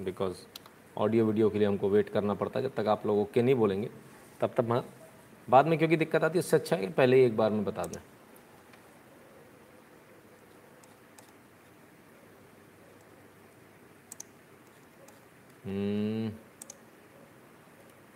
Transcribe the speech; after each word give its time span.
Because 0.00 0.36
audio 0.98 1.24
video 1.26 1.48
के 1.50 1.58
लिए 1.58 1.68
हमको 1.68 1.88
वेट 1.88 2.08
करना 2.08 2.34
पड़ता 2.34 2.58
है 2.58 2.62
जब 2.64 2.74
तक 2.74 2.86
आप 2.88 3.06
लोग 3.06 3.18
ओके 3.18 3.42
नहीं 3.42 3.54
बोलेंगे, 3.54 3.88
तब 4.40 4.54
तक 4.56 4.70
हाँ 4.70 4.84
बाद 5.48 5.66
में 5.66 5.76
क्योंकि 5.78 5.96
दिक्कत 5.96 6.24
आती 6.24 6.38
है, 6.38 6.40
उससे 6.40 6.56
अच्छा 6.56 6.76
है 6.76 6.82
कि 6.82 6.92
पहले 6.92 7.16
ही 7.16 7.24
एक 7.24 7.36
बार 7.36 7.50
में 7.50 7.64
बता 7.64 7.82
दें। 7.84 8.00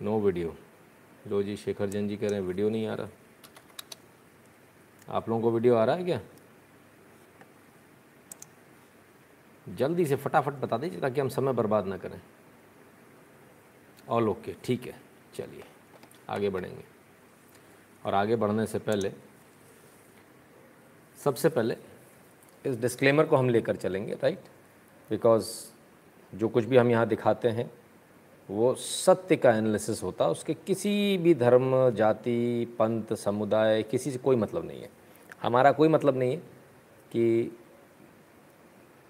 नो 0.01 0.19
वीडियो 0.21 0.55
लो 1.29 1.43
जी 1.43 1.57
शेखर 1.57 1.87
जैन 1.91 2.09
जी 2.09 2.17
कह 2.17 2.29
रहे 2.29 2.39
हैं 2.39 2.47
वीडियो 2.47 2.69
नहीं 2.69 2.87
आ 2.87 2.95
रहा। 2.95 3.09
आप 5.09 5.29
लोगों 5.29 5.43
को 5.43 5.51
वीडियो 5.51 5.75
आ 5.75 5.85
रहा 5.85 5.97
है 5.97 6.05
क्या? 6.05 6.21
जल्दी 9.77 10.07
से 10.07 10.16
फटाफट 10.16 10.53
बता 10.55 10.79
दीजिए 10.79 11.01
ताकि 11.01 11.21
हम 11.21 11.29
समय 11.29 11.53
बर्बाद 11.53 11.87
ना 11.87 11.96
करें। 11.96 12.21
ऑल 14.09 14.29
ओके 14.29 14.55
ठीक 14.65 14.87
है, 14.87 14.95
चलिए, 15.34 15.65
आगे 16.29 16.48
बढ़ेंगे। 16.48 16.84
और 18.07 18.15
आगे 18.15 18.37
बढ़ने 18.37 18.66
से 18.66 18.79
पहले, 18.79 19.12
सबसे 21.19 21.48
पहले 21.48 21.77
इस 22.65 22.79
डिस्क्लेमर 22.80 23.27
को 23.27 23.37
हम 23.37 23.48
लेकर 23.48 23.77
चलेंगे 23.77 24.15
राइट 24.15 24.45
बिकॉज़ 25.10 25.51
जो 26.32 26.48
कुछ 26.48 26.65
भी 26.65 26.77
हम 26.77 26.91
यहाँ 26.91 27.07
दिखाते 27.09 27.48
हैं, 27.48 27.71
वो 28.48 28.74
सत्य 28.74 29.37
का 29.37 29.51
एनालिसिस 29.51 30.02
होता 30.02 30.24
है, 30.24 30.30
उसके 30.30 30.55
किसी 30.57 31.19
भी 31.19 31.35
धर्म, 31.35 31.91
जाति, 31.91 32.77
पंथ, 32.79 33.15
समुदाय, 33.15 33.82
किसी 33.82 34.10
से 34.10 34.19
कोई 34.19 34.37
मतलब 34.37 34.66
नहीं 34.66 34.80
है। 34.80 34.91
हमारा 35.43 35.73
कोई 35.73 35.88
मतलब 35.88 36.16
नहीं 36.16 36.30
है 36.30 36.37
कि 37.12 37.57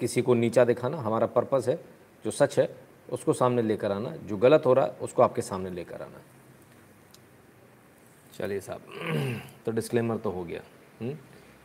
किसी 0.00 0.22
को 0.22 0.34
नीचा 0.34 0.64
दिखाना 0.64 0.96
हमारा 0.98 1.26
पर्पज़ 1.28 1.70
है 1.70 1.78
जो 2.24 2.30
सच 2.32 2.58
है 2.58 2.68
उसको 3.12 3.32
सामने 3.32 3.62
लेकर 3.62 3.92
आना 3.92 4.14
जो 4.26 4.36
गलत 4.36 4.66
हो 4.66 4.72
रहा 4.72 4.84
है 4.84 4.96
उसको 5.02 5.22
आपके 5.22 5.42
सामने 5.42 5.70
लेकर 5.70 6.02
आना 6.02 6.20
चलिए 8.34 8.60
साहब 8.60 9.40
तो 9.66 9.72
डिस्क्लेमर 9.72 10.16
तो 10.16 10.30
हो 10.30 10.44
गया 10.44 10.60
हुँ? 10.60 11.08
हम्म? 11.08 11.18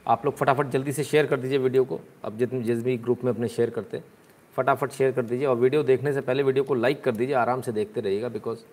आप 0.05 0.25
लोग 0.25 0.35
फटाफट 0.35 0.69
जल्दी 0.69 0.91
से 0.91 1.03
शेयर 1.03 1.25
कर 1.25 1.39
दीजिए 1.39 1.57
वीडियो 1.59 1.83
को 1.85 1.99
अब 2.23 2.37
जितने 2.37 2.61
जिस 2.63 2.83
भी 2.83 2.97
ग्रुप 2.99 3.23
में 3.23 3.31
अपने 3.31 3.47
शेयर 3.47 3.69
करते 3.69 4.01
फटाफट 4.55 4.91
शेयर 4.91 5.11
कर 5.11 5.21
दीजिए 5.23 5.45
और 5.47 5.55
वीडियो 5.57 5.83
देखने 5.83 6.13
से 6.13 6.21
पहले 6.21 6.43
वीडियो 6.43 6.63
को 6.63 6.73
लाइक 6.75 7.03
कर 7.03 7.11
दीजिए 7.11 7.35
आराम 7.35 7.61
से 7.61 7.71
देखते 7.71 8.01
रहिएगा 8.01 8.29
बिकॉज़ 8.29 8.63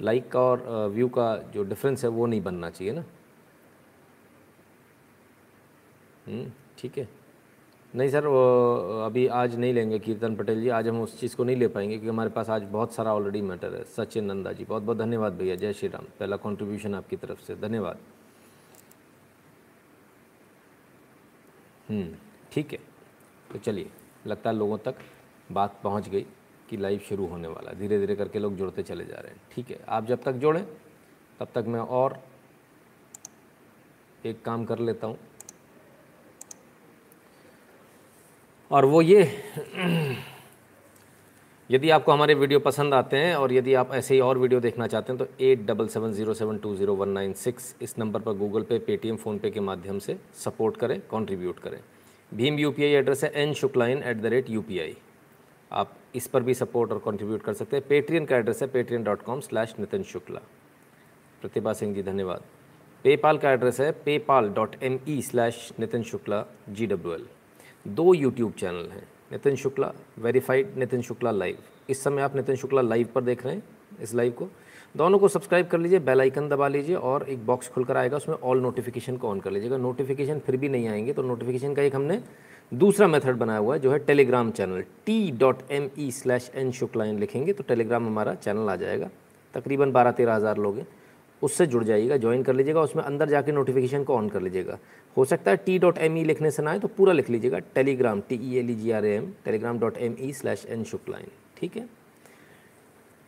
लाइक 0.00 0.30
का 0.30 0.40
और 0.40 0.88
व्यू 0.88 1.08
का 1.08 1.36
जो 1.54 1.64
डिफरेंस 1.64 2.04
है 2.04 2.10
वो 2.10 2.26
नहीं 2.26 2.42
बनना 2.42 2.70
चाहिए 2.70 2.92
ना 2.92 3.04
हम्म, 6.26 6.50
ठीक 6.78 6.98
है 6.98 7.08
नहीं 7.94 8.08
सर 8.10 8.26
वो 8.26 8.42
अभी 9.04 9.26
आज 9.28 9.54
नहीं 9.56 9.72
लेंगे 9.74 9.98
कीर्तन 9.98 10.36
पटेल 10.36 10.60
जी 10.62 10.68
आज 10.68 10.86
हम 10.88 11.00
उस 11.02 11.18
चीज़ 11.20 11.34
को 11.36 11.44
नहीं 11.44 11.56
ले 11.56 11.66
पाएँगे 11.68 11.94
क्योंकि 11.94 12.08
हमारे 12.08 12.30
पास 12.30 12.50
आज 12.50 12.62
बहुत 12.72 12.92
सारा 12.94 13.14
ऑलरेडी 13.14 13.40
मैटर 13.42 13.74
है। 13.74 13.82
सचिन 13.86 14.24
नंदा 14.24 14.52
जी 14.52 14.64
बहुत 14.64 14.82
बहुत 14.82 14.98
धन्यवाद 14.98 15.32
भैया 15.32 15.54
जय 15.56 15.72
श्री 15.72 15.88
राम। 15.88 16.04
पहला 16.20 16.36
कंट्रीब्यूशन 16.36 16.94
आपकी 16.94 17.16
तरफ़ 17.16 17.40
से 17.40 17.54
धन्यवाद। 17.56 17.98
हम्म, 21.88 22.14
ठीक 22.52 22.72
है। 22.72 22.78
तो 23.52 23.58
चलिए 23.58 23.90
लगता 24.26 24.50
है 24.50 24.56
लोगों 24.56 24.78
तक 24.78 24.94
बात 25.52 25.78
पहुँच 25.82 26.08
गई 26.08 26.26
कि 26.70 26.76
लाइव 26.76 27.00
शुरू 27.08 27.26
होने 27.26 27.48
वाला 27.48 27.72
धीरे 27.78 27.98
धीरे 27.98 28.16
करके 28.16 28.38
लोग 28.38 28.56
जुड़ते 28.56 28.82
चले 28.82 29.04
जा 29.04 29.16
रहे 29.16 29.32
हैं। 29.32 29.40
ठीक 29.52 29.70
है 29.70 29.78
आप 29.88 30.06
जब 30.06 30.22
तक 30.22 30.32
जोड़ें 30.42 30.64
तब 31.40 31.48
तक 31.54 31.64
मैं 31.68 31.80
और 31.80 32.18
एक 34.26 34.42
काम 34.44 34.64
कर 34.64 34.78
लेता 34.78 35.06
हूँ। 35.06 35.18
और 38.72 38.84
वो 38.84 39.00
ये, 39.02 39.22
यदि 41.70 41.90
आपको 41.90 42.12
हमारे 42.12 42.34
वीडियो 42.34 42.58
पसंद 42.60 42.94
आते 42.94 43.16
हैं 43.16 43.34
और 43.36 43.52
यदि 43.52 43.74
आप 43.74 43.92
ऐसे 43.94 44.14
ही 44.14 44.20
और 44.20 44.38
वीडियो 44.38 44.60
देखना 44.60 44.86
चाहते 44.86 45.12
हैं 45.12 45.18
तो 45.18 45.44
eight 45.44 45.66
double 45.66 45.88
seven 45.88 46.12
zero 46.12 46.34
seven 46.34 46.58
two 46.58 46.74
zero 46.76 46.94
one 46.94 47.08
nine 47.08 47.32
six 47.34 47.74
इस 47.82 47.98
नंबर 47.98 48.20
पर 48.20 48.32
गूगल 48.34 48.62
पे, 48.62 48.78
पेटीएम, 48.78 49.16
फ़ोनपे 49.16 49.50
के 49.50 49.60
माध्यम 49.60 49.98
से 49.98 50.16
सपोर्ट 50.44 50.76
करें, 50.76 50.98
कंट्रीब्यूट 51.10 51.58
करें। 51.58 51.78
भीम 52.32 52.58
यूपीआई 52.58 52.92
एड्रेस 52.92 53.24
है 53.24 53.30
N 53.42 53.52
Shuklain 53.54 54.02
at 54.02 54.16
the 54.16 54.26
rate 54.26 54.50
U 54.50 54.64
आप 55.70 55.94
इस 56.14 56.26
पर 56.26 56.42
भी 56.42 56.54
सपोर्ट 56.54 56.92
और 56.92 56.98
कंट्रीब्यूट 57.04 57.42
कर 57.42 57.52
सकते 57.54 57.76
हैं। 57.76 57.86
पेट्रियन 57.88 58.24
का 58.26 58.36
एड्रेस 58.36 58.62
है 58.62 58.68
Patreon 58.68 59.04
dot 59.04 59.22
com 59.22 59.40
slash 59.40 59.74
Nitin 59.78 60.02
Shukla. 60.04 60.40
Pratibha 61.42 61.72
Singh 61.72 61.94
ji, 61.94 62.02
धन्यवाद। 62.02 62.42
पेपाल 63.04 63.38
का 63.38 63.52
एड्रेस 63.52 63.80
है 63.80 63.90
PayPal 64.04 64.48
dot 64.50 64.76
M 64.82 64.98
E 65.08 65.20
slash 65.22 65.72
Nitin 65.80 66.02
Shukla 66.04 66.44
G 66.70 66.86
W 66.86 67.14
L. 67.14 67.26
दो 67.84 68.12
यूट्यूब 68.14 68.52
चैनल 68.52 68.88
हैं, 68.90 69.02
नितिन 69.32 69.56
शुक्ला 69.56 69.92
वेरीफाइड 70.18 70.76
नितिन 70.78 71.02
शुक्ला 71.02 71.30
लाइव 71.30 71.56
इस 71.90 72.02
समय 72.04 72.22
आप 72.22 72.36
नितिन 72.36 72.56
शुक्ला 72.56 72.82
लाइव 72.82 73.08
पर 73.14 73.22
देख 73.22 73.44
रहे 73.46 73.54
हैं, 73.54 73.62
इस 74.02 74.14
लाइव 74.14 74.32
को। 74.32 74.48
दोनों 74.94 75.18
को 75.18 75.28
सब्सक्राइब 75.28 75.66
कर 75.66 75.78
लीजिए 75.78 75.98
बेल 76.00 76.20
आइकन 76.20 76.48
दबा 76.48 76.68
लीजिए 76.68 76.96
और 76.96 77.28
एक 77.28 77.44
बॉक्स 77.46 77.68
खुलकर 77.68 77.96
आएगा, 77.96 78.16
उसमें 78.16 78.36
ऑल 78.36 78.60
नोटिफिकेशन 78.60 79.16
को 79.16 79.28
ऑन 79.28 79.40
कर 79.40 79.50
लीजिएगा। 79.50 79.76
नोटिफिकेशन 79.78 80.38
फिर 80.38 80.56
भी 80.56 80.68
नहीं 80.68 80.88
आएँगे 80.88 81.12
तो 81.12 81.22
नोटिफिकेशन 81.22 81.74
का 81.74 81.82
एक 81.82 81.94
हमने 81.94 82.20
दूसरा 82.72 83.06
मेथड 83.08 83.36
बनाया 83.36 83.58
हुआ 83.58 83.74
है, 83.74 83.80
जो 83.80 83.92
है 83.92 83.98
Telegram 84.00 84.50
channel 84.50 84.82
T 85.06 85.30
dot 85.30 85.70
M 85.70 85.88
E 85.98 86.10
slash 86.12 86.50
N 86.54 86.70
Shukla 86.70 86.80
Shuklain 86.80 87.18
लिखेंगे 87.18 87.52
तो 87.52 87.64
टेलीग्राम 87.64 88.06
हमारा 88.06 88.34
चैनल 88.36 88.68
आ 88.68 88.76
जाएगा। 88.76 89.08
तकरीबन 89.54 89.92
बारह 89.92 90.10
तेरह 90.12 90.34
हज़ार 90.34 90.58
लोग 90.58 90.78
हैं। 90.78 90.86
उससे 91.42 91.66
जुड़ 91.66 91.82
जाइएगा 91.84 92.16
ज्वाइन 92.16 92.42
कर 92.42 92.54
लीजिएगा 92.54 92.80
उसमें 92.80 93.02
अंदर 93.04 93.28
जाके 93.28 93.52
नोटिफिकेशन 93.52 94.04
को 94.04 94.16
ऑन 94.16 94.28
कर 94.28 94.42
लीजिएगा। 94.42 94.78
हो 95.16 95.24
सकता 95.24 95.50
है 95.50 95.56
टी 95.56 95.78
डॉट 95.78 95.98
एम 95.98 96.18
ई 96.18 96.24
लिखने 96.24 96.50
से 96.50 96.62
ना 96.62 96.70
आए 96.70 96.78
तो 96.78 96.88
पूरा 96.88 97.12
लिख 97.12 97.30
लीजिएगा 97.30 97.58
Telegram 97.74 98.20
T 98.28 98.40
E 98.42 98.58
L 98.58 98.70
E 98.70 98.74
G 98.74 98.90
R 98.90 99.06
M 99.06 99.32
Telegram 99.44 99.78
dot 99.78 99.98
M 99.98 100.16
E 100.20 100.32
slash 100.32 100.64
N 100.68 100.84
Shuklain 100.84 101.26
ठीक 101.58 101.76
है? 101.76 101.88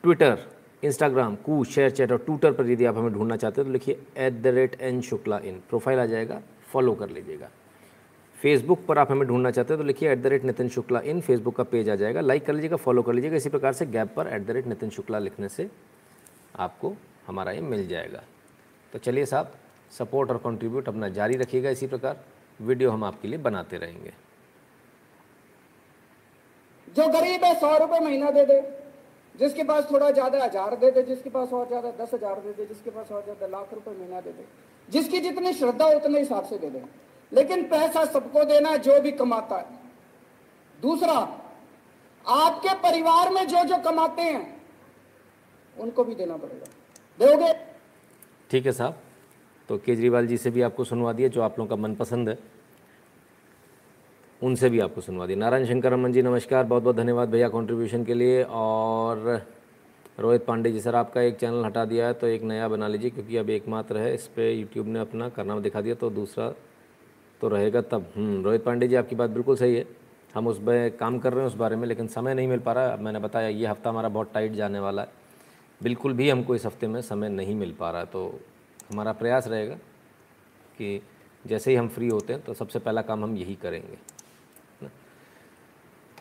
Twitter 0.05 0.39
Instagram 0.83 1.35
Koo 1.45 1.63
share 1.65 1.91
chat 1.91 2.13
और 2.13 2.19
ट्विटर 2.27 2.53
पर 2.53 2.71
यदि 2.71 2.85
आप 2.85 2.97
हमें 2.99 3.13
ढूंढना 3.13 3.37
चाहते 3.37 3.61
हैं 3.61 3.67
तो 3.67 3.73
लिखिए 3.73 3.99
at 4.19 4.41
the 4.43 4.47
rate 4.55 4.77
N 4.81 5.01
Shukla 5.03 5.39
in 5.45 5.61
profile 5.69 5.99
आ 5.99 6.07
जाएगा 6.07 6.41
फॉलो 6.73 6.95
कर 6.95 7.11
लीजिएगा। 7.11 7.49
फेसबुक 8.37 8.85
पर 8.87 8.99
आप 8.99 9.11
हमें 9.11 9.27
ढूंढना 9.29 9.51
चाहते 9.51 9.73
हैं 9.73 9.81
तो 9.81 9.87
लिखिए 9.87 10.11
at 10.13 10.23
the 10.23 10.27
rate 10.27 10.45
Nitin 10.45 10.69
Shukla 10.69 11.01
in. 11.01 11.21
Facebook 11.21 11.57
का 11.57 11.63
पेज 11.65 11.89
आ 11.91 11.95
जाएगा 11.95 12.21
लाइक 12.21 12.45
कर 12.47 12.53
लीजिएगा 12.53 12.77
फॉलो 12.77 13.03
कर 13.03 13.13
लीजिएगा। 13.13 13.37
इसी 13.37 13.49
प्रकार 13.49 13.73
से 13.73 13.87
गैप 13.87 14.13
पर 14.17 14.27
at 14.35 14.47
the 14.47 14.51
rate 14.51 14.67
Nitin 14.67 14.91
Shukla 14.91 15.19
लिखने 15.19 15.49
से 15.49 15.69
आपको 16.57 16.95
हमारा 17.27 17.53
ये 17.53 17.61
मिल 17.63 17.87
जाएगा। 17.89 18.23
तो 18.93 18.99
चलिए 18.99 19.27
साहब 19.27 19.53
सपोर्ट 19.93 20.31
और 20.31 20.39
कंट्रीब्यूट 20.39 20.89
अपना 20.89 21.09
जारी 21.11 21.37
रखिएगा 21.37 21.71
इसी 21.71 21.87
प्रकार। 21.87 22.25
वीडियो 22.61 22.91
हम 22.91 23.05
आपके 23.05 23.29
लिए 23.29 23.39
बनाते 23.41 23.77
रहेंगे। 23.77 24.13
जो 26.89 27.09
गरीब 27.11 27.45
है, 27.45 27.55
सौ 27.61 27.77
रुपये 27.79 28.01
महीना 28.01 28.31
दे 28.31 28.45
दे। 28.47 28.61
जिसके 29.35 29.63
पास 29.63 29.91
थोड़ा 29.91 30.11
ज़्यादा 30.11 30.45
हज़ार 30.45 30.75
दे 30.77 30.91
दे, 30.91 31.03
जिसके 31.03 31.31
पास 31.31 31.53
और 31.53 31.67
ज़्यादा 31.69 31.91
दस 31.95 32.15
हज़ार 32.15 32.41
दे 32.41 32.53
दे, 32.53 32.67
जिसके 32.67 32.91
पास 32.91 33.11
और 33.13 33.23
ज़्यादा 33.23 33.47
लाख 33.49 33.73
रुपए 33.75 33.91
महीना 33.91 34.21
दे 34.21 34.33
दे। 34.33 34.45
जिसकी 34.89 35.21
जितनी 35.21 35.53
श्रद्धा 35.53 35.87
उतने 35.87 36.19
हिसाब 36.19 36.45
से 36.45 36.59
दे 36.59 36.71
दे। 36.71 36.83
लेकिन 37.33 37.65
पैसा 37.69 38.05
सबको 38.05 38.45
देना, 38.45 38.77
जो 38.77 39.01
भी 39.01 39.13
कमाता 39.13 39.57
है। 39.57 39.83
दूसरा, 40.79 41.15
आपके 42.25 42.75
परिवार 42.83 43.31
में 43.31 43.47
जो 43.49 43.65
जो 43.65 43.79
कमाते 43.83 44.23
हैं, 44.23 44.63
उनको 45.77 46.05
भी 46.05 46.15
देना 46.15 46.37
पड़ेगा। 46.37 46.67
दोगे? 47.19 47.53
ठीक 48.51 48.67
है 48.67 48.73
साहब। 48.73 48.97
तो 49.69 49.77
केजरीवाल 49.79 50.27
जी 50.27 50.37
से 50.37 50.51
भी 50.51 50.63
आपको 50.63 50.85
सुनवा 50.85 51.13
दिया 51.13 51.29
जो 51.29 51.43
आप 51.43 51.59
लोगों 51.59 51.69
का 51.69 51.83
मनपसंद 51.83 52.29
है 52.29 52.39
उनसे 54.43 54.69
भी 54.69 54.81
आपको 54.81 55.01
सुनवा 55.01 55.27
दिया 55.27 55.39
नारायण 55.39 55.67
शंकर 55.67 55.93
रमन 55.93 56.13
जी 56.13 56.23
नमस्कार 56.23 56.65
बहुत 56.65 56.83
बहुत 56.83 56.97
धन्यवाद 56.97 57.29
भैया 57.31 57.49
कंट्रीब्यूशन 57.49 58.05
के 58.05 58.15
लिए। 58.15 58.43
और 58.45 59.43
रोहित 60.21 60.45
पांडे 60.47 60.71
जी 60.73 60.81
सर 60.81 60.95
आपका 60.95 61.21
एक 61.23 61.37
चैनल 61.39 61.65
हटा 61.65 61.85
दिया 61.85 62.07
है 62.07 62.13
तो 62.15 62.27
एक 62.27 62.43
नया 62.43 62.69
बना 62.69 62.89
लीजिए 62.89 63.11
क्योंकि 63.11 63.37
अब 63.37 63.51
एकमात्र 63.51 63.99
है 63.99 64.15
इस 64.15 64.27
पर 64.29 64.51
यूट्यूब 64.51 64.87
ने 64.87 65.01
अपना 65.01 65.29
करना 65.29 65.59
दिखा 65.61 65.81
दिया 65.81 65.95
तो 65.95 66.11
दूसरा 66.11 66.49
तो 67.41 67.49
रहेगा 67.49 67.81
तब। 67.83 68.13
हम्म, 68.17 68.43
रोहित 68.45 68.65
पांडे 68.65 68.89
जी 68.89 68.95
आपकी 68.95 69.17
बात 69.17 69.31
बिल्कुल 69.31 69.57
सही 69.57 69.75
है। 69.77 69.87
हम 70.35 70.47
उस 70.49 70.59
पर 70.59 70.89
काम 71.01 71.19
कर 71.19 71.33
रहे 71.33 71.41
हैं 71.41 71.47
उस 71.47 71.57
बारे 71.57 71.77
में 71.77 71.87
लेकिन 71.89 72.07
समय 72.09 72.35
नहीं 72.35 72.49
मिल 72.49 72.59
पा 72.61 72.73
रहा 72.73 72.97
मैंने 72.97 73.19
बताया 73.19 73.49
ये 73.49 73.67
हफ़्ता 73.67 73.91
हमारा 73.91 74.09
बहुत 74.09 74.31
टाइट 74.35 74.53
जाने 74.53 74.79
वाला 74.81 75.03
है। 75.03 75.23
बिल्कुल 75.83 76.13
भी 76.13 76.29
हमको 76.31 76.55
इस 76.55 76.67
हफ़्ते 76.67 76.87
में 76.87 77.01
समय 77.03 77.29
नहीं 77.29 77.55
मिल 77.55 77.73
पा 77.73 77.91
रहा 77.91 78.05
तो 78.05 78.41
हमारा 78.93 79.13
प्रयास 79.13 79.47
रहेगा 79.49 79.75
कि 80.79 81.01
जैसे 81.47 81.71
ही 81.71 81.77
हम 81.77 81.89
फ्री 81.89 82.09
होते 82.09 82.33
हैं 82.33 82.43
तो 82.43 82.55
सबसे 82.55 82.79
पहला 82.79 83.03
काम 83.03 83.25
हम 83.25 83.37
यही 83.37 83.55
करेंगे 83.55 83.99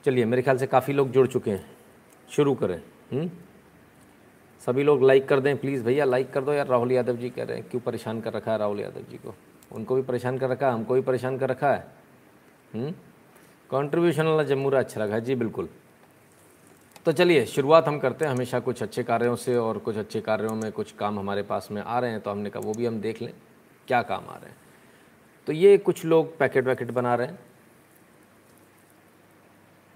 चलिए, 0.06 0.26
मेरे 0.26 0.42
ख्याल 0.42 0.58
से 0.58 0.68
काफ़ी 0.68 0.94
लोग 0.94 1.12
जुड़ 1.12 1.28
चुके 1.28 1.52
हैं 1.52 1.66
शुरू 2.30 2.54
करें 2.56 2.76
हुँ? 2.76 3.20
हम्म? 3.20 3.30
सभी 4.62 4.84
लोग 4.84 5.04
लाइक 5.04 5.28
कर 5.28 5.40
दें 5.40 5.58
प्लीज़ 5.58 5.84
भैया 5.84 6.06
लाइक 6.06 6.32
कर 6.34 6.44
दो 6.44 6.54
यार, 6.54 6.68
राहुल 6.68 6.92
यादव 6.92 7.16
जी 7.18 7.30
कह 7.30 7.44
रहे 7.44 7.58
हैं, 7.58 7.68
क्यों 7.70 7.82
परेशान 7.82 8.22
कर 8.22 8.34
रखा 8.34 8.52
है 8.52 8.58
राहुल 8.58 8.80
यादव 8.80 9.02
जी 9.12 9.18
को 9.18 9.34
उनको 9.72 9.96
भी 9.96 10.02
परेशान 10.02 10.38
कर 10.38 10.50
रखा 10.50 10.68
है, 10.68 10.74
हमको 10.74 10.94
भी 10.94 11.02
परेशान 11.02 11.38
कर 11.38 11.50
रखा 11.50 11.72
है 11.74 11.86
कंट्रीब्यूशन 13.72 14.22
हम्म? 14.22 14.32
वाला 14.32 14.44
जमूरा 14.44 14.80
अच्छा 14.80 15.02
लगा, 15.02 15.20
जी 15.20 15.36
बिल्कुल 15.36 15.70
तो 17.06 17.12
चलिए, 17.12 17.46
शुरुआत 17.46 17.88
हम 17.88 17.98
करते 18.00 18.26
हैं 18.26 18.32
हमेशा 18.32 18.60
कुछ 18.60 18.82
अच्छे 18.84 19.04
कार्यों 19.04 19.36
से 19.36 19.56
और 19.58 19.78
कुछ 19.78 19.98
अच्छे 19.98 20.20
कार्यों 20.22 20.54
में 20.56 20.72
कुछ 20.72 20.92
काम 20.92 21.20
हमारे 21.20 21.42
पास 21.44 21.68
में 21.72 21.82
आ 21.82 22.00
रहे 22.00 22.12
हैं 22.12 22.20
तो 22.22 22.32
हमने 22.32 22.50
कहा 22.50 22.62
वो 22.62 22.74
भी 22.74 22.86
हम 22.86 23.00
देख 23.02 23.22
लें, 23.22 23.34
क्या 23.88 24.02
काम 24.02 24.30
आ 24.30 24.36
रहे 24.36 24.50
हैं। 24.50 24.58
तो 25.48 25.54
ये 25.54 25.78
कुछ 25.78 26.06
लोग 26.06 26.38
पैकेट 26.38 26.66
वैकेट 26.66 26.92
बना 26.92 27.16
रहे 27.16 27.28
हैं 27.28 27.40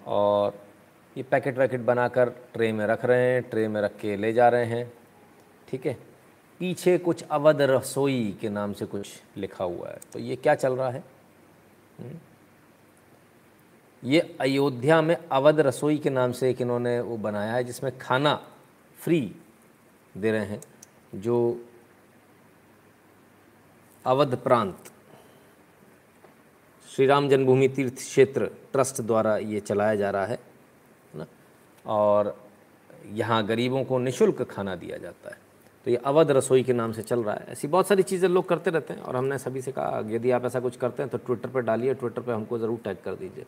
और 0.05 0.59
ये 1.15 1.23
पैकेट 1.23 1.57
वैकेट 1.57 1.81
बनाकर 1.81 2.29
ट्रे 2.53 2.71
में 2.71 2.85
रख 2.87 3.05
रहे 3.05 3.31
हैं, 3.33 3.41
ट्रे 3.41 3.67
में 3.67 3.81
रख 3.81 3.97
के 3.97 4.15
ले 4.15 4.33
जा 4.33 4.49
रहे 4.49 4.65
हैं, 4.65 4.91
ठीक 5.69 5.85
है? 5.85 5.97
पीछे 6.59 6.97
कुछ 6.97 7.23
अवध 7.23 7.61
रसोई 7.61 8.37
के 8.41 8.49
नाम 8.49 8.73
से 8.73 8.85
कुछ 8.85 9.21
लिखा 9.37 9.63
हुआ 9.63 9.89
है। 9.89 9.99
तो 10.13 10.19
ये 10.19 10.35
क्या 10.35 10.55
चल 10.55 10.73
रहा 10.73 10.89
है? 10.89 11.03
हम्म? 11.99 12.17
ये 14.03 14.19
अयोध्या 14.41 15.01
में 15.01 15.15
अवध 15.15 15.59
रसोई 15.59 15.97
के 15.97 16.09
नाम 16.09 16.31
से 16.31 16.49
एक 16.49 16.61
इन्होंने 16.61 16.99
वो 17.01 17.17
बनाया 17.17 17.53
है, 17.53 17.63
जिसमें 17.63 17.97
खाना 17.97 18.35
फ्री 18.97 19.19
दे 20.15 20.31
रहे 20.31 20.45
हैं, 20.45 20.61
जो 21.15 21.59
अवध 24.05 24.35
प्रांत 24.37 24.91
श्री 26.87 27.05
राम 27.05 27.27
जन्मभूमि 27.29 27.67
तीर्थ 27.69 27.95
क्षेत्र 27.95 28.49
ट्रस्ट 28.73 29.01
द्वारा 29.01 29.35
ये 29.37 29.59
चलाया 29.59 29.95
जा 29.95 30.09
रहा 30.11 30.25
है 30.25 30.39
ना? 31.13 31.25
और 31.85 32.35
यहाँ 33.13 33.45
गरीबों 33.45 33.83
को 33.83 33.97
निशुल्क 33.99 34.41
खाना 34.43 34.75
दिया 34.75 34.97
जाता 34.97 35.29
है। 35.29 35.37
तो 35.85 35.91
ये 35.91 35.97
अवध 35.97 36.31
रसोई 36.31 36.63
के 36.63 36.73
नाम 36.73 36.91
से 36.91 37.01
चल 37.03 37.23
रहा 37.23 37.35
है। 37.35 37.45
ऐसी 37.51 37.67
बहुत 37.67 37.87
सारी 37.87 38.03
चीज़ें 38.03 38.29
लोग 38.29 38.47
करते 38.49 38.69
रहते 38.69 38.93
हैं, 38.93 39.01
और 39.01 39.15
हमने 39.15 39.37
सभी 39.37 39.61
से 39.61 39.71
कहा, 39.71 40.01
यदि 40.07 40.31
आप 40.31 40.45
ऐसा 40.45 40.59
कुछ 40.59 40.77
करते 40.77 41.03
हैं 41.03 41.09
तो 41.09 41.17
ट्विटर 41.17 41.49
पर 41.49 41.61
डालिए 41.61 41.93
ट्विटर 41.93 42.21
पर 42.21 42.33
हमको 42.33 42.57
ज़रूर 42.59 42.79
टैग 42.83 42.97
कर 43.05 43.15
दीजिए। 43.15 43.45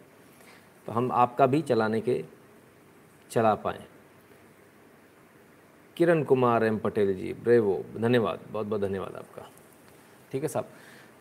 तो 0.89 0.93
हम 0.93 1.11
आपका 1.11 1.45
भी 1.45 1.61
चलाने 1.61 1.99
के, 2.01 2.23
चला 3.31 3.53
पाएँ। 3.55 3.79
किरण 5.97 6.23
कुमार 6.23 6.63
एम 6.63 6.77
पटेल 6.77 7.13
जी, 7.15 7.33
ब्रेवो, 7.33 7.75
धन्यवाद, 7.97 8.39
बहुत 8.51 8.67
बहुत 8.67 8.81
धन्यवाद 8.81 9.15
आपका। 9.15 9.45
ठीक 10.31 10.43
है 10.43 10.49
साहब 10.49 10.69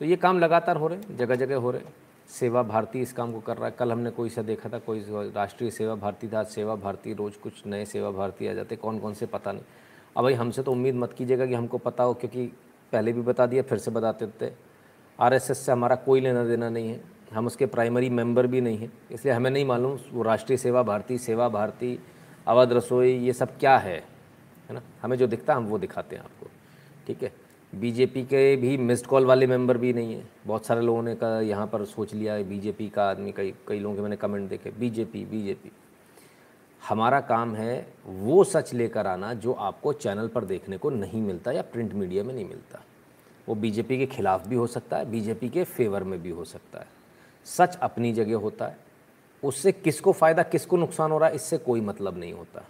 तो 0.00 0.04
ये 0.04 0.16
काम 0.16 0.38
लगातार 0.38 0.76
हो 0.76 0.88
रहे 0.88 0.98
हैं 0.98 1.16
जगह 1.16 1.34
जगह 1.34 1.56
हो 1.56 1.70
रहे 1.70 1.82
हैं। 1.82 1.92
सेवा 2.30 2.62
भारती 2.62 3.00
इस 3.00 3.12
काम 3.12 3.32
को 3.32 3.40
कर 3.40 3.56
रहा 3.56 3.66
है। 3.66 3.74
कल 3.78 3.92
हमने 3.92 4.10
कोई 4.10 4.28
सा 4.28 4.42
देखा 4.42 4.68
था, 4.68 4.78
कोई 4.78 5.04
राष्ट्रीय 5.10 5.70
सेवा 5.70 5.94
भारती 5.96 6.28
था, 6.28 6.42
सेवा 6.44 6.74
भारती, 6.76 7.14
रोज़ 7.14 7.38
कुछ 7.38 7.66
नए 7.66 7.84
सेवा 7.84 8.10
भारती 8.10 8.46
आ 8.46 8.54
जाते 8.54 8.76
कौन 8.76 8.98
कौन 8.98 9.14
से 9.14 9.26
पता 9.26 9.52
नहीं। 9.52 9.64
अब 10.16 10.22
भाई 10.22 10.34
हमसे 10.34 10.62
तो 10.62 10.72
उम्मीद 10.72 10.94
मत 10.94 11.12
कीजिएगा 11.12 11.46
कि 11.46 11.54
हमको 11.54 11.78
पता 11.78 12.04
हो, 12.04 12.14
क्योंकि 12.14 12.46
पहले 12.92 13.12
भी 13.12 13.22
बता 13.22 13.46
दिया, 13.46 13.62
फिर 13.62 13.78
से 13.78 13.90
बताते 13.90 14.26
थे 14.40 14.52
आरएसएस 15.18 15.58
से 15.58 15.72
हमारा 15.72 15.96
कोई 15.98 16.20
लेना 16.20 16.44
देना 16.44 16.68
नहीं 16.70 16.88
है। 16.88 17.17
हम 17.32 17.46
उसके 17.46 17.66
प्राइमरी 17.66 18.08
मेंबर 18.10 18.46
भी 18.46 18.60
नहीं 18.60 18.78
हैं, 18.78 18.92
इसलिए 19.10 19.34
हमें 19.34 19.50
नहीं 19.50 19.64
मालूम 19.64 19.98
वो 20.12 20.22
राष्ट्रीय 20.22 20.56
सेवा 20.58 20.82
भारती 20.82 21.19
सेवा 21.19 21.48
भारती 21.48 21.98
अवध 22.46 22.72
रसोई, 22.72 23.12
ये 23.12 23.32
सब 23.32 23.58
क्या 23.58 23.76
है 23.78 23.96
है 24.69 24.75
ना? 24.75 24.82
हमें 25.02 25.16
जो 25.19 25.26
दिखता 25.26 25.54
हम 25.54 25.66
वो 25.66 25.78
दिखाते 25.78 26.16
हैं 26.16 26.22
आपको, 26.22 26.46
ठीक 27.06 27.22
है? 27.22 27.32
बीजेपी 27.72 28.22
के 28.25 28.56
भी 28.56 28.76
मिस्ड 28.78 29.06
कॉल 29.06 29.25
वाले 29.26 29.46
मेंबर 29.46 29.78
भी 29.78 29.92
नहीं 29.92 30.14
है। 30.14 30.22
बहुत 30.46 30.66
सारे 30.66 30.80
लोगों 30.80 31.02
ने 31.02 31.14
का 31.14 31.40
यहाँ 31.40 31.66
पर 31.66 31.84
सोच 31.86 32.14
लिया 32.14 32.34
है 32.34 32.44
बीजेपी 32.48 32.88
का 32.88 33.08
आदमी, 33.10 33.32
कई 33.32 33.54
कई 33.69 33.78
लोगों 33.78 33.96
के 33.96 34.02
मैंने 34.02 34.16
कमेंट 34.16 34.48
देखे 34.50 34.70
बीजेपी 34.70 35.25
बीजेपी 35.25 35.70
हमारा 36.82 37.20
काम 37.22 37.54
है 37.54 37.86
वो 38.06 38.42
सच 38.44 38.72
लेकर 38.75 39.06
आना 39.06 39.32
जो 39.36 39.52
आपको 39.52 39.92
चैनल 39.94 40.28
पर 40.28 40.44
देखने 40.44 40.76
को 40.78 40.90
नहीं 40.90 41.22
मिलता 41.22 41.52
या 41.52 41.62
प्रिंट 41.62 41.92
मीडिया 41.94 42.25
में 42.25 42.34
नहीं 42.34 42.44
मिलता। 42.44 42.82
वो 43.48 43.54
बीजेपी 43.54 43.98
के 43.98 44.06
खिलाफ 44.06 44.46
भी 44.48 44.56
हो 44.56 44.66
सकता 44.66 44.96
है 44.96 45.10
बीजेपी 45.10 45.48
के 45.48 45.64
फेवर 45.66 46.04
में 46.04 46.20
भी 46.22 46.30
हो 46.30 46.44
सकता 46.44 46.78
है। 46.78 46.86
सच 47.48 47.76
अपनी 47.76 48.12
जगह 48.12 48.36
होता 48.36 48.66
है, 48.66 48.76
उससे 49.42 49.72
किसको 49.72 50.12
फ़ायदा, 50.12 50.42
किसको 50.42 50.76
नुकसान 50.76 51.10
हो 51.10 51.18
रहा 51.18 51.28
है, 51.28 51.34
इससे 51.34 51.58
कोई 51.58 51.80
मतलब 51.80 52.18
नहीं 52.18 52.32
होता। 52.32 52.64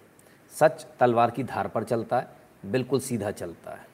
सच 0.54 0.86
तलवार 1.00 1.30
की 1.30 1.42
धार 1.44 1.68
पर 1.68 1.84
चलता 1.84 2.18
है, 2.18 2.28
बिल्कुल 2.66 3.00
सीधा 3.00 3.30
चलता 3.30 3.70
है। 3.70 3.86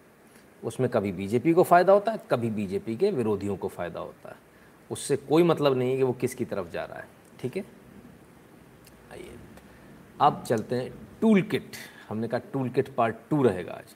उसमें 0.62 0.88
कभी 0.90 1.12
बीजेपी 1.12 1.52
को 1.52 1.62
फ़ायदा 1.62 1.92
होता 1.92 2.12
है, 2.12 2.20
कभी 2.30 2.50
बीजेपी 2.50 2.96
के 2.96 3.10
विरोधियों 3.10 3.56
को 3.56 3.68
फ़ायदा 3.68 4.00
होता 4.00 4.28
है। 4.28 4.36
उससे 4.90 5.16
कोई 5.18 5.42
मतलब 5.42 5.76
नहीं 5.78 5.90
है 5.90 5.96
कि 5.96 6.02
वो 6.02 6.12
किसकी 6.12 6.44
तरफ़ 6.44 6.70
जा 6.70 6.84
रहा 6.84 6.98
है, 6.98 7.08
ठीक 7.40 7.56
है? 7.56 7.64
आइए, 9.12 9.36
अब 10.20 10.42
चलते 10.46 10.76
हैं 10.76 10.92
टूल 11.20 11.42
किट 11.42 11.76
हमने 12.08 12.28
कहा 12.28 12.40
टूल 12.52 12.68
किट 12.68 12.94
पार्ट 12.94 13.16
टू 13.30 13.42
रहेगा 13.42 13.72
आज। 13.72 13.94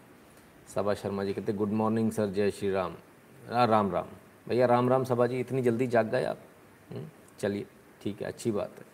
सभा 0.74 0.94
शर्मा 0.94 1.24
जी 1.24 1.32
कहते 1.32 1.52
गुड 1.52 1.72
मॉर्निंग 1.72 2.10
सर 2.12 2.30
जय 2.30 2.50
श्री 2.50 2.70
राम। 2.70 2.94
राम 3.50 3.90
राम। 3.92 4.06
भैया, 4.48 4.66
राम 4.66 4.88
राम, 4.88 5.04
सभा 5.04 5.26
जी, 5.26 5.40
इतनी 5.40 5.62
जल्दी 5.62 5.86
जाग 5.86 6.10
गए 6.10 6.24
आप? 6.24 6.38
चलिए, 7.38 7.66
ठीक 8.02 8.22
है, 8.22 8.28
अच्छी 8.28 8.50
बात 8.50 8.72
है। 8.78 8.84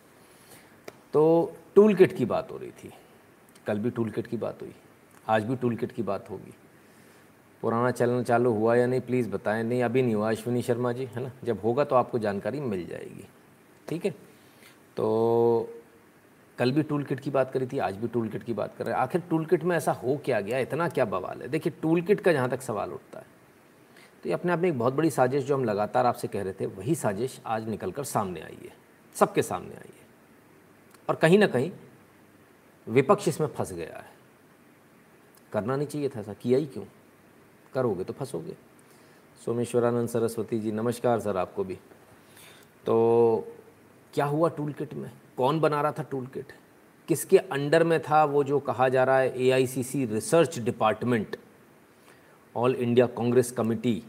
तो 1.13 1.53
टूल 1.75 1.95
किट 1.95 2.13
की 2.13 2.25
बात 2.25 2.51
हो 2.51 2.57
रही 2.57 2.71
थी। 2.71 2.93
कल 3.67 3.79
भी 3.79 3.89
टूल 3.89 4.09
किट 4.09 4.27
की 4.27 4.37
बात 4.37 4.61
हुई। 4.61 4.75
आज 5.27 5.43
भी 5.43 5.55
टूल 5.55 5.75
किट 5.75 5.91
की 5.91 6.03
बात 6.03 6.29
होगी। 6.29 6.53
पुराना 7.61 7.91
चलन 7.91 8.23
चालू 8.23 8.51
हुआ 8.51 8.75
या 8.75 8.87
नहीं 8.87 9.01
प्लीज़ 9.01 9.29
बताएँ। 9.29 9.63
नहीं, 9.63 9.83
अभी 9.83 10.01
नहीं 10.01 10.15
हुआ, 10.15 10.31
अश्विनी 10.31 10.61
शर्मा 10.61 10.91
जी, 10.91 11.05
है 11.05 11.23
ना? 11.23 11.31
जब 11.43 11.59
होगा 11.59 11.83
तो 11.83 11.95
आपको 11.95 12.19
जानकारी 12.19 12.59
मिल 12.59 12.87
जाएगी। 12.87 13.27
ठीक 13.87 14.05
है? 14.05 14.11
तो 14.97 15.69
कल 16.57 16.71
भी 16.71 16.83
टूल 16.83 17.03
किट 17.03 17.19
की 17.19 17.29
बात 17.29 17.51
करी 17.51 17.67
थी, 17.67 17.77
आज 17.77 17.95
भी 17.95 18.07
टूल 18.07 18.29
किट 18.29 18.43
की 18.43 18.53
बात 18.53 18.75
कर 18.75 18.85
रहे 18.85 18.95
हैं। 18.95 19.01
आखिर 19.01 19.21
टूल 19.21 19.45
किट 19.45 19.63
में 19.63 19.77
ऐसा 19.77 19.91
हो 19.91 20.21
क्या 20.25 20.41
गया? 20.41 20.59
इतना 20.59 20.89
क्या 20.89 21.05
बवाल 21.05 21.41
है? 21.41 21.47
देखिए 21.47 21.73
टूल 21.81 22.01
किट 22.01 22.19
का 22.19 22.33
जहाँ 22.33 22.49
तक 22.49 22.61
सवाल 22.61 22.91
उठता 22.91 23.19
है 23.19 23.25
तो 24.25 24.29
ये 24.29 24.33
अपने 24.33 24.51
आप 24.51 24.59
में 24.59 24.69
एक 24.69 24.77
बहुत 24.79 24.93
बड़ी 24.93 25.09
साजिश 25.09 25.43
जो 25.43 25.55
हम 25.55 25.63
लगातार 25.63 26.05
आपसे 26.05 26.27
कह 26.27 26.43
रहे 26.43 26.53
थे, 26.53 26.65
वही 26.65 26.93
साजिश 26.95 27.39
आज 27.45 27.67
निकल 27.69 27.91
कर 27.91 28.03
सामने 28.03 28.41
आई 28.41 28.57
है, 28.63 28.71
सबके 29.15 29.41
सामने 29.41 29.69
आई 29.69 29.89
है। 29.89 30.07
और 31.09 31.15
कहीं 31.15 31.37
ना 31.39 31.47
कहीं 31.47 31.71
विपक्ष 32.87 33.27
इसमें 33.27 33.47
फंस 33.47 33.73
गया 33.73 33.97
है। 33.97 34.09
करना 35.53 35.75
नहीं 35.75 35.87
चाहिए 35.87 36.09
था 36.09 36.19
ऐसा, 36.19 36.33
किया 36.33 36.59
ही 36.59 36.65
क्यों? 36.65 36.83
करोगे 37.73 38.03
तो 38.03 38.13
फंसोगे। 38.13 38.55
सोमेश्वरानंद 39.45 40.09
सरस्वती 40.09 40.59
जी, 40.59 40.71
नमस्कार 40.71 41.19
सर 41.19 41.37
आपको 41.37 41.63
भी। 41.63 41.77
तो 42.85 43.47
क्या 44.13 44.25
हुआ 44.25 44.49
टूल 44.49 44.73
किट 44.73 44.93
में? 44.93 45.11
कौन 45.37 45.59
बना 45.59 45.81
रहा 45.81 45.91
था 45.91 46.03
टूल 46.03 46.25
किट 46.27 46.53
किसके 47.07 47.37
अंडर 47.37 47.83
में 47.83 48.01
था 48.01 48.23
वो 48.25 48.43
जो 48.43 48.59
कहा 48.59 48.89
जा 48.89 49.03
रहा 49.03 49.19
है 49.19 49.41
AICC 49.41 50.05
research 50.05 50.59
department 50.59 51.37
All 52.55 52.75
India 52.75 53.07
Congress 53.07 53.51
Committee 53.51 54.01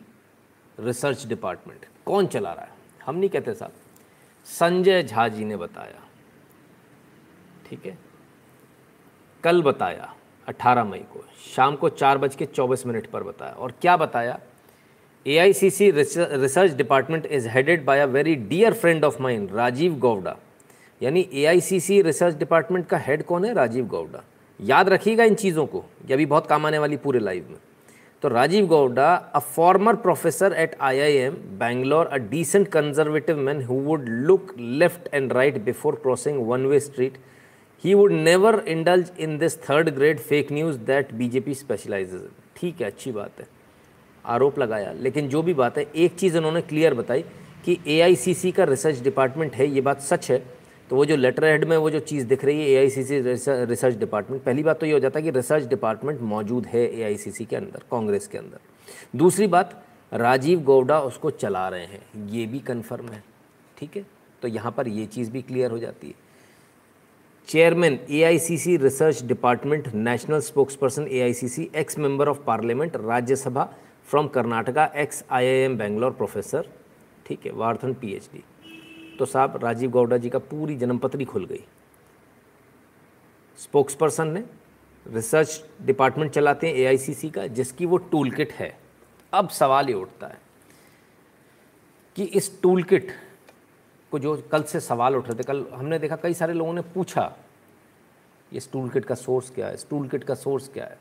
research 0.81 1.27
department. 1.27 1.87
कौन 2.07 2.27
चला 2.27 2.53
रहा 2.53 2.65
है? 2.65 2.71
हम 3.07 3.17
नहीं 3.17 3.31
कहते 3.31 3.55
साहब। 3.55 3.73
संजय 4.47 5.03
झा 5.03 5.29
जी 5.29 5.45
ने 5.45 5.57
बताया। 5.57 6.03
ठीक 7.69 7.87
है? 7.87 7.99
कल 9.45 9.63
बताया 9.63 10.15
18 10.49 10.85
मई 10.85 10.99
को। 10.99 11.25
शाम 11.55 11.77
को 11.77 11.89
चार 11.89 12.19
बज 12.19 12.35
के 12.35 12.47
चौबीस 12.47 12.87
मिनट 12.87 13.07
पर 13.07 13.23
बताया। 13.23 13.53
और 13.53 13.73
क्या 13.81 13.97
बताया? 13.97 14.39
A 15.27 15.37
I 15.39 15.53
C 15.53 15.71
C 15.71 15.91
research 15.91 16.73
department 16.73 17.27
is 17.27 17.49
headed 17.49 17.85
by 17.85 18.01
a 18.01 18.07
very 18.07 18.35
dear 18.35 18.75
friend 18.75 19.05
of 19.05 19.23
mind 19.23 19.53
Rajiv 19.53 19.95
Gowda. 19.99 20.37
यानी 21.03 21.29
A 21.33 21.45
I 21.45 21.61
C 21.61 21.81
C 21.81 22.01
research 22.03 22.35
department 22.35 22.87
का 22.87 22.99
हेड 22.99 23.23
कौन 23.23 23.45
है? 23.45 23.55
राजीव 23.55 23.87
गौडा। 23.87 24.23
याद 24.61 24.89
रखिएगा 24.89 25.25
इन 25.25 25.35
चीज़ों 25.35 25.67
को 25.67 25.85
ये 26.07 26.15
अभी 26.15 26.27
बहुत 26.27 26.47
काम 26.47 26.67
आने 26.67 26.79
वाली 26.79 26.97
पूरे 26.97 27.19
लाइव 27.19 27.49
में। 27.51 27.59
तो 28.23 28.29
Rajiv 28.29 28.67
Gowda 28.67 29.15
a 29.35 29.39
former 29.39 29.95
professor 29.95 30.53
at 30.53 30.77
I 30.81 31.01
I 31.01 31.17
M 31.17 31.35
Bangalore 31.59 32.07
a 32.07 32.17
decent 32.31 32.69
conservative 32.69 33.39
man 33.39 33.63
who 33.63 33.75
would 33.81 34.09
look 34.09 34.55
left 34.59 35.09
and 35.15 35.33
right 35.33 35.59
before 35.65 35.95
crossing 36.03 36.47
one 36.49 36.67
way 36.67 36.81
street 36.81 37.19
he 37.85 37.95
would 37.95 38.13
never 38.13 38.63
indulge 38.69 39.11
in 39.21 39.37
this 39.39 39.59
third 39.63 39.91
grade 39.95 40.21
fake 40.21 40.53
news 40.53 40.79
that 40.79 41.13
BJP 41.15 41.55
specialises 41.55 42.29
ठीक 42.57 42.81
है, 42.81 42.87
अच्छी 42.87 43.13
बात 43.13 43.41
है। 43.41 43.47
आरोप 44.25 44.59
लगाया। 44.59 44.93
लेकिन 44.93 45.29
जो 45.29 45.43
भी 45.43 45.55
बात 45.55 45.79
है, 45.79 45.87
एक 45.97 46.15
चीज़ 46.15 46.37
उन्होंने 46.39 46.61
क्लियर 46.63 46.95
बताई 46.95 47.23
कि 47.65 47.79
एआईसीसी 47.87 48.53
का 48.53 48.65
रिसर्च 48.65 49.01
डिपार्टमेंट 49.01 49.55
है, 49.55 49.67
ये 49.67 49.81
बात 49.81 50.01
सच 50.01 50.31
है। 50.31 50.43
तो 50.91 50.97
वो 50.97 51.05
जो 51.05 51.17
लेटर 51.17 51.45
हेड 51.45 51.65
में 51.65 51.77
वो 51.77 51.91
जो 51.91 52.01
चीज़ 52.01 52.27
दिख 52.27 52.45
रही 52.45 52.73
है 52.73 52.85
AICC 52.85 53.67
रिसर्च 53.69 53.95
डिपार्टमेंट 53.99 54.43
पहली 54.43 54.63
बात 54.63 54.81
तो 54.81 54.87
ये 54.87 54.93
हो 54.93 54.99
जाता 54.99 55.19
है 55.19 55.23
कि 55.25 55.31
रिसर्च 55.31 55.65
डिपार्टमेंट 55.69 56.21
मौजूद 56.23 56.67
है 56.67 56.85
ए 57.03 57.17
के 57.41 57.57
अंदर 57.57 57.83
कांग्रेस 57.91 58.27
के 58.27 58.39
अंदर। 58.39 59.19
दूसरी 59.19 59.47
बात, 59.47 59.83
राजीव 60.13 60.61
गौडा 60.63 61.01
उसको 61.01 61.31
चला 61.31 61.69
रहे 61.69 61.85
हैं, 61.85 62.01
ये 62.29 62.47
भी 62.47 62.59
कन्फर्म 62.59 63.09
है, 63.09 63.23
ठीक 63.79 63.97
है? 63.97 64.05
तो 64.43 64.49
यहाँ 64.49 64.73
पर 64.73 64.89
ये 64.89 65.07
चीज़ 65.07 65.31
भी 65.31 65.43
क्लियर 65.43 65.71
हो 65.71 65.79
जाती 65.79 66.07
है। 66.07 66.15
Chairman 67.49 67.99
AICC 68.11 68.77
research 68.77 69.23
department 69.25 69.95
national 69.95 70.41
spokesperson 70.41 71.07
AICC 71.09 71.71
ex 71.77 71.99
member 71.99 72.29
of 72.29 72.39
parliament 72.47 72.97
Rajya Sabha 72.97 73.69
from 74.09 74.29
Karnataka 74.29 74.91
ex 74.97 75.25
IIM 75.31 75.77
Bangalore 75.79 76.11
professor 76.13 76.69
ठीक 77.27 77.47
है? 77.47 77.53
वार्थन 77.53 77.95
पीएचडी 77.95 78.45
तो 79.17 79.27
साहब 79.27 79.59
राजीव 79.65 79.91
गौडा 79.91 80.17
जी 80.17 80.31
का 80.31 80.39
पूरी 80.41 80.77
जन्मपत्री 80.77 81.25
खुल 81.25 81.45
गई। 81.47 81.65
स्पोक्सपर्सन 83.59 84.29
ने 84.29 84.45
रिसर्च 85.07 85.63
डिपार्टमेंट 85.83 86.33
चलाते 86.33 86.67
हैं 86.67 86.75
एआईसीसी 86.75 87.31
का, 87.31 87.47
जिसकी 87.47 87.87
वो 87.87 87.97
टूल 87.97 88.31
किट 88.31 88.53
है। 88.53 88.77
अब 89.33 89.49
सवाल 89.49 89.89
ये 89.89 89.95
उठता 89.95 90.27
है 90.27 90.39
कि 92.17 92.25
इस 92.25 92.61
टूल 92.63 92.83
किट 92.83 93.11
को 94.13 94.19
जो 94.19 94.37
कल 94.53 94.63
से 94.63 94.81
सवाल 94.81 95.17
उठ 95.17 95.29
रहे 95.29 95.39
थे, 95.39 95.43
कल 95.43 95.65
हमने 95.73 95.99
देखा 95.99 96.17
कई 96.17 96.35
सारे 96.35 96.53
लोगों 96.53 96.73
ने 96.73 96.81
पूछा, 96.95 97.33
ये 98.53 98.61
स्टूल 98.61 98.89
किट 98.89 99.05
का 99.05 99.15
सोर्स 99.15 99.51
क्या 99.51 99.67
है? 99.67 99.77
स्टूल 99.77 100.09
किट 100.09 100.25
का 100.25 100.35
सोर्स 100.35 100.69
क्या 100.69 100.85
है? 100.85 100.99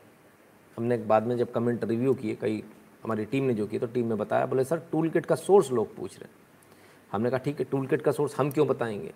हमने 0.77 0.98
बाद 0.98 1.24
में 1.24 1.38
जब 1.38 1.51
कमेंट 1.51 1.84
रिव्यू 1.84 2.13
किए, 2.13 2.36
कई 2.36 2.63
हमारी 3.03 3.25
टीम 3.25 3.43
ने 3.43 3.53
जो 3.53 3.67
किया 3.67 3.79
तो 3.79 3.88
टीम 3.88 4.07
ने 4.07 4.15
बताया, 4.15 4.45
बोले, 4.45 4.63
सर 4.63 4.79
टूल 4.91 5.10
किट 5.10 5.25
का 5.25 5.36
सोर्स 5.36 5.72
लोग 5.72 5.95
पूछ 5.95 6.17
रहे 6.19 6.25
हैं। 6.25 6.44
हमने 7.12 7.29
कहा, 7.29 7.38
ठीक 7.38 7.59
है 7.59 7.65
टूल 7.65 7.88
किट 7.88 8.01
का 8.01 8.12
सोर्स 8.12 8.35
हम 8.35 8.51
क्यों 8.51 8.67
बताएँगे? 8.67 9.12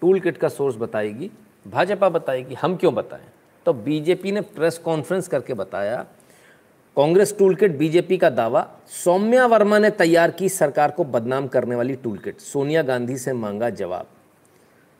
टूल 0.00 0.20
किट 0.20 0.36
का 0.36 0.48
सोर्स 0.48 0.76
बताएगी, 0.76 1.30
भाजपा 1.68 2.08
बताएगी, 2.08 2.54
हम 2.54 2.76
क्यों 2.76 2.94
बताएँ? 2.94 3.24
तो 3.66 3.72
बीजेपी 3.72 4.32
ने 4.32 4.40
प्रेस 4.40 4.78
कॉन्फ्रेंस 4.78 5.28
करके 5.28 5.54
बताया, 5.54 6.06
कांग्रेस 6.96 7.36
टूल 7.38 7.54
किट 7.54 7.76
बीजेपी 7.76 8.18
का 8.18 8.30
दावा, 8.30 8.68
सौम्या 8.86 9.46
वर्मा 9.46 9.78
ने 9.78 9.90
तैयार 9.90 10.30
की 10.30 10.48
सरकार 10.48 10.90
को 10.90 11.04
बदनाम 11.04 11.46
करने 11.48 11.74
वाली 11.74 11.94
टूल 11.94 12.18
किट 12.18 12.40
सोनिया 12.40 12.82
गांधी 12.82 13.18
से 13.18 13.32
मांगा 13.32 13.70
जवाब। 13.70 14.06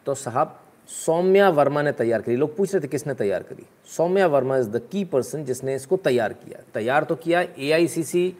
तो 0.07 0.15
साहब, 0.15 0.61
सौम्या 0.89 1.49
वर्मा 1.51 1.83
ने 1.83 1.93
तैयार 1.93 2.23
करी। 2.23 2.37
लोग 2.37 2.57
पूछ 2.57 2.75
रहे 2.75 2.85
थे, 2.85 2.89
किसने 2.89 3.15
तैयार 3.15 3.43
करी? 3.43 3.67
Saumya 3.87 4.27
Verma 4.27 4.57
is 4.57 4.69
the 4.69 4.89
key 4.93 5.05
person 5.05 5.45
जिसने 5.45 5.75
इसको 5.75 5.97
तैयार 5.97 6.33
किया। 6.33 6.63
तैयार 6.75 7.05
तो 7.05 7.17
किया 7.17 7.45
एआईसीसी 7.59 8.37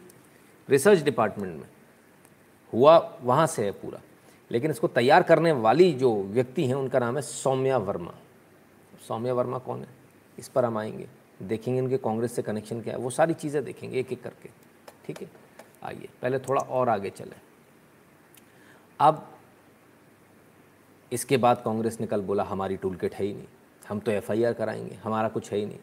रिसर्च 0.69 1.01
डिपार्टमेंट 1.01 1.53
में। 1.55 1.67
हुआ 2.73 3.17
वहाँ 3.21 3.47
से 3.47 3.65
है 3.65 3.71
पूरा। 3.71 4.01
लेकिन 4.51 4.71
इसको 4.71 4.87
तैयार 4.87 5.23
करने 5.23 5.51
वाली 5.51 5.93
जो 5.93 6.23
व्यक्ति 6.23 6.65
हैं, 6.65 6.75
उनका 6.75 6.99
नाम 6.99 7.15
है 7.15 7.21
सौम्या 7.21 7.77
वर्मा। 7.77 8.13
सौम्या 9.07 9.33
वर्मा 9.33 9.57
कौन 9.57 9.79
है? 9.79 9.87
इस 10.39 10.47
पर 10.47 10.65
हम 10.65 10.77
आएँगे। 10.77 11.07
देखेंगे 11.41 11.79
इनके 11.79 11.97
कांग्रेस 11.97 12.35
से 12.35 12.41
कनेक्शन 12.41 12.81
क्या 12.81 12.93
है। 12.93 12.99
वो 12.99 13.09
सारी 13.09 13.33
चीज़ें 13.33 13.63
देखेंगे 13.63 13.99
एक 13.99 14.11
एक 14.11 14.23
करके। 14.23 14.49
ठीक 15.05 15.21
है? 15.21 15.29
आइए, 15.83 16.09
पहले 16.21 16.39
थोड़ा 16.39 16.61
और 16.61 16.89
आगे 16.89 17.09
चले। 17.09 17.35
अब 18.99 19.27
इसके 21.11 21.37
बाद 21.37 21.61
कांग्रेस 21.65 21.97
ने 22.01 22.07
कल 22.07 22.21
बोला, 22.21 22.43
हमारी 22.43 22.77
टूल 22.77 22.95
किट 22.95 23.15
है 23.15 23.25
ही 23.25 23.33
नहीं। 23.33 23.47
हम 23.89 23.99
तो 23.99 24.11
एफआईआर 24.11 24.53
कराएँगे। 24.53 24.95
हमारा 24.95 25.29
कुछ 25.29 25.51
है 25.51 25.59
ही 25.59 25.65
नहीं। 25.65 25.79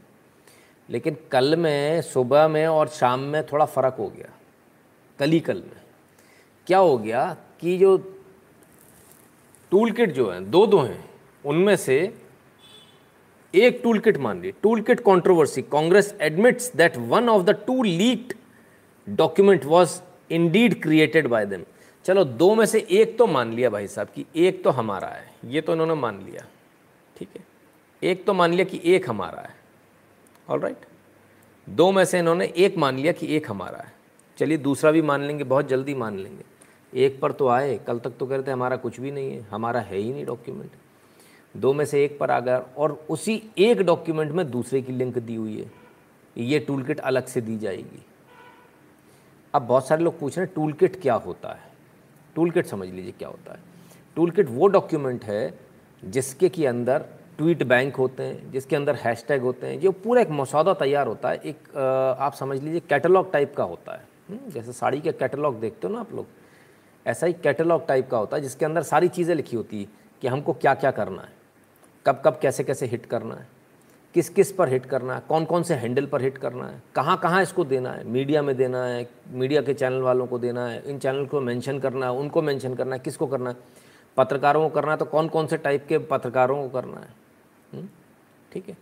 लेकिन 0.90 1.16
कल 1.32 1.56
में, 1.56 2.02
सुबह 2.02 2.48
में 2.48 2.66
और 2.66 2.88
शाम 2.88 3.20
में 3.20 3.46
थोड़ा 3.46 3.64
फ़र्क 3.64 3.94
हो 3.94 4.08
गया। 4.08 4.28
कल 5.18 5.30
ही 5.30 5.40
कल 5.40 5.56
में। 5.56 5.77
क्या 6.68 6.78
हो 6.78 6.96
गया 6.98 7.36
कि 7.60 7.78
जो 7.78 7.96
टूल 9.70 9.90
किट 9.90 10.10
जो 10.12 10.30
है 10.30 10.44
दो 10.44 10.66
दो 10.66 10.78
हैं, 10.78 11.10
उनमें 11.44 11.76
से 11.76 12.14
एक 13.54 13.80
टूल 13.82 13.98
किट 13.98 14.16
मान 14.16 14.42
ली। 14.42 14.52
Tool 14.62 14.80
kit 14.82 15.00
controversy 15.00 15.62
Congress 15.62 16.14
admits 16.20 16.76
that 16.76 16.96
one 16.96 17.28
of 17.28 17.42
the 17.42 17.50
two 17.50 17.82
leaked 17.82 18.34
document 19.08 19.64
was 19.64 20.00
indeed 20.30 20.82
created 20.82 21.26
by 21.26 21.46
them 21.46 21.64
चलो, 22.04 22.24
दो 22.24 22.54
में 22.54 22.66
से 22.66 22.86
एक 22.90 23.18
तो 23.18 23.26
मान 23.26 23.52
लिया 23.52 23.70
भाई 23.70 23.86
साहब 23.86 24.08
कि 24.14 24.26
एक 24.36 24.64
तो 24.64 24.70
हमारा 24.70 25.08
है। 25.08 25.34
ये 25.44 25.60
तो 25.60 25.72
इन्होंने 25.72 25.94
मान 25.94 26.22
लिया। 26.22 26.46
ठीक 27.16 27.28
है? 27.36 27.44
एक 28.02 28.24
तो 28.24 28.34
मान 28.34 28.52
लिया 28.52 28.64
कि 28.64 28.80
एक 28.84 29.10
हमारा 29.10 29.42
है। 29.42 29.54
ऑल 30.48 30.60
राइट 30.60 30.86
दो 31.68 31.92
में 31.92 32.04
से 32.04 32.18
इन्होंने 32.18 32.52
एक 32.56 32.76
मान 32.76 32.96
लिया 32.96 33.12
कि 33.12 33.36
एक 33.36 33.50
हमारा 33.50 33.78
है। 33.78 33.92
चलिए, 34.38 34.58
दूसरा 34.58 34.90
भी 34.90 35.02
मान 35.02 35.22
लेंगे, 35.22 35.44
बहुत 35.44 35.68
जल्दी 35.68 35.94
मान 35.94 36.18
लेंगे। 36.18 36.57
एक 36.92 37.20
पर 37.20 37.32
तो 37.32 37.48
आए 37.48 37.76
कल 37.86 37.98
तक 37.98 38.12
तो 38.18 38.26
कह 38.26 38.34
रहे 38.34 38.46
थे 38.46 38.50
हमारा 38.50 38.76
कुछ 38.76 39.00
भी 39.00 39.10
नहीं 39.10 39.30
है 39.30 39.40
हमारा 39.50 39.80
है 39.80 39.96
ही 39.96 40.12
नहीं 40.12 40.24
डॉक्यूमेंट 40.26 40.70
दो 41.54 41.72
में 41.72 41.84
से 41.84 42.04
एक 42.04 42.18
पर 42.18 42.30
आ 42.30 42.38
गया 42.40 42.58
और 42.76 42.92
उसी 43.10 43.42
एक 43.58 43.80
डॉक्यूमेंट 43.82 44.32
में 44.32 44.50
दूसरे 44.50 44.80
की 44.82 44.92
लिंक 44.92 45.18
दी 45.18 45.34
हुई 45.34 45.58
है। 45.58 45.70
ये 46.36 46.58
टूल 46.58 46.82
किट 46.82 47.00
अलग 47.00 47.26
से 47.26 47.40
दी 47.40 47.56
जाएगी। 47.58 48.04
अब 49.54 49.62
बहुत 49.62 49.86
सारे 49.88 50.04
लोग 50.04 50.18
पूछ 50.18 50.36
रहे 50.38 50.46
हैं 50.46 50.54
टूल 50.54 50.72
किट 50.72 51.00
क्या 51.02 51.14
होता 51.16 51.48
है? 51.48 51.70
टूल 52.36 52.50
किट 52.50 52.66
समझ 52.66 52.88
लीजिए 52.88 53.12
क्या 53.18 53.28
होता 53.28 53.52
है। 53.52 53.60
टूल 54.16 54.30
किट 54.30 54.48
वो 54.50 54.66
डॉक्यूमेंट 54.68 55.24
है 55.24 55.58
जिसके 56.02 56.48
के 56.48 56.66
अंदर 56.66 57.04
ट्वीट 57.38 57.62
बैंक 57.62 57.96
होते 57.96 58.22
हैं 58.22 58.50
जिसके 58.52 58.76
अंदर 58.76 58.94
हैशटैग 58.96 59.42
होते 59.42 59.66
हैं 59.66 59.80
जो 59.80 59.92
पूरा 59.94 60.22
एक 60.22 60.30
मसौदा 60.30 60.74
तैयार 60.76 61.06
होता 61.06 61.30
है। 61.30 61.40
एक 61.44 61.76
आप 62.20 62.34
समझ 62.34 62.62
लीजिए 62.62 62.80
कैटलॉग 62.88 63.32
टाइप 63.32 63.54
का 63.56 63.64
होता 63.64 63.92
है। 63.92 64.06
हम्म, 64.28 64.50
जैसे 64.50 64.72
साड़ी 64.72 65.00
के 65.00 65.12
कैटलॉग 65.12 65.60
देखते 65.60 65.86
हो 65.86 65.92
ना 65.94 66.00
आप 66.00 66.14
लोग? 66.14 66.26
ऐसा 67.08 67.26
ही 67.26 67.32
कैटलॉग 67.42 67.86
टाइप 67.86 68.08
का 68.10 68.18
होता 68.18 68.36
है 68.36 68.42
जिसके 68.42 68.64
अंदर 68.64 68.82
सारी 68.84 69.08
चीज़ें 69.08 69.34
लिखी 69.34 69.56
होती 69.56 69.80
है 69.80 69.88
कि 70.22 70.28
हमको 70.28 70.52
क्या 70.54 70.74
क्या 70.74 70.90
करना 70.90 71.22
है 71.22 71.36
कब 72.06 72.22
कब 72.24 72.38
कैसे 72.42 72.64
कैसे 72.64 72.86
हिट 72.86 73.06
करना 73.06 73.34
है 73.34 73.46
किस 74.14 74.28
किस 74.28 74.50
पर 74.52 74.68
हिट 74.68 74.86
करना 74.86 75.14
है 75.14 75.22
कौन 75.28 75.44
कौन 75.44 75.62
से 75.62 75.74
हैंडल 75.74 76.06
पर 76.06 76.22
हिट 76.22 76.38
करना 76.38 76.66
है 76.66 76.82
कहाँ 76.94 77.16
कहाँ 77.18 77.42
इसको 77.42 77.64
देना 77.64 77.90
है 77.90 78.04
मीडिया 78.08 78.42
में 78.42 78.56
देना 78.56 78.84
है 78.84 79.06
मीडिया 79.32 79.62
के 79.62 79.74
चैनल 79.74 80.00
वालों 80.00 80.26
को 80.26 80.38
देना 80.38 80.66
है 80.66 80.82
इन 80.86 80.98
चैनल 80.98 81.26
को 81.26 81.40
मेंशन 81.40 81.78
करना 81.78 82.06
है 82.06 82.12
उनको 82.14 82.42
मेंशन 82.42 82.74
करना 82.74 82.96
है 82.96 83.00
किसको 83.00 83.26
करना 83.26 83.50
है 83.50 83.56
पत्रकारों 84.16 84.68
को 84.68 84.74
करना 84.74 84.92
है 84.92 84.98
तो 84.98 85.04
कौन 85.04 85.28
कौन 85.28 85.46
से 85.46 85.56
टाइप 85.58 85.86
के 85.88 85.98
पत्रकारों 86.06 86.62
को 86.62 86.68
करना 86.70 87.00
है 87.00 87.08
हम्म, 87.72 87.88
ठीक 88.52 88.68
है? 88.68 88.76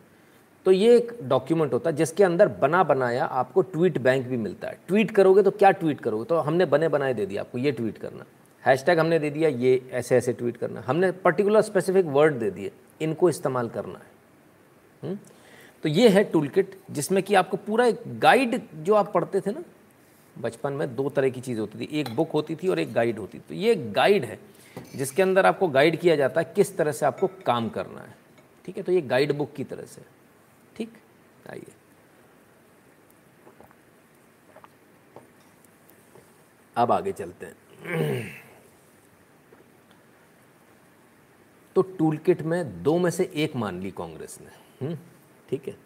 तो 0.66 0.72
ये 0.72 0.96
एक 0.96 1.18
डॉक्यूमेंट 1.22 1.72
होता 1.72 1.90
है 1.90 1.96
जिसके 1.96 2.24
अंदर 2.24 2.48
बना 2.48 2.84
बनाया 2.84 3.24
आपको 3.24 3.62
ट्वीट 3.62 3.98
बैंक 3.98 4.26
भी 4.26 4.36
मिलता 4.36 4.68
है। 4.68 4.78
ट्वीट 4.88 5.10
करोगे 5.10 5.42
तो 5.42 5.50
क्या 5.50 5.70
ट्वीट 5.70 6.00
करोगे? 6.00 6.24
तो 6.24 6.36
हमने 6.36 6.64
बने 6.64 6.88
बनाए 6.88 7.14
दे 7.14 7.26
दिया 7.26 7.42
आपको 7.42 7.58
ये 7.58 7.72
ट्वीट 7.72 7.98
करना। 7.98 8.24
हैशटैग 8.66 8.98
हमने 8.98 9.18
दे 9.18 9.30
दिया 9.30 9.48
ये 9.48 9.90
ऐसे 9.92 10.16
ऐसे 10.16 10.32
ट्वीट 10.32 10.56
करना। 10.56 10.80
हमने 10.86 11.10
पर्टिकुलर 11.12 11.60
स्पेसिफिक 11.60 12.06
वर्ड 12.06 12.34
दे 12.34 12.50
दिए। 12.50 12.70
इनको 13.00 13.28
इस्तेमाल 13.28 13.68
करना 13.68 13.98
है। 13.98 14.06
हम्म? 15.02 15.18
तो 15.82 15.88
ये 15.88 16.08
है 16.08 16.24
टूल 16.24 16.48
किट 16.48 16.78
जिसमें 16.90 17.22
कि 17.22 17.34
आपको 17.34 17.56
पूरा 17.56 17.86
एक 17.86 18.20
गाइड 18.20 18.60
जो 18.74 18.94
आप 18.94 19.12
पढ़ते 19.14 19.40
थे 19.40 19.50
ना, 19.50 19.62
बचपन 20.38 20.72
में 20.72 20.96
दो 20.96 21.08
तरह 21.08 21.28
की 21.28 21.40
चीज़ 21.40 21.60
होती 21.60 21.80
थी। 21.80 22.00
एक 22.00 22.14
बुक 22.16 22.30
होती 22.30 22.56
थी 22.56 22.68
और 22.68 22.78
एक 22.78 22.92
गाइड 22.92 23.18
होती 23.18 23.38
थी। 23.38 23.42
तो 23.48 23.54
ये 23.54 23.74
गाइड 23.74 24.24
है 24.24 24.38
जिसके 24.96 25.22
अंदर 25.22 25.46
आपको 25.46 25.68
गाइड 25.68 25.96
किया 25.96 26.16
जाता 26.16 26.40
है 26.40 26.52
किस 26.56 26.76
तरह 26.76 26.92
से 26.92 27.06
आपको 27.06 27.26
काम 27.46 27.68
करना 27.68 28.00
है। 28.00 28.14
ठीक 28.64 28.76
है? 28.76 28.82
तो 28.82 28.92
ये 28.92 29.00
गाइड 29.00 29.32
बुक 29.32 29.52
की 29.56 29.64
तरह 29.64 29.82
से। 29.82 30.02
ठीक 30.02 30.15
आइए 31.50 31.72
अब 36.76 36.92
आगे 36.92 37.12
चलते 37.12 37.46
हैं। 37.46 37.56
तो 41.76 41.82
टूल 41.82 42.16
किट 42.16 42.42
में 42.42 42.82
दो 42.82 42.98
में 42.98 43.10
से 43.10 43.30
एक 43.34 43.56
मान 43.56 43.80
ली 43.80 43.90
कांग्रेस 43.90 44.38
ने। 44.40 44.86
हम्म? 44.86 44.98
ठीक 45.50 45.68
है। 45.68 45.76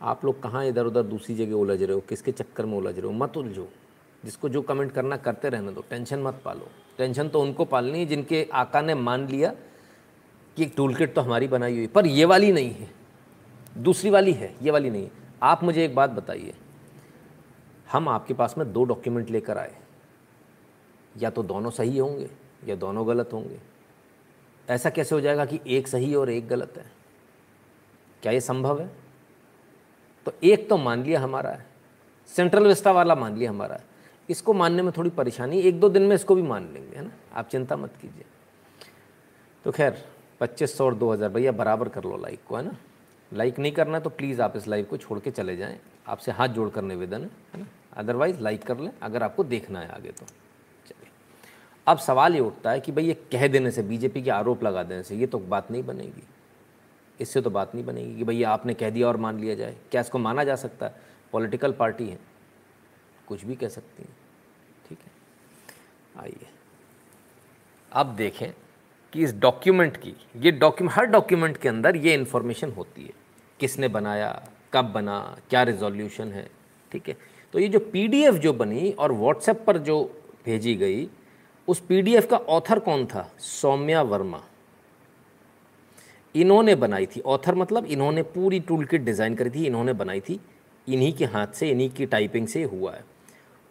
आप 0.00 0.24
लोग 0.24 0.42
कहाँ 0.42 0.64
इधर 0.66 0.86
उधर 0.86 1.02
दूसरी 1.02 1.34
जगह 1.34 1.54
उलझ 1.54 1.82
रहे 1.82 1.94
हो? 1.94 2.00
किसके 2.00 2.32
चक्कर 2.32 2.66
में 2.66 2.76
उलझ 2.78 2.98
रहे 2.98 3.06
हो? 3.06 3.12
मत 3.12 3.36
उलझो। 3.36 3.68
जिसको 4.24 4.48
जो 4.48 4.62
कमेंट 4.62 4.92
करना 4.92 5.16
करते 5.16 5.48
रहने 5.48 5.72
दो। 5.72 5.84
टेंशन 5.90 6.22
मत 6.22 6.42
पालो। 6.44 6.70
टेंशन 6.98 7.28
तो 7.28 7.40
उनको 7.40 7.64
पालनी 7.64 7.98
है 7.98 8.06
जिनके 8.06 8.48
आका 8.52 8.80
ने 8.80 8.94
मान 8.94 9.28
लिया 9.28 9.54
कि 10.56 10.66
टूल 10.66 10.94
किट 10.94 11.14
तो 11.14 11.20
हमारी 11.20 11.48
बनाई 11.48 11.76
हुई 11.76 11.86
पर 11.86 12.06
ये 12.06 12.24
वाली 12.24 12.52
नहीं 12.52 12.74
है। 12.74 13.03
दूसरी 13.78 14.10
वाली 14.10 14.32
है, 14.32 14.54
ये 14.62 14.70
वाली 14.70 14.90
नहीं। 14.90 15.08
आप 15.42 15.64
मुझे 15.64 15.84
एक 15.84 15.94
बात 15.94 16.10
बताइए। 16.10 16.54
हम 17.92 18.08
आपके 18.08 18.34
पास 18.34 18.54
में 18.58 18.72
दो 18.72 18.84
डॉक्यूमेंट 18.84 19.30
लेकर 19.30 19.58
आए। 19.58 19.76
या 21.18 21.30
तो 21.30 21.42
दोनों 21.42 21.70
सही 21.70 21.98
होंगे, 21.98 22.30
या 22.66 22.76
दोनों 22.76 23.08
गलत 23.08 23.30
होंगे। 23.32 23.60
ऐसा 24.68 24.90
कैसे 24.90 25.14
हो 25.14 25.20
जाएगा 25.20 25.44
कि 25.44 25.60
एक 25.66 25.88
सही 25.88 26.14
और 26.14 26.30
एक 26.30 26.48
गलत 26.48 26.74
है? 26.76 26.92
क्या 28.22 28.32
ये 28.32 28.40
संभव 28.40 28.80
है? 28.80 28.90
तो 30.26 30.32
एक 30.44 30.68
तो 30.68 30.76
मान 30.76 31.02
लिया 31.02 31.20
हमारा 31.20 31.50
है। 31.50 31.66
सेंट्रल 32.26 32.66
विस्ता 32.66 32.92
वाला 32.92 33.14
मान 33.14 33.36
लिया 33.36 33.50
हमारा 33.50 33.74
है। 33.74 33.84
इसको 34.28 34.52
मानने 34.52 34.82
में 34.82 34.92
थोड़ी 34.96 35.10
परेशानी, 35.10 35.60
एक 35.60 35.80
दो 35.80 35.88
दिन 35.88 36.02
में 36.02 36.14
इसको 36.16 36.34
भी 36.34 36.42
मान 36.42 36.72
लेंगे, 36.72 36.96
है 36.96 37.04
ना? 37.04 37.10
आप 37.32 37.48
चिंता 37.48 37.76
मत 37.76 37.96
कीजिए। 38.02 38.24
तो 39.64 39.72
खैर, 39.72 40.04
पच्चीस 40.40 40.76
सौ 40.76 40.84
और 40.84 40.94
दो 40.94 41.12
हज़ार, 41.12 41.28
भैया, 41.28 41.52
बराबर 41.52 41.88
कर 41.88 42.04
लो 42.04 42.16
लाइक 42.16 42.40
को, 42.48 42.56
है 42.56 42.64
ना? 42.64 42.76
लाइक 43.32 43.58
नहीं 43.58 43.72
करना 43.72 43.98
तो 44.00 44.10
प्लीज़ 44.10 44.42
आप 44.42 44.56
इस 44.56 44.68
लाइव 44.68 44.84
को 44.84 44.96
छोड़ 44.96 45.18
के 45.20 45.30
चले 45.30 45.56
जाएँ। 45.56 45.78
आपसे 46.06 46.32
हाथ 46.32 46.48
जोड़ 46.48 46.68
कर 46.70 46.82
निवेदन 46.82 47.22
है 47.22 47.30
है 47.54 47.60
ना? 47.60 47.66
अदरवाइज़ 47.92 48.40
लाइक 48.40 48.62
कर 48.62 48.78
लें, 48.78 48.90
अगर 49.02 49.22
आपको 49.22 49.44
देखना 49.44 49.80
है 49.80 49.88
आगे 49.88 50.10
तो। 50.10 50.26
चलिए। 50.86 51.10
अब 51.86 51.98
सवाल 51.98 52.34
ये 52.34 52.40
उठता 52.40 52.70
है 52.70 52.80
कि 52.80 52.92
भाई 52.92 53.04
ये 53.04 53.14
कह 53.32 53.48
देने 53.48 53.70
से 53.70 53.82
बीजेपी 53.82 54.22
के 54.22 54.30
आरोप 54.30 54.62
लगा 54.62 54.82
देने 54.82 55.02
से 55.02 55.16
ये 55.16 55.26
तो 55.26 55.38
बात 55.38 55.70
नहीं 55.70 55.82
बनेगी। 55.82 56.22
इससे 57.20 57.40
तो 57.40 57.50
बात 57.50 57.74
नहीं 57.74 57.84
बनेगी 57.84 58.16
कि 58.16 58.24
भैया 58.24 58.50
आपने 58.50 58.74
कह 58.74 58.90
दिया 58.90 59.08
और 59.08 59.16
मान 59.16 59.38
लिया 59.38 59.54
जाए। 59.54 59.76
क्या 59.90 60.00
इसको 60.00 60.18
माना 60.18 60.44
जा 60.44 60.56
सकता 60.56 60.86
है? 60.86 61.00
पॉलिटिकल 61.32 61.72
पार्टी 61.72 62.08
है। 62.08 62.18
कुछ 63.26 63.44
भी 63.44 63.56
कह 63.56 63.68
सकती 63.68 64.02
हैं। 64.02 64.16
ठीक 64.88 64.98
है? 64.98 65.10
आइए। 66.22 66.46
अब 67.92 68.14
देखें 68.16 68.52
कि 69.14 69.22
इस 69.22 69.34
डॉक्यूमेंट 69.34 69.96
की, 69.96 70.14
ये 70.36 70.50
डॉक्यूमेंट 70.50 70.98
हर 70.98 71.06
डॉक्यूमेंट 71.06 71.56
के 71.56 71.68
अंदर 71.68 71.96
ये 71.96 72.14
इन्फॉर्मेशन 72.14 72.70
होती 72.70 73.02
है। 73.02 73.10
किसने 73.60 73.88
बनाया, 73.88 74.48
कब 74.72 74.84
बना, 74.84 75.38
क्या 75.50 75.62
रिजोल्यूशन 75.62 76.32
है, 76.32 76.50
ठीक 76.92 77.08
है? 77.08 77.16
तो 77.52 77.58
ये 77.58 77.68
जो 77.68 77.78
पीडीएफ 77.78 78.34
जो 78.34 78.52
बनी 78.52 78.90
और 78.90 79.12
व्हाट्सएप 79.12 79.64
पर 79.66 79.78
जो 79.78 80.22
भेजी 80.44 80.74
गई, 80.74 81.08
उस 81.68 81.80
पीडीएफ 81.80 82.26
का 82.30 82.36
ऑथर 82.36 82.78
कौन 82.78 83.06
था? 83.06 83.30
सौम्या 83.38 84.02
वर्मा। 84.02 84.42
इन्होंने 86.34 86.74
बनाई 86.74 87.06
थी। 87.06 87.20
ऑथर 87.20 87.54
मतलब 87.54 87.84
इन्होंने 87.84 88.22
पूरी 88.22 88.60
टूल 88.60 88.84
किट 88.84 89.00
डिज़ाइन 89.00 89.34
करी 89.34 89.50
थी, 89.50 89.66
इन्होंने 89.66 89.92
बनाई 89.92 90.20
थी। 90.20 90.40
इन्हीं 90.88 91.12
के 91.12 91.24
हाथ 91.24 91.46
से, 91.46 91.70
इन्हीं 91.70 91.90
की 91.90 92.06
टाइपिंग 92.06 92.48
से 92.48 92.62
हुआ 92.62 92.92
है। 92.92 93.04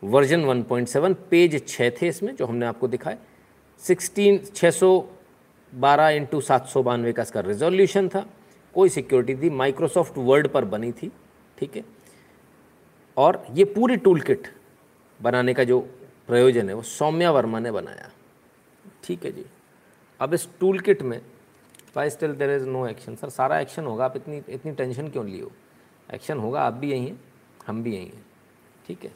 वर्जन 0.03 0.45
1.7 0.45 1.15
पेज 1.29 1.67
छः 1.67 1.89
थे 1.89 2.07
इसमें, 2.07 2.35
जो 2.35 2.45
हमने 2.45 2.65
आपको 2.65 2.87
दिखाए 2.87 3.17
सिक्सटीन 3.81 4.39
छः 4.55 4.71
सौ 4.71 5.09
बारह 5.73 6.09
इंटू 6.09 6.39
सात 6.41 6.67
सौ 6.67 6.83
बानवे 6.83 7.13
का 7.13 7.21
इसका 7.21 7.39
रिजोल्यूशन 7.39 8.09
था। 8.09 8.25
कोई 8.75 8.89
सिक्योरिटी 8.89 9.35
थी 9.35 9.49
माइक्रोसॉफ्ट 9.49 10.17
वर्ड 10.17 10.47
पर 10.47 10.65
बनी 10.65 10.91
थी, 10.91 11.11
ठीक 11.57 11.75
है? 11.75 11.83
और 13.17 13.45
ये 13.51 13.63
पूरी 13.65 13.97
टूल 13.97 14.21
किट 14.21 14.47
बनाने 15.19 15.53
का 15.53 15.63
जो 15.63 15.79
प्रयोजन 16.27 16.69
है, 16.69 16.75
वो 16.75 16.81
सौम्या 16.81 17.31
वर्मा 17.31 17.59
ने 17.59 17.71
बनाया। 17.71 18.09
ठीक 19.03 19.25
है 19.25 19.31
जी। 19.31 19.45
अब 20.19 20.33
इस 20.33 20.47
टूल 20.59 20.79
किट 20.79 21.01
में 21.01 21.19
why 21.95 22.09
still 22.09 22.33
there 22.33 22.49
is 22.49 22.65
no 22.65 22.87
action 22.87 23.15
sir, 23.15 23.29
सारा 23.29 23.59
एक्शन 23.59 23.85
होगा, 23.85 24.05
आप 24.05 24.15
इतनी 24.15 24.41
इतनी 24.49 24.71
टेंशन 24.71 25.07
क्यों 25.07 25.25
लिए 25.25 25.41
हो 25.41 25.51
एक्शन 26.09 26.37
होगा, 26.37 26.61
आप 26.61 26.73
भी 26.73 26.91
यहीं 26.91 27.07
हैं, 27.07 27.19
हम 27.67 27.83
भी 27.83 27.95
यहीं 27.95 28.05
हैं। 28.05 28.25
ठीक 28.87 29.03
है? 29.03 29.11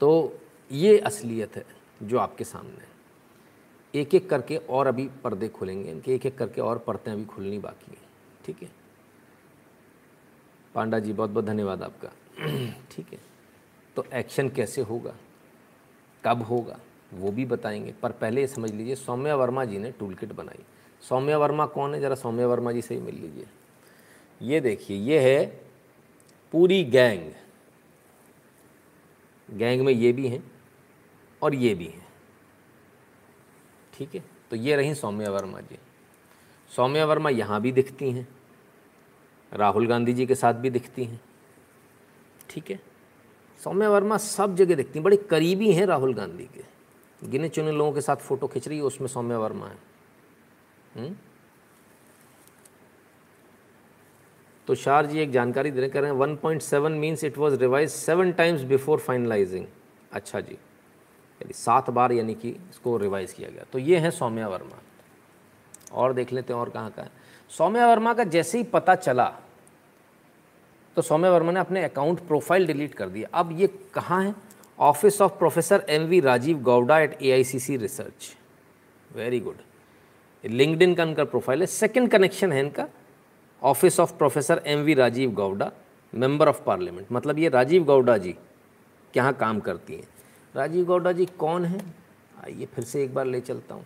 तो 0.00 0.38
ये 0.70 0.98
असलियत 0.98 1.56
है 1.56 1.64
जो 2.02 2.18
आपके 2.18 2.44
सामने 2.44 2.82
है। 2.82 2.92
एक 3.94 4.14
एक 4.14 4.30
करके 4.30 4.56
और 4.56 4.86
अभी 4.86 5.10
पर्दे 5.24 5.48
खुलेंगे। 5.48 5.90
इनके 5.90 6.14
एक 6.14 6.26
एक 6.26 6.38
करके 6.38 6.60
और 6.60 6.78
परतें 6.78 7.12
अभी 7.12 7.24
खुलनी 7.24 7.58
बाकी 7.58 7.92
हैं। 7.92 8.02
ठीक 8.44 8.62
है? 8.62 8.70
पांडा 10.74 10.98
जी 10.98 11.12
बहुत 11.12 11.30
बहुत 11.30 11.44
धन्यवाद 11.44 11.82
आपका। 11.82 12.08
ठीक 12.90 13.12
है? 13.12 13.18
तो 13.96 14.06
एक्शन 14.14 14.48
कैसे 14.48 14.80
होगा? 14.80 15.14
कब 16.24 16.42
होगा? 16.42 16.80
वो 17.14 17.32
भी 17.32 17.44
बताएँगे। 17.44 17.94
पर 18.02 18.12
पहले 18.12 18.40
ये 18.40 18.46
समझ 18.46 18.70
लीजिए, 18.70 18.94
सौम्या 18.94 19.36
वर्मा 19.36 19.64
जी 19.64 19.78
ने 19.78 19.90
टूल 19.90 20.14
किट 20.14 20.32
बनाई। 20.32 20.64
सौम्या 21.08 21.38
वर्मा 21.38 21.66
कौन 21.66 21.94
है? 21.94 22.00
ज़रा 22.00 22.14
सौम्या 22.14 22.46
वर्मा 22.46 22.72
जी 22.72 22.82
से 22.82 22.94
ही 22.94 23.00
मिल 23.00 23.14
लीजिए। 23.14 23.46
ये 24.42 24.60
देखिए, 24.60 24.96
ये 24.96 25.20
है 25.20 25.64
पूरी 26.52 26.84
गैंग 26.84 27.32
गैंग 29.50 29.82
में 29.82 29.92
ये 29.92 30.12
भी 30.12 30.28
हैं 30.28 30.52
और 31.42 31.54
ये 31.54 31.74
भी 31.74 31.86
हैं। 31.86 32.03
ठीक 33.94 34.14
है? 34.14 34.24
तो 34.50 34.56
ये 34.56 34.76
रही 34.76 34.94
सौम्या 34.94 35.30
वर्मा 35.30 35.60
जी। 35.60 35.78
सौम्या 36.76 37.06
वर्मा 37.06 37.30
यहाँ 37.30 37.60
भी 37.60 37.72
दिखती 37.72 38.10
हैं। 38.10 38.28
राहुल 39.52 39.86
गांधी 39.86 40.12
जी 40.12 40.26
के 40.26 40.34
साथ 40.34 40.54
भी 40.54 40.70
दिखती 40.70 41.04
हैं। 41.04 41.20
ठीक 42.50 42.70
है? 42.70 42.80
सौम्या 43.64 43.90
वर्मा 43.90 44.16
सब 44.16 44.56
जगह 44.56 44.74
दिखती 44.74 44.98
हैं। 44.98 45.04
बड़े 45.04 45.16
करीबी 45.16 45.72
हैं 45.72 45.86
राहुल 45.86 46.14
गांधी 46.14 46.44
के। 46.44 46.64
गिने 47.28 47.48
चुने 47.48 47.72
लोगों 47.72 47.92
के 47.92 48.00
साथ 48.00 48.16
फ़ोटो 48.16 48.46
खिंच 48.46 48.68
रही 48.68 48.78
है, 48.78 48.84
उसमें 48.84 49.08
सौम्या 49.08 49.38
वर्मा 49.38 49.66
है। 49.66 49.78
हम्म? 50.96 51.16
तो 54.66 54.74
शार 54.74 55.06
जी 55.06 55.18
एक 55.18 55.30
जानकारी 55.30 55.70
दे 55.70 55.80
रहे 55.80 55.88
कह 55.88 56.00
रहे 56.00 56.10
हैं 56.10 56.16
one 56.18 56.36
point 56.36 56.62
seven 56.62 56.92
means 56.92 57.24
it 57.24 57.38
was 57.38 57.54
revise 57.54 57.90
seven 57.90 58.32
times 58.32 58.62
before 58.62 58.98
finalising 58.98 59.66
अच्छा 60.12 60.40
जी। 60.40 60.58
यानी 61.40 61.52
सात 61.54 61.90
बार 61.90 62.12
यानी 62.12 62.34
कि 62.34 62.48
इसको 62.70 62.96
रिवाइज 62.96 63.32
किया 63.32 63.48
गया। 63.50 63.64
तो 63.72 63.78
ये 63.78 63.98
है 63.98 64.10
सौम्या 64.10 64.48
वर्मा। 64.48 64.80
और 65.92 66.12
देख 66.12 66.32
लेते 66.32 66.52
हैं 66.52 66.60
और 66.60 66.70
कहाँ 66.70 66.90
का 66.90 67.02
है। 67.02 67.10
सौम्या 67.50 67.88
वर्मा 67.88 68.14
का 68.14 68.24
जैसे 68.26 68.58
ही 68.58 68.64
पता 68.66 68.94
चला 68.94 69.32
तो 70.96 71.02
सौम्या 71.02 71.30
वर्मा 71.30 71.52
ने 71.52 71.60
अपने 71.60 71.82
अकाउंट 71.84 72.20
प्रोफ़ाइल 72.26 72.66
डिलीट 72.66 72.94
कर 72.94 73.08
दिया। 73.08 73.28
अब 73.34 73.52
ये 73.60 73.66
कहाँ 73.94 74.22
है? 74.24 74.34
Office 74.78 75.20
of 75.22 75.32
professor 75.38 75.84
M 75.88 76.02
V 76.02 76.20
Rajiv 76.20 76.58
Gowda 76.62 76.98
at 77.00 77.22
A 77.22 77.30
I 77.32 77.44
C 77.44 77.58
C 77.58 77.76
research 77.76 78.34
very 79.10 79.40
good 79.40 79.56
linked 80.44 80.96
का 80.96 81.02
इनका 81.02 81.24
प्रोफ़ाइल 81.24 81.60
है। 81.60 81.66
सेकेंड 81.66 82.10
कनेक्शन 82.10 82.52
है 82.52 82.60
इनका। 82.60 82.86
Office 83.62 84.00
of 84.00 84.12
professor 84.14 84.62
M 84.66 84.80
V 84.80 84.94
Rajiv 84.94 85.30
Gowda 85.32 85.70
member 86.12 86.48
of 86.48 86.62
parliament 86.62 87.06
मतलब 87.12 87.38
ये 87.38 87.48
राजीव 87.48 87.84
गौडा 87.84 88.16
जी 88.18 88.34
यहाँ 89.14 89.32
काम 89.34 89.60
करती 89.60 89.94
हैं? 89.94 90.08
राजीव 90.54 90.84
गौडा 90.84 91.12
जी 91.12 91.24
कौन 91.38 91.64
हैं? 91.64 91.80
आइए 92.44 92.66
फिर 92.74 92.84
से 92.84 93.02
एक 93.04 93.14
बार 93.14 93.26
ले 93.26 93.40
चलता 93.40 93.74
हूँ। 93.74 93.84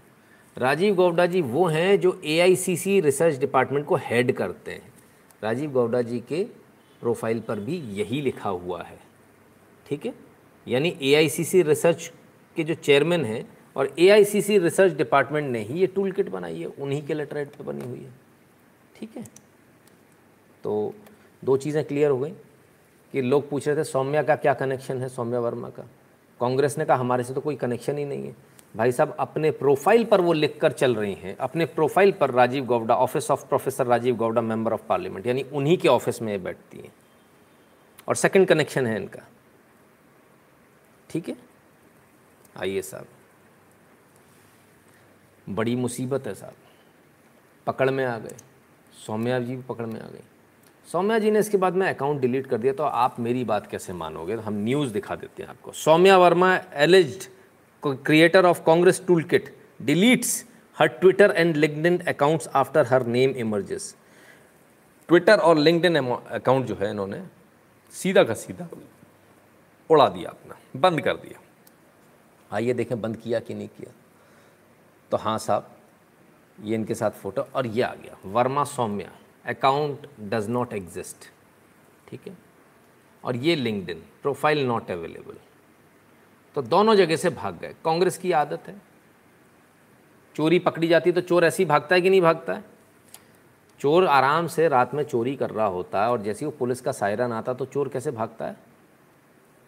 राजीव 0.56 0.94
गौडा 0.94 1.26
जी 1.26 1.40
वो 1.42 1.66
हैं 1.66 1.98
जो 2.00 2.20
एआईसीसी 2.24 3.00
रिसर्च 3.00 3.38
डिपार्टमेंट 3.38 3.86
को 3.86 3.96
हेड 3.96 4.32
करते 4.32 4.72
हैं। 4.72 4.92
राजीव 5.42 5.70
गौडा 5.70 6.02
जी 6.02 6.18
के 6.20 6.42
प्रोफ़ाइल 7.00 7.40
पर 7.40 7.60
भी 7.60 7.76
यही 8.00 8.20
लिखा 8.20 8.48
हुआ 8.48 8.82
है। 8.82 8.98
ठीक 9.86 10.06
है? 10.06 10.14
यानी 10.66 10.96
एआईसीसी 11.02 11.62
रिसर्च 11.62 12.10
के 12.56 12.64
जो 12.64 12.74
चेयरमैन 12.74 13.24
हैं 13.24 13.44
और 13.76 13.94
एआईसीसी 13.98 14.58
रिसर्च 14.58 14.92
डिपार्टमेंट 14.92 15.50
ने 15.50 15.62
ही 15.62 15.80
ये 15.80 15.86
टूल 15.86 16.12
किट 16.12 16.28
बनाई 16.28 16.60
है। 16.60 16.66
उन्हीं 16.66 17.02
के 17.06 17.14
लेटर 17.14 17.36
हेड 17.36 17.50
पर 17.50 17.64
बनी 17.64 17.84
हुई 17.84 18.00
है। 18.00 18.12
ठीक 18.96 19.16
है? 19.16 19.22
तो 20.64 20.94
दो 21.42 21.56
चीज़ें 21.56 21.84
क्लियर 21.84 22.10
हो 22.10 22.18
गई 22.18 22.30
कि 23.12 23.22
लोग 23.22 23.48
पूछ 23.50 23.68
रहे 23.68 23.76
थे, 23.76 23.84
सौम्या 23.84 24.22
का 24.22 24.36
क्या 24.36 24.54
कनेक्शन 24.54 25.00
है? 25.00 25.08
सौम्या 25.08 25.40
वर्मा 25.40 25.68
का। 25.68 25.88
कांग्रेस 26.40 26.78
ने 26.78 26.84
कहा, 26.84 26.96
हमारे 26.96 27.24
से 27.24 27.34
तो 27.34 27.40
कोई 27.40 27.56
कनेक्शन 27.56 27.98
ही 27.98 28.04
नहीं 28.04 28.26
है। 28.26 28.36
भाई 28.76 28.92
साहब, 28.92 29.16
अपने 29.20 29.50
प्रोफ़ाइल 29.50 30.04
पर 30.04 30.20
वो 30.20 30.32
लिख 30.32 30.60
कर 30.60 30.72
चल 30.72 30.94
रही 30.94 31.14
हैं। 31.14 31.36
अपने 31.36 31.66
प्रोफ़ाइल 31.66 32.12
पर 32.12 32.30
Rajiv 32.30 32.64
Gowda 32.64 32.94
office 32.94 33.30
of 33.30 33.46
professor 33.46 33.86
Rajiv 33.86 34.16
Gowda 34.16 34.40
member 34.40 34.72
of 34.72 34.82
parliament 34.82 35.26
यानी 35.26 35.42
उन्हीं 35.42 35.78
के 35.78 35.88
ऑफ़िस 35.88 36.22
में 36.22 36.42
बैठती 36.42 36.78
हैं। 36.78 36.92
और 38.08 38.14
सेकंड 38.14 38.48
कनेक्शन 38.48 38.86
है 38.86 38.96
इनका। 38.96 39.20
ठीक 41.10 41.28
है? 41.28 41.36
आइए 42.56 42.82
साहब। 42.82 43.06
बड़ी 45.48 45.76
मुसीबत 45.76 46.26
है 46.26 46.34
साहब। 46.34 46.54
पकड़ 47.66 47.90
में 47.90 48.04
आ 48.04 48.18
गए। 48.18 48.36
सौम्या 49.06 49.40
जी 49.40 49.56
भी 49.56 49.62
पकड़ 49.62 49.86
में 49.86 50.00
आ 50.00 50.06
गई। 50.06 50.22
सौम्या 50.88 51.18
जी 51.18 51.30
ने 51.30 51.38
इसके 51.38 51.56
बाद 51.56 51.74
में 51.74 51.88
अकाउंट 51.88 52.20
डिलीट 52.20 52.46
कर 52.46 52.58
दिया 52.58 52.72
तो 52.72 52.82
आप 52.82 53.18
मेरी 53.20 53.44
बात 53.44 53.66
कैसे 53.66 53.92
मानोगे? 53.92 54.36
तो 54.36 54.42
हम 54.42 54.54
न्यूज़ 54.54 54.92
दिखा 54.92 55.14
देते 55.16 55.42
हैं 55.42 55.50
आपको। 55.50 55.72
Saumya 55.72 56.16
Verma 56.18 56.54
alleged 56.74 57.24
creator 57.82 58.46
of 58.46 58.62
Congress 58.66 59.02
tool 59.06 59.22
kit 59.22 59.54
deletes 59.82 60.44
her 60.76 60.86
Twitter 60.86 61.34
and 61.36 61.56
LinkedIn 61.56 61.98
accounts 62.08 62.48
after 62.54 62.86
her 62.86 63.06
name 63.06 63.30
emerges 63.36 63.94
Twitter 65.08 65.38
और 65.38 65.58
लिंकडिन 65.58 65.96
अकाउंट 65.96 66.66
जो 66.66 66.74
है 66.74 66.90
इन्होंने 66.90 67.22
सीधा 67.94 68.24
का 68.24 68.34
सीधा 68.34 68.68
उड़ा 69.90 70.08
दिया 70.08 70.30
अपना, 70.30 70.56
बंद 70.76 71.00
कर 71.00 71.16
दिया। 71.16 71.40
आइए 72.50 72.72
देखें, 72.72 73.00
बंद 73.00 73.16
किया 73.16 73.38
कि 73.40 73.54
नहीं 73.54 73.68
किया? 73.68 73.92
तो 75.10 75.16
हाँ 75.16 75.38
साहब, 75.38 75.70
ये 76.58 76.74
इनके 76.74 76.94
साथ 76.94 77.10
फ़ोटो 77.12 77.46
और 77.54 77.66
ये 77.66 77.82
आ 77.82 77.94
गया। 77.94 78.16
Verma, 78.26 78.64
Saumya. 78.64 79.10
Account 79.48 80.06
does 80.20 80.48
not 80.48 80.72
exist 80.72 81.30
ठीक 82.08 82.26
है? 82.26 82.36
और 83.24 83.36
ये 83.36 83.54
LinkedIn 83.56 83.90
in 83.90 84.02
profile 84.22 84.66
not 84.66 84.90
available 84.90 85.36
तो 86.56 86.62
दोनों 86.62 86.94
जगह 86.94 87.16
से 87.16 87.30
भाग 87.30 87.58
गए। 87.58 87.74
कांग्रेस 87.84 88.18
की 88.18 88.32
आदत 88.32 88.68
है। 88.68 88.80
चोरी 90.36 90.58
पकड़ी 90.58 90.88
जाती 90.88 91.12
तो 91.12 91.20
चोर 91.20 91.44
ऐसे 91.44 91.62
ही 91.62 91.68
भागता 91.68 91.94
है 91.94 92.00
कि 92.00 92.10
नहीं 92.10 92.20
भागता 92.20 92.54
है? 92.54 92.64
चोर 93.80 94.06
आराम 94.06 94.46
से 94.46 94.68
रात 94.68 94.94
में 94.94 95.02
चोरी 95.04 95.34
कर 95.36 95.50
रहा 95.50 95.66
होता 95.66 96.02
है 96.02 96.10
और 96.10 96.22
जैसे 96.22 96.44
वो 96.44 96.50
पुलिस 96.50 96.80
का 96.80 96.92
सायरन 96.92 97.32
आता 97.32 97.54
तो 97.54 97.64
चोर 97.64 97.88
कैसे 97.88 98.10
भागता 98.10 98.46
है? 98.46 98.56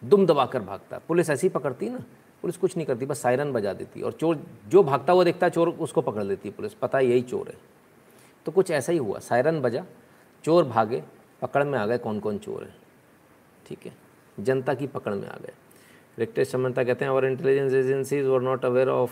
दुम 0.01 0.25
दबाकर 0.25 0.61
भागता 0.61 0.95
है। 0.95 1.01
पुलिस 1.07 1.29
ऐसी 1.29 1.49
पकड़ती 1.49 1.89
ना, 1.89 1.99
पुलिस 2.43 2.57
कुछ 2.57 2.75
नहीं 2.77 2.87
करती, 2.87 3.05
बस 3.05 3.21
सायरन 3.21 3.51
बजा 3.53 3.73
देती 3.73 4.01
और 4.01 4.11
चोर 4.11 4.39
जो 4.67 4.83
भागता 4.83 5.13
हुआ 5.13 5.23
देखता 5.23 5.45
है 5.45 5.51
चोर 5.51 5.69
उसको 5.69 6.01
पकड़ 6.01 6.23
लेती 6.23 6.49
है 6.49 6.55
पुलिस। 6.55 6.73
पता 6.73 6.97
है 6.97 7.05
यही 7.05 7.21
चोर 7.21 7.49
है। 7.49 7.55
तो 8.45 8.51
कुछ 8.51 8.71
ऐसा 8.71 8.91
ही 8.91 8.97
हुआ। 8.97 9.19
सायरन 9.19 9.59
बजा, 9.61 9.83
चोर 10.43 10.63
भागे, 10.65 11.03
पकड़ 11.41 11.63
में 11.63 11.77
आ 11.79 11.85
गए 11.85 11.97
कौन 11.97 12.19
कौन 12.19 12.37
चोर 12.37 12.63
हैं। 12.63 12.75
ठीक 13.65 13.85
है, 13.85 13.93
जनता 14.37 14.73
की 14.73 14.87
पकड़ 14.89 15.13
में 15.13 15.27
आ 15.27 15.37
गए। 15.37 15.53
रिक्टेश 16.17 16.51
समन्ता 16.51 16.83
कहते 16.83 17.05
हैं 17.05 17.11
और 17.11 17.25
intelligence 17.25 17.73
agencies 17.73 18.25
were 18.25 18.41
not 18.41 18.65
aware 18.65 18.89
of 18.89 19.11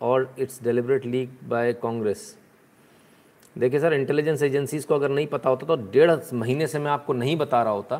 और 0.00 0.34
it's 0.38 0.62
deliberate 0.62 1.06
leak 1.06 1.38
by 1.48 1.72
Congress 1.72 2.36
देखिए 3.56 3.80
सर 3.80 3.92
इंटेलिजेंस 3.92 4.42
एजेंसीज़ 4.42 4.86
को 4.86 4.94
अगर 4.94 5.10
नहीं 5.10 5.26
पता 5.26 5.50
होता 5.50 5.66
तो 5.66 5.76
डेढ़ 5.90 6.10
महीने 6.34 6.66
से 6.66 6.78
मैं 6.78 6.90
आपको 6.90 7.12
नहीं 7.12 7.36
बता 7.36 7.62
रहा 7.62 7.72
होता 7.72 7.96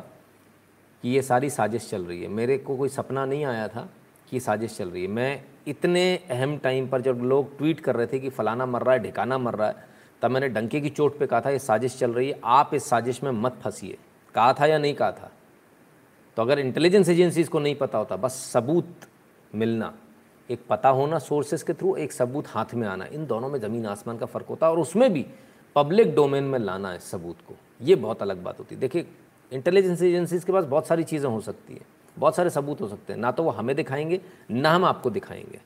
कि 1.03 1.09
ये 1.09 1.21
सारी 1.21 1.49
साजिश 1.49 1.89
चल 1.89 2.03
रही 2.03 2.21
है। 2.21 2.27
मेरे 2.29 2.57
को 2.57 2.75
कोई 2.77 2.89
सपना 2.89 3.25
नहीं 3.25 3.45
आया 3.45 3.67
था 3.67 3.87
कि 4.29 4.39
साजिश 4.39 4.77
चल 4.77 4.89
रही 4.89 5.01
है। 5.01 5.07
मैं 5.07 5.43
इतने 5.67 6.03
अहम 6.29 6.57
टाइम 6.57 6.87
पर 6.87 7.01
जब 7.01 7.21
लोग 7.23 7.57
ट्वीट 7.57 7.79
कर 7.79 7.95
रहे 7.95 8.07
थे 8.07 8.19
कि 8.19 8.29
फ़लाना 8.29 8.65
मर 8.65 8.83
रहा 8.83 8.95
है, 8.95 8.99
ढिकाना 9.03 9.37
मर 9.37 9.55
रहा 9.55 9.67
है 9.67 9.87
तब 10.21 10.31
मैंने 10.31 10.49
डंके 10.49 10.81
की 10.81 10.89
चोट 10.89 11.17
पे 11.19 11.27
कहा 11.27 11.41
था, 11.41 11.49
ये 11.49 11.59
साजिश 11.59 11.97
चल 11.97 12.11
रही 12.13 12.29
है, 12.29 12.39
आप 12.43 12.73
इस 12.73 12.89
साजिश 12.89 13.23
में 13.23 13.31
मत 13.31 13.59
फंसिए। 13.63 13.97
कहा 14.35 14.53
था 14.53 14.65
या 14.65 14.77
नहीं 14.77 14.93
कहा 14.93 15.11
था? 15.11 15.31
तो 16.37 16.41
अगर 16.41 16.59
इंटेलिजेंस 16.59 17.09
एजेंसीज़ 17.09 17.49
को 17.49 17.59
नहीं 17.59 17.75
पता 17.75 17.97
होता, 17.97 18.15
बस 18.15 18.33
सबूत 18.53 19.07
मिलना, 19.55 19.93
एक 20.49 20.59
पता 20.69 20.89
होना 20.89 21.19
सोर्सेज 21.19 21.63
के 21.63 21.73
थ्रू 21.73 21.95
एक 21.95 22.11
सबूत 22.11 22.47
हाथ 22.47 22.73
में 22.73 22.87
आना, 22.87 23.05
इन 23.05 23.25
दोनों 23.25 23.49
में 23.49 23.59
ज़मीन 23.59 23.85
आसमान 23.85 24.17
का 24.17 24.25
फ़र्क 24.25 24.45
होता 24.45 24.65
है 24.65 24.71
और 24.71 24.79
उसमें 24.79 25.11
भी 25.13 25.25
पब्लिक 25.75 26.15
डोमेन 26.15 26.43
में 26.43 26.59
लाना 26.59 26.91
है 26.91 26.99
सबूत 26.99 27.37
को। 27.47 27.55
ये 27.81 27.95
बहुत 27.95 28.21
अलग 28.21 28.43
बात 28.43 28.59
होती 28.59 28.75
है। 28.75 28.81
देखिए 28.81 29.07
इंटेलिजेंस 29.51 30.01
एजेंसीज़ 30.01 30.45
के 30.45 30.51
पास 30.51 30.65
बहुत 30.65 30.87
सारी 30.87 31.03
चीज़ें 31.03 31.29
हो 31.29 31.41
सकती 31.41 31.73
हैं, 31.73 31.85
बहुत 32.17 32.35
सारे 32.35 32.49
सबूत 32.49 32.81
हो 32.81 32.87
सकते 32.87 33.13
हैं। 33.13 33.19
ना 33.19 33.31
तो 33.31 33.43
वो 33.43 33.49
हमें 33.49 33.75
दिखाएँगे, 33.75 34.21
ना 34.51 34.71
हम 34.71 34.85
आपको 34.85 35.09
दिखाएँगे। 35.09 35.59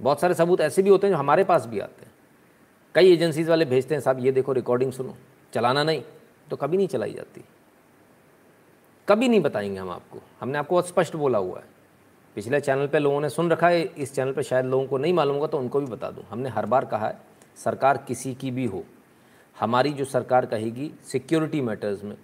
बहुत 0.00 0.20
सारे 0.20 0.34
सबूत 0.34 0.60
ऐसे 0.60 0.82
भी 0.82 0.90
होते 0.90 1.06
हैं 1.06 1.14
जो 1.14 1.18
हमारे 1.18 1.44
पास 1.44 1.66
भी 1.66 1.80
आते 1.80 2.04
हैं। 2.04 2.12
कई 2.94 3.12
एजेंसीज 3.12 3.48
वाले 3.48 3.64
भेजते 3.64 3.94
हैं, 3.94 4.02
साहब, 4.02 4.24
ये 4.24 4.32
देखो 4.32 4.52
रिकॉर्डिंग 4.52 4.92
सुनो। 4.92 5.14
चलाना 5.52 5.82
नहीं 5.84 6.02
तो 6.50 6.56
कभी 6.56 6.76
नहीं 6.76 6.88
चलाई 6.88 7.12
जाती। 7.12 7.44
कभी 9.08 9.28
नहीं 9.28 9.40
बताएँगे 9.40 9.78
हम 9.78 9.90
आपको। 9.90 10.18
हमने 10.40 10.58
आपको 10.58 10.74
बहुत 10.74 10.88
स्पष्ट 10.88 11.16
बोला 11.16 11.38
हुआ 11.38 11.58
है। 11.58 11.64
पिछले 12.36 12.60
चैनल 12.60 12.86
पे 12.86 12.98
लोगों 12.98 13.20
ने 13.20 13.28
सुन 13.28 13.50
रखा 13.50 13.68
है, 13.68 13.82
इस 13.82 14.14
चैनल 14.14 14.32
पे 14.32 14.42
शायद 14.42 14.66
लोगों 14.66 14.86
को 14.86 14.98
नहीं 14.98 15.12
मालूम 15.12 15.34
होगा 15.34 15.46
तो 15.46 15.58
उनको 15.58 15.80
भी 15.80 15.86
बता 15.86 16.10
दूँ। 16.10 16.24
हमने 16.30 16.48
हर 16.48 16.66
बार 16.66 16.84
कहा 16.84 17.08
है, 17.08 17.16
सरकार 17.56 17.96
किसी 18.08 18.34
की 18.34 18.50
भी 18.50 18.66
हो, 18.66 18.84
हमारी 19.60 19.92
जो 19.92 20.04
सरकार 20.04 20.46
कहेगी 20.46 20.90
सिक्योरिटी 21.04 21.60
मैटर्स 21.60 22.04
में 22.04 22.16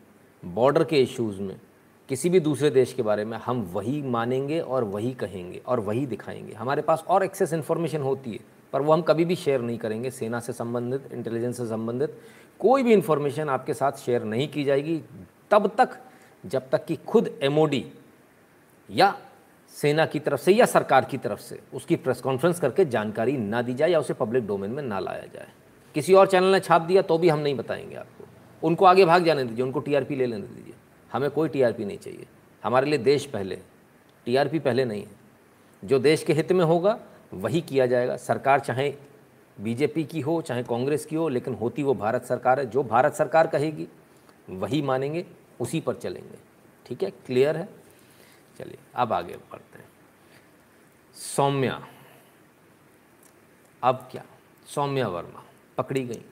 बॉर्डर 0.44 0.84
के 0.84 1.02
इश्यूज़ 1.02 1.40
में, 1.40 1.60
किसी 2.08 2.28
भी 2.28 2.40
दूसरे 2.40 2.70
देश 2.70 2.92
के 2.92 3.02
बारे 3.02 3.24
में, 3.24 3.38
हम 3.38 3.62
वही 3.72 4.02
मानेंगे 4.02 4.60
और 4.60 4.84
वही 4.84 5.12
कहेंगे 5.12 5.62
और 5.66 5.80
वही 5.80 6.06
दिखाएँगे। 6.06 6.54
हमारे 6.54 6.82
पास 6.82 7.04
और 7.08 7.24
एक्सेस 7.24 7.52
इन्फॉर्मेशन 7.52 8.02
होती 8.02 8.32
है। 8.32 8.59
पर 8.72 8.82
वो 8.82 8.92
हम 8.92 9.02
कभी 9.02 9.24
भी 9.24 9.36
शेयर 9.36 9.60
नहीं 9.60 9.78
करेंगे। 9.78 10.10
सेना 10.10 10.40
से 10.40 10.52
संबंधित 10.52 11.12
इंटेलिजेंस 11.12 11.56
से 11.56 11.66
संबंधित, 11.66 12.20
कोई 12.58 12.82
भी 12.82 12.92
इंफॉर्मेशन 12.92 13.48
आपके 13.48 13.74
साथ 13.74 13.92
शेयर 13.92 14.22
नहीं 14.22 14.48
की 14.48 14.64
जाएगी। 14.64 15.02
तब 15.50 15.74
तक, 15.78 15.98
जब 16.46 16.70
तक 16.70 16.84
कि 16.84 16.96
खुद 16.96 17.38
एमओडी 17.42 17.92
या 18.90 19.18
सेना 19.68 20.06
की 20.06 20.20
तरफ़ 20.20 20.40
से 20.40 20.52
या 20.52 20.66
सरकार 20.66 21.04
की 21.04 21.18
तरफ़ 21.18 21.40
से 21.40 21.60
उसकी 21.74 21.96
प्रेस 21.96 22.20
कॉन्फ्रेंस 22.20 22.60
करके 22.60 22.84
जानकारी 22.84 23.36
ना 23.36 23.62
दी 23.62 23.74
जाए 23.74 23.90
या 23.90 24.00
उसे 24.00 24.14
पब्लिक 24.14 24.46
डोमेन 24.46 24.70
में 24.70 24.82
ना 24.82 24.98
लाया 24.98 25.26
जाए। 25.34 25.48
किसी 25.94 26.14
और 26.14 26.26
चैनल 26.26 26.46
ने 26.46 26.60
छाप 26.60 26.82
दिया 26.82 27.02
तो 27.02 27.18
भी 27.18 27.28
हम 27.28 27.38
नहीं 27.38 27.54
बताएँगे 27.54 27.96
आपको। 27.96 28.24
उनको 28.66 28.84
आगे 28.84 29.04
भाग 29.04 29.24
जाने 29.24 29.44
दीजिए, 29.44 29.64
उनको 29.64 29.80
टीआरपी 29.80 30.16
ले 30.16 30.26
लेने 30.26 30.46
दीजिए। 30.46 30.74
हमें 31.12 31.30
कोई 31.30 31.48
टीआरपी 31.48 31.84
नहीं 31.84 31.98
चाहिए। 31.98 32.26
हमारे 32.64 32.86
लिए 32.86 32.98
देश 32.98 33.26
पहले 33.26 33.58
टीआरपी 34.24 34.58
पहले 34.58 34.84
नहीं 34.84 35.02
है। 35.02 35.10
जो 35.84 35.98
देश 35.98 36.22
के 36.22 36.32
हित 36.32 36.52
में 36.52 36.64
होगा 36.64 37.00
वही 37.34 37.60
किया 37.60 37.86
जाएगा। 37.86 38.16
सरकार 38.16 38.60
चाहे 38.60 38.94
बीजेपी 39.60 40.04
की 40.04 40.20
हो, 40.20 40.42
चाहे 40.42 40.62
कांग्रेस 40.62 41.06
की 41.06 41.16
हो, 41.16 41.28
लेकिन 41.28 41.54
होती 41.54 41.82
वो 41.82 41.94
भारत 41.94 42.24
सरकार 42.24 42.60
है। 42.60 42.66
जो 42.66 42.82
भारत 42.82 43.12
सरकार 43.12 43.46
कहेगी, 43.46 43.88
वही 44.50 44.82
मानेंगे, 44.82 45.26
उसी 45.60 45.80
पर 45.80 45.94
चलेंगे। 45.94 46.38
ठीक 46.86 47.02
है? 47.02 47.10
क्लियर 47.10 47.56
है? 47.56 47.68
चलिए, 48.58 48.78
अब 48.94 49.12
आगे 49.12 49.36
बढ़ते 49.36 49.78
हैं। 49.78 49.88
सौम्या। 51.14 51.86
अब 53.82 54.08
क्या? 54.10 54.24
सौम्या 54.66 55.08
वर्मा। 55.08 55.44
पकड़ी 55.78 56.04
गई। 56.04 56.24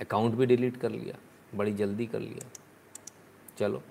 अकाउंट 0.00 0.34
भी 0.34 0.46
डिलीट 0.46 0.76
कर 0.76 0.90
लिया। 0.90 1.14
बड़ी 1.54 1.72
जल्दी 1.72 2.06
कर 2.06 2.20
लिया। 2.20 2.50
चलो, 3.58 3.82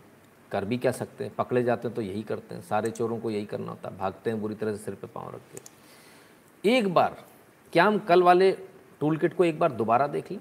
कर 0.51 0.65
भी 0.65 0.77
क्या 0.77 0.91
सकते 0.91 1.23
हैं? 1.23 1.35
पकड़े 1.35 1.63
जाते 1.63 1.87
हैं 1.87 1.95
तो 1.95 2.01
यही 2.01 2.23
करते 2.23 2.55
हैं। 2.55 2.61
सारे 2.61 2.91
चोरों 2.91 3.19
को 3.19 3.31
यही 3.31 3.45
करना 3.45 3.71
होता 3.71 3.89
है। 3.89 3.97
भागते 3.97 4.29
हैं, 4.29 4.41
बुरी 4.41 4.55
तरह 4.55 4.75
से 4.75 4.83
सिर 4.83 4.95
पे 4.95 5.07
पाँव 5.07 5.29
रख 5.29 5.39
के। 5.39 5.74
एक 6.65 6.93
बार, 6.93 7.25
क्या 7.73 7.83
हम 7.83 7.99
कल 7.99 8.23
वाले 8.23 8.51
टूल 8.99 9.17
किट 9.17 9.35
को 9.35 9.45
एक 9.45 9.59
बार 9.59 9.71
दोबारा 9.71 10.07
देख 10.07 10.31
लें? 10.31 10.39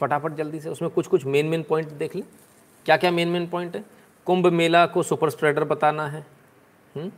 फटाफट 0.00 0.32
जल्दी 0.32 0.60
से 0.60 0.68
उसमें 0.68 0.90
कुछ 0.90 1.06
कुछ 1.06 1.24
मेन 1.24 1.46
मेन 1.46 1.62
पॉइंट 1.62 1.88
देख 1.88 2.16
लें। 2.16 2.24
क्या 2.84 2.96
क्या 2.96 3.10
मेन 3.10 3.28
मेन 3.28 3.46
पॉइंट 3.46 3.76
है? 3.76 3.84
कुंभ 4.26 4.46
मेला 4.46 4.86
को 4.86 5.02
सुपर 5.02 5.30
स्प्रेडर 5.30 5.64
बताना 5.64 6.08
है। 6.08 6.26
हम्म? 6.96 7.12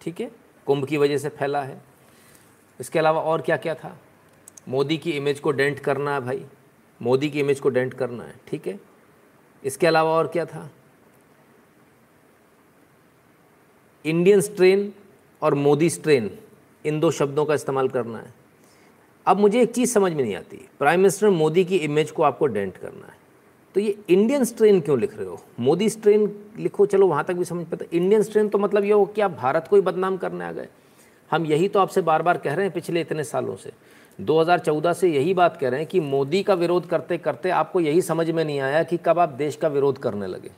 ठीक 0.00 0.20
है? 0.20 0.30
कुंभ 0.66 0.86
की 0.86 0.96
वजह 0.96 1.18
से 1.18 1.28
फैला 1.28 1.62
है। 1.62 1.82
इसके 2.80 2.98
अलावा 2.98 3.20
और 3.20 3.42
क्या 3.42 3.56
क्या 3.56 3.74
था? 3.74 3.98
मोदी 4.68 4.98
की 4.98 5.10
इमेज 5.10 5.40
को 5.40 5.50
डेंट 5.50 5.78
करना 5.78 6.14
है 6.14 6.20
भाई। 6.20 6.46
मोदी 7.02 7.30
की 7.30 7.40
इमेज 7.40 7.60
को 7.60 7.68
डेंट 7.68 7.94
करना 7.94 8.24
है, 8.24 8.34
ठीक 8.48 8.66
है? 8.66 8.80
इसके 9.64 9.86
अलावा 9.86 10.10
और 10.10 10.28
क्या 10.28 10.44
था? 10.44 10.70
इंडियन 14.04 14.40
स्ट्रेन 14.40 14.94
और 15.42 15.54
मोदी 15.54 15.90
स्ट्रेन 15.90 16.38
इन 16.86 17.00
दो 17.00 17.10
शब्दों 17.10 17.44
का 17.44 17.54
इस्तेमाल 17.54 17.88
करना 17.88 18.18
है। 18.18 18.34
अब 19.26 19.36
मुझे 19.36 19.62
एक 19.62 19.70
चीज़ 19.70 19.92
समझ 19.92 20.12
में 20.12 20.24
नहीं 20.24 20.36
आती। 20.36 20.68
प्राइम 20.78 21.00
मिनिस्टर 21.00 21.30
मोदी 21.30 21.64
की 21.64 21.76
इमेज 21.76 22.10
को 22.10 22.22
आपको 22.22 22.46
डेंट 22.46 22.76
करना 22.76 23.06
है। 23.06 23.22
तो 23.74 23.80
ये 23.80 23.98
इंडियन 24.08 24.44
स्ट्रेन 24.44 24.80
क्यों 24.80 25.00
लिख 25.00 25.16
रहे 25.16 25.26
हो? 25.26 25.40
मोदी 25.60 25.90
स्ट्रेन 25.90 26.44
लिखो, 26.58 26.86
चलो 26.86 27.06
वहाँ 27.06 27.24
तक 27.24 27.34
भी 27.34 27.44
समझ 27.44 27.66
पाते 27.66 27.88
इंडियन 27.92 28.22
स्ट्रेन 28.22 28.48
तो 28.48 28.58
मतलब 28.58 28.84
ये 28.84 28.92
हो 28.92 29.06
कि 29.06 29.20
आप 29.20 29.30
भारत 29.30 29.66
को 29.70 29.76
ही 29.76 29.82
बदनाम 29.82 30.16
करने 30.16 30.44
आ 30.44 30.52
गए। 30.52 30.68
हम 31.30 31.46
यही 31.46 31.68
तो 31.68 31.80
आपसे 31.80 32.00
बार 32.00 32.22
बार 32.22 32.38
कह 32.38 32.54
रहे 32.54 32.64
हैं 32.64 32.74
पिछले 32.74 33.00
इतने 33.00 33.24
सालों 33.24 33.56
से। 33.56 33.72
2014 34.20 34.92
से 34.92 35.08
यही 35.08 35.34
बात 35.34 35.56
कह 35.56 35.68
रहे 35.68 35.80
हैं 35.80 35.88
कि 35.88 36.00
मोदी 36.00 36.42
का 36.42 36.54
विरोध 36.54 36.86
करते 36.86 37.18
करते 37.18 37.50
आपको 37.50 37.80
यही 37.80 38.02
समझ 38.02 38.30
में 38.30 38.44
नहीं 38.44 38.60
आया 38.60 38.82
कि 38.82 38.96
कब 38.96 39.18
आप 39.18 39.28
देश 39.28 39.56
का 39.56 39.68
विरोध 39.68 39.98
करने 39.98 40.26
लगे। 40.26 40.50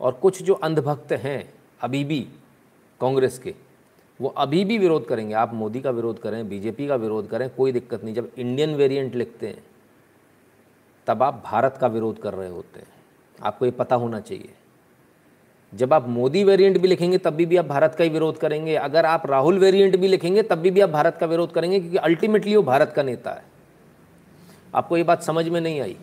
और 0.00 0.12
कुछ 0.12 0.42
जो 0.42 0.54
अंधभक्त 0.54 1.12
हैं, 1.12 1.54
अभी 1.80 2.04
भी 2.04 2.20
कांग्रेस 3.00 3.38
के 3.38 3.54
वो 4.20 4.28
अभी 4.28 4.64
भी 4.64 4.78
विरोध 4.78 5.06
करेंगे। 5.06 5.34
आप 5.34 5.54
मोदी 5.54 5.80
का 5.80 5.90
विरोध 5.90 6.20
करें 6.22 6.48
बीजेपी 6.48 6.86
का 6.88 6.94
विरोध 6.94 7.28
करें 7.28 7.48
कोई 7.50 7.72
दिक्कत 7.72 8.04
नहीं। 8.04 8.14
जब 8.14 8.30
इंडियन 8.38 8.74
वेरिएंट 8.74 9.14
लिखते 9.14 9.46
हैं 9.46 9.62
तब 11.06 11.22
आप 11.22 11.42
भारत 11.46 11.78
का 11.80 11.86
विरोध 11.86 12.20
कर 12.22 12.34
रहे 12.34 12.48
होते 12.48 12.80
हैं। 12.80 12.88
आपको 13.42 13.64
ये 13.64 13.70
पता 13.70 13.96
होना 13.96 14.20
चाहिए। 14.20 14.54
जब 15.72 15.92
आप 15.92 16.08
मोदी 16.08 16.44
वेरिएंट 16.44 16.78
भी 16.78 16.88
लिखेंगे 16.88 17.18
तब 17.18 17.30
भी, 17.30 17.46
भी 17.46 17.56
आप 17.56 17.64
भारत 17.64 17.94
का 17.94 18.04
ही 18.04 18.10
विरोध 18.10 18.38
करेंगे। 18.38 18.74
अगर 18.74 19.06
आप 19.06 19.26
राहुल 19.26 19.58
वेरिएंट 19.58 19.96
भी 19.96 20.08
लिखेंगे 20.08 20.42
तब 20.42 20.58
भी, 20.58 20.70
भी 20.70 20.80
आप 20.80 20.90
भारत 20.90 21.16
का 21.20 21.26
विरोध 21.26 21.52
करेंगे 21.52 21.80
क्योंकि 21.80 21.96
अल्टीमेटली 21.96 22.56
वो 22.56 22.62
भारत 22.62 22.92
का 22.96 23.02
नेता 23.02 23.30
है। 23.30 23.44
आपको 24.74 24.96
ये 24.96 25.02
बात 25.02 25.22
समझ 25.22 25.48
में 25.48 25.60
नहीं 25.60 25.80
आई? 25.80 25.96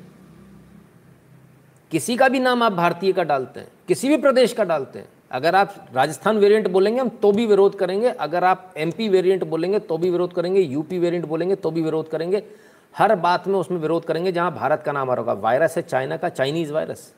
किसी 1.92 2.16
का 2.18 2.30
भी 2.30 2.40
नाम 2.40 2.64
आप 2.64 2.72
भारतीय 2.72 3.14
का 3.14 3.24
डालते 3.24 3.60
हैं 3.60 3.72
किसी 3.88 4.10
भी 4.10 4.18
प्रदेश 4.18 4.54
का 4.54 4.64
डालते 4.64 5.00
हैं 5.00 5.08
अगर 5.32 5.56
आप 5.56 5.74
राजस्थान 5.94 6.38
वेरिएंट 6.38 6.68
बोलेंगे 6.68 7.00
हम 7.00 7.10
तो 7.22 7.32
भी 7.32 7.46
विरोध 7.46 7.78
करेंगे। 7.80 8.10
अगर 8.10 8.44
आप 8.44 8.74
एमपी 8.78 9.10
वेरिएंट 9.10 9.44
बोलेंगे 9.44 9.80
तो 9.80 9.98
भी 9.98 10.10
विरोध 10.10 10.34
करेंगे। 10.34 10.62
यूपी 10.62 11.00
वेरिएंट 11.00 11.26
बोलेंगे 11.26 11.56
तो 11.56 11.72
भी 11.72 11.82
विरोध 11.82 12.10
करेंगे। 12.10 12.44
हर 12.96 13.16
बात 13.16 13.48
में 13.48 13.56
उसमें 13.56 13.78
विरोध 13.78 14.06
करेंगे 14.06 14.32
जहाँ 14.32 14.54
भारत 14.56 14.84
का 14.86 14.92
नाम 14.92 15.10
आ 15.10 15.14
रहा 15.14 15.22
होगा। 15.22 15.34
वायरस 15.34 15.76
है 15.78 15.82
चाइना 15.82 16.18
का 16.18 16.30
चाइनीज़ 16.30 16.72
वायरस 16.74 17.14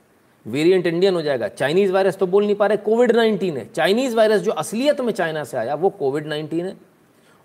वेरिएंट 0.45 0.87
इंडियन 0.87 1.15
हो 1.15 1.21
जाएगा। 1.21 1.47
चाइनीज़ 1.47 1.91
वायरस 1.91 2.17
तो 2.17 2.27
बोल 2.27 2.45
नहीं 2.45 2.55
पा 2.55 2.67
रहे 2.67 2.77
कोविड 2.77 3.11
नाइन्टीन 3.11 3.57
है। 3.57 3.65
चाइनीज़ 3.65 4.15
वायरस 4.15 4.41
जो 4.41 4.51
असलियत 4.51 5.01
में 5.01 5.11
चाइना 5.13 5.43
से 5.43 5.57
आया, 5.57 5.75
वो 5.75 5.89
कोविड 5.89 6.27
नाइन्टीन 6.27 6.65
है। 6.65 6.75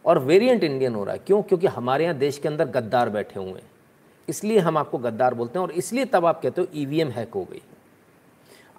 और 0.04 0.18
वेरिएंट 0.18 0.64
इंडियन 0.64 0.94
हो 0.94 1.04
रहा 1.04 1.14
है। 1.14 1.20
क्यों? 1.26 1.42
क्योंकि 1.42 1.66
हमारे 1.66 2.04
यहाँ 2.04 2.16
देश 2.16 2.38
के 2.38 2.48
अंदर 2.48 2.64
गद्दार 2.64 3.10
बैठे 3.10 3.40
हुए 3.40 3.52
हैं। 3.52 3.70
इसलिए 4.28 4.58
हम 4.58 4.78
आपको 4.78 4.98
गद्दार 4.98 5.34
बोलते 5.34 5.58
हैं 5.58 5.66
और 5.66 5.72
इसलिए 5.72 6.04
तब 6.04 6.26
आप 6.26 6.40
कहते 6.42 6.60
हो 6.60 6.66
ईवीएम 6.74 7.08
हैक 7.08 7.34
हो 7.34 7.44
गई। 7.44 7.62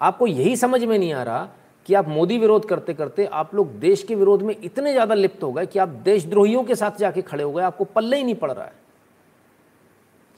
आपको 0.00 0.26
यही 0.26 0.56
समझ 0.56 0.84
में 0.84 0.98
नहीं 0.98 1.12
आ 1.12 1.22
रहा 1.22 1.48
कि 1.86 1.94
आप 1.94 2.08
मोदी 2.08 2.38
विरोध 2.38 2.64
करते 2.68 2.94
करते 2.94 3.24
आप 3.26 3.54
लोग 3.54 3.78
देश 3.80 4.02
के 4.02 4.14
विरोध 4.14 4.42
में 4.42 4.54
इतने 4.54 4.92
ज़्यादा 4.92 5.14
लिप्त 5.14 5.42
हो 5.42 5.52
गए 5.52 5.66
कि 5.66 5.78
आप 5.78 5.88
देशद्रोहियों 5.88 6.62
के 6.64 6.74
साथ 6.74 6.98
जाके 6.98 7.22
खड़े 7.22 7.42
हो 7.44 7.52
गए, 7.52 7.62
आपको 7.62 7.84
पल्ले 7.84 8.16
ही 8.16 8.24
नहीं 8.24 8.34
पड़ 8.34 8.50
रहा 8.50 8.64
है। 8.64 8.72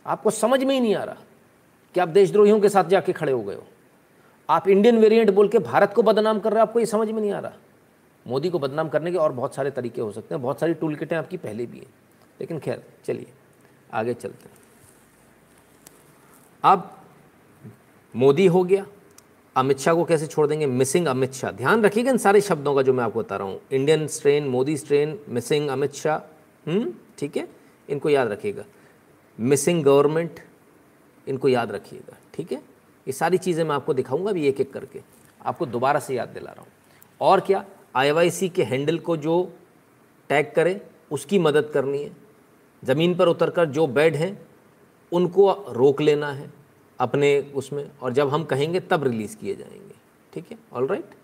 आपको 0.06 0.30
समझ 0.30 0.62
में 0.64 0.74
ही 0.74 0.80
नहीं 0.80 0.94
आ 0.94 1.04
रहा 1.04 1.16
कि 1.94 2.00
आप 2.00 2.08
देशद्रोहियों 2.08 2.61
के 2.61 2.68
साथ 2.68 2.84
जाके 2.84 3.12
खड़े 3.12 3.32
हो 3.32 3.42
गए 3.42 3.54
हो। 3.54 3.66
आप 4.48 4.68
इंडियन 4.68 4.98
वेरिएंट 4.98 5.30
बोल 5.30 5.48
के 5.48 5.58
भारत 5.58 5.92
को 5.94 6.02
बदनाम 6.02 6.40
कर 6.40 6.52
रहे 6.52 6.61
हो, 6.61 6.66
आपको 6.66 6.80
ये 6.80 6.87
समझ 6.87 7.08
में 7.11 7.20
नहीं 7.20 7.32
आ 7.32 7.38
रहा। 7.38 7.52
मोदी 8.26 8.50
को 8.50 8.58
बदनाम 8.58 8.88
करने 8.88 9.12
के 9.12 9.18
और 9.18 9.32
बहुत 9.32 9.54
सारे 9.54 9.70
तरीके 9.70 10.00
हो 10.00 10.12
सकते 10.12 10.34
हैं, 10.34 10.42
बहुत 10.42 10.61
सारी 10.61 10.74
टूल 10.74 10.94
किटें 10.96 11.16
आपकी, 11.16 11.37
पहले 11.37 11.66
भी 11.66 11.78
हैं। 11.78 11.87
लेकिन 12.40 12.58
खैर, 12.58 12.82
चलिए, 13.04 13.32
आगे 13.92 14.14
चलते 14.14 14.48
हैं। 14.48 14.56
अब 16.64 16.90
मोदी 18.14 18.46
हो 18.46 18.62
गया 18.64 18.87
अमित 19.59 19.79
शाह 19.79 19.94
को 19.94 20.05
कैसे 20.05 20.27
छोड़ 20.27 20.47
देंगे? 20.47 20.66
मिसिंग 20.66 21.07
अमित 21.07 21.33
शाह। 21.33 21.51
ध्यान 21.51 21.83
रखिएगा 21.85 22.11
इन 22.11 22.18
सारे 22.18 22.40
शब्दों 22.40 22.75
का 22.75 22.83
जो 22.83 22.92
मैं 22.92 23.05
आपको 23.05 23.21
बता 23.21 23.37
रहा 23.37 23.49
हूँ। 23.49 23.61
Indian 23.73 24.07
strain 24.07 24.49
Modi 24.49 24.77
strain 24.77 25.18
missing 25.29 25.68
Amit 25.68 25.94
Shah. 25.94 26.16
Hmm, 26.71 26.92
ठीक 27.18 27.37
है? 27.37 27.49
इनको 27.88 28.09
याद 28.09 28.29
रखिएगा। 28.29 28.64
मिसिंग 29.40 29.85
गवर्नमेंट 29.85 30.40
इनको 31.29 31.49
याद 31.49 31.73
रखिएगा। 31.73 32.16
ठीक 32.35 32.53
है? 32.53 32.59
ये 33.07 33.12
सारी 33.12 33.38
चीज़ें 33.38 33.64
मैं 33.64 33.75
आपको 33.75 33.94
दिखाऊँगा 33.94 34.31
अभी 34.31 34.47
एक 34.49 34.61
एक 34.61 34.73
करके। 34.73 35.01
आपको 35.47 35.66
दोबारा 35.66 36.01
से 36.01 36.14
याद 36.14 36.29
दिला 36.29 36.51
रहा 36.51 36.62
हूँ। 36.62 36.71
और 37.21 37.40
क्या? 37.40 37.64
आईवाईसी 37.97 38.49
के 38.49 38.62
हैंडल 38.62 38.99
को 38.99 39.16
जो 39.16 39.53
टैग 40.29 40.53
करे 40.57 40.81
उसकी 41.11 41.38
मदद 41.38 41.71
करनी 41.75 42.03
है। 42.03 42.16
ज़मीन 42.85 43.14
पर 43.14 43.29
उतरकर 43.29 43.64
जो 43.64 43.87
बेड 43.87 44.16
हैं 44.16 44.47
उनको 45.12 45.53
रोक 45.68 46.01
लेना 46.01 46.33
है। 46.33 46.58
अपने 47.00 47.38
उसमें, 47.54 47.90
और 48.00 48.12
जब 48.12 48.28
हम 48.28 48.44
कहेंगे 48.44 48.80
तब 48.80 49.04
रिलीज़ 49.04 49.37
किए 49.37 49.54
जाएँगे। 49.54 49.94
ठीक 50.32 50.50
है? 50.50 50.58
ऑल 50.72 50.87
राइट 50.87 51.14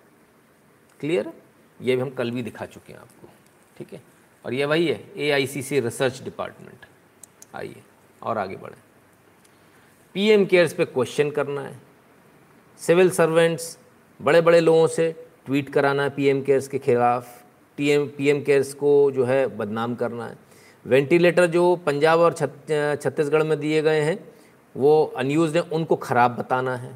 क्लियर 1.01 1.27
है? 1.27 1.33
ये 1.81 1.97
भी 1.97 2.03
हम 2.03 2.11
कल 2.11 2.31
भी 2.31 2.43
दिखा 2.43 2.67
चुके 2.67 2.93
हैं 2.93 3.01
आपको। 3.01 3.29
ठीक 3.79 3.93
है? 3.93 4.01
और 4.45 4.55
ये 4.55 4.65
वही 4.65 4.87
है 4.87 5.05
ए 5.17 5.31
I 5.31 5.47
C 5.47 5.63
C 5.63 5.81
research 5.81 6.23
department 6.23 6.87
आइए, 7.55 7.83
और 8.23 8.39
आगे 8.39 8.57
बढ़ें। 8.57 8.77
पी 10.15 10.29
एम 10.29 10.45
केयर्स 10.47 10.73
पे 10.75 10.85
क्वेश्चन 10.85 11.31
करना 11.31 11.61
है। 11.61 11.81
सिविल 12.81 13.11
सर्वेंट्स 13.11 13.77
बड़े 14.21 14.41
बड़े 14.41 14.61
लोगों 14.61 14.87
से 14.87 15.11
ट्वीट 15.47 15.69
कराना 15.69 16.03
है 16.03 16.11
पी 16.11 16.27
एम 16.27 16.43
केयर्स 16.43 16.69
के 16.69 16.79
खिलाफ। 16.79 17.43
T 17.79 17.89
M 17.89 18.07
P 18.09 18.29
M 18.29 18.43
cares 18.45 18.73
को 18.75 19.11
जो 19.11 19.25
है 19.25 19.47
बदनाम 19.57 19.95
करना 19.95 20.27
है। 20.27 20.37
वेंटिलेटर 20.85 21.47
जो 21.47 21.75
पंजाब 21.77 22.21
और 22.21 22.33
छत्तीसगढ़ 22.33 23.43
में 23.43 23.59
दिए 23.61 23.83
गए 23.83 24.01
हैं 24.01 24.19
वो 24.75 25.05
अनयूज 25.17 25.57
हैं, 25.57 25.63
उनको 25.63 25.97
ख़राब 25.97 26.37
बताना 26.37 26.77
है। 26.77 26.95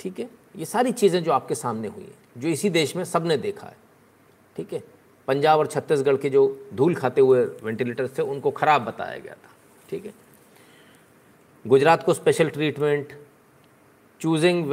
ठीक 0.00 0.18
है? 0.18 0.28
ये 0.56 0.64
सारी 0.64 0.92
चीज़ें 0.92 1.22
जो 1.24 1.32
आपके 1.32 1.54
सामने 1.54 1.88
हुई 1.88 2.04
हैं, 2.04 2.14
जो 2.38 2.48
इसी 2.48 2.70
देश 2.70 2.94
में 2.96 3.04
सबने 3.04 3.36
देखा 3.36 3.66
है। 3.66 3.76
ठीक 4.56 4.72
है? 4.72 4.82
पंजाब 5.28 5.58
और 5.58 5.66
छत्तीसगढ़ 5.66 6.16
के 6.16 6.30
जो 6.30 6.68
धूल 6.74 6.94
खाते 6.94 7.20
हुए 7.20 7.44
वेंटिलेटर 7.62 8.08
थे, 8.08 8.22
उनको 8.22 8.50
ख़राब 8.50 8.84
बताया 8.84 9.18
गया 9.18 9.34
था। 9.34 9.50
ठीक 9.90 10.06
है? 10.06 10.12
गुजरात 11.64 12.02
को 12.04 12.14
special 12.14 12.48
treatment 12.48 13.12
choosing 14.20 14.64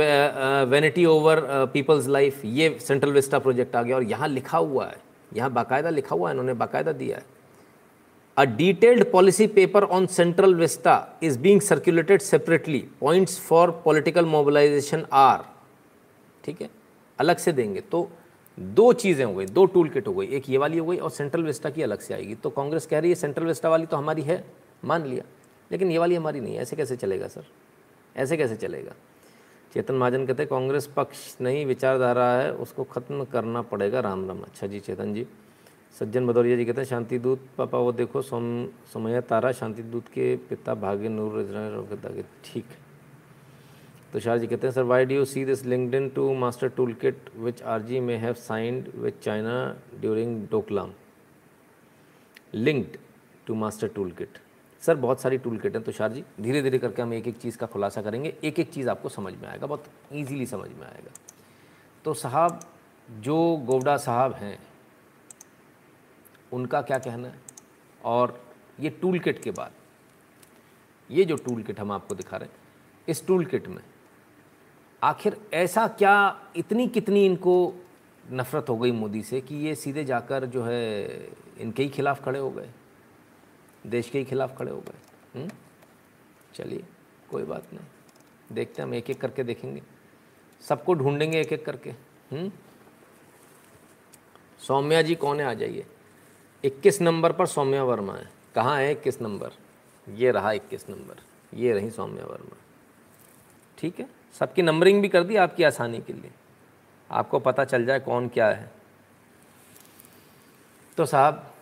vanity 0.69 1.05
over 1.05 1.39
people's 1.73 2.07
life 2.07 2.41
ये 2.45 2.77
सेंट्रल 2.81 3.11
विस्टा 3.11 3.39
प्रोजेक्ट 3.39 3.75
आ 3.75 3.81
गया 3.83 3.95
और 3.95 4.03
यहाँ 4.03 4.27
लिखा 4.27 4.57
हुआ 4.57 4.85
है। 4.85 4.97
यहाँ 5.33 5.51
बाकायदा 5.53 5.89
लिखा 5.89 6.15
हुआ 6.15 6.29
है, 6.29 6.33
इन्होंने 6.33 6.53
बाकायदा 6.53 6.91
दिया 6.91 7.17
है। 7.17 7.25
A 8.39 8.45
detailed 8.47 9.11
policy 9.11 9.47
paper 9.49 9.85
on 9.91 10.07
Central 10.07 10.53
Vista 10.53 11.09
is 11.19 11.35
being 11.35 11.59
circulated 11.59 12.21
separately. 12.21 12.87
Points 12.97 13.37
for 13.37 13.63
political 13.85 14.23
mobilization 14.35 15.03
are, 15.11 15.43
ठीक 16.43 16.61
है, 16.61 16.69
अलग 17.19 17.37
से 17.37 17.51
देंगे। 17.51 17.81
तो 17.81 18.09
दो 18.59 18.93
चीज़ें 18.93 19.25
हो 19.25 19.33
गई, 19.33 19.45
दो 19.45 19.65
टूल 19.65 19.89
किट 19.89 20.07
हो 20.07 20.13
गई। 20.13 20.27
एक 20.27 20.49
ये 20.49 20.57
वाली 20.57 20.77
हो 20.77 20.85
गई 20.85 20.97
और 20.97 21.09
सेंट्रल 21.09 21.43
विस्टा 21.43 21.69
की 21.69 21.81
अलग 21.81 21.99
से 21.99 22.13
आएगी। 22.13 22.35
तो 22.35 22.49
कांग्रेस 22.49 22.85
कह 22.85 22.99
रही 22.99 23.11
है 23.11 23.15
सेंट्रल 23.15 23.45
विस्टा 23.45 23.69
वाली 23.69 23.85
तो 23.85 23.97
हमारी 23.97 24.21
है, 24.21 24.43
मान 24.85 25.05
लिया। 25.05 25.23
लेकिन 25.71 25.91
ये 25.91 25.97
वाली 25.97 26.15
हमारी 26.15 26.39
नहीं 26.39 26.55
है। 26.55 26.61
ऐसे 26.61 26.75
कैसे 26.75 26.95
चलेगा, 26.95 27.27
सर? 27.27 27.43
ऐसे 28.15 28.37
कैसे 28.37 28.55
चलेगा? 28.55 28.95
चेतन 29.73 29.95
महाजन 29.95 30.25
कहते 30.25 30.43
हैं, 30.43 30.49
कांग्रेस 30.49 30.87
पक्ष 30.87 31.35
नहीं, 31.41 31.65
विचारधारा 31.65 32.31
है, 32.31 32.53
उसको 32.53 32.83
ख़त्म 32.83 33.23
करना 33.23 33.61
पड़ेगा। 33.61 33.99
राम 33.99 34.27
राम। 34.27 34.41
अच्छा 34.41 34.67
जी, 34.67 34.79
चेतन 34.79 35.13
जी। 35.13 35.27
सज्जन 35.95 36.27
भदौरिया 36.27 36.57
जी 36.57 36.65
कहते 36.65 36.81
हैं, 36.81 36.87
शांति 36.87 37.17
दूत, 37.19 37.47
पापा, 37.57 37.77
वो 37.77 37.91
देखो, 37.91 38.21
सोम, 38.21 38.65
सोमया, 38.93 39.21
तारा, 39.21 39.51
शांति 39.51 39.83
दूत 39.83 40.07
के 40.07 40.35
पिता 40.49 40.73
भाग्य 40.75 41.09
नूर 41.09 41.87
ठीक 42.45 42.65
है। 42.65 42.87
तुषार 44.13 44.37
जी 44.37 44.47
कहते 44.47 44.67
हैं, 44.67 44.73
sir 44.73 44.83
why 44.83 45.05
do 45.05 45.15
you 45.15 45.25
see 45.25 45.43
this 45.45 45.65
linked 45.65 45.95
in 45.95 46.09
to 46.09 46.33
master 46.35 46.69
tool 46.69 46.93
kit 46.93 47.29
which 47.37 47.61
R 47.63 47.81
G 47.81 47.99
may 47.99 48.15
have 48.17 48.33
signed 48.35 48.87
with 48.95 49.19
China 49.23 49.55
during 50.01 50.47
Doklam 50.51 50.93
linked 52.55 52.97
to 53.47 53.55
master 53.55 53.87
tool 53.87 54.11
kit 54.11 54.37
sir, 54.81 54.95
बहुत 54.95 55.21
सारी 55.21 55.37
टूल 55.37 55.57
किट 55.57 55.75
हैं 55.75 55.81
तो 55.83 55.91
तुषार 55.91 56.11
जी। 56.11 56.23
धीरे 56.41 56.61
धीरे 56.61 56.79
करके 56.79 57.01
हम 57.01 57.13
एक 57.13 57.27
एक 57.27 57.37
चीज़ 57.37 57.57
का 57.57 57.67
खुलासा 57.67 58.01
करेंगे। 58.01 58.33
एक 58.43 58.59
एक 58.59 58.69
चीज़ 58.71 58.89
आपको 58.89 59.09
समझ 59.09 59.33
में 59.33 59.47
आएगा, 59.47 59.67
बहुत 59.67 59.83
ईजीली 60.13 60.45
समझ 60.45 60.69
में 60.69 60.85
आएगा। 60.87 61.11
तो 62.05 62.13
साहब, 62.13 62.59
जो 63.09 63.55
गोवडा 63.65 63.95
साहब 63.97 64.33
हैं 64.33 64.57
उनका 66.53 66.81
क्या 66.81 66.97
कहना 66.97 67.27
है? 67.27 67.39
और 68.05 68.53
ये 68.79 68.89
टूल 68.89 69.19
किट 69.19 69.43
के 69.43 69.51
बाद, 69.51 69.71
ये 71.11 71.25
जो 71.25 71.35
टूल 71.35 71.63
किट 71.63 71.79
हम 71.79 71.91
आपको 71.91 72.15
दिखा 72.15 72.37
रहे 72.37 72.49
हैं, 72.49 72.55
इस 73.07 73.27
टूल 73.27 73.45
किट 73.45 73.67
में 73.67 73.83
आखिर 75.03 75.41
ऐसा 75.53 75.87
क्या 75.87 76.47
इतनी 76.55 76.87
कितनी 76.87 77.25
इनको 77.25 77.73
नफ़रत 78.31 78.69
हो 78.69 78.77
गई 78.77 78.91
मोदी 78.91 79.23
से 79.23 79.41
कि 79.41 79.55
ये 79.55 79.75
सीधे 79.75 80.03
जाकर 80.03 80.45
जो 80.45 80.63
है 80.63 81.05
इनके 81.57 81.83
ही 81.83 81.89
खिलाफ़ 81.89 82.21
खड़े 82.21 82.39
हो 82.39 82.51
गए, 82.51 82.69
देश 83.87 84.09
के 84.09 84.19
ही 84.19 84.25
खिलाफ़ 84.25 84.55
खड़े 84.55 84.71
हो 84.71 84.79
गए? 84.79 84.97
हम्म? 85.39 85.51
चलिए, 86.53 86.83
कोई 87.31 87.43
बात 87.43 87.73
नहीं। 87.73 87.85
देखते 88.51 88.81
हम 88.81 88.93
एक 88.93 89.09
एक 89.09 89.21
करके 89.21 89.43
देखेंगे। 89.43 89.81
सबको 90.61 90.93
ढूंढेंगे 90.93 91.41
एक 91.41 91.53
एक 91.53 91.65
करके। 91.65 91.89
हम्म? 92.31 92.51
सौम्या 94.59 95.01
जी, 95.01 95.15
कौन 95.15 95.39
है? 95.39 95.45
आ 95.45 95.53
जाइए। 95.53 95.85
इक्कीस 96.63 97.01
नंबर 97.01 97.31
पर 97.31 97.45
सौम्या 97.45 97.83
वर्मा 97.83 98.13
है। 98.13 98.29
कहाँ 98.55 98.77
है 98.77 98.91
इक्कीस 98.91 99.21
नंबर? 99.21 99.51
ये 100.09 100.31
रहा 100.31 100.51
इक्कीस 100.51 100.89
नंबर। 100.89 101.21
ये 101.53 101.73
रही 101.73 101.89
सौम्या 101.91 102.25
वर्मा। 102.25 102.57
ठीक 103.77 103.99
है? 103.99 104.09
सबकी 104.39 104.61
नंबरिंग 104.61 105.01
भी 105.01 105.09
कर 105.09 105.23
दी 105.23 105.35
आपकी 105.35 105.63
आसानी 105.63 105.99
के 105.99 106.13
लिए। 106.13 106.31
आपको 107.11 107.39
पता 107.39 107.65
चल 107.65 107.85
जाए 107.85 107.99
कौन 107.99 108.27
क्या 108.27 108.47
है। 108.47 108.71
तो 110.97 111.05
साहब, 111.05 111.53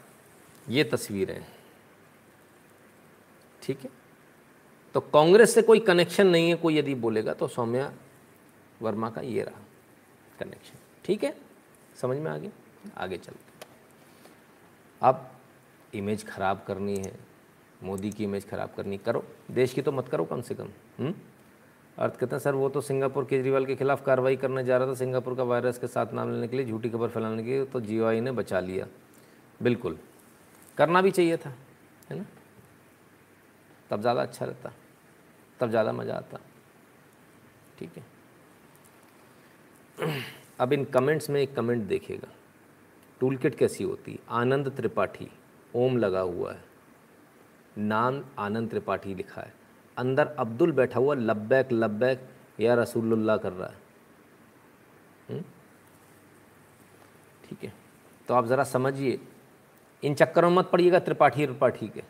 ये 0.69 0.83
तस्वीरें 0.83 1.45
ठीक 3.63 3.81
है? 3.81 3.89
तो 4.93 4.99
कांग्रेस 4.99 5.53
से 5.53 5.61
कोई 5.61 5.79
कनेक्शन 5.79 6.27
नहीं 6.27 6.49
है, 6.49 6.55
कोई 6.55 6.77
यदि 6.77 6.95
बोलेगा 6.95 7.33
तो 7.33 7.47
सौम्या 7.47 7.91
वर्मा 8.81 9.09
का 9.09 9.21
ये 9.21 9.43
रहा 9.43 9.61
कनेक्शन 10.39 10.79
ठीक 11.05 11.23
है? 11.23 11.35
समझ 12.01 12.17
में 12.17 12.31
आ 12.31 12.37
गया? 12.37 12.51
आगे 12.97 13.17
चलते 13.17 13.46
अब 15.01 15.29
इमेज 15.93 16.25
ख़राब 16.27 16.63
करनी 16.67 16.95
है, 16.95 17.13
मोदी 17.83 18.09
की 18.11 18.23
इमेज 18.23 18.49
ख़राब 18.49 18.73
करनी 18.77 18.97
करो, 18.97 19.23
देश 19.51 19.73
की 19.73 19.81
तो 19.81 19.91
मत 19.91 20.07
करो 20.07 20.25
कम 20.25 20.41
से 20.41 20.55
कम 20.55 20.69
हुँ? 20.99 21.13
अर्थ 21.97 22.15
कहते 22.15 22.35
हैं, 22.35 22.39
सर, 22.39 22.55
वो 22.55 22.69
तो 22.69 22.81
सिंगापुर 22.81 23.25
केजरीवाल 23.25 23.65
के 23.65 23.75
खिलाफ 23.75 24.05
कार्रवाई 24.05 24.35
करने 24.35 24.63
जा 24.63 24.77
रहा 24.77 24.87
था, 24.87 24.93
सिंगापुर 24.93 25.35
का 25.35 25.43
वायरस 25.43 25.77
के 25.77 25.87
साथ 25.87 26.13
नाम 26.13 26.31
लेने 26.31 26.47
के 26.47 26.57
लिए, 26.57 26.65
झूठी 26.65 26.89
खबर 26.89 27.07
फैलाने 27.07 27.43
के 27.43 27.49
लिए 27.49 27.65
तो 27.65 27.81
जीओआई 27.81 28.19
ने 28.21 28.31
बचा 28.31 28.59
लिया। 28.59 28.87
बिल्कुल। 29.59 29.97
करना 30.77 31.01
भी 31.01 31.11
चाहिए 31.11 31.37
था, 31.37 31.53
है 32.09 32.17
ना? 32.17 32.25
तब 33.89 34.01
ज़्यादा 34.01 34.21
अच्छा 34.21 34.45
रहता, 34.45 34.73
तब 35.59 35.69
ज़्यादा 35.69 35.91
मज़ा 35.91 36.15
आता, 36.15 36.39
ठीक 37.79 37.97
है? 37.97 38.03
अब 40.59 40.73
इन 40.73 40.83
कमेंट्स 40.85 41.29
में 41.29 41.41
एक 41.41 41.55
कमेंट 41.55 41.83
देखेगा 41.83 42.27
टूल 43.19 43.37
किट 43.37 43.55
कैसी 43.55 43.83
होती? 43.83 44.19
आनंद 44.29 44.69
त्रिपाठी, 44.77 45.31
ओम 45.75 45.97
लगा 45.97 46.19
हुआ 46.19 46.53
है। 46.53 46.63
नाम 47.77 48.23
आनंद 48.39 48.69
त्रिपाठी 48.69 49.15
लिखा 49.15 49.41
है। 49.41 49.53
अंदर 49.97 50.27
अब्दुल 50.27 50.71
बैठा 50.71 50.99
हुआ, 50.99 51.15
लब्बैक 51.15 51.71
लब्बैक, 51.71 52.29
या 52.59 52.73
रसूलुल्लाह 52.73 53.37
कर 53.37 53.53
रहा 53.53 53.67
है। 53.67 53.77
हम्म? 55.29 55.43
ठीक 57.43 57.63
है। 57.63 57.73
तो 58.27 58.33
आप 58.33 58.45
ज़रा 58.45 58.63
समझिए। 58.63 59.19
इन 60.03 60.15
चक्करों 60.15 60.51
मत 60.51 60.69
पड़िएगा 60.69 60.99
त्रिपाठी 60.99 61.45
त्रिपाठी 61.45 61.87
के। 61.87 62.03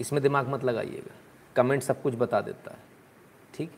इसमें 0.00 0.22
दिमाग 0.22 0.48
मत 0.48 0.64
लगाइएगा। 0.64 1.14
कमेंट 1.56 1.82
सब 1.82 2.02
कुछ 2.02 2.14
बता 2.14 2.40
देता 2.40 2.70
है। 2.70 2.78
ठीक? 3.54 3.72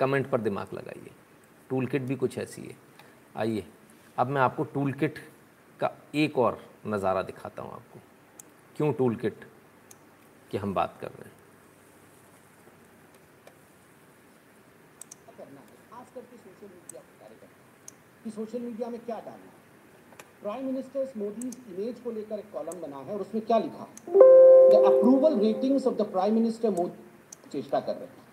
कमेंट 0.00 0.30
पर 0.30 0.40
दिमाग 0.40 0.66
लगाइए। 0.74 1.10
टूल 1.70 1.86
किट 1.86 2.02
भी 2.02 2.16
कुछ 2.16 2.38
ऐसी 2.38 2.62
है। 2.62 2.76
आइए। 3.36 3.66
अब 4.18 4.26
मैं 4.26 4.40
आपको 4.40 4.64
टूल 4.64 4.92
किट 4.92 5.18
का 5.80 5.90
एक 6.14 6.38
और 6.38 6.58
नज़ारा 6.86 7.22
दिखाता 7.22 7.62
हूँ 7.62 7.72
आपको। 7.72 8.00
क्यों 8.76 8.92
टूल 8.92 9.16
किट 9.16 9.44
की 10.50 10.58
हम 10.58 10.72
बात 10.74 10.96
कर 11.00 11.08
रहे 11.08 11.24
हैं? 11.24 11.36
कि 18.24 18.30
सोशल 18.30 18.60
मीडिया 18.60 18.88
में 18.88 18.98
क्या 19.00 19.16
डालना 19.16 19.52
प्राइम 20.42 20.66
मिनिस्टर 20.66 21.12
मोदी 21.16 21.46
इमेज 21.46 22.00
को 22.00 22.10
लेकर 22.10 22.38
एक 22.38 22.50
कॉलम 22.52 22.80
बना 22.80 22.96
है 22.96 23.14
और 23.14 23.20
उसमें 23.20 23.44
क्या 23.46 23.58
लिखा 23.58 23.86
the 24.08 24.82
approval 24.86 25.38
ratings 25.40 25.86
of 25.86 25.94
the 25.94 26.10
prime 26.10 26.34
minister 26.34 26.70
Modi 26.70 27.50
चेष्टा 27.52 27.80
कर 27.80 27.94
रहे 27.94 28.06
हैं। 28.06 28.26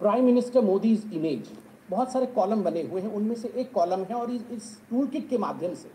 प्राइम 0.00 0.24
मिनिस्टर 0.24 0.60
मोदी 0.62 0.92
इमेज 1.14 1.50
बहुत 1.92 2.12
सारे 2.12 2.26
कॉलम 2.34 2.62
बने 2.62 2.82
हुए 2.82 3.00
हैं, 3.00 3.08
उनमें 3.10 3.34
से 3.36 3.52
एक 3.56 3.72
कॉलम 3.72 4.04
है 4.04 4.14
और 4.16 4.30
इस 4.30 4.76
टूल 4.90 5.06
किट 5.06 5.28
के 5.28 5.38
माध्यम 5.38 5.74
से 5.74 5.90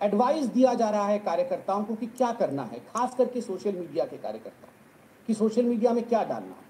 एडवाइस 0.00 0.46
दिया 0.48 0.74
जा 0.74 0.88
रहा 0.90 1.06
है 1.06 1.18
कार्यकर्ताओं 1.20 1.84
को 1.84 1.94
कि 1.94 2.06
क्या 2.08 2.32
करना 2.32 2.62
है, 2.62 2.78
खास 2.88 3.14
करके 3.18 3.40
सोशल 3.40 3.72
मीडिया 3.72 4.04
के 4.04 4.16
कार्यकर्ता 4.18 4.68
कि 5.28 5.34
सोशल 5.34 5.64
मीडिया 5.64 5.92
में 5.92 6.02
क्या 6.04 6.22
डालना 6.24 6.54
है। 6.54 6.68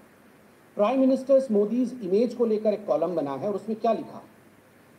प्राइम 0.77 0.99
मिनिस्टर 0.99 1.47
मोदी 1.51 1.81
इमेज 2.03 2.33
को 2.33 2.45
लेकर 2.45 2.73
एक 2.73 2.85
कॉलम 2.87 3.15
बना 3.15 3.31
है 3.31 3.47
और 3.47 3.55
उसमें 3.55 3.79
क्या 3.79 3.93
लिखा 3.93 4.21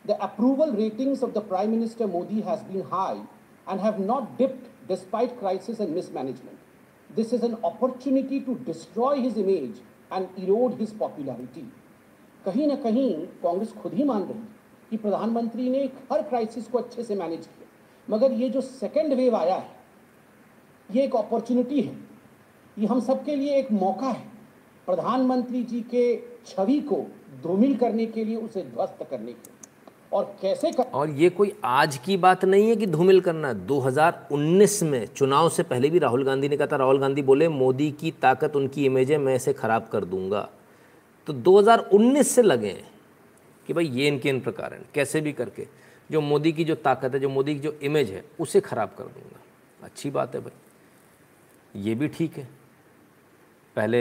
the 0.05 0.17
approval 0.21 0.71
ratings 0.75 1.23
of 1.23 1.31
the 1.31 1.43
prime 1.49 1.69
minister 1.71 2.05
Modi 2.07 2.41
has 2.47 2.63
been 2.63 2.81
high 2.91 3.19
and 3.67 3.79
have 3.79 4.01
not 4.03 4.37
dipped 4.37 4.87
despite 4.87 5.37
crisis 5.39 5.81
and 5.81 5.95
mismanagement 5.95 7.15
this 7.15 7.33
is 7.33 7.45
an 7.45 7.53
opportunity 7.65 8.39
to 8.39 8.55
destroy 8.65 9.19
his 9.19 9.37
image 9.39 9.81
and 10.13 10.27
erode 10.39 10.79
his 10.79 10.97
popularity 10.99 11.71
कहीं 12.45 12.67
ना 12.67 12.75
कहीं 12.75 13.13
कांग्रेस 13.43 13.71
खुद 13.73 13.93
ही 13.93 14.03
मान 14.03 14.23
रही 14.23 14.41
कि 14.89 14.97
प्रधानमंत्री 14.97 15.69
ने 15.69 15.83
हर 16.11 16.21
crisis 16.21 16.67
को 16.67 16.77
अच्छे 16.77 17.03
से 17.03 17.15
मैनेज 17.15 17.45
किया। 17.45 17.67
मगर 18.07 18.31
ये 18.31 18.49
जो 18.49 18.61
सेकेंड 18.61 19.13
वेव 19.13 19.35
आया 19.35 19.55
है, 19.55 19.67
ये 20.89 21.03
एक 21.03 21.15
अपॉर्चुनिटी 21.15 21.81
है। 21.81 21.95
ये 22.77 22.85
हम 22.85 22.99
सबके 22.99 23.35
लिए 23.35 23.57
एक 23.57 23.71
मौका 23.71 24.07
है 24.07 24.31
प्रधानमंत्री 24.87 25.63
जी 25.63 25.81
के 25.81 26.15
छवि 26.47 26.79
को 26.79 26.95
धूमिल 27.43 27.75
करने 27.77 28.05
के 28.05 28.23
लिए, 28.23 28.35
उसे 28.35 28.61
ध्वस्त 28.61 29.07
करने 29.09 29.31
के 29.31 29.51
और 30.15 30.35
कैसे 30.41 30.71
कर... 30.71 30.83
और 30.83 31.09
ये 31.09 31.29
कोई 31.29 31.53
आज 31.63 31.97
की 31.97 32.17
बात 32.17 32.45
नहीं 32.45 32.67
है 32.69 32.75
कि 32.75 32.87
धूमिल 32.87 33.21
करना 33.21 33.47
है। 33.47 33.65
2019 33.67 34.81
में 34.83 35.05
चुनाव 35.05 35.49
से 35.49 35.63
पहले 35.63 35.89
भी 35.89 35.99
राहुल 35.99 36.23
गांधी 36.23 36.49
ने 36.49 36.57
कहा 36.57 36.67
था, 36.67 36.75
राहुल 36.75 36.99
गांधी 36.99 37.21
बोले, 37.21 37.47
मोदी 37.47 37.91
की 37.91 38.11
ताकत, 38.11 38.55
उनकी 38.55 38.85
इमेज 38.85 39.11
है, 39.11 39.17
मैं 39.17 39.35
इसे 39.35 39.53
खराब 39.53 39.87
कर 39.91 40.05
दूँगा। 40.05 40.49
तो 41.27 41.33
2019 41.33 42.31
से 42.35 42.41
लगे 42.41 42.67
हैं 42.67 42.89
कि 43.65 43.73
भाई 43.73 43.85
ये 43.85 44.07
इनके 44.07 44.29
इन 44.29 44.39
प्रकार 44.39 44.73
हैं। 44.73 44.85
कैसे 44.93 45.21
भी 45.21 45.33
करके, 45.33 45.67
जो 46.09 46.21
मोदी 46.21 46.51
की 46.51 46.63
जो 46.63 46.75
ताकत 46.75 47.13
है, 47.13 47.19
जो 47.19 47.29
मोदी 47.29 47.53
की 47.53 47.59
जो 47.59 47.71
इमेज 47.83 48.11
है, 48.11 48.23
उसे 48.39 48.61
ख़राब 48.61 48.95
कर 48.97 49.03
दूँगा। 49.03 49.39
अच्छी 49.83 50.09
बात 50.09 50.35
है 50.35 50.41
भाई। 50.41 51.81
ये 51.81 51.95
भी 51.95 52.07
ठीक 52.07 52.37
है। 52.37 52.47
पहले 53.75 53.99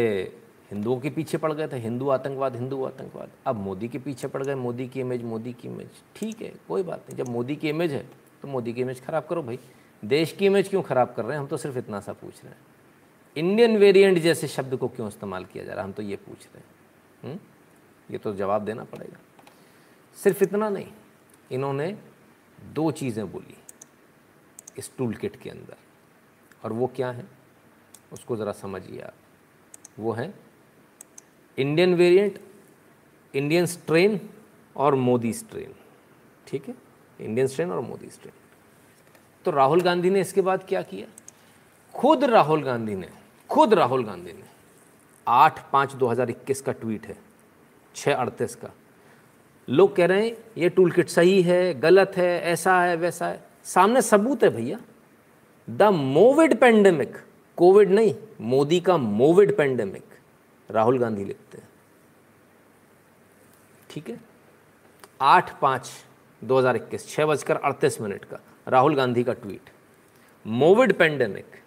हिंदुओं 0.71 0.99
के 1.01 1.11
पीछे 1.11 1.39
पड़ 1.39 1.53
गए 1.53 1.69
थे, 1.69 1.77
हिंदू 1.77 2.09
आतंकवाद 2.09 2.57
हिंदू 2.57 2.83
आतंकवाद। 2.85 3.31
अब 3.47 3.57
मोदी 3.57 3.89
के 3.89 3.99
पीछे 3.99 4.29
पड़ 4.29 4.43
गए, 4.43 4.55
मोदी 4.55 4.87
की 4.89 5.01
इमेज 5.01 5.23
मोदी 5.23 5.53
की 5.53 5.69
इमेज 5.69 6.03
ठीक 6.17 6.43
है, 6.43 6.53
कोई 6.69 6.83
बात 6.83 7.05
नहीं। 7.09 7.17
जब 7.19 7.29
मोदी 7.29 7.57
की 7.57 7.69
इमेज 7.69 7.93
है 7.93 8.05
तो 8.43 8.49
मोदी 8.49 8.73
की 8.73 8.81
इमेज 8.81 9.01
ख़राब 9.05 9.27
करो 9.27 9.43
भाई। 9.43 9.59
देश 10.03 10.33
की 10.33 10.47
इमेज 10.47 10.69
क्यों 10.69 10.83
ख़राब 10.83 11.13
कर 11.17 11.25
रहे 11.25 11.33
हैं? 11.33 11.41
हम 11.41 11.47
तो 11.47 11.57
सिर्फ़ 11.57 11.79
इतना 11.79 12.01
सा 12.01 12.13
पूछ 12.13 12.43
रहे 12.45 12.53
हैं। 12.53 12.61
इंडियन 13.37 13.77
वेरिएंट 13.77 14.19
जैसे 14.19 14.49
शब्द 14.49 14.77
को 14.77 14.89
क्यों 14.89 15.09
इस्तेमाल 15.09 15.45
किया 15.45 15.65
जा 15.65 15.73
रहा 15.73 15.81
है? 15.81 15.87
हम 15.87 15.93
तो 15.93 16.03
ये 16.03 16.17
पूछ 16.17 16.39
रहे 16.39 16.59
हैं। 16.59 16.72
हम्म? 17.23 17.39
ये 18.11 18.19
तो 18.19 18.35
जवाब 18.35 18.65
देना 18.65 18.85
पड़ेगा। 18.85 19.19
सिर्फ़ 20.19 20.43
इतना 20.45 20.69
नहीं, 20.69 20.93
इन्होंने 21.53 21.97
दो 22.73 22.91
चीज़ें 22.93 23.31
बोली 23.33 23.57
इस 24.79 24.91
टूल 24.99 25.15
किट 25.15 25.37
के 25.37 25.51
अंदर। 25.51 25.77
और 26.65 26.73
वो 26.73 26.87
क्या 26.87 27.11
है? 27.11 27.27
उसको 28.13 28.37
ज़रा 28.37 28.53
समझिए 28.53 29.01
आप। 29.01 29.15
वो 29.99 30.13
है 30.13 30.33
इंडियन 31.59 31.95
वेरिएंट 31.95 32.39
इंडियन 33.35 33.67
स्ट्रेन 33.67 34.21
और 34.77 34.95
मोदी 34.95 35.33
स्ट्रेन 35.33 35.75
ठीक 36.47 36.69
है? 36.69 36.75
इंडियन 37.21 37.47
स्ट्रेन 37.47 37.71
और 37.73 37.81
मोदी 37.81 38.11
स्ट्रेन 38.11 38.35
तो 39.45 39.51
राहुल 39.51 39.81
गांधी 39.81 40.11
ने 40.11 40.21
इसके 40.21 40.41
बाद 40.41 40.65
क्या 40.69 40.83
किया? 40.83 41.07
खुद 41.95 42.25
राहुल 42.25 42.63
गांधी 42.63 42.95
ने, 42.95 43.09
खुद 43.51 43.75
राहुल 43.75 44.05
गांधी 44.05 44.33
ने 44.33 44.51
आठ 45.27 45.61
पाँच 45.73 45.93
दो 45.95 46.07
हज़ार 46.07 46.31
इक्कीस 46.31 46.61
का 46.61 46.73
ट्वीट 46.73 47.07
है 47.07 47.17
छः 47.95 48.15
अड़तीस 48.15 48.55
का। 48.55 48.71
लोग 49.69 49.95
कह 49.97 50.07
रहे 50.07 50.25
हैं, 50.27 50.37
ये 50.59 50.69
टूल 50.69 50.91
किट 50.91 51.09
सही 51.09 51.43
है, 51.43 51.75
गलत 51.81 52.13
है, 52.17 52.41
ऐसा 52.43 52.81
है, 52.83 52.97
वैसा 52.97 53.27
है। 53.27 53.45
सामने 53.65 54.03
सबूत 54.03 54.43
है 54.45 54.49
भैया, 54.51 54.79
द 55.69 55.83
मोविड 55.93 56.59
पेंडेमिक 56.61 57.17
कोविड 57.59 57.91
नहीं, 57.91 58.15
मोदी 58.43 58.81
का 58.81 58.97
मोविड 58.97 59.57
पेंडेमिक, 59.57 60.05
राहुल 60.71 60.99
गांधी 60.99 61.25
लिखते 61.25 61.59
हैं। 61.59 61.69
ठीक 63.91 64.09
है? 64.11 64.21
आठ 65.21 65.59
पाँच 65.61 65.91
दो 66.43 66.59
हज़ार 66.59 66.77
इक्कीस 66.77 67.09
छः 67.09 67.27
बजकर 67.27 67.57
अड़तीस 67.57 68.01
मिनट 68.01 68.25
का, 68.25 68.41
राहुल 68.69 68.95
गांधी 68.97 69.25
का 69.25 69.33
ट्वीट। 69.35 69.71
मोविड 70.45 70.93
पेंडेमिक, 70.93 71.61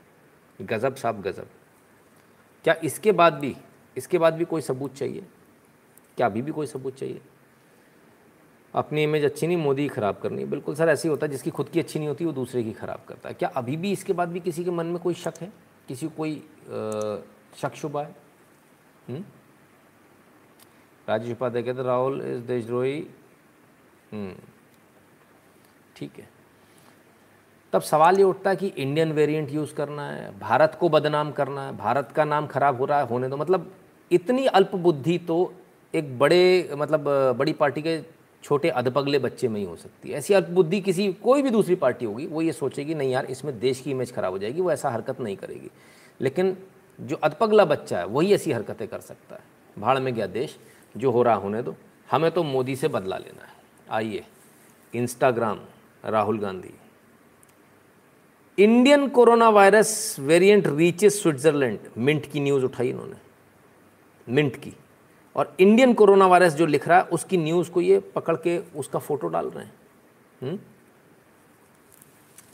गज़ब 0.59 0.95
साहब 0.95 1.21
गज़ब। 1.21 1.47
क्या 2.65 2.75
इसके 2.83 3.11
बाद 3.11 3.33
भी, 3.33 3.55
इसके 3.97 4.17
बाद 4.17 4.33
भी 4.33 4.45
कोई 4.45 4.61
सबूत 4.61 4.93
चाहिए? 4.93 5.25
क्या 6.17 6.27
अभी 6.27 6.41
भी 6.41 6.51
कोई 6.51 6.67
सबूत 6.67 6.95
चाहिए? 6.95 7.21
अपनी 8.73 9.03
इमेज 9.03 9.25
अच्छी 9.25 9.47
नहीं, 9.47 9.57
मोदी 9.57 9.87
ख़राब 9.87 10.17
करनी 10.17 10.45
बिल्कुल 10.45 10.75
सर, 10.75 10.89
ऐसे 10.89 11.09
होता 11.09 11.25
है, 11.25 11.31
जिसकी 11.31 11.49
खुद 11.49 11.69
की 11.69 11.79
अच्छी 11.79 11.99
नहीं 11.99 12.07
होती, 12.07 12.25
वो 12.25 12.31
दूसरे 12.31 12.63
की 12.63 12.71
ख़राब 12.71 13.05
करता 13.07 13.29
है। 13.29 13.35
क्या 13.35 13.49
अभी 13.49 13.77
भी 13.77 13.91
इसके 13.91 14.13
बाद 14.13 14.29
भी 14.29 14.39
किसी 14.39 14.63
के 14.63 14.71
मन 14.71 14.85
में 14.85 14.97
कोई 14.99 15.13
शक 15.13 15.33
है? 15.41 15.51
किसी 15.87 16.07
को 16.07 16.15
कोई 16.17 16.35
शक 17.61 17.75
शुबा 17.75 18.03
है? 18.03 18.15
हम्म? 19.09 19.23
राजेश 21.09 21.31
उपाध्याय 21.31 21.63
कहते 21.63 21.83
राहुल 21.83 22.21
इस 22.21 22.39
देशद्रोही 22.39 23.07
हम्म। 24.11 24.35
ठीक 25.95 26.19
है। 26.19 26.34
तब 27.75 27.81
सवाल 27.81 28.17
ये 28.17 28.23
उठता 28.23 28.49
है 28.49 28.55
कि 28.55 28.67
इंडियन 28.67 29.11
वेरिएंट 29.11 29.51
यूज़ 29.51 29.73
करना 29.73 30.09
है, 30.09 30.39
भारत 30.39 30.77
को 30.79 30.89
बदनाम 30.89 31.31
करना 31.31 31.65
है, 31.65 31.77
भारत 31.77 32.11
का 32.15 32.25
नाम 32.25 32.47
खराब 32.47 32.77
हो 32.77 32.85
रहा 32.85 32.99
है, 32.99 33.07
होने 33.07 33.27
दो। 33.27 33.37
मतलब 33.37 33.73
इतनी 34.11 34.45
अल्प 34.45 34.75
बुद्धि 34.75 35.17
तो 35.17 35.53
एक 35.95 36.19
बड़े 36.19 36.69
मतलब 36.73 37.33
बड़ी 37.37 37.53
पार्टी 37.53 37.81
के 37.81 38.01
छोटे 38.43 38.69
अधपगले 38.69 39.19
बच्चे 39.19 39.47
में 39.47 39.59
ही 39.59 39.65
हो 39.65 39.75
सकती 39.75 40.09
है। 40.09 40.17
ऐसी 40.17 40.33
अल्पबुद्धि 40.33 40.81
किसी, 40.81 41.13
कोई 41.13 41.41
भी 41.41 41.49
दूसरी 41.49 41.75
पार्टी 41.75 42.05
होगी, 42.05 42.25
वो 42.25 42.41
ये 42.41 42.51
सोचेगी, 42.51 42.95
नहीं 42.95 43.11
यार, 43.11 43.25
इसमें 43.25 43.59
देश 43.59 43.81
की 43.81 43.91
इमेज 43.91 44.13
खराब 44.13 44.31
हो 44.31 44.39
जाएगी, 44.39 44.61
वो 44.61 44.71
ऐसा 44.71 44.89
हरकत 44.89 45.21
नहीं 45.21 45.37
करेगी। 45.37 45.71
लेकिन 46.21 46.57
जो 47.01 47.15
अधपगला 47.15 47.65
बच्चा 47.65 47.99
है, 47.99 48.05
वही 48.05 48.33
ऐसी 48.33 48.51
हरकतें 48.51 48.87
कर 48.87 48.99
सकता 48.99 49.35
है। 49.35 49.41
भाड़ 49.79 49.99
में 49.99 50.13
गया 50.13 50.27
देश, 50.27 50.57
जो 50.97 51.11
हो 51.11 51.23
रहा, 51.23 51.35
होने 51.35 51.61
दो। 51.61 51.75
हमें 52.11 52.31
तो 52.31 52.43
मोदी 52.43 52.75
से 52.75 52.87
बदला 52.87 53.17
लेना 53.17 53.45
है। 53.45 53.53
आइए 53.91 54.25
Instagram 54.93 55.59
Rahul 56.05 56.39
Gandhi. 56.39 56.73
Indian 58.59 59.09
corona 59.09 59.49
virus 59.49 60.15
variant 60.19 60.67
reaches 60.67 61.21
Switzerland 61.21 61.79
Mint 61.97 62.31
की 62.31 62.39
न्यूज़ 62.39 62.65
उठाई 62.65 62.89
इन्होंने। 62.89 63.15
मिंट 64.29 64.55
की। 64.55 64.73
और 65.35 65.55
इंडियन 65.59 65.93
कोरोना 65.93 66.27
वायरस 66.27 66.53
जो 66.53 66.65
लिख 66.65 66.87
रहा 66.87 66.97
है, 66.97 67.03
उसकी 67.03 67.37
न्यूज़ 67.37 67.71
को 67.71 67.81
ये 67.81 67.99
पकड़ 67.99 68.35
के 68.35 68.59
उसका 68.75 68.99
फ़ोटो 68.99 69.27
डाल 69.27 69.47
रहे 69.47 69.65
हैं। 69.65 69.73
हुँ? 70.43 70.59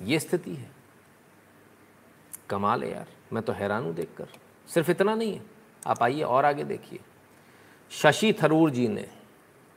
ये 0.02 0.20
स्थिति 0.20 0.56
है। 0.56 0.72
कमाल 2.50 2.84
है 2.84 2.92
यार। 2.92 3.08
मैं 3.34 3.44
तो 3.44 3.54
हैरान 3.54 3.84
हूँ 3.84 3.94
देखकर। 3.94 4.28
सिर्फ़ 4.68 4.92
इतना 4.92 5.16
नहीं 5.16 5.34
है। 5.34 5.42
आप 5.88 6.04
आइए 6.04 6.22
और 6.22 6.46
आगे 6.46 6.64
देखिए। 6.64 7.00
शशि 7.92 8.34
थरूर 8.34 8.72
जी 8.72 8.88
ने 8.88 9.08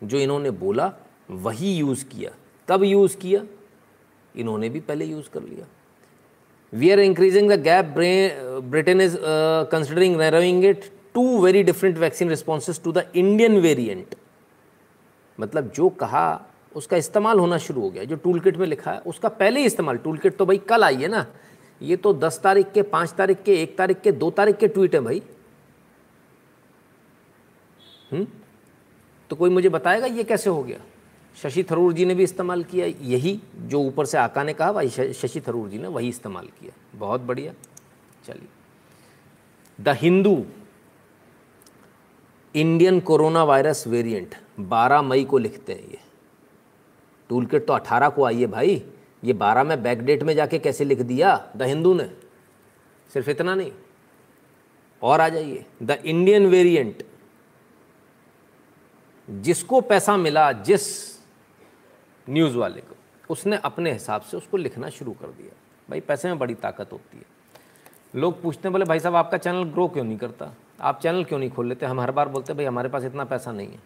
जो 0.05 0.19
इन्होंने 0.19 0.51
बोला, 0.51 0.93
वही 1.31 1.77
यूज़ 1.77 2.05
किया। 2.05 2.31
कब 2.69 2.83
यूज़ 2.83 3.17
किया। 3.17 3.45
इन्होंने 4.37 4.69
भी 4.69 4.81
पहले 4.81 5.05
यूज़ 5.05 5.31
कर 5.31 5.43
लिया। 5.43 5.67
We 6.75 6.91
are 6.91 7.01
increasing 7.01 7.51
the 7.51 7.61
gap 7.63 7.95
Britain 8.65 9.01
is 9.01 9.17
considering 9.73 10.17
narrowing 10.17 10.65
it 10.65 10.91
to 11.15 11.25
very 11.43 11.63
different 11.63 11.99
vaccine 11.99 12.29
responses 12.29 12.83
to 12.83 12.93
the 12.93 13.05
Indian 13.17 13.59
variant 13.61 14.15
मतलब 15.39 15.71
जो 15.75 15.89
कहा, 15.91 16.41
उसका 16.77 16.97
इस्तेमाल 16.97 17.39
होना 17.39 17.59
शुरू 17.59 17.81
हो 17.81 17.91
गया। 17.91 18.05
जो 18.05 18.17
टूल 18.17 18.41
किट 18.41 18.57
में 18.57 18.67
लिखा 18.67 18.91
है, 18.91 18.99
उसका 19.01 19.29
पहले 19.31 19.61
ही 19.61 19.67
इस्तेमाल। 19.67 19.97
टूल 19.97 20.19
किट 20.19 20.37
तो 20.37 20.47
भाई 20.47 20.59
कल 20.69 20.85
आई 20.85 20.97
है 20.97 21.09
ना। 21.09 21.27
ये 21.81 21.97
तो 21.97 22.13
दस 22.15 22.41
तारीख 22.43 22.71
के, 22.73 22.83
पाँच 22.83 23.11
तारीख 23.11 23.43
के, 23.43 23.55
एक 23.63 23.77
तारीख 23.79 24.01
के, 24.01 24.13
दो 24.13 24.31
तारीख 24.31 24.57
के 24.57 24.69
ट्वीट 24.69 24.95
है 24.95 25.01
भाई। 25.01 25.23
हुँ? 28.13 28.27
तो 29.31 29.37
कोई 29.37 29.51
मुझे 29.51 29.69
बताएगा 29.69 30.07
ये 30.07 30.25
कैसे 30.25 30.51
हो 30.51 30.63
गया? 30.63 30.79
शशि 31.43 31.65
थरूर 31.65 31.93
जी 31.93 32.05
ने 32.05 32.15
भी 32.15 32.23
इस्तेमाल 32.23 32.65
किया, 32.65 32.87
यही 32.87 33.41
जो 33.57 33.81
ऊपर 33.81 34.07
से 34.07 34.19
आका 34.19 34.43
ने 34.45 34.55
कहा 34.55 34.73
भाई 34.73 34.91
शशि 34.91 35.41
थरूर 35.41 35.69
जी 35.69 35.79
ने 35.79 35.89
वही 35.89 36.09
इस्तेमाल 36.09 36.47
किया। 36.47 36.73
बहुत 36.95 37.21
बढ़िया। 37.21 37.53
चलिए। 38.27 38.49
The 39.81 39.89
Hindu, 39.89 40.47
Indian 42.55 43.01
corona 43.01 43.45
virus 43.45 43.87
variant 43.87 44.35
12 44.61 45.03
मई 45.03 45.25
को 45.25 45.39
लिखते 45.39 45.73
हैं 45.73 45.81
ये। 45.81 45.99
टूल 47.29 47.47
किट 47.47 47.67
तो 47.67 47.73
18 47.73 48.09
को 48.09 48.25
आई 48.25 48.41
है 48.41 48.47
भाई। 48.47 48.87
ये 49.25 49.33
12 49.33 49.65
में 49.65 49.83
बैकडेट 49.83 50.23
में 50.23 50.35
जाके 50.35 50.59
कैसे 50.59 50.85
लिख 50.85 50.99
दिया? 50.99 51.53
द 51.57 51.63
हिंदू 51.63 51.95
ने। 51.95 52.05
सिर्फ़ 53.13 53.31
इतना 53.31 53.55
नहीं। 53.55 53.73
और 55.03 55.21
आ 55.21 55.29
जाइए। 55.29 55.65
द 55.83 55.91
इंडियन 55.91 56.47
वेरिएंट, 56.47 57.03
जिसको 59.31 59.81
पैसा 59.81 60.17
मिला, 60.17 60.53
जिस 60.53 61.14
न्यूज़ 62.31 62.57
वाले 62.57 62.81
को। 62.81 62.97
उसने 63.31 63.57
अपने 63.57 63.93
हिसाब 63.93 64.21
से 64.21 64.37
उसको 64.37 64.57
लिखना 64.57 64.89
शुरू 64.89 65.13
कर 65.13 65.27
दिया। 65.27 65.53
भाई, 65.91 66.01
पैसे 66.01 66.29
में 66.29 66.39
बड़ी 66.39 66.55
ताकत 66.55 66.93
होती 66.93 67.19
है। 67.19 67.25
लोग 68.15 68.43
पूछते 68.43 68.69
हैं 68.69 68.73
बोले 68.73 68.85
भाई 68.85 69.01
साहब, 69.01 69.17
आपका 69.17 69.39
चैनल 69.39 69.65
ग्रो 69.65 69.89
क्यों 69.89 70.05
नहीं 70.05 70.19
करता? 70.19 70.53
आप 70.81 71.01
चैनल 71.01 71.25
क्यों 71.25 71.39
नहीं 71.39 71.51
खोल 71.51 71.67
लेते? 71.67 71.87
हम 71.87 72.01
हर 72.01 72.11
बार 72.11 72.29
बोलते 72.29 72.55
भाई, 72.55 72.65
हमारे 72.65 72.89
पास 72.89 73.05
इतना 73.05 73.25
पैसा 73.25 73.53
नहीं 73.53 73.69
है। 73.69 73.79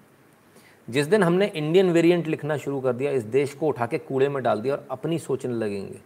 जिस 0.90 1.07
दिन 1.07 1.22
हमने 1.22 1.46
इंडियन 1.46 1.90
वेरिएंट 1.92 2.27
लिखना 2.27 2.57
शुरू 2.57 2.81
कर 2.81 2.92
दिया, 2.92 3.11
इस 3.11 3.22
देश 3.22 3.55
को 3.55 3.66
उठा 3.66 3.87
के 3.87 3.98
कूड़े 3.98 4.29
में 4.29 4.42
डाल 4.42 4.61
दिया 4.61 4.74
और 4.74 4.87
अपनी 4.90 5.18
सोचने 5.18 5.55
लगेंगे। 5.55 5.98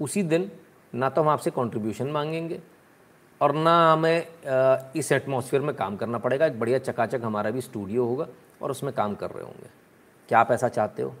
उसी 0.00 0.22
दिन 0.22 0.50
ना 0.94 1.08
तो 1.08 1.22
हम 1.22 1.28
आपसे 1.28 1.50
कंट्रीब्यूशन 1.50 2.06
मांगेंगे 2.06 2.60
और 3.40 3.54
ना 3.54 3.92
हमें 3.92 4.26
इस 4.96 5.12
एटमॉस्फेयर 5.12 5.62
में 5.62 5.74
काम 5.76 5.96
करना 5.96 6.18
पड़ेगा। 6.18 6.46
एक 6.46 6.58
बढ़िया 6.60 6.78
चकाचक 6.78 7.20
हमारा 7.24 7.50
भी 7.50 7.60
स्टूडियो 7.60 8.04
होगा 8.04 8.26
और 8.62 8.70
उसमें 8.70 8.92
काम 8.92 9.14
कर 9.14 9.30
रहे 9.30 9.44
होंगे। 9.44 9.70
क्या 10.28 10.38
आप 10.38 10.50
ऐसा 10.50 10.68
चाहते 10.68 11.02
हो? 11.02 11.14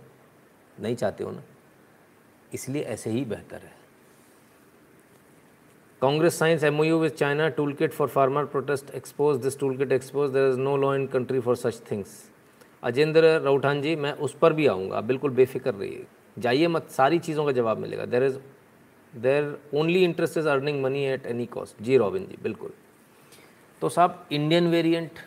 नहीं 0.80 0.94
चाहते 0.96 1.24
हो 1.24 1.30
ना। 1.30 1.42
इसलिए 2.54 2.82
ऐसे 2.84 3.10
ही 3.10 3.24
बेहतर 3.24 3.56
है। 3.56 3.78
Congress 6.02 6.38
signs 6.38 6.64
M 6.64 6.80
O 6.80 6.84
U 6.84 6.98
with 6.98 7.12
China 7.12 7.48
tool 7.50 7.72
kit 7.72 7.92
for 7.92 8.08
farmer 8.08 8.44
protest 8.44 8.94
expose 8.94 9.36
this 9.38 9.58
tool 9.58 9.76
kit 9.76 9.92
expose 9.92 10.30
there 10.30 10.50
is 10.50 10.58
no 10.58 10.76
law 10.76 10.94
in 10.94 11.06
country 11.06 11.40
for 11.40 11.56
such 11.56 11.80
things 11.90 12.16
Ajendra 12.82 13.38
Rauthan 13.40 13.82
ji 13.82 13.94
मैं 13.96 14.12
उस 14.14 14.34
पर 14.34 14.52
भी 14.52 14.66
आऊँगा। 14.66 15.00
बिल्कुल 15.02 15.30
बेफिक्र 15.30 15.74
रहिए। 15.74 16.06
जाइए 16.36 16.66
मत, 16.68 16.88
सारी 16.88 17.18
चीज़ों 17.18 17.44
का 17.44 17.52
जवाब 17.52 17.78
मिलेगा। 17.78 18.04
There 18.06 18.22
is 18.22 18.38
their 19.14 19.56
only 19.74 20.04
interest 20.04 20.38
is 20.38 20.48
earning 20.48 20.82
money 20.82 21.04
at 21.04 21.26
any 21.26 21.46
cost 21.46 21.82
ji 21.82 21.96
robin 21.96 22.26
ji, 22.26 22.38
बिल्कुल। 22.42 22.72
तो 23.82 23.88
साहब 23.88 24.26
इंडियन 24.32 24.70
वेरिएंट 24.70 25.18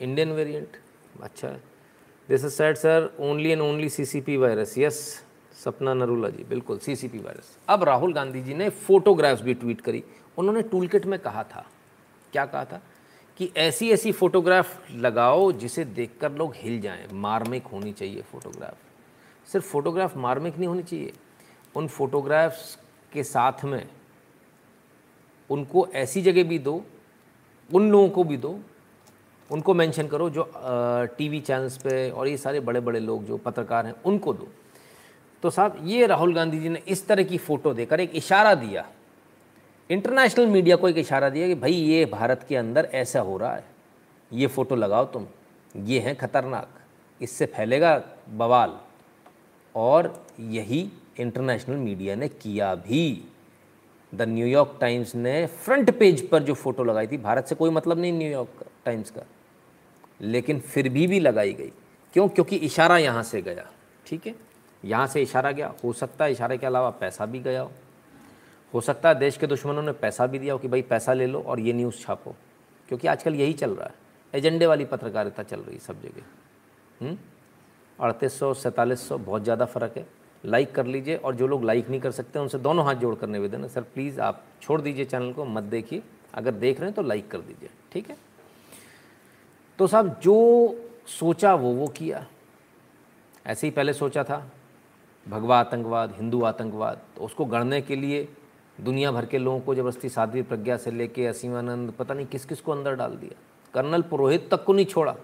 इंडियन 0.00 0.32
वेरिएंट 0.32 0.76
अच्छा 1.22 1.48
है। 1.48 1.60
This 2.28 2.44
is 2.44 2.52
set 2.52 2.76
sir 2.76 3.10
only 3.20 3.50
and 3.50 3.60
only 3.62 3.88
CCP 3.88 4.36
virus 4.36 4.74
yes 4.78 4.98
Sapna 5.64 5.94
Narula 5.94 6.28
ji 6.28 6.44
बिल्कुल 6.44 6.78
सीसीपी 6.78 7.18
वायरस 7.18 7.56
अब 7.68 7.84
राहुल 7.84 8.12
गांधी 8.12 8.42
जी 8.42 8.54
ने 8.54 8.68
photographs 8.68 9.42
भी 9.42 9.54
tweet 9.54 9.80
करी 9.80 10.02
उन्होंने 10.38 10.62
टूलकिट 10.62 11.06
में 11.06 11.18
कहा 11.18 11.42
था 11.44 11.64
क्या 12.32 12.44
कहा 12.46 12.64
था 12.64 12.80
कि 13.36 13.50
ऐसी 13.56 13.90
ऐसी 13.90 14.12
फोटोग्राफ 14.12 14.90
लगाओ 14.92 15.50
जिसे 15.52 15.84
देखकर 15.84 16.32
लोग 16.32 16.54
हिल 16.56 16.80
जाएँ 16.80 17.06
मार्मिक 17.12 17.66
होनी 17.66 17.92
चाहिए 17.92 18.22
फ़ोटोग्राफ 18.22 18.76
सिर्फ़ 19.52 19.66
फ़ोटोग्राफ 19.66 20.16
मार्मिक 20.16 20.56
नहीं 20.56 20.68
होनी 20.68 20.82
चाहिए 20.82 21.12
उन 21.76 21.88
फोटोग्राफ्स 21.88 22.78
के 23.12 23.22
साथ 23.24 23.64
में 23.64 23.88
उनको 25.50 25.86
ऐसी 25.94 26.22
जगह 26.22 26.44
भी 26.44 26.58
दो, 26.58 26.84
उन 27.70 27.90
लोगों 27.90 28.08
को 28.08 28.24
भी 28.24 28.36
दो 28.36 28.58
उनको 29.50 29.74
मेंशन 29.74 30.06
करो 30.06 30.30
जो 30.30 30.52
टीवी 31.18 31.40
चैनल्स 31.40 31.76
पे 31.76 32.10
और 32.10 32.28
ये 32.28 32.36
सारे 32.36 32.60
बड़े 32.60 32.80
बड़े 32.80 33.00
लोग 33.00 33.24
जो 33.24 33.36
पत्रकार 33.36 33.86
हैं, 33.86 33.94
उनको 34.04 34.32
दो। 34.32 34.48
तो 35.42 35.50
साहब, 35.50 35.78
ये 35.84 36.06
राहुल 36.06 36.34
गांधी 36.34 36.58
जी 36.58 36.68
ने 36.68 36.82
इस 36.88 37.06
तरह 37.06 37.22
की 37.22 37.38
फ़ोटो 37.38 37.74
देकर 37.74 38.00
एक 38.00 38.16
इशारा 38.16 38.54
दिया। 38.54 38.86
इंटरनेशनल 39.90 40.46
मीडिया 40.46 40.76
को 40.76 40.88
एक 40.88 40.98
इशारा 40.98 41.28
दिया 41.28 41.46
कि 41.46 41.54
भाई, 41.54 41.72
ये 41.72 42.04
भारत 42.04 42.46
के 42.48 42.56
अंदर 42.56 42.88
ऐसा 42.94 43.20
हो 43.20 43.36
रहा 43.36 43.54
है। 43.54 43.64
ये 44.32 44.46
फ़ोटो 44.46 44.76
लगाओ 44.76 45.04
तुम। 45.04 45.26
ये 45.76 46.00
हैं 46.00 46.16
खतरनाक। 46.16 46.68
इससे 47.22 47.46
फैलेगा 47.46 48.02
बवाल। 48.28 48.78
और 49.74 50.26
यही 50.40 50.90
इंटरनेशनल 51.20 51.76
मीडिया 51.76 52.14
ने 52.14 52.28
किया 52.28 52.74
भी। 52.74 53.24
द 54.14 54.22
न्यूयॉर्क 54.22 54.78
टाइम्स 54.80 55.14
ने 55.14 55.46
फ्रंट 55.46 55.98
पेज 55.98 56.28
पर 56.28 56.42
जो 56.42 56.54
फ़ोटो 56.54 56.84
लगाई 56.84 57.06
थी, 57.06 57.16
भारत 57.16 57.46
से 57.46 57.54
कोई 57.54 57.70
मतलब 57.70 57.98
नहीं 57.98 58.12
न्यूयॉर्क 58.12 58.66
टाइम्स 58.84 59.10
का। 59.10 59.22
लेकिन 60.20 60.60
फिर 60.60 60.88
भी 60.88 61.06
भी 61.06 61.20
लगाई 61.20 61.52
गई। 61.52 61.72
क्यों? 62.14 62.28
क्योंकि 62.28 62.56
इशारा 62.56 62.98
यहाँ 62.98 63.22
से 63.22 63.42
गया। 63.42 63.66
ठीक 64.06 64.26
है? 64.26 64.34
यहाँ 64.82 65.06
से 65.06 65.22
इशारा 65.22 65.50
गया। 65.52 65.72
हो 65.84 65.92
सकता 65.92 66.24
है 66.24 66.32
इशारे 66.32 66.58
के 66.58 66.66
अलावा 66.66 66.90
पैसा 66.90 67.26
भी 67.26 67.40
गया 67.40 67.60
हो। 67.60 67.70
हो 68.72 68.80
सकता 68.80 69.08
है 69.08 69.14
देश 69.14 69.36
के 69.36 69.46
दुश्मनों 69.46 69.82
ने 69.82 69.92
पैसा 69.94 70.26
भी 70.26 70.38
दिया 70.38 70.52
हो 70.52 70.58
कि 70.58 70.68
भाई 70.68 70.82
पैसा 70.82 71.12
ले 71.12 71.26
लो 71.26 71.40
और 71.40 71.60
ये 71.60 71.72
न्यूज़ 71.72 72.00
छापो। 72.00 72.34
क्योंकि 72.88 73.08
आजकल 73.08 73.34
यही 73.34 73.52
चल 73.52 73.70
रहा 73.70 73.86
है। 73.86 73.94
एजेंडे 74.34 74.66
वाली 74.66 74.84
पत्रकारिता 74.84 75.42
चल 75.42 75.60
रही 75.60 75.74
है 75.74 75.80
सब 75.80 76.02
जगह। 76.02 77.16
अड़तीस 77.98 78.38
सौ, 78.38 78.52
सैंतालीस 78.54 79.08
सौ, 79.08 79.18
बहुत 79.18 79.42
ज़्यादा 79.42 79.64
फ़र्क 79.64 79.96
है। 79.96 80.06
लाइक 80.44 80.74
कर 80.74 80.86
लीजिए 80.86 81.16
और 81.16 81.34
जो 81.34 81.46
लोग 81.46 81.64
लाइक 81.64 81.88
नहीं 81.90 82.00
कर 82.00 82.10
सकते 82.10 82.38
उनसे 82.38 82.58
दोनों 82.58 82.84
हाथ 82.86 82.94
जोड़ 82.94 83.14
कर 83.14 83.26
निवेदन 83.26 83.62
है। 83.62 83.68
सर 83.68 83.80
प्लीज़ 83.84 84.20
आप 84.20 84.42
छोड़ 84.62 84.80
दीजिए 84.80 85.04
चैनल 85.04 85.32
को, 85.32 85.44
मत 85.44 85.62
देखिए। 85.64 86.02
अगर 86.34 86.50
देख 86.52 86.80
रहे 86.80 86.88
हैं 86.88 86.94
तो 86.94 87.02
लाइक 87.02 87.30
कर 87.30 87.38
दीजिए। 87.38 87.68
ठीक 87.92 88.10
है? 88.10 88.16
तो 89.78 89.86
साहब, 89.86 90.18
जो 90.20 90.90
सोचा 91.08 91.54
वो 91.54 91.72
वो 91.72 91.86
किया। 91.88 92.26
ऐसे 93.46 93.66
ही 93.66 93.70
पहले 93.70 93.92
सोचा 93.92 94.24
था, 94.24 94.50
भगवा 95.26 95.58
आतंकवाद, 95.60 96.14
हिंदू 96.16 96.42
आतंकवाद 96.42 97.00
तो 97.16 97.24
उसको 97.24 97.44
गढ़ने 97.44 97.80
के 97.82 97.96
लिए 97.96 98.28
दुनिया 98.78 99.10
भर 99.12 99.26
के 99.26 99.38
लोगों 99.38 99.60
को 99.60 99.74
ज़बरदस्ती 99.74 100.08
साध्वी 100.08 100.42
प्रज्ञा 100.42 100.76
से 100.76 100.90
लेके 100.90 101.26
असीमानंद, 101.26 101.90
पता 101.90 102.14
नहीं 102.14 102.26
किस 102.26 102.44
किस 102.44 102.60
को 102.60 102.72
अंदर 102.72 102.94
डाल 102.94 103.16
दिया। 103.16 103.40
कर्नल 103.74 104.02
पुरोहित 104.02 104.48
तक 104.50 104.64
को 104.64 104.72
नहीं 104.72 104.86
छोड़ा। 104.86 105.14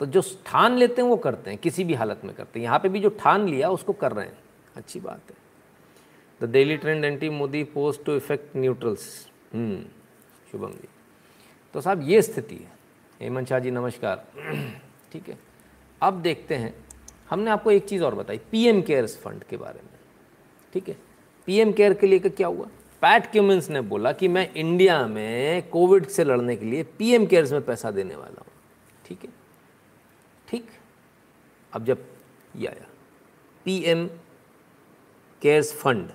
तो 0.00 0.06
जो 0.06 0.22
ठान 0.46 0.76
लेते 0.76 1.02
हैं, 1.02 1.08
वो 1.08 1.16
करते 1.16 1.50
हैं, 1.50 1.58
किसी 1.58 1.84
भी 1.84 1.94
हालत 1.94 2.20
में 2.24 2.34
करते 2.34 2.58
हैं। 2.58 2.64
यहाँ 2.64 2.78
पे 2.78 2.88
भी 2.88 3.00
जो 3.00 3.08
ठान 3.20 3.48
लिया, 3.48 3.70
उसको 3.70 3.92
कर 3.92 4.12
रहे 4.12 4.26
हैं। 4.26 4.38
अच्छी 4.76 5.00
बात 5.00 5.30
है। 5.30 5.36
The 6.40 6.50
daily 6.52 6.76
trend 6.76 7.04
anti 7.04 7.28
Modi 7.30 7.62
post 7.64 8.04
to 8.04 8.16
effect 8.16 8.56
neutrals 8.56 9.00
Shubham 10.50 10.72
ji. 10.72 10.88
तो 11.76 11.80
साहब, 11.80 12.02
ये 12.02 12.22
स्थिति 12.22 12.56
है। 12.56 12.72
हेमंत 13.20 13.48
शाह 13.48 13.58
जी, 13.58 13.70
नमस्कार। 13.70 14.26
ठीक 15.12 15.28
है? 15.28 15.38
अब 16.02 16.14
देखते 16.14 16.54
हैं। 16.54 16.84
हमने 17.30 17.50
आपको 17.50 17.70
एक 17.70 17.84
चीज़ 17.84 18.04
और 18.04 18.14
बताई, 18.14 18.38
पीएम 18.38 18.82
केयर्स 18.82 19.16
फंड 19.16 19.44
के 19.44 19.56
बारे 19.56 19.80
में। 19.82 19.98
ठीक 20.72 20.88
है? 20.88 20.96
पीएम 21.46 21.72
केयर 21.72 21.94
के 21.94 22.06
लिए 22.06 22.18
क्या 22.18 22.46
हुआ? 22.46 22.66
पैट 23.00 23.32
क्यूमिन्स 23.32 23.70
ने 23.70 23.80
बोला 23.80 24.12
कि 24.12 24.28
मैं 24.28 24.54
इंडिया 24.54 25.06
में 25.06 25.68
कोविड 25.68 26.06
से 26.06 26.24
लड़ने 26.24 26.56
के 26.56 26.64
लिए 26.64 26.82
पीएम 26.82 27.26
केयर्स 27.26 27.52
में 27.52 27.64
पैसा 27.64 27.90
देने 27.90 28.16
वाला 28.16 28.42
हूँ। 28.46 28.52
ठीक 29.06 29.24
है? 29.24 29.30
ठीक? 30.48 30.66
अब 31.72 31.84
जब 31.84 32.06
ये 32.56 32.66
आया, 32.66 32.86
PM 33.64 34.10
cares 35.42 35.72
fund, 35.72 36.10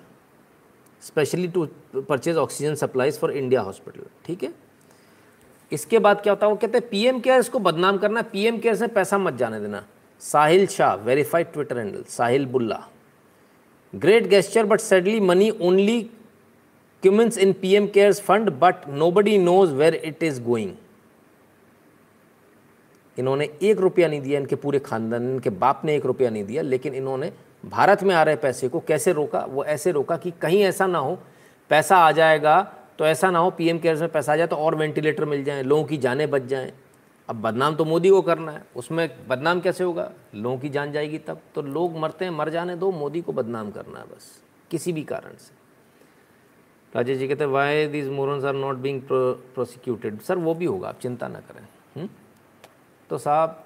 specially 1.02 1.48
to 1.48 1.68
purchase 1.94 2.36
oxygen 2.36 2.74
supplies 2.74 3.18
for 3.18 3.30
India 3.30 3.60
hospital. 3.60 4.06
ठीक 4.24 4.42
है? 4.42 4.61
इसके 5.72 5.98
बाद 5.98 6.20
क्या 6.20 6.32
होता 6.32 6.46
है, 6.46 6.52
वो 6.52 6.56
कहते 6.56 6.78
हैं, 6.78 6.88
पीएम 6.88 7.20
केयर्स 7.20 7.48
को 7.48 7.58
बदनाम 7.58 7.98
करना 7.98 8.22
पीएम 8.22 8.58
केयर्स 8.58 8.80
में 8.80 8.92
पैसा 8.94 9.18
मत 9.18 9.34
जाने 9.34 9.60
देना। 9.60 9.84
Sahil 10.20 10.66
Shah 10.66 10.94
verified 10.94 11.52
Twitter 11.52 11.78
handle 11.78 12.02
Sahil 12.08 12.46
Bulla. 12.46 12.82
Great 13.92 14.26
gesture 14.26 14.66
but 14.66 14.80
sadly 14.80 15.20
money 15.20 15.50
only 15.60 16.00
Cummins 17.02 17.38
in 17.38 17.52
PM 17.52 17.86
cares 17.86 18.20
fund 18.20 18.50
but 18.60 18.88
nobody 19.10 19.38
knows 19.38 19.72
where 19.72 19.94
it 19.94 20.22
is 20.22 20.40
going 20.42 20.72
इन्होंने 23.16 23.48
एक 23.62 23.78
रुपया 23.78 24.08
नहीं 24.08 24.20
दिया, 24.20 24.40
इनके 24.40 24.56
पूरे 24.56 24.78
खानदान, 24.78 25.22
इनके 25.32 25.50
बाप 25.50 25.84
ने 25.84 25.96
एक 25.96 26.06
रुपया 26.06 26.30
नहीं 26.30 26.44
दिया, 26.44 26.62
लेकिन 26.62 26.94
इन्होंने 26.94 27.32
भारत 27.64 28.02
में 28.02 28.14
आ 28.14 28.22
रहे 28.22 28.36
पैसे 28.36 28.68
को 28.68 28.80
कैसे 28.80 29.12
रोका? 29.12 29.44
वो 29.48 29.64
ऐसे 29.64 29.90
रोका 29.92 30.16
कि 30.16 30.30
कहीं 30.42 30.62
ऐसा 30.62 30.86
ना 30.86 30.98
हो, 30.98 31.18
पैसा 31.70 31.96
आ 31.96 32.12
जाएगा 32.12 32.60
तो 32.98 33.06
ऐसा 33.06 33.30
ना 33.30 33.38
हो 33.38 33.50
पीएम 33.50 33.78
केयर्स 33.78 34.00
में 34.00 34.12
पैसा 34.12 34.32
आ 34.32 34.36
जाए 34.36 34.46
तो 34.46 34.56
और 34.56 34.74
वेंटिलेटर 34.74 35.24
मिल 35.24 35.44
जाएँ, 35.44 35.62
लोगों 35.62 35.84
की 35.84 35.96
जानें 35.96 36.30
बच 36.30 36.42
जाएँ। 36.42 36.72
अब 37.28 37.40
बदनाम 37.42 37.74
तो 37.74 37.84
मोदी 37.84 38.10
को 38.10 38.20
करना 38.22 38.52
है, 38.52 38.62
उसमें 38.76 39.08
बदनाम 39.28 39.60
कैसे 39.60 39.84
होगा? 39.84 40.10
लोगों 40.34 40.58
की 40.58 40.68
जान 40.68 40.92
जाएगी 40.92 41.18
तब। 41.18 41.40
तो 41.54 41.62
लोग 41.62 41.96
मरते 41.96 42.24
हैं, 42.24 42.32
मर 42.32 42.48
जाने 42.48 42.76
दो, 42.76 42.90
मोदी 42.92 43.20
को 43.20 43.32
बदनाम 43.32 43.70
करना 43.70 43.98
है 43.98 44.04
बस, 44.06 44.42
किसी 44.70 44.92
भी 44.92 45.02
कारण 45.04 45.36
से। 45.36 45.60
राजेश 46.92 47.18
जी 47.18 47.28
कहते 47.28 47.44
हैं 47.44 47.50
why 47.50 47.86
these 47.86 48.08
morons 48.08 48.44
are 48.44 48.54
not 48.54 48.76
being 48.76 49.00
prosecuted 49.04 50.20
sir, 50.20 50.38
वो 50.38 50.54
भी 50.54 50.64
होगा, 50.64 50.88
आप 50.88 50.98
चिंता 50.98 51.28
ना 51.28 51.40
करें? 51.40 51.66
हम्म? 51.96 52.08
तो 53.10 53.18
साहब, 53.18 53.64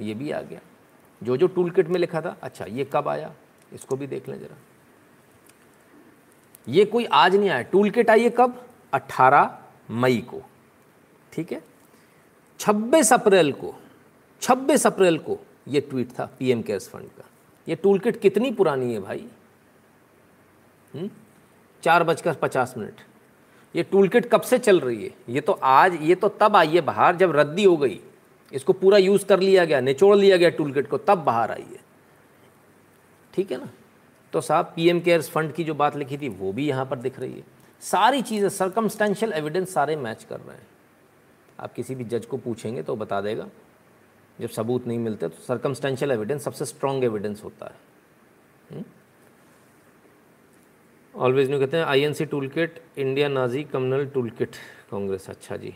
ये 0.00 0.14
भी 0.14 0.30
आ 0.30 0.40
गया। 0.40 0.60
जो 1.22 1.36
जो 1.36 1.46
टूल 1.46 1.70
किट 1.70 1.88
में 1.88 1.98
लिखा 2.00 2.20
था 2.20 2.36
अच्छा 2.42 2.64
ये 2.64 2.84
कब 2.84 3.08
आया? 3.08 3.32
इसको 3.72 3.96
भी 3.96 4.06
देख 4.06 4.28
लें 4.28 4.38
ज़रा। 4.38 4.56
ये 6.68 6.84
कोई 6.84 7.04
आज 7.04 7.36
नहीं 7.36 7.50
आया। 7.50 7.62
टूल 7.62 7.90
किट 7.90 8.10
आई 8.10 8.22
है 8.22 8.30
कब? 8.30 8.66
18 8.94 9.58
मई 9.90 10.18
को। 10.18 10.42
ठीक 11.32 11.52
है? 11.52 11.62
26 12.58 13.12
अप्रैल 13.12 13.52
को 13.52 13.74
26 14.42 14.86
अप्रैल 14.86 15.18
को 15.18 15.38
ये 15.68 15.80
ट्वीट 15.80 16.10
था 16.10 16.30
पीएम 16.38 16.62
केयर्स 16.62 16.88
फंड 16.88 17.02
का। 17.02 17.24
ये 17.68 17.74
टूल 17.74 17.98
किट 17.98 18.20
कितनी 18.20 18.52
पुरानी 18.52 18.94
है 18.94 19.00
भाई? 19.00 19.26
हम्म? 20.94 21.10
चार 21.82 22.04
बजकर 22.04 22.34
पचास 22.34 22.74
मिनट। 22.78 23.00
ये 23.76 23.82
टूल 23.82 24.08
किट 24.08 24.26
कब 24.26 24.40
से 24.40 24.58
चल 24.58 24.80
रही 24.80 25.04
है? 25.04 25.10
ये 25.28 25.40
तो 25.40 25.52
आज, 25.52 25.98
ये 26.02 26.14
तो 26.14 26.28
तब 26.28 26.56
आई 26.56 26.68
है 26.68 26.80
बाहर, 26.80 27.16
जब 27.16 27.36
रद्दी 27.36 27.64
हो 27.64 27.76
गई। 27.76 28.00
इसको 28.52 28.72
पूरा 28.72 28.98
यूज़ 28.98 29.26
कर 29.26 29.40
लिया 29.40 29.64
गया, 29.64 29.80
निचोड़ 29.80 30.16
लिया 30.16 30.36
गया 30.36 30.48
टूल 30.48 30.72
किट 30.72 30.88
को, 30.88 30.98
तब 30.98 31.18
बाहर 31.18 31.50
आई 31.50 31.66
है। 31.72 31.80
ठीक 33.34 33.52
है 33.52 33.58
ना? 33.58 33.68
तो 34.32 34.40
साहब 34.40 34.72
पीएम 34.76 35.00
केयर्स 35.00 35.30
फंड 35.30 35.52
की 35.52 35.64
जो 35.64 35.74
बात 35.74 35.96
लिखी 35.96 36.18
थी, 36.18 36.28
वो 36.28 36.52
भी 36.52 36.66
यहाँ 36.68 36.84
पर 36.86 36.98
दिख 36.98 37.18
रही 37.20 37.32
है। 37.32 37.44
सारी 37.82 38.22
चीज़ें 38.22 38.48
सरकमस्टेंशियल 38.48 39.32
एविडेंस 39.32 39.72
सारे 39.74 39.96
मैच 39.96 40.24
कर 40.24 40.40
रहे 40.40 40.56
हैं। 40.56 40.66
आप 41.58 41.72
किसी 41.72 41.94
भी 41.94 42.04
जज 42.04 42.26
को 42.26 42.36
पूछेंगे 42.36 42.82
तो 42.82 42.96
बता 42.96 43.20
देगा। 43.20 43.48
जब 44.38 44.48
सबूत 44.48 44.86
नहीं 44.86 44.98
मिलते 44.98 45.28
तो 45.28 45.42
सरकमस्टेंशियल 45.42 46.10
एविडेंस 46.10 46.44
सबसे 46.44 46.64
स्ट्रॉन्ग 46.64 47.04
एविडेंस 47.04 47.42
होता 47.44 47.66
है। 47.66 47.74
हम्म? 48.70 48.84
ऑलवेज 51.14 51.48
न्यू 51.48 51.58
कहते 51.58 51.76
हैं 51.76 51.84
INC 51.84 52.24
tool 52.24 52.48
kit 52.48 52.80
India 52.98 53.28
Nazi 53.28 53.62
communal 53.64 54.06
tool 54.06 54.30
kit 54.30 54.56
Congress. 54.90 55.28
अच्छा 55.30 55.56
जी। 55.56 55.74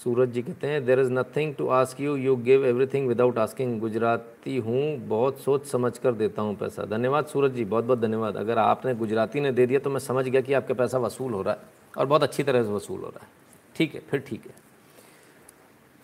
सूरज 0.00 0.30
जी 0.32 0.42
कहते 0.42 0.66
हैं 0.66 0.84
there 0.84 1.00
is 1.00 1.10
nothing 1.12 1.54
to 1.54 1.66
ask 1.68 2.00
you 2.00 2.14
you 2.16 2.36
give 2.38 2.64
everything 2.66 3.08
without 3.08 3.38
asking 3.38 3.78
Gujarati 3.80 4.56
हूँ, 4.58 4.96
बहुत 4.98 5.40
सोच 5.40 5.66
समझ 5.66 5.96
कर 5.98 6.12
देता 6.14 6.42
हूँ 6.42 6.56
पैसा. 6.56 6.84
धन्यवाद 6.86 7.26
सूरज 7.26 7.54
जी, 7.54 7.64
बहुत 7.64 7.84
बहुत 7.84 8.00
धन्यवाद। 8.00 8.36
अगर 8.36 8.58
आपने 8.58 8.94
गुजराती 8.94 9.40
ने 9.40 9.52
दे 9.52 9.66
दिया 9.66 9.80
तो 9.80 9.90
मैं 9.90 10.00
समझ 10.00 10.24
गया 10.26 10.40
कि 10.40 10.52
आपका 10.52 10.74
पैसा 10.74 10.98
वसूल 10.98 11.32
हो 11.32 11.42
रहा 11.42 11.54
है 11.54 11.60
और 11.98 12.06
बहुत 12.06 12.22
अच्छी 12.22 12.42
तरह 12.42 12.64
से 12.64 12.70
वसूल 12.70 13.00
हो 13.00 13.08
रहा 13.08 13.24
है। 13.24 13.28
ठीक 13.76 13.94
है, 13.94 14.00
फिर 14.00 14.20
ठीक 14.20 14.46
है। 14.46 14.54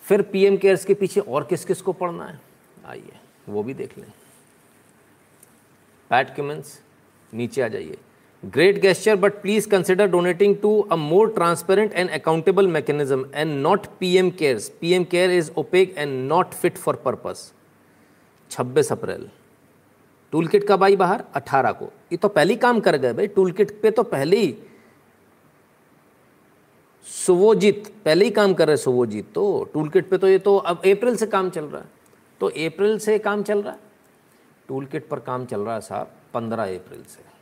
फिर 0.05 0.23
पीएम 0.25 0.57
केयर्स 0.57 0.85
के 0.85 0.95
पीछे 0.95 1.21
और 1.21 1.45
किस 1.45 1.65
किस 1.65 1.83
को 1.83 1.93
पढ़ना 1.95 2.25
है? 2.25 2.41
आइए, 2.87 3.13
वो 3.49 3.63
भी 3.63 3.75
देख 3.75 3.99
लें। 3.99 4.13
पैट 6.11 6.35
क्यूमेंस 6.35 6.81
नीचे 7.33 7.63
आ 7.63 7.69
जाइए। 7.69 7.99
Great 8.55 8.79
gesture 8.81 9.17
but 9.17 9.41
please 9.43 9.69
consider 9.69 10.07
donating 10.09 10.55
to 10.63 10.81
a 10.83 10.97
more 10.97 11.29
transparent 11.35 11.93
and 11.93 12.11
accountable 12.11 12.67
mechanism 12.69 13.25
and 13.35 13.53
not 13.63 13.87
P 14.01 14.15
M 14.17 14.31
cares 14.39 14.69
P 14.81 14.93
M 14.93 15.05
care 15.05 15.31
is 15.31 15.51
opaque 15.59 15.95
and 15.99 16.13
not 16.29 16.55
fit 16.55 16.77
for 16.79 16.97
purpose 17.05 17.39
छब्बीस 18.51 18.93
अप्रैल। 18.93 19.29
टूल 20.33 20.47
किट 20.47 20.67
कब 20.69 20.85
आई 20.85 20.97
बाहर? 20.97 21.25
अट्ठारह 21.35 21.73
को। 21.73 21.91
ये 22.13 22.17
तो 22.17 22.29
पहले 22.29 22.57
काम 22.57 22.81
कर 22.81 22.97
गए 22.97 23.13
भाई। 23.13 23.27
टूल 23.27 23.53
किट 23.53 23.81
पे 23.83 23.91
तो 23.91 24.03
पहले 24.05 24.37
ही 24.37 24.57
सुवोजित, 27.07 27.93
पहले 28.05 28.25
ही 28.25 28.31
काम 28.31 28.55
कर 28.55 28.67
रहे 28.69 28.77
सुवोजित। 28.77 29.33
तो 29.35 29.71
टूल 29.75 29.89
किट 29.89 30.09
पे 30.11 30.19
तो 30.19 30.29
ये 30.29 30.39
तो 30.39 30.57
अब 30.57 30.83
अप्रैल 30.87 31.17
से 31.17 31.27
काम 31.27 31.51
चल 31.51 31.65
रहा 31.65 31.81
है। 31.81 31.89
तो 32.41 32.47
अप्रैल 32.47 32.99
से 32.99 33.19
काम 33.19 33.43
चल 33.43 33.63
रहा 33.63 33.73
है? 33.73 33.79
टूल 34.69 34.87
किट 34.87 35.09
पर 35.09 35.19
काम 35.21 35.45
चल 35.47 35.61
रहा 35.61 35.75
है 35.75 35.81
साहब, 35.81 36.11
पंद्रह 36.35 36.75
अप्रैल 36.75 37.03
से। 37.05 37.35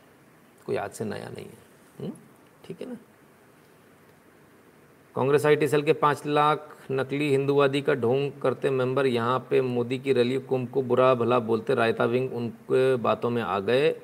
कोई 0.65 0.75
आज 0.75 0.91
से 0.91 1.05
नया 1.05 1.29
नहीं 1.29 1.45
है। 1.45 1.57
हम्म? 1.99 2.11
ठीक 2.65 2.81
है 2.81 2.87
ना? 2.87 2.97
कांग्रेस 5.15 5.45
आई 5.45 5.67
सेल 5.67 5.81
के 5.81 5.93
पाँच 5.93 6.25
लाख 6.25 6.77
नकली 6.91 7.29
हिंदूवादी 7.29 7.81
का 7.81 7.93
ढोंग 7.93 8.31
करते 8.41 8.69
मेंबर 8.69 9.05
यहाँ 9.05 9.47
पे 9.49 9.61
मोदी 9.61 9.99
की 9.99 10.13
रैली 10.13 10.39
कुंभ 10.39 10.69
को 10.69 10.81
बुरा 10.81 11.13
भला 11.15 11.39
बोलते 11.39 11.75
रायता 11.75 12.05
विंग 12.05 12.33
उनके 12.33 12.95
बातों 12.95 13.29
में 13.29 13.41
आ 13.41 13.59
गए। 13.59 13.95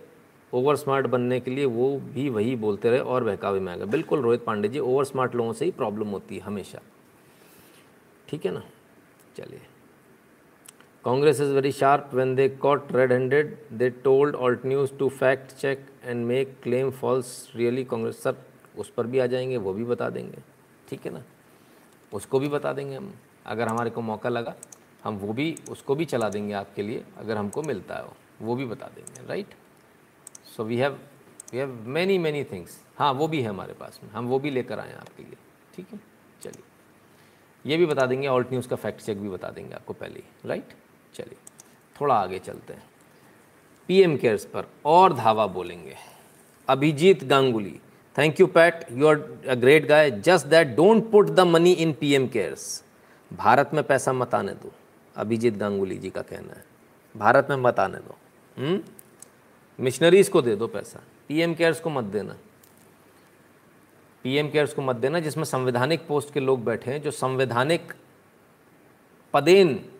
ओवर 0.53 0.75
स्मार्ट 0.75 1.07
बनने 1.07 1.39
के 1.39 1.51
लिए 1.51 1.65
वो 1.65 1.99
भी 1.99 2.29
वही 2.29 2.55
बोलते 2.55 2.89
रहे 2.89 2.99
और 2.99 3.23
बहकावे 3.23 3.59
में 3.59 3.73
आ 3.73 3.75
गए। 3.75 3.85
बिल्कुल 3.85 4.21
रोहित 4.21 4.43
पांडे 4.45 4.67
जी, 4.67 4.79
ओवर 4.79 5.03
स्मार्ट 5.03 5.35
लोगों 5.35 5.53
से 5.53 5.65
ही 5.65 5.71
प्रॉब्लम 5.71 6.07
होती 6.07 6.35
है 6.35 6.41
हमेशा। 6.41 6.79
ठीक 8.29 8.45
है 8.45 8.51
ना? 8.51 8.63
चलिए। 9.37 9.61
Congress 11.05 11.39
is 11.39 11.51
very 11.51 11.71
sharp. 11.71 12.13
When 12.13 12.35
they 12.35 12.49
caught 12.49 12.91
red-handed, 12.91 13.57
they 13.79 13.89
told 14.03 14.35
alt 14.35 14.63
news 14.63 14.91
to 14.99 15.09
fact 15.09 15.55
check 15.61 15.79
and 16.05 16.27
make 16.31 16.49
claim 16.61 16.91
false. 16.91 17.31
Really, 17.55 17.85
Congress 17.85 18.13
sir 18.13 18.35
उस 18.77 18.89
पर 18.89 19.07
भी 19.07 19.19
आ 19.19 19.25
जाएँगे 19.25 19.57
वो 19.57 19.73
भी 19.73 19.83
बता 19.83 20.09
देंगे। 20.09 20.37
ठीक 20.89 21.05
है 21.05 21.13
ना? 21.13 21.23
उसको 22.13 22.39
भी 22.39 22.47
बता 22.47 22.73
देंगे 22.73 22.95
हम। 22.95 23.13
अगर 23.45 23.67
हमारे 23.67 23.89
को 23.89 24.01
मौका 24.01 24.29
लगा 24.29 24.55
हम 25.03 25.17
वो 25.17 25.33
भी 25.33 25.57
उसको 25.69 25.95
भी 25.95 26.05
चला 26.05 26.29
देंगे 26.29 26.53
आपके 26.53 26.81
लिए 26.81 27.03
अगर 27.17 27.37
हमको 27.37 27.61
मिलता 27.61 27.95
है 27.95 28.03
वो 28.03 28.13
वो 28.41 28.55
भी 28.55 28.65
बता 28.65 28.87
देंगे 28.87 29.27
right 29.27 29.47
so 30.57 30.63
we 30.63 30.77
have 30.77 30.99
we 31.51 31.57
have 31.57 31.69
many 31.69 32.17
many 32.17 32.43
things 32.43 32.79
हाँ 32.99 33.13
वो 33.13 33.27
भी 33.27 33.41
है 33.41 33.49
हमारे 33.49 33.73
पास 33.73 33.99
में। 34.03 34.11
हम 34.11 34.27
वो 34.27 34.39
भी 34.39 34.49
लेकर 34.49 34.79
आए 34.79 34.89
हैं 34.89 34.97
आपके 34.97 35.23
लिए। 35.23 35.37
ठीक 35.75 35.87
है? 35.93 35.99
चलिए। 36.41 36.63
ये 37.71 37.77
भी 37.77 37.85
बता 37.85 38.05
देंगे 38.05 38.27
ऑल्ट 38.27 38.47
न्यूज़ 38.49 38.67
का 38.67 38.75
फैक्ट 38.75 39.01
चेक 39.01 39.21
भी 39.21 39.29
बता 39.29 39.49
देंगे 39.49 39.73
आपको 39.75 39.93
पहले 39.93 40.19
ही 40.19 40.49
राइट 40.49 40.73
चलिए, 41.13 41.37
थोड़ा 42.01 42.15
आगे 42.15 42.39
चलते 42.39 42.73
हैं। 42.73 42.83
पीएम 43.87 44.17
केयर्स 44.17 44.45
पर 44.45 44.65
और 44.85 45.13
धावा 45.13 45.47
बोलेंगे। 45.47 45.95
Abhijit 46.67 47.23
Ganguly 47.23 47.79
thank 48.17 48.39
you 48.39 48.47
Pat 48.47 48.85
you 48.91 49.07
are 49.07 49.45
a 49.49 49.55
great 49.55 49.87
guy 49.87 50.11
just 50.11 50.45
that 50.45 50.67
don't 50.67 51.11
put 51.11 51.27
the 51.27 51.39
money 51.39 51.71
in 51.71 51.93
PM 51.93 52.27
cares 52.27 52.83
Bharat 53.33 53.71
में 53.73 53.83
पैसा 53.83 54.13
मत 54.13 54.33
आने 54.35 54.51
दो। 54.51 54.71
अभिजीत 55.15 55.53
गांगुली 55.53 55.97
जी 55.97 56.09
का 56.09 56.21
कहना 56.21 56.53
है। 56.53 56.65
भारत 57.17 57.47
में 57.49 57.57
मत 57.57 57.79
आने 57.79 57.97
दो। 57.97 58.15
मिशनरीज 59.79 60.25
हम्म? 60.25 60.33
को 60.33 60.41
दे 60.41 60.55
दो 60.55 60.67
पैसा। 60.67 60.99
पीएम 61.27 61.53
केयर्स 61.53 61.79
को 61.79 61.89
मत 61.89 62.03
देना। 62.03 62.35
पीएम 64.23 64.49
केयर्स 64.49 64.73
को 64.73 64.81
मत 64.81 64.95
देना, 64.95 65.19
जिसमें 65.19 65.43
संवैधानिक 65.43 66.07
पोस्ट 66.07 66.33
के 66.33 66.39
लोग 66.39 66.63
बैठे 66.63 66.91
हैं, 66.91 67.01
जो 67.01 67.11
संवैधानिक 67.11 67.93
पदेन 69.33 69.90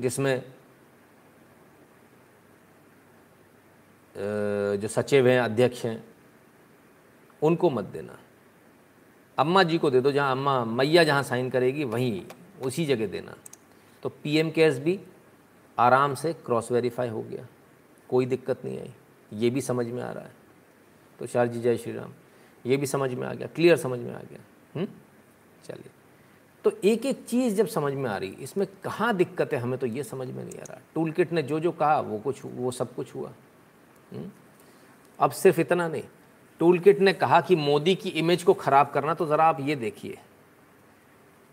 जिसमें 0.00 0.52
जो 4.76 4.88
सचिव 4.88 5.28
हैं, 5.28 5.40
अध्यक्ष 5.40 5.84
हैं, 5.84 6.04
उनको 7.42 7.70
मत 7.70 7.84
देना। 7.84 8.18
अम्मा 9.38 9.62
जी 9.62 9.78
को 9.78 9.90
दे 9.90 10.00
दो, 10.00 10.12
जहाँ 10.12 10.32
अम्मा 10.32 10.64
मैया 10.64 11.04
जहाँ 11.04 11.22
साइन 11.22 11.50
करेगी, 11.50 11.84
वहीं 11.84 12.26
उसी 12.62 12.86
जगह 12.86 13.06
देना। 13.06 13.34
तो 14.02 14.08
पीएम 14.08 14.50
केयर्स 14.50 14.78
भी 14.78 15.00
आराम 15.78 16.14
से 16.14 16.32
क्रॉस 16.32 16.72
वेरीफाई 16.72 17.08
हो 17.08 17.22
गया। 17.22 17.46
कोई 18.08 18.26
दिक्कत 18.26 18.64
नहीं 18.64 18.80
आई। 18.80 18.94
ये 19.32 19.50
भी 19.50 19.60
समझ 19.60 19.86
में 19.86 20.02
आ 20.02 20.12
रहा 20.12 20.24
है। 20.24 20.32
तो 21.18 21.26
शार 21.26 21.46
जी 21.46 21.60
जय 21.60 21.76
श्री 21.76 21.92
राम। 21.92 22.12
ये 22.66 22.76
भी 22.76 22.86
समझ 22.86 23.14
में 23.14 23.26
आ 23.26 23.34
गया। 23.34 23.46
क्लियर 23.46 23.76
समझ 23.76 23.98
में 23.98 24.14
आ 24.14 24.20
गया। 24.20 24.40
हम्म? 24.74 24.88
चलिए। 25.64 25.90
तो 26.64 26.72
एक 26.84 27.06
एक 27.06 27.24
चीज़ 27.28 27.54
जब 27.56 27.66
समझ 27.68 27.92
में 27.92 28.08
आ 28.10 28.16
रही, 28.16 28.28
इसमें 28.40 28.66
कहाँ 28.84 29.14
दिक्कत 29.16 29.52
है 29.52 29.58
हमें 29.58 29.78
तो 29.78 29.86
ये 29.86 30.02
समझ 30.04 30.26
में 30.28 30.44
नहीं 30.44 30.58
आ 30.58 30.64
रहा। 30.64 30.80
टूल 30.94 31.10
किट 31.12 31.32
ने 31.32 31.42
जो 31.42 31.60
जो 31.60 31.70
कहा, 31.72 32.00
वो 32.00 32.18
कुछ 32.18 32.40
वो 32.46 32.70
सब 32.70 32.94
कुछ 32.94 33.14
हुआ? 33.14 33.32
अब 35.18 35.30
सिर्फ़ 35.32 35.60
इतना 35.60 35.88
नहीं 35.88 36.02
टूल 36.60 36.78
किट 36.78 37.00
ने 37.00 37.12
कहा 37.14 37.40
कि 37.40 37.56
मोदी 37.56 37.94
की 37.94 38.08
इमेज 38.20 38.42
को 38.42 38.54
ख़राब 38.54 38.90
करना 38.94 39.14
तो 39.14 39.26
ज़रा 39.26 39.44
आप 39.44 39.60
ये 39.60 39.76
देखिए। 39.76 40.18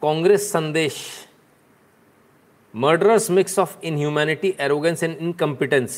Congress 0.02 0.52
Sandesh 0.52 0.96
murderous 2.74 3.30
mix 3.32 3.58
of 3.60 3.78
inhumanity 3.84 4.56
arrogance 4.60 5.04
and 5.04 5.18
incompetence 5.18 5.96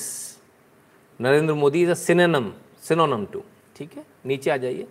Narendra 1.20 1.54
Modi 1.56 1.82
is 1.84 1.90
a 1.90 1.94
synonym 1.96 3.26
to 3.34 3.44
ठीक 3.76 3.98
है? 3.98 4.06
नीचे 4.26 4.52
आ 4.52 4.58
जाइए। 4.58 4.88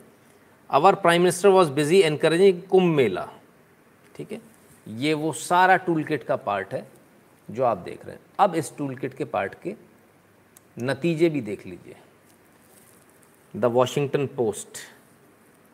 Our 0.70 0.94
prime 0.96 1.22
minister 1.22 1.48
was 1.48 1.70
busy 1.72 2.00
encouraging 2.02 2.62
Kumbh 2.70 2.94
Mela 2.96 3.28
ठीक 4.18 4.32
है? 4.32 4.40
ये 4.88 5.14
वो 5.14 5.32
सारा 5.32 5.76
टूल 5.76 6.04
किट 6.04 6.22
का 6.22 6.36
पार्ट 6.36 6.74
है 6.74 6.86
जो 7.50 7.64
आप 7.64 7.78
देख 7.78 8.04
रहे 8.06 8.14
हैं। 8.14 8.20
अब 8.38 8.54
इस 8.54 8.76
टूल 8.76 8.96
किट 8.96 9.14
के 9.14 9.24
पार्ट 9.24 9.54
के 9.62 9.74
नतीजे 10.78 11.28
भी 11.28 11.40
देख 11.40 11.66
लीजिए। 11.66 11.96
The 13.56 13.64
Washington 13.64 14.26
Post 14.26 14.78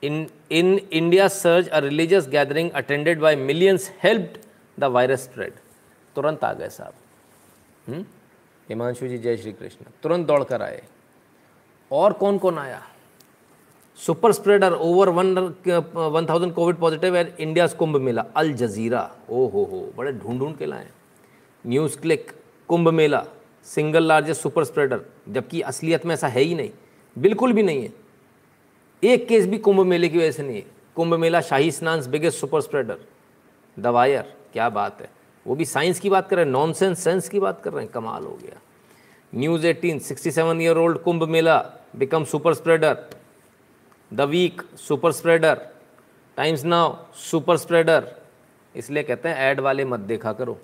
in 0.03 0.31
in 0.51 0.79
India 0.93 1.29
surge 1.29 1.69
a 1.69 1.79
religious 1.79 2.29
gathering 2.29 2.71
attended 2.71 3.21
by 3.21 3.37
millions 3.37 3.93
helped 4.03 4.39
the 4.81 4.85
virus 4.85 5.25
spread 5.25 5.53
तुरंत 6.17 6.45
आ 6.45 6.53
गए 6.53 6.69
साहब। 6.69 6.95
हम्म? 7.89 8.05
हिमांशु 8.69 9.09
जी, 9.09 9.19
जय 9.19 9.37
श्री 9.37 9.53
कृष्ण। 9.53 9.87
तुरंत 10.03 10.27
दौड़ 10.27 10.45
कर 10.45 10.63
आए। 10.63 10.85
और 11.93 12.13
कौन 12.13 12.39
कौन 12.39 12.59
आया? 12.59 12.83
Super 13.99 14.33
spreader 14.33 14.73
over 14.73 15.09
one 15.09 15.39
one 15.95 16.27
thousand 16.29 16.53
covid 16.55 16.77
positive 16.77 17.17
at 17.17 17.41
India 17.41 17.67
Kumbh 17.69 17.97
Mela, 17.97 18.25
Al 18.37 18.53
Jazeera. 18.53 19.11
ओ 19.31 19.47
हो 19.49 19.65
हो 19.65 19.89
बड़े 19.97 20.13
ढूंढ 20.13 20.39
ढूंढ 20.39 20.57
के 20.57 20.67
लाए। 20.67 20.89
News 21.65 21.99
Click 21.99 22.31
Kumbh 22.69 22.89
Mela 22.91 23.25
single 23.67 24.05
largest 24.05 24.43
super 24.43 24.65
spreader 24.65 25.01
जबकि 25.29 25.61
असलियत 25.63 26.07
में 26.07 26.15
ऐसा 26.15 26.29
है 26.29 26.43
ही 26.43 26.55
नहीं, 26.55 26.71
बिल्कुल 27.17 27.53
भी 27.53 27.63
नहीं 27.63 27.83
है। 27.83 27.93
एक 29.03 29.27
केस 29.29 29.47
भी 29.47 29.59
कुंभ 29.59 29.81
मेले 29.87 30.09
की 30.09 30.19
वजह 30.19 30.31
से 30.31 30.43
नहीं 30.43 30.57
है। 30.57 30.67
कुंभ 30.97 31.15
मेला 31.15 31.41
शाही 31.41 31.71
स्नान 31.71 32.07
बिगेस्ट 32.11 32.41
सुपर 32.41 32.61
स्प्रेडर 32.61 32.99
दवायर 33.77 34.35
क्या 34.53 34.69
बात 34.71 35.01
है। 35.01 35.11
वो 35.47 35.55
भी 35.55 35.65
साइंस 35.65 36.01
की 36.01 36.11
बात 36.11 36.29
कर 36.29 36.37
रहे 36.37 36.45
हैं 36.45 36.53
नॉन 36.53 36.73
सेंस 36.73 37.05
सेंस 37.05 37.29
की 37.29 37.41
बात 37.41 37.61
कर 37.63 37.73
रहे 37.73 37.85
हैं, 37.85 37.93
कमाल 37.93 38.25
हो 38.25 38.39
गया। 38.43 38.61
News 39.33 39.67
eighteen 39.67 39.99
sixty 39.99 40.31
seven 40.31 40.61
year 40.61 40.79
old 40.79 40.99
Kumbh 40.99 41.23
Mela 41.29 41.59
become 41.97 42.25
super 42.25 42.55
spreader 42.55 42.95
the 44.15 44.21
Week 44.21 44.63
super 44.79 45.13
spreader, 45.13 45.61
Times 46.37 46.65
Now 46.65 46.95
super 47.21 47.57
spreader, 47.57 48.07
इसलिए 48.75 49.03
कहते 49.03 49.29
हैं 49.29 49.37
ऐड 49.37 49.61
वाले 49.61 49.85
मत 49.85 50.01
देखा 50.01 50.33
करो। 50.33 50.59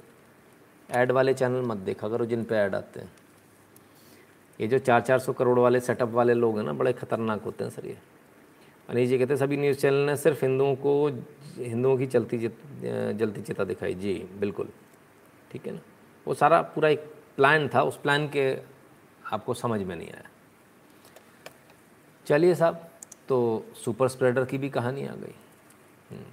ऐड 0.88 1.12
वाले 1.12 1.34
चैनल 1.34 1.62
मत 1.62 1.76
देखा 1.78 2.08
करो 2.08 2.26
जिन 2.26 2.44
पे 2.44 2.54
ऐड 2.54 2.74
आते 2.74 3.00
हैं। 3.00 3.10
ये 4.60 4.66
जो 4.68 4.78
चार 4.78 5.00
चार 5.00 5.18
सौ 5.18 5.32
करोड़ 5.32 5.58
वाले 5.58 5.80
सेटअप 5.80 6.08
वाले 6.08 6.34
लोग 6.34 6.58
हैं 6.58 6.64
ना, 6.64 6.72
बड़े 6.72 6.92
खतरनाक 6.92 7.42
होते 7.42 7.64
हैं 7.64 7.70
सर 7.70 7.86
ये। 7.86 7.96
अनिल 8.88 9.08
जी 9.08 9.18
कहते 9.18 9.32
हैं, 9.32 9.38
सभी 9.38 9.56
न्यूज़ 9.56 9.78
चैनल 9.78 10.06
ने 10.06 10.16
सिर्फ़ 10.16 10.44
हिंदुओं 10.44 10.74
को, 10.76 11.06
हिंदुओं 11.58 11.96
की 11.98 12.06
चलती 12.06 12.38
जलती 12.38 13.42
चिता 13.42 13.64
दिखाई। 13.64 13.94
जी, 13.94 14.14
बिल्कुल। 14.40 14.68
ठीक 15.50 15.66
है 15.66 15.72
ना? 15.72 15.80
वो 16.26 16.34
सारा 16.34 16.60
पूरा 16.62 16.88
एक 16.88 17.04
प्लान 17.36 17.68
था, 17.68 17.82
उस 17.82 17.96
प्लान 17.96 18.28
के 18.28 18.52
आपको 19.32 19.54
समझ 19.54 19.80
में 19.82 19.96
नहीं 19.96 20.08
आया। 20.08 20.28
चलिए 22.26 22.54
साहब 22.54 22.89
तो 23.30 23.64
सुपर 23.84 24.08
स्प्रेडर 24.08 24.44
की 24.44 24.58
भी 24.58 24.68
कहानी 24.70 25.06
आ 25.06 25.12
गई। 25.12 25.34
हम्म, 26.10 26.24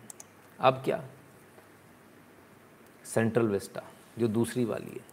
अब 0.59 0.81
क्या? 0.85 1.03
सेंट्रल 3.05 3.45
वेस्टा 3.45 3.83
जो 4.19 4.27
दूसरी 4.27 4.65
वाली 4.65 4.91
है। 4.91 5.05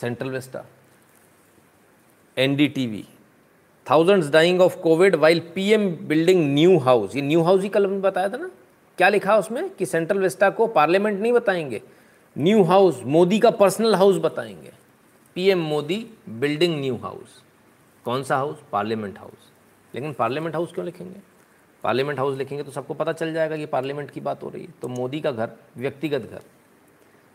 Central 0.00 0.30
vista 0.30 0.64
NDTV 2.36 3.04
thousands 3.86 4.30
dying 4.30 4.60
of 4.60 4.76
covid 4.76 5.14
while 5.14 5.40
PM 5.54 5.90
building 6.08 6.54
new 6.54 6.78
house 6.78 7.16
ये 7.16 7.22
न्यू 7.22 7.42
हाउस 7.42 7.62
ही 7.62 7.68
कल 7.68 7.86
हमने 7.86 8.00
बताया 8.00 8.28
था 8.28 8.36
ना? 8.36 8.50
क्या 8.98 9.08
लिखा 9.08 9.36
उसमें? 9.36 9.68
कि 9.70 9.86
सेंट्रल 9.86 10.18
वेस्टा 10.18 10.50
को 10.50 10.66
पार्लियामेंट 10.66 11.20
नहीं 11.20 11.32
बताएँगे। 11.32 11.82
न्यू 12.38 12.62
हाउस 12.62 13.02
मोदी 13.04 13.38
का 13.38 13.50
पर्सनल 13.50 13.94
हाउस 13.94 14.16
बताएँगे। 14.16 14.72
PM 15.34 15.58
Modi 15.58 16.06
building 16.28 16.80
new 16.80 16.96
house 16.96 17.42
कौन 18.04 18.22
सा 18.22 18.36
हाउस 18.36 18.56
पार्लियामेंट 18.72 19.18
हाउस 19.18 19.52
लेकिन 19.96 20.12
पार्लियामेंट 20.12 20.54
हाउस 20.54 20.72
क्यों 20.72 20.86
लिखेंगे? 20.86 21.20
पार्लियामेंट 21.82 22.18
हाउस 22.18 22.38
लिखेंगे 22.38 22.64
तो 22.64 22.70
सबको 22.70 22.94
पता 22.94 23.12
चल 23.12 23.32
जाएगा 23.32 23.56
कि 23.56 23.66
पार्लियामेंट 23.66 24.10
की 24.10 24.20
बात 24.20 24.42
हो 24.42 24.48
रही 24.48 24.64
है। 24.64 24.74
तो 24.82 24.88
मोदी 24.88 25.20
का 25.20 25.30
घर, 25.30 25.50
व्यक्तिगत 25.76 26.20
घर। 26.20 26.42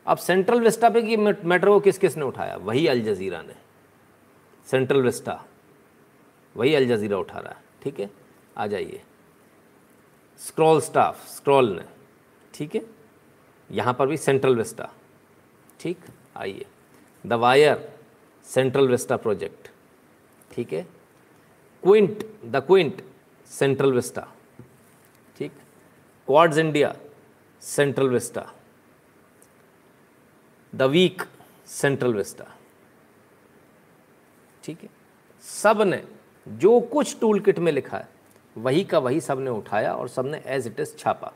अब 0.07 0.17
सेंट्रल 0.17 0.61
वेस्टा 0.61 0.89
पे 0.89 1.01
की 1.01 1.17
मैटर 1.17 1.67
को 1.67 1.79
किस 1.79 1.97
किस 1.97 2.17
ने 2.17 2.25
उठाया? 2.25 2.55
वही 2.55 2.87
अल 2.87 3.01
जजीरा 3.01 3.41
ने। 3.41 3.55
Central 4.65 5.01
vista. 5.01 5.45
वही 6.57 6.75
अल 6.75 6.87
जजीरा 6.87 7.17
उठा 7.17 7.39
रहा 7.39 7.53
है। 7.53 7.63
ठीक 7.83 7.99
है? 7.99 8.09
आ 8.57 8.67
जाइए। 8.67 9.01
स्क्रॉल 10.39 10.81
स्टाफ, 10.81 11.27
स्क्रॉल 11.27 11.69
ने। 11.69 11.83
ठीक 12.53 12.75
है? 12.75 12.81
यहाँ 13.71 13.93
पर 13.93 14.07
भी 14.07 14.17
सेंट्रल 14.17 14.55
वेस्टा। 14.55 14.89
ठीक? 15.79 15.97
आइए। 16.37 16.65
The 17.25 17.33
Wire, 17.33 17.93
central 18.45 18.87
vista 18.87 19.17
project. 19.17 19.71
ठीक 20.51 20.73
है? 20.73 21.00
Quint 21.83 22.23
the 22.45 22.55
Quint 22.57 23.01
central 23.49 23.93
vista 23.93 24.27
ठीक? 25.37 25.51
Quartz 26.27 26.57
India 26.57 26.95
central 27.61 28.09
vista 28.09 28.45
the 30.73 30.81
Week 30.81 31.21
central 31.67 32.13
vista 32.13 32.45
ठीक 34.63 34.83
है? 34.83 34.89
सबने 35.43 36.03
जो 36.47 36.79
कुछ 36.81 37.19
टूल 37.19 37.39
किट 37.39 37.59
में 37.59 37.71
लिखा 37.71 37.97
है, 37.97 38.07
वही 38.55 38.83
का 38.83 38.99
वही 38.99 39.21
सबने 39.21 39.49
उठाया 39.49 39.93
और 39.93 40.07
सबने 40.09 40.41
एज 40.45 40.67
इट 40.67 40.79
इज़ 40.79 40.95
छापा। 40.97 41.33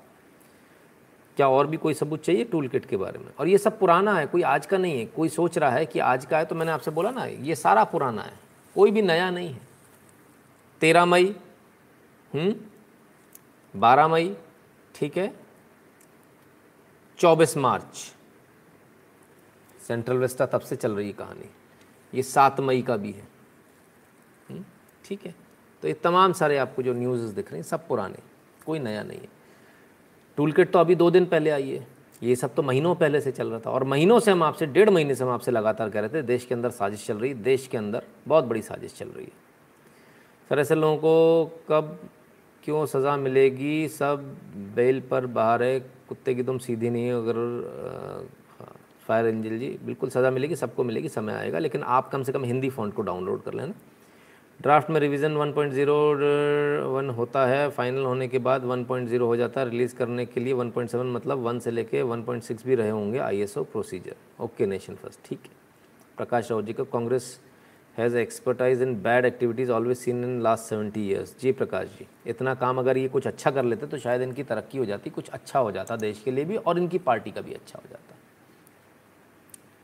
क्या 1.37 1.47
और 1.49 1.67
भी 1.67 1.77
कोई 1.77 1.93
सबूत 1.93 2.23
चाहिए 2.23 2.43
टूल 2.43 2.67
किट 2.67 2.85
के 2.85 2.97
बारे 2.97 3.19
में? 3.19 3.31
और 3.39 3.47
ये 3.47 3.57
सब 3.57 3.79
पुराना 3.79 4.13
है, 4.13 4.25
कोई 4.27 4.41
आज 4.41 4.65
का 4.65 4.77
नहीं 4.77 4.99
है। 4.99 5.05
कोई 5.05 5.29
सोच 5.29 5.57
रहा 5.57 5.69
है 5.69 5.85
कि 5.85 5.99
आज 5.99 6.25
का 6.25 6.37
है 6.37 6.45
तो 6.45 6.55
मैंने 6.55 6.71
आपसे 6.71 6.91
बोला 6.91 7.11
ना, 7.11 7.25
ये 7.25 7.55
सारा 7.55 7.83
पुराना 7.83 8.21
है। 8.21 8.39
कोई 8.75 8.91
भी 8.91 9.01
नया 9.01 9.29
नहीं 9.29 9.53
है। 9.53 9.64
तेरह 10.81 11.05
मई 11.05 11.35
हम्म? 12.33 12.55
बारह 13.79 14.07
मई, 14.07 14.37
ठीक 14.95 15.17
है? 15.17 15.39
चौबीस 17.17 17.57
मार्च। 17.57 18.15
सेंट्रल 19.87 20.17
वेस्टा 20.17 20.45
तब 20.45 20.61
से 20.61 20.75
चल 20.75 20.91
रही 20.91 21.07
है 21.07 21.13
कहानी। 21.13 21.49
ये 22.13 22.23
सात 22.23 22.59
मई 22.59 22.81
का 22.81 22.97
भी 22.97 23.11
है। 23.11 23.27
हम्म? 24.49 24.65
ठीक 25.05 25.25
है? 25.25 25.35
तो 25.81 25.87
ये 25.87 25.93
तमाम 25.93 26.33
सारे 26.33 26.57
आपको 26.57 26.83
जो 26.83 26.93
न्यूज़ 26.93 27.35
दिख 27.35 27.51
रहे 27.51 27.61
हैं, 27.61 27.67
सब 27.67 27.87
पुराने, 27.87 28.17
कोई 28.65 28.79
नया 28.79 29.03
नहीं 29.03 29.19
है। 29.19 29.27
टूल 30.37 30.51
किट 30.51 30.71
तो 30.71 30.79
अभी 30.79 30.95
दो 30.95 31.11
दिन 31.11 31.25
पहले 31.25 31.49
आई 31.49 31.69
है। 31.69 31.87
ये 32.23 32.35
सब 32.35 32.55
तो 32.55 32.63
महीनों 32.63 32.95
पहले 32.95 33.21
से 33.21 33.31
चल 33.31 33.49
रहा 33.49 33.59
था 33.59 33.71
और 33.71 33.83
महीनों 33.83 34.19
से 34.19 34.31
हम 34.31 34.43
आपसे, 34.43 34.65
डेढ़ 34.65 34.89
महीने 34.89 35.15
से 35.15 35.23
हम 35.23 35.29
आपसे 35.29 35.51
लगातार 35.51 35.89
कह 35.89 35.99
रहे 35.99 36.09
थे, 36.09 36.21
देश 36.21 36.45
के 36.45 36.55
अंदर 36.55 36.69
साजिश 36.69 37.05
चल 37.05 37.17
रही 37.17 37.33
देश 37.33 37.67
के 37.67 37.77
अंदर 37.77 38.03
बहुत 38.27 38.43
बड़ी 38.43 38.61
साजिश 38.61 38.93
चल 38.93 39.07
रही 39.07 39.25
है। 39.25 39.44
सर, 40.49 40.59
ऐसे 40.59 40.75
लोगों 40.75 40.97
को 40.97 41.45
कब, 41.69 41.97
क्यों 42.63 42.85
सज़ा 42.85 43.15
मिलेगी? 43.17 43.87
सब 43.89 44.23
बेल 44.75 44.99
पर 45.09 45.25
बाहर 45.27 45.63
है, 45.63 45.79
कुत्ते 46.09 46.33
की 46.35 46.43
तुम 46.43 46.57
सीधी 46.57 46.89
नहीं 46.89 47.11
हो, 47.11 47.21
अगर 47.21 48.27
फायर 49.07 49.25
एंजल 49.27 49.57
जी। 49.59 49.67
बिल्कुल 49.85 50.09
सज़ा 50.09 50.31
मिलेगी, 50.31 50.55
सबको 50.55 50.83
मिलेगी, 50.83 51.09
समय 51.09 51.33
आएगा, 51.33 51.59
लेकिन 51.59 51.83
आप 51.83 52.09
कम 52.11 52.23
से 52.23 52.31
कम 52.31 52.43
हिंदी 52.43 52.69
फ़ॉन्ट 52.69 52.93
को 52.93 53.01
डाउनलोड 53.01 53.43
कर 53.43 53.53
लेना। 53.53 53.73
ड्राफ्ट 54.59 54.89
में 54.89 54.99
रिवीजन 54.99 55.35
1.01 55.37 57.09
होता 57.09 57.45
है, 57.45 57.69
फाइनल 57.69 58.05
होने 58.05 58.27
के 58.27 58.39
बाद 58.39 58.65
1.0 58.65 59.21
हो 59.21 59.35
जाता 59.35 59.61
है, 59.61 59.69
रिलीज़ 59.69 59.95
करने 59.95 60.25
के 60.25 60.39
लिए 60.39 60.53
1.7 60.55 61.05
मतलब 61.07 61.47
1 61.47 61.59
से 61.59 61.71
लेके 61.71 62.01
1.6 62.03 62.65
भी 62.65 62.75
रहे 62.75 62.89
होंगे 62.89 63.19
ISO 63.19 63.63
procedure 63.65 64.43
okay 64.43 64.65
nation 64.65 64.95
first 64.95 65.19
ठीक 65.25 65.39
है। 65.43 65.51
प्रकाश 66.17 66.51
राव 66.51 66.61
जी 66.61 66.73
का 66.73 66.83
Congress 66.93 67.39
has 67.97 68.17
expertise 68.17 68.81
in 68.81 69.01
bad 69.01 69.25
activities 69.25 69.71
always 69.71 69.97
seen 69.97 70.23
in 70.23 70.41
last 70.41 70.63
seventy 70.63 71.07
years 71.09 71.35
जी 71.41 71.51
प्रकाश 71.51 71.87
जी 71.87 72.07
इतना 72.27 72.55
काम 72.55 72.79
अगर 72.79 72.97
ये 72.97 73.07
कुछ 73.07 73.27
अच्छा 73.27 73.51
कर 73.51 73.63
लेते 73.63 73.87
तो 73.87 73.97
शायद 73.97 74.21
इनकी 74.21 74.43
तरक्की 74.43 74.77
हो 74.77 74.85
जाती, 74.85 75.09
कुछ 75.09 75.29
अच्छा 75.29 75.59
हो 75.59 75.71
जाता 75.71 75.95
देश 75.95 76.21
के 76.25 76.31
लिए 76.31 76.45
भी 76.45 76.57
और 76.57 76.77
इनकी 76.77 76.97
पार्टी 76.97 77.31
का 77.31 77.41
भी 77.41 77.53
अच्छा 77.53 77.79
हो 77.79 77.89
जाता 77.89 78.15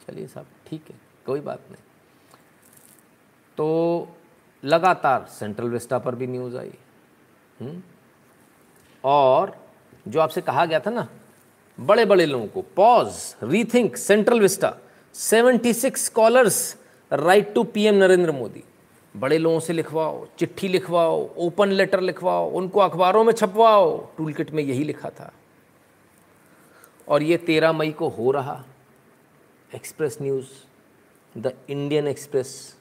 चलिए 0.08 0.28
साहब, 0.28 0.46
ठीक 0.68 0.84
है, 0.90 0.96
कोई 1.26 1.40
बात 1.40 1.60
नहीं 1.72 1.84
तो 3.58 4.16
लगातार 4.64 5.26
सेंट्रल 5.30 5.70
विस्टा 5.70 6.00
पर 6.00 6.16
भी 6.16 6.28
न्यूज़ 6.28 6.58
आई 6.58 6.74
हुँ? 7.62 7.84
और 9.04 9.56
जो 10.08 10.20
आपसे 10.20 10.42
कहा 10.42 10.66
गया 10.66 10.80
था 10.80 10.90
ना 10.90 11.08
बड़े 11.80 12.06
बड़े 12.06 12.26
लोगों 12.26 12.48
को 12.48 12.62
pause 12.62 13.36
rethink 13.44 13.98
central 13.98 14.40
vista 14.40 14.78
76 15.16 15.96
scholars 15.96 16.78
write 17.12 17.54
to 17.54 17.64
PM 17.66 17.96
Narendra 17.96 18.32
Modi 18.32 18.64
बड़े 19.16 19.38
लोगों 19.38 19.60
से 19.60 19.74
लिखवाओ, 19.74 20.26
चिट्ठी 20.40 20.68
लिखवाओ 20.68 21.30
ओपन 21.38 21.70
लेटर 21.70 22.02
लिखवाओ, 22.02 22.50
उनको 22.50 22.80
अखबारों 22.80 23.24
में 23.24 23.34
छपवाओ 23.34 23.98
टूल 24.18 24.34
किट 24.34 24.52
में 24.52 24.64
यही 24.64 24.84
लिखा 24.84 25.10
था। 25.10 25.32
और 27.08 27.24
ये 27.24 27.38
तेरह 27.38 27.74
मई 27.74 27.92
को 27.92 28.08
हो 28.10 28.32
रहा 28.32 28.64
Express 29.76 30.18
News 30.22 30.48
the 31.36 31.54
Indian 31.70 32.08
Express 32.08 32.78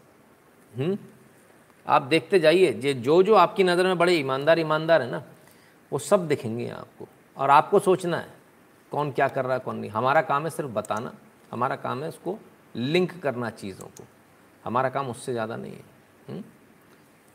आप 1.86 2.02
देखते 2.02 2.38
जाइए, 2.38 2.72
जे, 2.72 2.94
जो 2.94 3.22
जो 3.22 3.34
आपकी 3.34 3.64
नज़र 3.64 3.86
में 3.86 3.98
बड़े 3.98 4.14
ईमानदार 4.14 4.58
ईमानदार 4.58 5.02
है 5.02 5.10
ना, 5.10 5.22
वो 5.92 5.98
सब 5.98 6.28
दिखेंगे 6.28 6.68
आपको। 6.68 7.08
और 7.36 7.50
आपको 7.50 7.78
सोचना 7.78 8.16
है, 8.16 8.28
कौन 8.92 9.10
क्या 9.12 9.28
कर 9.28 9.44
रहा 9.44 9.54
है, 9.54 9.60
कौन 9.60 9.76
नहीं। 9.76 9.90
हमारा 9.90 10.22
काम 10.22 10.44
है 10.44 10.50
सिर्फ़ 10.50 10.70
बताना, 10.70 11.12
हमारा 11.52 11.76
काम 11.76 12.02
है 12.02 12.08
उसको 12.08 12.38
लिंक 12.76 13.20
करना 13.20 13.50
चीज़ों 13.50 13.86
को। 13.88 14.04
हमारा 14.64 14.88
काम 14.88 15.08
उससे 15.10 15.32
ज़्यादा 15.32 15.56
नहीं 15.56 15.72
है 15.72 15.78
हुँ? 15.78 16.34
हम्म? 16.34 16.42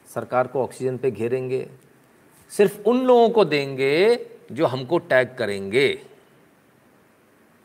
सरकार 0.08 0.48
को 0.48 0.64
ऑक्सीजन 0.64 0.98
पे 0.98 1.12
घेरेंगे, 1.12 1.68
सिर्फ़ 2.52 2.82
उन 2.82 3.06
लोगों 3.06 3.30
को 3.30 3.46
देंगे 3.46 4.16
जो 4.52 4.66
हमको 4.66 4.98
टैग 5.00 5.36
करेंगे। 5.38 5.88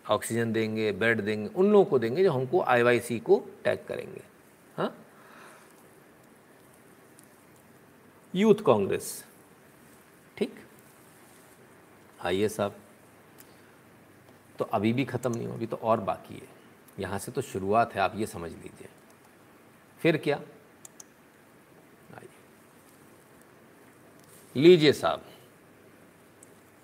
ऑक्सीजन 0.04 0.52
देंगे, 0.52 0.90
बेड 0.92 1.20
देंगे, 1.20 1.48
उन 1.48 1.70
लोगों 1.72 1.84
को 1.84 1.98
देंगे 1.98 2.22
जो 2.24 2.32
हमको 2.32 2.60
आई 2.62 3.18
को 3.20 3.38
टैग 3.64 3.84
करेंगे 3.88 4.22
हाँ? 4.76 4.94
यूथ 8.34 8.62
कांग्रेस, 8.66 9.24
ठीक? 10.36 10.54
आइए 12.20 12.48
साहब। 12.48 12.74
तो 14.58 14.64
अभी 14.64 14.92
भी 14.92 15.04
ख़त्म 15.04 15.32
नहीं 15.34 15.46
हो 15.46 15.54
अभी 15.54 15.66
तो 15.66 15.76
और 15.76 16.00
बाकी 16.00 16.34
है। 16.34 16.48
यहाँ 16.98 17.18
से 17.18 17.32
तो 17.32 17.42
शुरुआत 17.42 17.94
है, 17.94 18.00
आप 18.00 18.16
ये 18.16 18.26
समझ 18.26 18.50
लीजिए। 18.52 18.88
फिर 20.00 20.16
क्या? 20.16 20.40
लीजिए 24.56 24.92
साहब। 24.92 25.24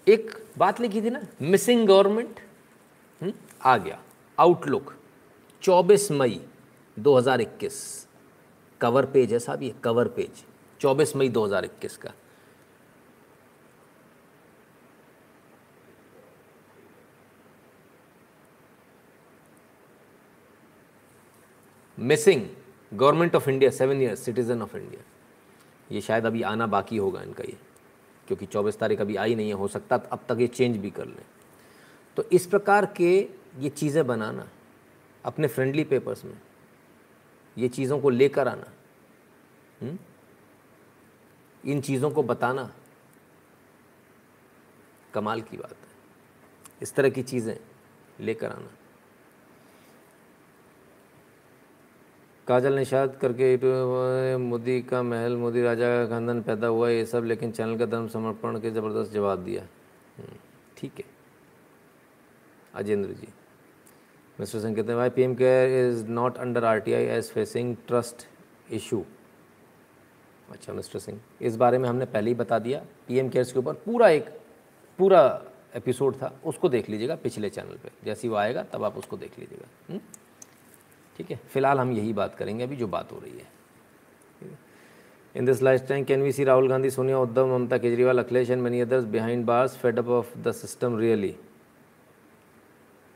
एक 0.07 0.31
बात 0.59 0.81
लिखी 0.81 1.03
थी 1.03 1.11
ना 1.11 1.21
मिसिंग 1.43 1.87
गवर्नमेंट 1.87 2.41
हम्म, 3.21 3.33
आ 3.64 3.77
गया। 3.77 4.03
आउटलुक 4.39 4.95
24 5.62 6.11
मई 6.11 6.41
2021 6.99 8.07
कवर 8.81 9.07
पेज 9.07 9.33
है 9.33 9.39
साहब 9.39 9.62
ये 9.62 9.75
कवर 9.85 10.09
पेज। 10.09 10.45
24 10.81 11.17
मई 11.17 11.29
2021 11.29 11.97
का। 11.97 12.12
Missing 21.99 22.47
government 22.93 23.37
of 23.37 23.49
India, 23.51 23.70
seven 23.70 24.03
year, 24.03 24.14
citizen 24.14 24.62
of 24.62 24.76
India 24.76 25.03
ये 25.91 26.01
शायद 26.01 26.26
अभी 26.26 26.43
आना 26.43 26.66
बाकी 26.66 26.97
होगा 26.97 27.22
इनका 27.22 27.45
ये, 27.45 27.57
क्योंकि 28.28 28.47
24 28.47 28.78
तारीख 28.78 29.01
अभी 29.01 29.16
आई 29.16 29.34
नहीं 29.34 29.49
है, 29.49 29.55
हो 29.55 29.68
सकता 29.68 29.97
अब 29.97 30.24
तक 30.28 30.41
ये 30.41 30.47
चेंज 30.49 30.76
भी 30.76 30.91
कर 30.91 31.07
लें 31.07 31.24
तो 32.16 32.24
इस 32.32 32.47
प्रकार 32.47 32.87
के 32.97 33.16
ये 33.59 33.68
चीज़ें 33.68 34.07
बनाना, 34.07 34.49
अपने 35.24 35.49
फ्रेंडली 35.49 35.84
पेपर्स 35.84 36.24
में, 36.24 36.39
ये 37.57 37.68
चीज़ों 37.68 37.99
को 38.01 38.11
लेकर 38.11 38.49
आना 38.49 38.72
हुँ? 39.82 39.89
हम्म? 39.89 39.99
इन 41.64 41.80
चीज़ों 41.80 42.11
को 42.11 42.22
बताना, 42.22 42.70
कमाल 45.14 45.41
की 45.43 45.57
बात 45.57 45.72
है 45.72 45.95
इस 46.82 46.95
तरह 46.95 47.11
की 47.11 47.22
चीज़ें 47.22 47.57
लेकर 48.20 48.51
आना 48.51 48.70
काजल 52.49 52.75
निषाद 52.75 53.17
करके 53.23 54.37
मोदी 54.39 54.81
का 54.83 55.03
महल 55.03 55.37
मोदी 55.37 55.63
राजा 55.63 55.87
का 55.89 56.07
खानदान 56.09 56.43
पैदा 56.43 56.67
हुआ 56.69 56.89
ये 56.89 57.05
सब 57.07 57.25
लेकिन 57.25 57.51
चैनल 57.53 57.79
का 57.79 57.87
धर्म 57.87 58.07
समर्पण 58.09 58.59
के 58.61 58.71
ज़बरदस्त 58.71 59.13
जवाब 59.13 59.39
दिया। 59.45 59.63
हम्म, 60.19 60.37
ठीक 60.77 60.93
है। 60.99 61.05
अजेंद्र 62.75 63.13
जी 63.13 63.29
मिस्टर 64.39 64.61
सिंह 64.61 64.75
कहते 64.77 64.89
हैं 64.89 64.97
भाई 64.97 65.11
P 65.11 65.23
M 65.23 65.35
care 65.35 65.71
is 65.81 66.07
not 66.09 66.37
under 66.39 66.65
R 66.65 66.79
T 66.81 66.93
I 66.93 67.05
as 67.17 67.31
facing 67.31 67.77
trust 67.87 68.27
issue 68.73 69.05
अच्छा 70.53 70.73
मिस्टर 70.73 70.99
सिंह 70.99 71.21
इस 71.43 71.57
बारे 71.57 71.79
में 71.79 71.89
हमने 71.89 72.05
पहले 72.07 72.31
ही 72.31 72.35
बता 72.35 72.59
दिया। 72.59 72.85
पीएम 73.09 73.29
केयर्स 73.29 73.53
के 73.53 73.59
ऊपर 73.59 73.73
पूरा 73.87 74.09
एक 74.11 74.29
पूरा 74.99 75.23
एपिसोड 75.77 76.15
था 76.23 76.33
उसको 76.47 76.69
देख 76.69 76.91
लीजिएगा 76.91 77.15
पिछले 77.23 77.51
चैनल 77.51 77.79
पे। 77.83 77.91
जैसे 78.05 78.29
वो 78.29 78.37
आएगा 78.37 78.63
तब 78.73 78.85
आप 78.85 78.97
उसको 78.99 79.17
देख 79.17 79.39
लीजिएगा। 79.39 79.69
हम्म? 79.89 80.01
ठीक 81.17 81.31
है? 81.31 81.41
फ़िलहाल 81.49 81.79
हम 81.79 81.93
यही 81.93 82.12
बात 82.12 82.35
करेंगे 82.35 82.64
अभी 82.64 82.77
जो 82.77 82.87
बात 82.89 83.12
हो 83.12 83.19
रही 83.19 83.33
है। 83.33 83.55
In 85.35 85.45
this 85.47 85.62
life 85.62 85.87
time 85.89 86.05
can 86.05 86.23
we 86.23 86.33
see 86.33 86.45
Rahul 86.45 86.69
Gandhi 86.69 86.91
Sonia 86.91 87.19
Uddhav 87.19 87.47
Mamata 87.49 87.79
Kejriwal 87.79 88.19
Akhilesh 88.19 88.51
and 88.51 88.62
many 88.62 88.81
others 88.81 89.05
behind 89.07 89.45
bars 89.47 89.77
fed 89.77 89.99
up 89.99 90.09
of 90.11 90.39
the 90.39 90.53
system 90.55 90.99
really 90.99 91.35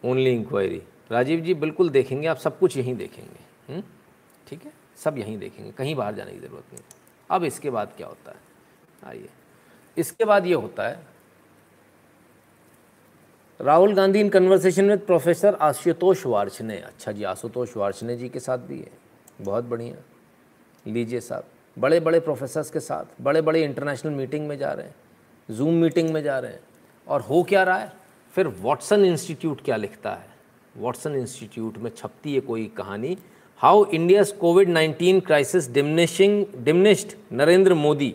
only 0.02 0.32
inquiry 0.32 0.82
Rajiv 1.10 1.40
ji 1.40 1.54
बिल्कुल 1.56 1.88
देखेंगे, 1.90 2.26
आप 2.26 2.36
सब 2.36 2.58
कुछ 2.58 2.76
यहीं 2.76 2.94
देखेंगे 2.96 3.72
हम्म? 3.72 3.82
ठीक 4.46 4.64
है? 4.64 4.72
सब 4.96 5.18
यहीं 5.18 5.38
देखेंगे, 5.38 5.70
कहीं 5.72 5.94
बाहर 5.94 6.14
जाने 6.14 6.32
की 6.32 6.38
ज़रूरत 6.38 6.72
नहीं। 6.72 6.82
अब 7.30 7.44
इसके 7.44 7.70
बाद 7.70 7.92
क्या 7.96 8.06
होता 8.06 8.30
है? 8.30 8.38
आइए। 9.04 9.28
इसके 9.96 10.24
बाद 10.24 10.46
ये 10.46 10.54
होता 10.54 10.88
है 10.88 11.02
Rahul 13.60 13.94
Gandhi 13.94 14.20
in 14.20 14.28
conversation 14.28 14.90
with 14.90 14.98
professor 14.98 15.54
Ashutosh 15.54 16.24
Varshney 16.26 16.76
अच्छा 16.76 17.12
जी, 17.12 17.24
आशुतोष 17.24 17.76
वार्षने 17.76 18.16
जी 18.16 18.28
के 18.28 18.40
साथ 18.40 18.58
भी 18.58 18.78
है। 18.78 18.90
बहुत 19.40 19.64
बढ़िया। 19.64 19.96
लीजिए 20.86 21.20
साहब। 21.20 21.44
बड़े 21.78 22.00
बड़े 22.00 22.20
प्रोफेसर्स 22.20 22.70
के 22.70 22.80
साथ 22.80 23.22
बड़े 23.22 23.40
बड़े 23.40 23.64
इंटरनेशनल 23.64 24.12
मीटिंग 24.12 24.48
में 24.48 24.56
जा 24.58 24.72
रहे 24.72 24.86
हैं 24.86 24.94
जूम 25.50 25.74
मीटिंग 25.74 26.10
में 26.10 26.22
जा 26.22 26.38
रहे 26.38 26.52
हैं। 26.52 26.60
और 27.08 27.20
हो 27.20 27.42
क्या 27.42 27.62
रहा 27.62 27.78
है? 27.78 27.92
फिर 28.34 28.46
वॉटसन 28.46 29.04
इंस्टीट्यूट 29.04 29.60
क्या 29.60 29.76
लिखता 29.76 30.10
है? 30.10 30.28
वॉटसन 30.76 31.14
इंस्टीट्यूट 31.14 31.78
में 31.78 31.90
छपती 31.96 32.34
है 32.34 32.40
कोई 32.40 32.66
कहानी। 32.76 33.16
How 33.56 33.84
India's 33.84 34.32
covid 34.32 34.68
nineteen 34.68 35.20
crisis 35.20 35.70
diminishing 35.70 36.44
diminished 36.56 37.16
Narendra 37.32 37.74
Modi. 37.74 38.14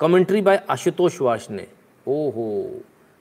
Commentary 0.00 0.42
by 0.42 0.64
Ashutosh 0.70 1.20
Varshney 1.20 1.66
ओहो। 2.06 2.80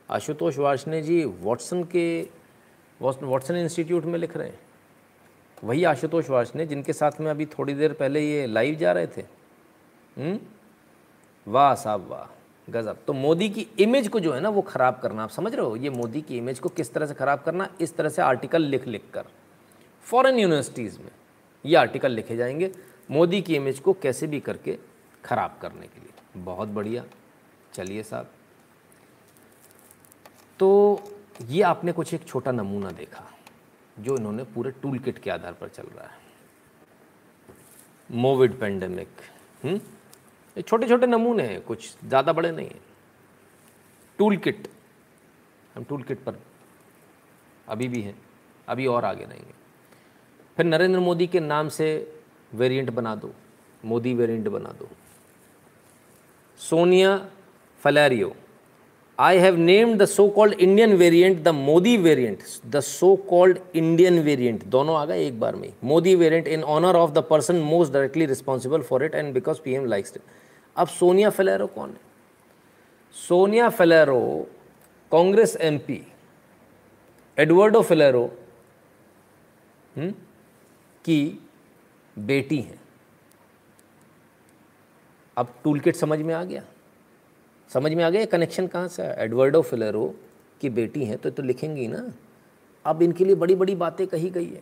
आशुतोष 0.09 0.57
वार्षने 0.57 1.01
जी 1.01 1.25
वाटसन 1.25 1.83
के 1.83 2.27
वाटसन 3.01 3.55
इंस्टीट्यूट 3.55 4.05
में 4.05 4.19
लिख 4.19 4.37
रहे 4.37 4.47
हैं। 4.47 4.59
वही 5.63 5.83
आशुतोष 5.83 6.29
वार्षने 6.29 6.65
जिनके 6.65 6.93
साथ 6.93 7.11
में 7.19 7.31
अभी 7.31 7.45
थोड़ी 7.45 7.73
देर 7.73 7.93
पहले 7.93 8.21
ये 8.21 8.47
लाइव 8.47 8.75
जा 8.75 8.91
रहे 8.91 9.07
थे। 9.07 9.21
हम्म? 10.17 10.39
वाह 11.47 11.75
साहब, 11.75 12.07
वाह, 12.07 12.41
गज़ब। 12.71 12.97
तो 13.07 13.13
मोदी 13.13 13.49
की 13.49 13.67
इमेज 13.79 14.07
को 14.07 14.19
जो 14.19 14.33
है 14.33 14.41
ना 14.41 14.49
वो 14.49 14.61
ख़राब 14.61 14.99
करना, 15.03 15.23
आप 15.23 15.29
समझ 15.29 15.55
रहे 15.55 15.65
हो? 15.65 15.75
ये 15.75 15.89
मोदी 15.89 16.21
की 16.21 16.37
इमेज 16.37 16.59
को 16.59 16.69
किस 16.69 16.93
तरह 16.93 17.05
से 17.05 17.13
ख़राब 17.13 17.41
करना, 17.41 17.69
इस 17.81 17.97
तरह 17.97 18.09
से 18.09 18.21
आर्टिकल 18.21 18.61
लिख 18.61 18.87
लिख 18.87 19.03
कर। 19.13 19.25
फॉरेन 20.03 20.39
यूनिवर्सिटीज़ 20.39 20.99
में 20.99 21.11
ये 21.65 21.75
आर्टिकल 21.75 22.11
लिखे 22.11 22.35
जाएँगे 22.35 22.71
मोदी 23.11 23.41
की 23.41 23.55
इमेज 23.55 23.79
को 23.79 23.93
कैसे 23.93 24.27
भी 24.27 24.39
करके 24.39 24.77
ख़राब 25.25 25.57
करने 25.61 25.87
के 25.87 25.99
लिए। 25.99 26.41
बहुत 26.43 26.67
बढ़िया। 26.67 27.05
चलिए 27.73 28.03
साहब। 28.03 28.29
तो 30.59 31.01
ये 31.43 31.61
आपने 31.63 31.91
कुछ 31.91 32.13
एक 32.13 32.25
छोटा 32.27 32.51
नमूना 32.51 32.91
देखा, 32.91 33.23
जो 33.97 34.15
इन्होंने 34.17 34.43
पूरे 34.45 34.71
टूल 34.73 34.99
किट 34.99 35.17
के 35.17 35.29
आधार 35.31 35.53
पर 35.53 35.67
चल 35.69 35.83
रहा 35.85 36.05
है। 36.05 36.23
मोविड 38.09 38.59
पेंडेमिक 38.59 39.07
छोटे 40.57 40.87
छोटे 40.87 41.07
नमूने 41.07 41.43
हैं, 41.43 41.61
कुछ 41.63 41.95
ज़्यादा 41.99 42.33
बड़े 42.33 42.51
नहीं 42.51 42.67
हैं। 42.67 42.81
टूल 44.19 44.37
किट 44.37 44.67
हम 45.75 45.83
टूल 45.83 46.03
किट 46.03 46.23
पर 46.23 46.39
अभी 47.67 47.87
भी 47.87 48.01
हैं, 48.01 48.15
अभी 48.67 48.85
और 48.87 49.05
आगे 49.05 49.23
रहेंगे। 49.23 49.53
फिर 50.57 50.65
नरेंद्र 50.65 50.99
मोदी 50.99 51.27
के 51.27 51.39
नाम 51.41 51.69
से 51.69 51.87
वेरिएंट 52.53 52.89
बना 52.91 53.15
दो, 53.15 53.33
मोदी 53.83 54.13
वेरिएंट 54.13 54.47
बना 54.49 54.69
दो। 54.71 54.89
Sonia 56.59 57.17
फलैरियो 57.81 58.35
I 59.17 59.35
have 59.35 59.57
named 59.57 60.01
the 60.01 60.07
so-called 60.07 60.55
Indian 60.59 60.97
variant 60.97 61.43
the 61.43 61.53
Modi 61.53 61.95
variant, 61.95 62.41
the 62.69 62.81
so-called 62.81 63.59
Indian 63.73 64.21
variant. 64.23 64.65
दोनों 64.69 64.95
आ 64.97 65.05
गए 65.05 65.25
एक 65.27 65.39
बार 65.39 65.55
में 65.55 65.71
Modi 65.83 66.15
variant 66.15 66.47
in 66.47 66.63
honour 66.63 66.95
of 66.95 67.11
the 67.11 67.23
person 67.29 67.55
most 67.69 67.93
directly 67.93 68.25
responsible 68.25 68.81
for 68.89 69.03
it 69.05 69.15
and 69.15 69.33
because 69.33 69.61
P 69.63 69.73
M 69.75 69.85
likes 69.85 70.13
it 70.15 70.21
अब 70.75 70.87
सोनिया 70.87 71.29
फेलेरो 71.29 71.67
कौन 71.67 71.89
है? 71.89 71.99
Sonia 73.27 73.69
Faleiro 73.69 74.19
Congress 75.11 75.55
M 75.61 75.77
P 75.87 76.01
Eduardo 77.37 77.81
Faleiro 77.81 78.27
की 81.05 81.19
बेटी 82.17 82.61
हैं। 82.61 82.79
अब 85.37 85.53
टूल 85.63 85.79
किट 85.79 85.95
समझ 85.95 86.19
में 86.19 86.33
आ 86.33 86.43
गया? 86.43 86.63
समझ 87.75 87.93
में 87.93 88.03
आ 88.03 88.09
गया? 88.09 88.25
कनेक्शन 88.25 88.67
कहाँ 88.67 88.87
से 88.87 89.03
एडवर्डो 89.03 89.61
फिलरो 89.61 90.13
की 90.61 90.69
बेटी 90.69 91.05
हैं 91.05 91.17
तो 91.17 91.29
तो 91.29 91.43
लिखेंगी 91.43 91.87
ना। 91.87 92.13
अब 92.85 93.01
इनके 93.01 93.25
लिए 93.25 93.35
बड़ी 93.35 93.55
बड़ी 93.55 93.75
बातें 93.75 94.07
कही 94.07 94.29
गई 94.29 94.45
है। 94.45 94.61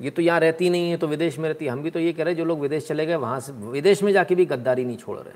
ये 0.00 0.10
तो 0.10 0.22
यहाँ 0.22 0.40
रहती 0.40 0.70
नहीं 0.70 0.90
है 0.90 0.96
तो 0.96 1.06
विदेश 1.06 1.38
में 1.38 1.48
रहती 1.48 1.64
है। 1.64 1.70
हम 1.70 1.82
भी 1.82 1.90
तो 1.90 2.00
ये 2.00 2.12
कह 2.12 2.24
रहे 2.24 2.34
हैं, 2.34 2.38
जो 2.38 2.44
लोग 2.44 2.60
विदेश 2.60 2.86
चले 2.88 3.06
गए, 3.06 3.14
वहाँ 3.14 3.40
से, 3.40 3.52
विदेश 3.52 4.02
में 4.02 4.12
जाके 4.12 4.34
भी 4.34 4.44
गद्दारी 4.44 4.84
नहीं 4.84 4.96
छोड़ 4.96 5.18
रहे 5.18 5.34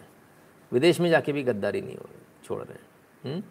विदेश 0.72 1.00
में 1.00 1.10
जाके 1.10 1.32
भी 1.32 1.42
गद्दारी 1.42 1.80
नहीं 1.80 1.96
छोड़ 2.44 2.62
रहे 2.62 2.74
हैं। 2.74 3.34
हम्म? 3.34 3.42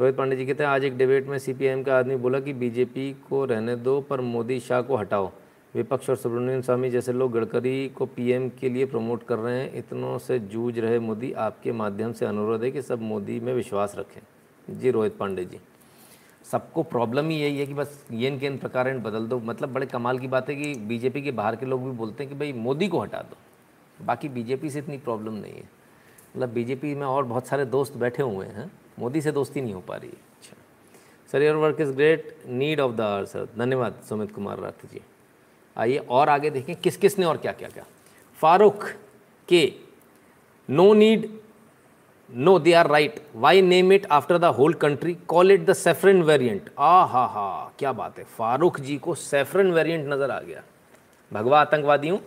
रोहित 0.00 0.16
पांडे 0.16 0.36
जी 0.36 0.46
कहते 0.46 0.62
हैं, 0.62 0.70
आज 0.70 0.84
एक 0.84 0.98
डिबेट 0.98 1.26
में 1.26 1.38
सीपीआईएम 1.38 1.82
का 1.82 1.98
आदमी 1.98 2.16
बोला 2.16 2.40
कि 2.40 2.52
बीजेपी 2.52 3.12
को 3.28 3.44
रहने 3.44 3.76
दो, 3.76 4.00
पर 4.00 4.20
मोदी 4.20 4.60
शाह 4.60 4.82
को 4.82 4.96
हटाओ। 4.96 5.32
विपक्ष 5.74 6.10
और 6.10 6.16
सुब्रमण्यम 6.16 6.60
स्वामी 6.60 6.90
जैसे 6.90 7.12
लोग 7.12 7.32
गडकरी 7.32 7.88
को 7.88 8.06
पीएम 8.06 8.48
के 8.48 8.68
लिए 8.68 8.86
प्रमोट 8.86 9.22
कर 9.22 9.38
रहे 9.38 9.60
हैं, 9.60 9.74
इतनों 9.74 10.18
से 10.18 10.38
जूझ 10.38 10.78
रहे 10.78 10.98
मोदी, 10.98 11.32
आपके 11.32 11.72
माध्यम 11.72 12.12
से 12.12 12.26
अनुरोध 12.26 12.64
है 12.64 12.70
कि 12.70 12.82
सब 12.82 13.02
मोदी 13.02 13.40
में 13.40 13.54
विश्वास 13.54 13.94
रखें। 13.98 14.20
जी, 14.78 14.90
रोहित 14.90 15.16
पांडे 15.16 15.44
जी। 15.44 15.60
सबको 16.52 16.82
प्रॉब्लम 16.82 17.28
ही 17.28 17.36
यही 17.36 17.58
है 17.58 17.66
कि 17.66 17.74
बस 17.74 18.06
ये 18.12 18.28
इन 18.28 18.38
के 18.38 18.46
इन 18.46 18.58
प्रकार 18.58 18.98
बदल 18.98 19.26
दो। 19.26 19.38
मतलब 19.38 19.72
बड़े 19.72 19.86
कमाल 19.86 20.18
की 20.18 20.28
बात 20.28 20.48
है 20.48 20.56
कि 20.56 20.74
बीजेपी 20.74 21.22
के 21.22 21.30
बाहर 21.30 21.56
के 21.56 21.66
लोग 21.66 21.84
भी 21.84 21.90
बोलते 21.90 22.24
हैं 22.24 22.32
कि 22.32 22.38
भाई, 22.38 22.52
मोदी 22.52 22.88
को 22.88 23.00
हटा 23.00 23.18
दो। 23.18 23.36
बाकी 24.04 24.28
बीजेपी 24.28 24.70
से 24.70 24.78
इतनी 24.78 24.98
प्रॉब्लम 24.98 25.32
नहीं 25.32 25.52
है। 25.52 25.68
मतलब 26.36 26.48
बीजेपी 26.48 26.94
में 26.94 27.06
और 27.06 27.24
बहुत 27.24 27.46
सारे 27.46 27.64
दोस्त 27.64 27.96
बैठे 27.96 28.22
हुए 28.22 28.46
हैं। 28.46 28.72
मोदी 28.98 29.20
से 29.20 29.32
दोस्ती 29.32 29.60
नहीं 29.60 29.74
हो 29.74 29.80
पा 29.80 29.96
रही 29.96 30.08
है। 30.08 30.16
अच्छा। 30.16 30.56
Sir 31.32 31.42
your 31.42 31.56
work 31.56 31.80
is 31.80 31.92
great 31.92 32.36
need 32.46 32.80
of 32.80 32.92
the 32.92 33.00
hour 33.00 33.24
sir 33.24 33.48
धन्यवाद, 33.58 34.00
सुमित 34.08 34.34
कुमार 34.34 34.58
राथ 34.58 34.86
जी। 34.92 35.00
आइए 35.76 35.98
और 35.98 36.28
आगे 36.28 36.50
देखें 36.50 36.74
किस 36.76 36.96
किस 36.96 37.18
ने 37.18 37.24
और 37.24 37.36
क्या 37.36 37.52
क्या। 37.52 37.68
क्या 37.68 37.84
फारूक 38.38 38.84
के 39.48 39.72
no 40.68 40.92
need, 40.94 41.28
no 42.30 42.58
they 42.58 42.72
are 42.72 42.88
right, 42.88 43.20
why 43.34 43.62
name 43.62 43.92
it 43.92 44.06
after 44.08 44.38
the 44.38 44.44
whole 44.54 44.74
country, 44.74 45.14
call 45.26 45.50
it 45.50 45.64
the 45.66 45.72
saffron 45.74 46.22
variant 46.22 46.70
आ 46.78 47.04
हा 47.04 47.24
हा 47.26 47.72
क्या 47.78 47.92
बात 47.92 48.18
है। 48.18 48.24
फारूक 48.36 48.80
जी 48.80 48.96
को 48.98 49.14
सेफरन 49.14 49.70
वेरियंट 49.72 50.08
नज़र 50.08 50.30
आ 50.30 50.40
गया। 50.40 50.62
भगवा 51.32 51.60
आतंकवादियों 51.60 52.18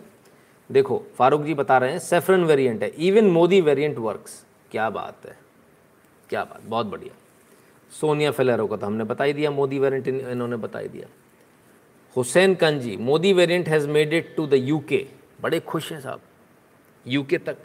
देखो, 0.70 1.02
फारूक 1.16 1.42
जी 1.42 1.54
बता 1.54 1.78
रहे 1.78 1.90
हैं, 1.90 1.98
सेफरन 1.98 2.44
वेरियंट 2.44 2.82
है, 2.82 2.88
इवन 2.98 3.30
मोदी 3.30 3.60
वेरियंट 3.60 3.98
वर्क्स। 3.98 4.44
क्या 4.70 4.88
बात 4.90 5.26
है। 5.26 5.36
क्या 6.30 6.44
बात, 6.44 6.60
बहुत 6.64 6.86
बढ़िया। 6.86 7.14
सोनिया 7.92 8.30
फेलेरो 8.30 8.66
का 8.66 8.76
तो 8.76 8.86
हमने 8.86 9.04
बता 9.04 9.24
ही 9.24 9.32
दिया, 9.32 9.50
मोदी 9.50 9.78
वेरियंट 9.78 10.08
इन्होंने 10.08 10.56
बता 10.56 10.78
ही 10.78 10.88
दिया। 10.88 11.08
Hussain 12.16 12.54
Kanji, 12.54 12.96
Modi 12.96 13.32
variant 13.32 13.68
has 13.68 13.88
made 13.88 14.12
it 14.12 14.34
to 14.36 14.46
the 14.46 14.54
UK 14.54 15.06
बड़े 15.42 15.60
खुश 15.60 15.92
हैं 15.92 16.00
साहब। 16.00 16.20
यूके 17.06 17.38
तक 17.38 17.58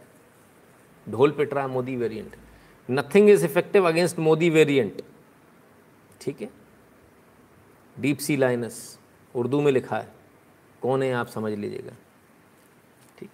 ढोल 1.07 1.31
पिट 1.31 1.53
रहा 1.53 1.67
Modi 1.67 1.95
variant 1.95 2.35
nothing 2.89 3.29
is 3.29 3.45
effective 3.45 3.87
against 3.87 4.19
Modi 4.19 4.49
variant 4.49 5.01
ठीक 6.21 6.41
है? 6.41 6.49
डीप 7.95 8.17
सी 8.17 8.37
लाइनस 8.37 8.97
उर्दू 9.35 9.61
में 9.61 9.71
लिखा 9.71 9.97
है। 9.97 10.07
कौन 10.81 11.03
है 11.03 11.11
आप 11.13 11.27
समझ 11.27 11.51
लीजिएगा। 11.53 11.95
ठीक? 13.19 13.29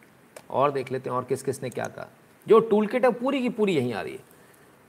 और 0.50 0.72
देख 0.72 0.92
लेते 0.92 1.10
हैं 1.10 1.18
और 1.18 1.24
किस 1.24 1.44
किस 1.44 1.64
ने 1.64 1.70
क्या 1.70 1.86
कहा। 1.86 2.08
जो 2.48 2.60
टूल 2.60 2.88
किट 2.88 3.06
है 3.06 3.12
पूरी 3.14 3.42
की 3.42 3.50
पूरी 3.50 3.76
यहीं 3.76 3.94
आ 3.94 4.02
रही 4.02 4.14
है। 4.14 4.24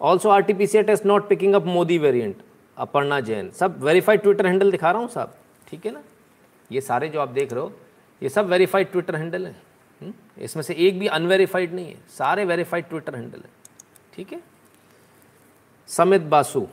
Also 0.00 0.28
R 0.28 0.42
T 0.42 0.54
P 0.54 0.66
C 0.66 0.78
at 0.78 0.86
test 0.86 1.06
not 1.06 1.28
picking 1.28 1.54
up 1.54 1.64
Modi 1.66 1.98
variant 1.98 2.42
Aparna 2.76 3.20
Jain, 3.20 3.50
सब 3.50 3.82
वेरीफाइड 3.82 4.22
ट्विटर 4.22 4.46
हैंडल 4.46 4.70
दिखा 4.70 4.90
रहा 4.90 5.00
हूँ 5.00 5.08
साहब। 5.08 5.36
ठीक 5.68 5.86
है 5.86 5.92
ना? 5.92 6.02
ये 6.72 6.80
सारे 6.80 7.08
जो 7.08 7.20
आप 7.20 7.28
देख 7.28 7.52
रहे 7.52 7.62
हो, 7.62 7.72
ये 8.22 8.28
सब 8.28 8.46
वेरीफाइड 8.46 8.90
ट्विटर 8.92 9.16
हैंडल 9.16 9.46
है। 9.46 9.54
हम्म? 10.00 10.12
इसमें 10.38 10.62
से 10.62 10.74
एक 10.74 10.98
भी 10.98 11.06
अनवेरीफाइड 11.08 11.72
नहीं 11.74 11.86
है। 11.86 11.96
सारे 12.08 12.44
वेरीफाइड 12.44 12.88
ट्विटर 12.88 13.14
हैंडल 13.14 13.38
है। 13.38 13.50
ठीक 14.14 14.32
है? 14.32 14.40
समित 15.88 16.22
बासु 16.22 16.66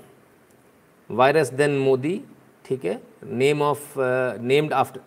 वायरस 1.10 1.50
देन 1.54 1.78
मोदी 1.78 2.22
ठीक 2.66 2.86
है? 2.86 3.02
Name 3.24 3.62
of 3.62 3.94
named 4.41 4.74
after 4.74 5.02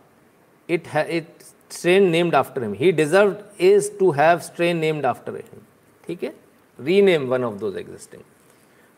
it 0.69 0.89
it 0.97 1.43
strain 1.71 2.09
named 2.11 2.35
after 2.35 2.63
him 2.63 2.73
he 2.75 2.93
deserves 3.61 3.91
to 3.99 4.11
have 4.11 4.39
strain 4.39 4.77
named 4.77 5.07
after 5.07 5.37
him 5.37 5.63
ठीक 6.07 6.23
है? 6.25 6.33
Rename 6.79 7.27
one 7.29 7.45
of 7.45 7.55
those 7.55 7.77
existing 7.77 8.23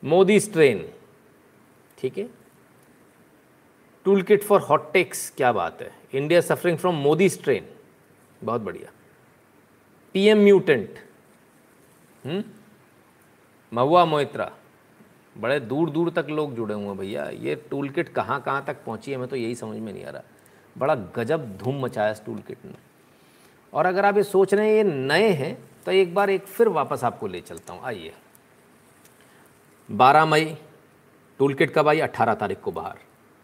Modi 0.03 0.39
strain 0.41 0.89
ठीक 1.99 2.19
है? 2.19 2.29
Tool 4.07 4.23
kit 4.23 4.43
for 4.43 4.61
hot 4.61 4.93
takes 4.93 5.31
क्या 5.37 5.53
बात 5.53 5.83
है? 5.83 5.91
India 6.15 6.41
suffering 6.41 6.79
from 6.79 6.95
Modi 6.97 7.29
strain 7.29 7.69
बहुत 8.45 8.61
बढ़िया। 8.61 8.93
PM 10.15 10.39
mutant 10.39 10.99
Mahua 13.73 14.05
Moitra. 14.05 14.51
बड़े 15.37 15.59
दूर 15.61 15.91
दूर 15.91 16.11
तक 16.11 16.27
लोग 16.31 16.55
जुड़े 16.55 16.75
हुए 16.75 16.85
हैं 16.85 16.97
भैया। 16.99 17.29
ये 17.31 17.55
टूल 17.71 17.89
किट 17.89 18.09
कहाँ 18.09 18.41
कहाँ 18.43 18.65
तक 18.67 18.85
पहुँची 18.85 19.11
है 19.11 19.17
मैं 19.19 19.29
तो 19.29 19.37
यही 19.37 19.55
समझ 19.55 19.79
में 19.79 19.93
नहीं 19.93 20.05
आ 20.05 20.11
रहा। 20.11 20.23
बड़ा 20.77 20.95
गजब 21.17 21.57
धूम 21.59 21.81
मचाया 21.83 22.11
इस 22.11 22.25
टूल 22.25 22.39
किट 22.39 22.65
ने। 22.65 22.75
और 23.73 23.87
अगर 23.87 24.05
आप 24.05 24.17
ये 24.17 24.23
सोच 24.23 24.55
रहे 24.55 24.69
हैं, 24.69 24.77
ये 24.77 24.83
नए 24.85 25.29
हैं 25.33 25.57
तो 25.87 25.93
एक 25.93 26.15
बार 26.15 26.31
एक 26.31 26.47
फिर 26.47 26.69
वापस 26.71 27.05
आपको 27.05 27.27
ले 27.27 27.41
चलता 27.41 27.73
हूँ। 27.73 27.83
आइए। 27.85 28.13
बारह 29.89 30.25
मई। 30.27 30.57
टूल 31.41 31.55
किट 31.55 31.75
कब 31.75 31.89
आई? 31.89 32.01
अट्ठारह 32.01 32.35
तारीख 32.35 32.61
को 32.61 32.73
बाहर। 32.73 32.99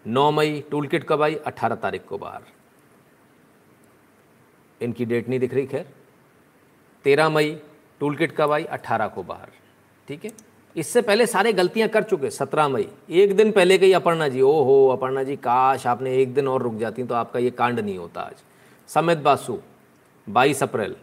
नौ 0.07 0.31
मई 0.31 0.65
टूल 0.71 0.87
किट 0.87 1.05
कब 1.05 1.23
आई? 1.23 1.35
अट्ठारह 1.35 1.75
तारीख 1.75 2.05
को 2.05 2.19
बाहर। 2.19 2.43
इनकी 4.81 5.05
डेट 5.05 5.29
नहीं 5.29 5.41
दिख 5.41 5.55
रही, 5.55 5.67
खैर। 5.67 5.89
तेरह 7.05 7.29
मई 7.29 7.61
टूल 8.01 8.17
किट 8.17 8.33
कब 8.37 8.53
आई? 8.53 8.65
अट्ठारह 8.65 9.09
को 9.09 9.23
बाहर। 9.23 9.49
ठीक 10.09 10.25
है? 10.25 10.31
इससे 10.77 11.03
पहले 11.03 11.27
सारे 11.27 11.53
गलतियाँ 11.53 11.89
कर 11.89 12.03
चुके, 12.03 12.31
सत्रह 12.31 12.69
मई। 12.69 12.89
एक 13.11 13.37
दिन 13.37 13.53
पहले 13.53 13.79
गई 13.79 13.93
अपर्णा 13.93 14.29
जी। 14.29 14.41
ओ 14.41 14.63
हो 14.63 14.89
अपर्णा 14.89 15.23
जी, 15.23 15.37
काश 15.37 15.87
आपने 15.87 16.17
एक 16.17 16.35
दिन 16.35 16.49
और 16.49 16.63
रुक 16.63 16.75
जाती 16.75 17.05
तो 17.05 17.15
आपका 17.15 17.39
ये 17.39 17.51
कांड 17.51 17.81
नहीं 17.81 17.99
होता 17.99 18.21
आज। 18.21 18.43
समित 18.89 19.19
बासु, 19.19 19.59
बाईस 20.29 20.63
अप्रैल। 20.63 20.97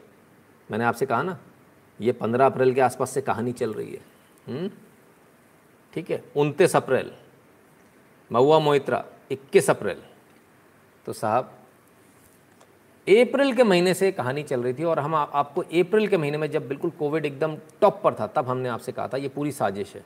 मैंने 0.71 0.83
आपसे 0.83 1.05
कहा 1.05 1.23
ना, 1.23 1.37
ये 2.01 2.11
पंद्रह 2.11 2.45
अप्रैल 2.45 2.73
के 2.73 2.81
आसपास 2.81 3.09
से 3.09 3.21
कहानी 3.21 3.51
चल 3.51 3.73
रही 3.73 3.91
है। 3.91 4.01
हम्म? 4.47 4.69
ठीक 5.93 6.11
है? 6.11 6.23
उनतीस 6.35 6.75
अप्रैल। 6.75 7.11
महुआ 8.31 8.59
मोइत्रा 8.59 9.03
21 9.31 9.69
अप्रैल। 9.69 9.97
तो 11.05 11.13
साहब 11.13 11.43
अप्रैल 13.07 13.53
के 13.53 13.63
महीने 13.63 13.93
से 13.93 14.11
कहानी 14.11 14.43
चल 14.43 14.63
रही 14.63 14.73
थी 14.73 14.83
और 14.83 14.99
हम 14.99 15.15
आ, 15.15 15.23
आपको 15.23 15.61
अप्रैल 15.61 16.07
के 16.07 16.17
महीने 16.17 16.37
में 16.37 16.51
जब 16.51 16.67
बिल्कुल 16.67 16.89
कोविड 16.89 17.25
एकदम 17.25 17.57
टॉप 17.81 18.01
पर 18.03 18.13
था 18.13 18.27
तब 18.27 18.47
हमने 18.47 18.69
आपसे 18.69 18.91
कहा 18.91 19.07
था 19.07 19.17
ये 19.17 19.27
पूरी 19.27 19.51
साजिश 19.51 19.95
है। 19.95 20.05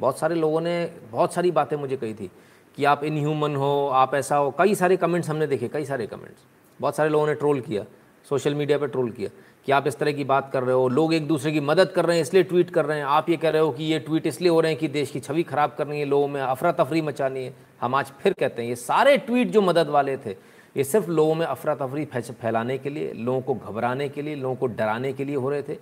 बहुत 0.00 0.18
सारे 0.18 0.34
लोगों 0.34 0.60
ने 0.60 0.92
बहुत 1.10 1.34
सारी 1.34 1.50
बातें 1.50 1.76
मुझे 1.76 1.96
कही 1.96 2.14
थी 2.14 2.30
कि 2.76 2.84
आप 2.84 3.04
इनह्यूमन 3.04 3.56
हो 3.56 3.88
आप 3.88 4.14
ऐसा 4.14 4.36
हो। 4.36 4.50
कई 4.50 4.74
सारे 4.74 4.96
कमेंट्स 4.96 5.28
हमने 5.30 5.46
देखे 5.46 5.68
कई 5.68 5.84
सारे 5.84 6.06
कमेंट्स 6.06 6.44
बहुत 6.80 6.96
सारे 6.96 7.10
लोगों 7.10 7.26
ने 7.26 7.34
ट्रोल 7.34 7.60
किया 7.60 7.84
सोशल 8.28 8.54
मीडिया 8.54 8.78
पर 8.78 8.88
ट्रोल 8.88 9.10
किया। 9.10 9.30
कि 9.66 9.72
आप 9.72 9.86
इस 9.86 9.96
तरह 9.98 10.12
की 10.12 10.24
बात 10.24 10.50
कर 10.52 10.62
रहे 10.62 10.74
हो, 10.74 10.88
लोग 10.88 11.14
एक 11.14 11.26
दूसरे 11.28 11.52
की 11.52 11.60
मदद 11.60 11.90
कर 11.90 12.06
रहे 12.06 12.16
हैं, 12.16 12.22
इसलिए 12.22 12.42
ट्वीट 12.42 12.70
कर 12.70 12.84
रहे 12.84 12.98
हैं। 12.98 13.04
आप 13.04 13.30
ये 13.30 13.36
कह 13.36 13.50
रहे 13.50 13.62
हो 13.62 13.70
कि 13.70 13.84
ये 13.84 13.98
ट्वीट 13.98 14.26
इसलिए 14.26 14.50
हो 14.50 14.60
रहे 14.60 14.72
हैं 14.72 14.80
कि 14.80 14.88
देश 14.88 15.10
की 15.10 15.20
छवि 15.20 15.42
खराब 15.42 15.74
करनी 15.78 15.98
है, 15.98 16.04
लोगों 16.04 16.28
में 16.28 16.40
अफरा 16.40 16.72
तफरी 16.72 17.02
मचानी 17.02 17.44
है। 17.44 17.54
हम 17.80 17.94
आज 17.94 18.12
फिर 18.20 18.32
कहते 18.32 18.62
हैं, 18.62 18.68
ये 18.68 18.76
सारे 18.76 19.16
ट्वीट 19.18 19.48
जो 19.48 19.62
मदद 19.62 19.88
वाले 19.88 20.16
थे, 20.16 20.30
ये 20.76 20.84
सिर्फ़ 20.84 21.10
लोगों 21.10 21.34
में 21.34 21.46
अफरा 21.46 21.74
तफरी 21.74 22.04
फैलाने 22.04 22.78
के 22.78 22.90
लिए, 22.90 23.12
लोगों 23.12 23.40
को 23.40 23.54
घबराने 23.54 24.08
के 24.08 24.22
लिए, 24.22 24.34
लोगों 24.34 24.56
को 24.56 24.66
डराने 24.66 25.12
के 25.12 25.24
लिए 25.24 25.36
हो 25.36 25.50
रहे 25.50 25.62
थे। 25.62 25.78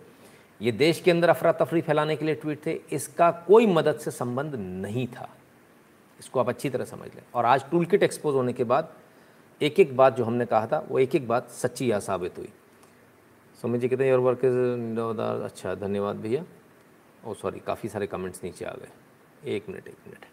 ये 0.60 0.72
देश 0.72 1.00
के 1.00 1.10
अंदर 1.10 1.28
अफरा 1.28 1.52
तफरी 1.52 1.80
फैलाने 1.80 2.16
के 2.16 2.24
लिए 2.24 2.34
ट्वीट 2.34 2.66
थे, 2.66 2.78
इसका 2.92 3.30
कोई 3.30 3.66
मदद 3.66 3.98
से 3.98 4.10
संबंध 4.10 4.54
नहीं 4.54 5.06
था। 5.06 5.28
इसको 6.20 6.40
आप 6.40 6.48
अच्छी 6.48 6.70
तरह 6.70 6.84
समझ 6.84 7.08
लें। 7.14 7.22
और 7.34 7.44
आज 7.44 7.64
टूल 7.70 7.84
किट 7.84 8.02
एक्सपोज 8.02 8.34
होने 8.34 8.52
के 8.52 8.64
बाद 8.64 8.92
एक 9.60 9.80
एक 9.80 9.96
बात 9.96 10.16
जो 10.16 10.24
हमने 10.24 10.46
कहा 10.46 10.66
था, 10.66 10.86
वो 10.88 10.98
एक 10.98 11.14
एक 11.14 11.28
बात 11.28 11.50
सच्ची 11.50 11.92
या 11.92 11.98
साबित 11.98 12.38
हुई। 12.38 12.48
सुमित 13.62 13.80
जी 13.80 13.88
कहते 13.88 14.04
हैं 14.04 14.10
योर 14.10 14.20
वर्क 14.20 14.44
इज़ 14.44 14.90
अच्छा 15.44 15.74
धन्यवाद 15.74 16.16
भैया। 16.16 16.44
ओ 17.26 17.34
सॉरी 17.34 17.60
काफ़ी 17.66 17.88
सारे 17.88 18.06
कमेंट्स 18.06 18.42
नीचे 18.44 18.64
आ 18.64 18.72
गए। 18.72 19.54
एक 19.56 19.68
मिनट 19.68 19.88
एक 19.88 19.96
मिनट। 20.06 20.24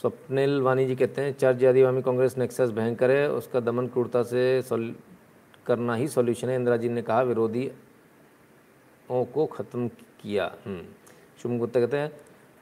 स्वप्निल 0.00 0.60
वानी 0.62 0.84
जी 0.86 0.96
कहते 0.96 1.22
हैं 1.22 1.32
चर्च 1.32 1.64
आदिवामी 1.64 2.02
कांग्रेस 2.02 2.36
नेक्सस 2.38 2.70
भयंकर 2.70 3.10
है 3.10 3.30
उसका 3.32 3.60
दमन 3.60 3.86
क्रूरता 3.86 4.22
से 4.22 4.62
सोल, 4.62 4.94
करना 5.66 5.94
ही 5.94 6.08
सॉल्यूशन 6.08 6.48
है। 6.48 6.56
इंदिरा 6.56 6.76
जी 6.76 6.88
ने 6.88 7.02
कहा 7.02 7.22
विरोधी 7.22 7.70
ओ 9.10 9.24
को 9.24 9.46
ख़त्म 9.46 9.88
किया। 10.22 10.52
हम्म। 10.66 10.82
शुभम 11.42 11.58
गुप्ता 11.58 11.80
कहते 11.80 11.96
हैं, 11.96 12.12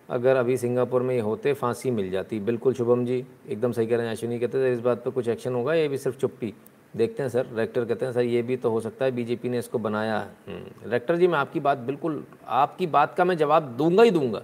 अगर 0.09 0.37
अभी 0.37 0.57
सिंगापुर 0.57 1.03
में 1.03 1.15
ये 1.15 1.21
होते, 1.21 1.53
फांसी 1.53 1.91
मिल 1.91 2.11
जाती। 2.11 2.41
बिल्कुल 2.41 2.75
शुभम 2.75 3.05
जी, 3.07 3.25
एकदम 3.49 3.73
सही 3.73 3.87
कह 3.87 3.97
रहे 3.97 4.07
हैं, 4.07 4.13
अश्विनी 4.13 4.39
कहते 4.39 4.59
हैं, 4.59 4.73
इस 4.73 4.81
बात 4.81 5.05
पर 5.05 5.11
कुछ 5.11 5.29
एक्शन 5.29 5.55
होगा 5.55 5.75
ये 5.75 5.89
भी 5.89 5.99
सिर्फ़ 5.99 6.19
चुप्पी? 6.19 6.55
देखते 6.97 7.23
हैं 7.23 7.31
सर 7.31 7.47
रेक्टर 7.47 7.85
कहते 7.85 8.07
हैं, 8.07 8.13
सर, 8.13 8.21
ये 8.21 8.43
भी 8.43 8.57
तो 8.57 8.71
हो 8.71 8.81
सकता 8.81 9.05
है 9.05 9.11
बीजेपी 9.11 9.49
ने 9.49 9.59
इसको 9.59 9.79
बनाया 9.79 10.19
है। 10.19 10.65
रेक्टर 10.87 11.17
जी, 11.17 11.27
मैं 11.27 11.39
आपकी 11.39 11.61
बात 11.61 11.79
बिल्कुल, 11.79 12.27
आपकी 12.47 12.87
बात 12.87 13.15
का 13.15 13.25
मैं 13.25 13.37
जवाब 13.37 13.63
दूँगा 13.63 14.03
ही 14.03 14.11
दूँगा। 14.11 14.43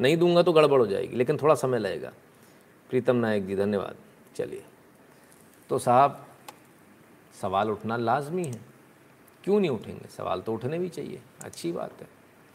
नहीं 0.00 0.16
दूँगा 0.16 0.42
तो 0.42 0.52
गड़बड़ 0.52 0.80
हो 0.80 0.86
जाएगी, 0.86 1.16
लेकिन 1.16 1.36
थोड़ा 1.36 1.54
समय 1.54 1.78
लगेगा। 1.78 2.12
प्रीतम 2.90 3.16
नायक 3.16 3.46
जी, 3.46 3.56
धन्यवाद। 3.56 3.96
चलिए। 4.36 4.64
तो 5.68 5.78
साहब, 5.78 6.26
सवाल 7.40 7.70
उठना 7.70 7.96
लाजमी 7.96 8.44
है। 8.44 8.60
क्यों 9.44 9.60
नहीं 9.60 9.70
उठेंगे? 9.70 10.08
सवाल 10.08 10.40
तो 10.40 10.54
उठने 10.54 10.78
भी 10.78 10.88
चाहिए। 10.88 11.20
अच्छी 11.44 11.72
बात 11.72 12.00
है। 12.00 12.08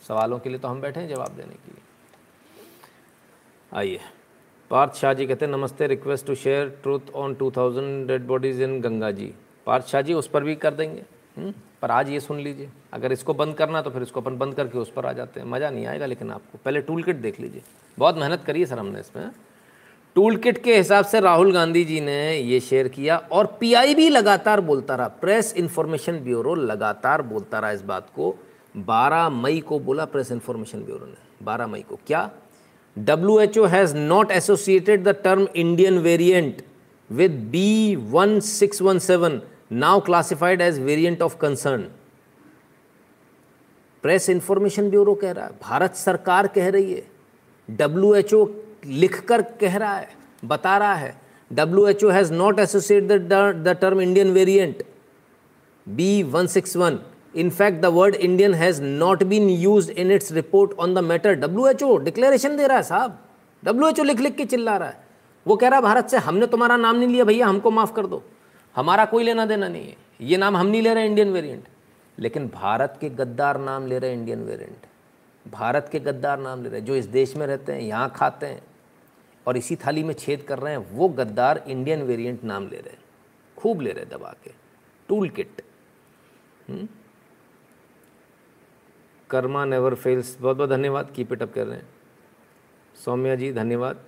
सवालों 0.07 0.39
के 0.39 0.49
लिए 0.49 0.59
तो 0.59 0.67
हम 0.67 0.81
बैठे 0.81 0.99
हैं 0.99 1.07
जवाब 1.07 1.27
देने 1.27 1.53
के 1.53 1.71
लिए। 1.71 1.81
आइए। 3.73 3.99
पार्थ 4.70 4.93
शाह 4.93 5.13
जी 5.13 5.28
कहते 5.28 5.45
हैं, 5.45 5.51
नमस्ते 5.53 5.88
request 5.88 6.26
to 6.26 6.36
share 6.36 6.80
truth 6.84 6.99
on 7.15 7.36
2000 7.36 8.07
dead 8.07 8.28
bodies 8.28 8.63
in 8.63 8.82
Ganga 8.82 9.11
ji 9.11 9.34
Parth 9.65 9.86
Shah 9.86 10.01
ji 10.01 10.13
उस 10.13 10.28
पर 10.28 10.43
भी 10.43 10.55
कर 10.55 10.74
देंगे। 10.74 11.01
हुँ? 11.38 11.43
हम्म? 11.43 11.53
पर 11.82 11.91
आज 11.91 12.09
ये 12.09 12.20
सुन 12.20 12.39
लीजिए। 12.39 12.70
अगर 12.93 13.11
इसको 13.11 13.34
बंद 13.34 13.55
करना 13.55 13.82
तो 13.82 13.89
फिर 13.89 14.01
इसको 14.01 14.22
अपन 14.22 14.38
बंद 14.38 14.55
करके 14.55 14.78
उस 14.78 14.91
पर 14.91 15.05
आ 15.05 15.13
जाते 15.13 15.39
हैं। 15.39 15.47
मज़ा 15.47 15.70
नहीं 15.70 15.86
आएगा 15.86 16.05
लेकिन 16.05 16.32
आपको। 16.32 16.59
पहले 16.65 16.82
टूल 16.82 17.03
किट 17.03 17.15
देख 17.15 17.39
लीजिए। 17.39 17.61
बहुत 17.99 18.18
मेहनत 18.18 18.43
करी 18.43 18.59
है 18.59 18.65
सर 18.65 18.80
हमने 18.80 18.99
इसमें। 18.99 19.32
टूल 20.15 20.38
किट 20.38 20.63
के 20.63 20.78
हिसाब 20.78 21.05
से 21.05 21.20
राहुल 21.20 21.53
गांधी 21.53 21.84
जी 21.84 22.01
ने 22.01 22.38
ये 22.38 22.59
शेयर 22.59 22.88
किया 22.88 23.18
और 23.18 23.57
पीआई 23.59 23.95
भी 23.95 24.09
लगातार 24.09 24.61
बोलता 24.61 24.95
रहा। 24.95 25.07
प्रेस 25.07 25.53
इंफॉर्मेशन 25.57 26.20
ब्यूरो 26.20 26.55
लगातार 26.55 27.22
बोलता 27.22 27.59
रहा 27.59 27.72
इस 27.72 27.82
बात 27.82 28.09
को। 28.15 28.36
12 28.78 29.30
मई 29.30 29.59
को 29.59 29.80
बोला 29.80 30.05
प्रेस 30.05 30.32
इन्फॉर्मेशन 30.32 30.84
ब्यूरो 30.84 31.05
ने। 31.05 31.45
12 31.45 31.68
मई 31.68 31.82
को। 31.82 31.99
क्या? 32.07 32.32
WHO 32.97 33.65
has 33.65 33.93
not 33.93 34.31
associated 34.31 35.03
the 35.03 35.13
term 35.13 35.47
Indian 35.53 36.01
variant 36.01 36.63
with 37.09 37.51
B1617, 37.51 39.43
now 39.69 39.99
classified 39.99 40.61
as 40.61 40.77
variant 40.79 41.21
of 41.21 41.37
concern. 41.39 41.89
Press 44.03 44.29
information 44.29 44.89
bureau 44.89 45.13
कह 45.21 45.31
रहा 45.31 45.45
है 45.45 45.51
भारत 45.61 45.95
सरकार 45.95 46.47
कह 46.55 46.67
रही 46.69 46.93
है 46.93 47.01
डब्ल्यू 47.69 48.13
एच 48.15 48.33
ओ 48.33 48.45
लिख 48.85 49.19
कर 49.27 49.41
कह 49.61 49.77
रहा 49.77 49.95
है 49.95 50.07
बता 50.45 50.77
रहा 50.77 50.93
है 50.95 51.09
W 51.51 51.87
H 51.87 52.03
O 52.03 52.09
has 52.09 52.31
not 52.33 52.59
associate 52.59 53.03
the 53.03 53.75
term 53.81 54.01
Indian 54.01 54.31
variant 54.33 54.83
B 55.87 56.11
one 56.35 56.47
six 56.55 56.75
one 56.77 56.99
In 57.38 57.51
fact, 57.51 57.81
the 57.81 57.91
word 57.91 58.15
Indian 58.15 58.53
has 58.53 58.79
not 58.79 59.19
been 59.29 59.49
used 59.49 59.91
in 59.91 60.11
its 60.11 60.31
report 60.31 60.71
on 60.79 60.93
the 60.93 61.01
matter. 61.01 61.35
WHO 61.35 62.03
declaration 62.03 62.57
दे 62.57 62.67
रहा 62.67 62.77
है 62.77 62.83
साहब। 62.83 63.19
WHO 63.63 64.05
लिख 64.05 64.19
लिख 64.19 64.35
के 64.35 64.45
चिल्ला 64.45 64.77
रहा 64.77 64.89
है। 64.89 65.07
वो 65.47 65.55
कह 65.55 65.67
रहा 65.67 65.75
है 65.75 65.83
भारत 65.83 66.09
से 66.09 66.17
हमने 66.17 66.47
तुम्हारा 66.47 66.77
नाम 66.77 66.95
नहीं 66.95 67.09
लिया 67.09 67.23
भैया 67.23 67.47
हमको 67.47 67.71
माफ़ 67.71 67.93
कर 67.93 68.05
दो। 68.05 68.23
हमारा 68.75 69.05
कोई 69.05 69.23
लेना 69.23 69.45
देना 69.45 69.67
नहीं 69.67 69.88
है। 69.88 69.95
ये 70.21 70.38
नाम 70.38 70.57
हम 70.57 70.67
नहीं 70.67 70.81
ले 70.81 70.93
रहे 70.93 71.05
इंडियन 71.05 71.31
वेरिएंट 71.31 71.63
लेकिन 72.19 72.47
भारत 72.47 72.97
के 73.01 73.09
गद्दार 73.09 73.59
नाम 73.59 73.88
ले 73.88 73.99
रहे 73.99 74.13
इंडियन 74.13 74.43
वेरिएंट 74.43 74.85
भारत 75.45 75.89
के 75.91 75.99
गद्दार 75.99 76.39
नाम 76.39 76.63
ले 76.63 76.69
रहे 76.69 76.81
जो 76.81 76.95
इस 76.95 77.05
देश 77.05 77.35
में 77.35 77.47
रहते 77.47 77.73
हैं 77.73 77.81
यहाँ 77.81 78.13
खाते 78.15 78.45
हैं 78.45 78.61
और 79.47 79.57
इसी 79.57 79.75
थाली 79.75 80.03
में 80.03 80.13
छेद 80.13 80.41
कर 80.41 80.59
रहे 80.59 80.73
हैं 80.73 80.85
वो 80.91 81.09
गद्दार 81.09 81.63
इंडियन 81.67 82.01
वेरिएंट 82.01 82.43
नाम 82.43 82.63
ले 82.63 82.77
रहे 82.77 82.89
हैं। 82.89 83.03
खूब 83.57 83.81
ले 83.81 83.91
रहे 83.91 84.05
दबा 84.05 84.35
के। 84.43 84.51
टूल 85.09 85.29
किट 85.29 85.61
हुँ? 86.69 86.88
कर्मा 89.30 89.65
नेवर 89.65 89.95
फेल्स 89.95 90.38
बहुत 90.41 90.57
बहुत 90.57 90.69
धन्यवाद. 90.69 91.11
कीप 91.15 91.34
इट 91.34 91.41
अप 91.41 91.53
कर 91.53 91.67
रहे 91.67 91.78
हैं. 91.78 91.88
सौम्या 93.05 93.36
जी, 93.36 93.53
धन्यवाद. 93.53 94.03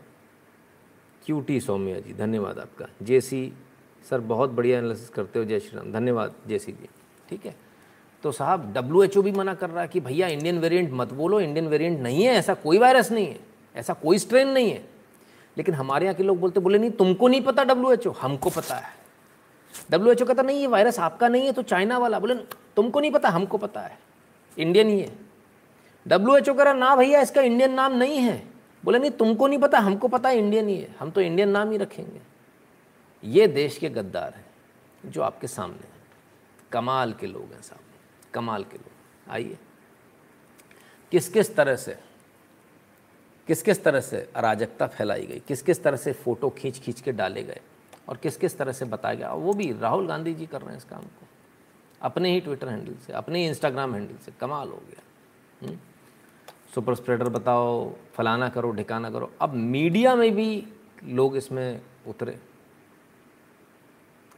क्यूटी 1.25 1.59
सौम्या 1.59 1.99
जी, 1.99 2.13
धन्यवाद 2.13 2.59
आपका. 2.59 2.85
जेसी 3.01 3.53
सर, 4.09 4.19
बहुत 4.19 4.49
बढ़िया 4.49 4.77
एनालिसिस 4.77 5.09
करते 5.09 5.39
हो. 5.39 5.45
जय 5.45 5.59
श्री 5.59 5.77
राम 5.77 5.91
धन्यवाद 5.91 6.33
जेसी 6.47 6.71
जी. 6.71 6.89
ठीक 7.29 7.45
है? 7.45 7.55
तो 8.23 8.31
साहब 8.31 8.73
डब्ल्यू 8.73 9.21
भी 9.21 9.31
मना 9.31 9.53
कर 9.53 9.69
रहा 9.69 9.81
है 9.81 9.87
कि 9.87 9.99
भैया 9.99 10.27
इंडियन 10.27 10.59
वेरिएंट 10.59 10.89
मत 10.93 11.13
बोलो. 11.13 11.39
इंडियन 11.39 11.67
वेरिएंट 11.67 11.99
नहीं 11.99 12.23
है. 12.23 12.33
ऐसा 12.33 12.53
कोई 12.53 12.77
वायरस 12.77 13.11
नहीं 13.11 13.27
है. 13.27 13.39
ऐसा 13.75 13.93
कोई 13.93 14.17
स्ट्रेन 14.17 14.47
नहीं 14.47 14.71
है. 14.71 14.89
लेकिन 15.57 15.75
हमारे 15.75 16.05
यहाँ 16.05 16.15
के 16.15 16.23
लोग 16.23 16.39
बोलते, 16.39 16.59
बोले, 16.59 16.77
नहीं, 16.77 16.91
तुमको 16.91 17.27
नहीं 17.27 17.41
पता 17.41 17.63
डब्ल्यू 17.63 17.91
एच 17.91 18.07
ओ 18.07 18.11
हमको 18.11 18.49
पता 18.49 18.75
है. 18.75 18.93
डब्ल्यू 19.91 20.11
एच 20.11 20.21
ओ 20.21 20.25
कहता, 20.25 20.41
नहीं, 20.41 20.59
ये 20.59 20.67
वायरस 20.67 20.99
आपका 20.99 21.27
नहीं 21.27 21.45
है 21.45 21.51
तो 21.51 21.61
चाइना 21.61 21.97
वाला. 21.97 22.19
बोले, 22.19 22.35
तुमको 22.75 22.99
नहीं 22.99 23.11
पता, 23.11 23.29
हमको 23.29 23.57
पता 23.57 23.81
है. 23.81 24.08
इंडियन 24.57 24.89
ही 24.89 24.99
है। 24.99 25.15
डब्ल्यू 26.07 26.37
एच 26.37 26.49
ओ 26.49 26.53
कह 26.53 26.63
रहा 26.63 26.73
ना 26.73 26.95
भैया, 26.95 27.21
इसका 27.21 27.41
इंडियन 27.41 27.73
नाम 27.73 27.93
नहीं 27.93 28.17
है। 28.17 28.47
बोले, 28.85 28.99
नहीं, 28.99 29.11
तुमको 29.11 29.47
नहीं 29.47 29.59
पता, 29.59 29.79
हमको 29.79 30.07
पता 30.07 30.29
है 30.29 30.37
इंडियन 30.37 30.67
ही 30.67 30.77
है। 30.77 30.95
हम 30.99 31.11
तो 31.11 31.21
इंडियन 31.21 31.49
नाम 31.49 31.71
ही 31.71 31.77
रखेंगे। 31.77 32.21
ये 33.23 33.47
देश 33.47 33.77
के 33.77 33.89
गद्दार 33.89 34.33
हैं, 34.33 34.45
जो 35.05 35.21
आपके 35.21 35.47
सामने 35.47 35.77
हैं। 35.77 35.99
कमाल 36.71 37.13
के 37.13 37.27
लोग 37.27 37.53
हैं 37.53 37.61
सामने, 37.61 37.97
कमाल 38.33 38.63
के 38.63 38.77
लोग। 38.77 39.31
आइए। 39.31 39.57
किस 41.11 41.29
किस 41.29 41.55
तरह 41.55 41.75
से 41.75 41.97
किस 43.47 43.61
किस 43.61 43.83
तरह 43.83 43.99
से 43.99 44.29
अराजकता 44.35 44.87
फैलाई 44.87 45.25
गई? 45.25 45.39
किस 45.39 45.61
किस 45.61 45.83
तरह 45.83 45.97
से 45.97 46.13
फ़ोटो 46.13 46.49
खींच 46.49 46.79
खींच 46.79 47.01
के 47.01 47.11
डाले 47.11 47.43
गए? 47.43 47.59
और 48.09 48.17
किस 48.17 48.37
किस 48.37 48.57
तरह 48.57 48.71
से 48.71 48.85
बताया 48.85 49.15
गया? 49.15 49.33
वो 49.33 49.53
भी 49.53 49.73
राहुल 49.79 50.07
गांधी 50.07 50.33
जी 50.33 50.45
कर 50.45 50.61
रहे 50.61 50.69
हैं 50.69 50.77
इस 50.77 50.83
काम 50.83 51.01
को। 51.01 51.28
अपने 52.01 52.31
ही 52.31 52.39
ट्विटर 52.39 52.69
हैंडल 52.69 52.93
से, 52.93 53.13
अपने 53.13 53.39
ही 53.39 53.47
इंस्टाग्राम 53.47 53.95
हैंडल 53.95 54.15
से, 54.15 54.31
कमाल 54.31 54.69
हो 54.69 54.81
गया। 54.89 55.03
सुपर 56.75 56.95
स्प्रेडर 56.95 57.29
बताओ, 57.29 57.93
फलाना 58.13 58.49
करो, 58.49 58.71
ढिकाना 58.71 59.11
करो। 59.11 59.31
अब 59.41 59.53
मीडिया 59.53 60.15
में 60.15 60.35
भी 60.35 60.67
लोग 61.03 61.37
इसमें 61.37 61.81
उतरे। 62.07 62.39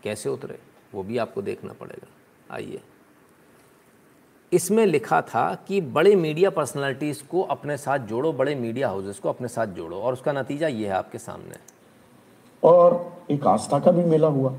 कैसे 0.04 0.30
उतरे? 0.30 0.60
वो 0.94 1.04
भी 1.04 1.18
आपको 1.18 1.42
देखना 1.42 1.74
पड़ेगा। 1.74 2.08
आइए। 2.56 2.82
इसमें 4.54 4.86
लिखा 4.86 5.22
था 5.22 5.56
कि 5.56 5.82
बड़े 5.82 6.16
मीडिया 6.16 6.50
पर्सनालिटीज़ 6.50 7.24
को 7.24 7.42
अपने 7.42 7.78
साथ 7.78 8.00
जोड़ो, 8.00 8.34
बड़े 8.34 8.56
मीडिया 8.56 8.88
हाउसेस 8.88 9.20
को 9.20 9.30
अपने 9.30 9.48
साथ 9.48 9.68
जोड़ो। 9.68 10.02
और 10.02 10.14
उसका 10.14 10.32
नतीजा 10.32 10.68
ये 10.68 10.88
है 10.88 10.94
आपके 10.94 11.18
सामने। 11.18 11.56
और 12.64 13.18
एक 13.32 13.48
आस्था 13.48 13.80
का 13.80 13.92
भी 13.92 14.04
मेला 14.04 14.28
हुआ। 14.28 14.58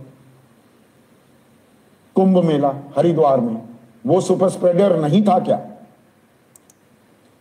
कुंभ 2.15 2.45
मेला 2.45 2.75
हरिद्वार 2.97 3.41
में। 3.41 3.69
वो 4.07 4.21
सुपर 4.21 4.49
स्प्रेडर 4.49 4.97
नहीं 5.01 5.23
था 5.23 5.39
क्या? 5.39 5.71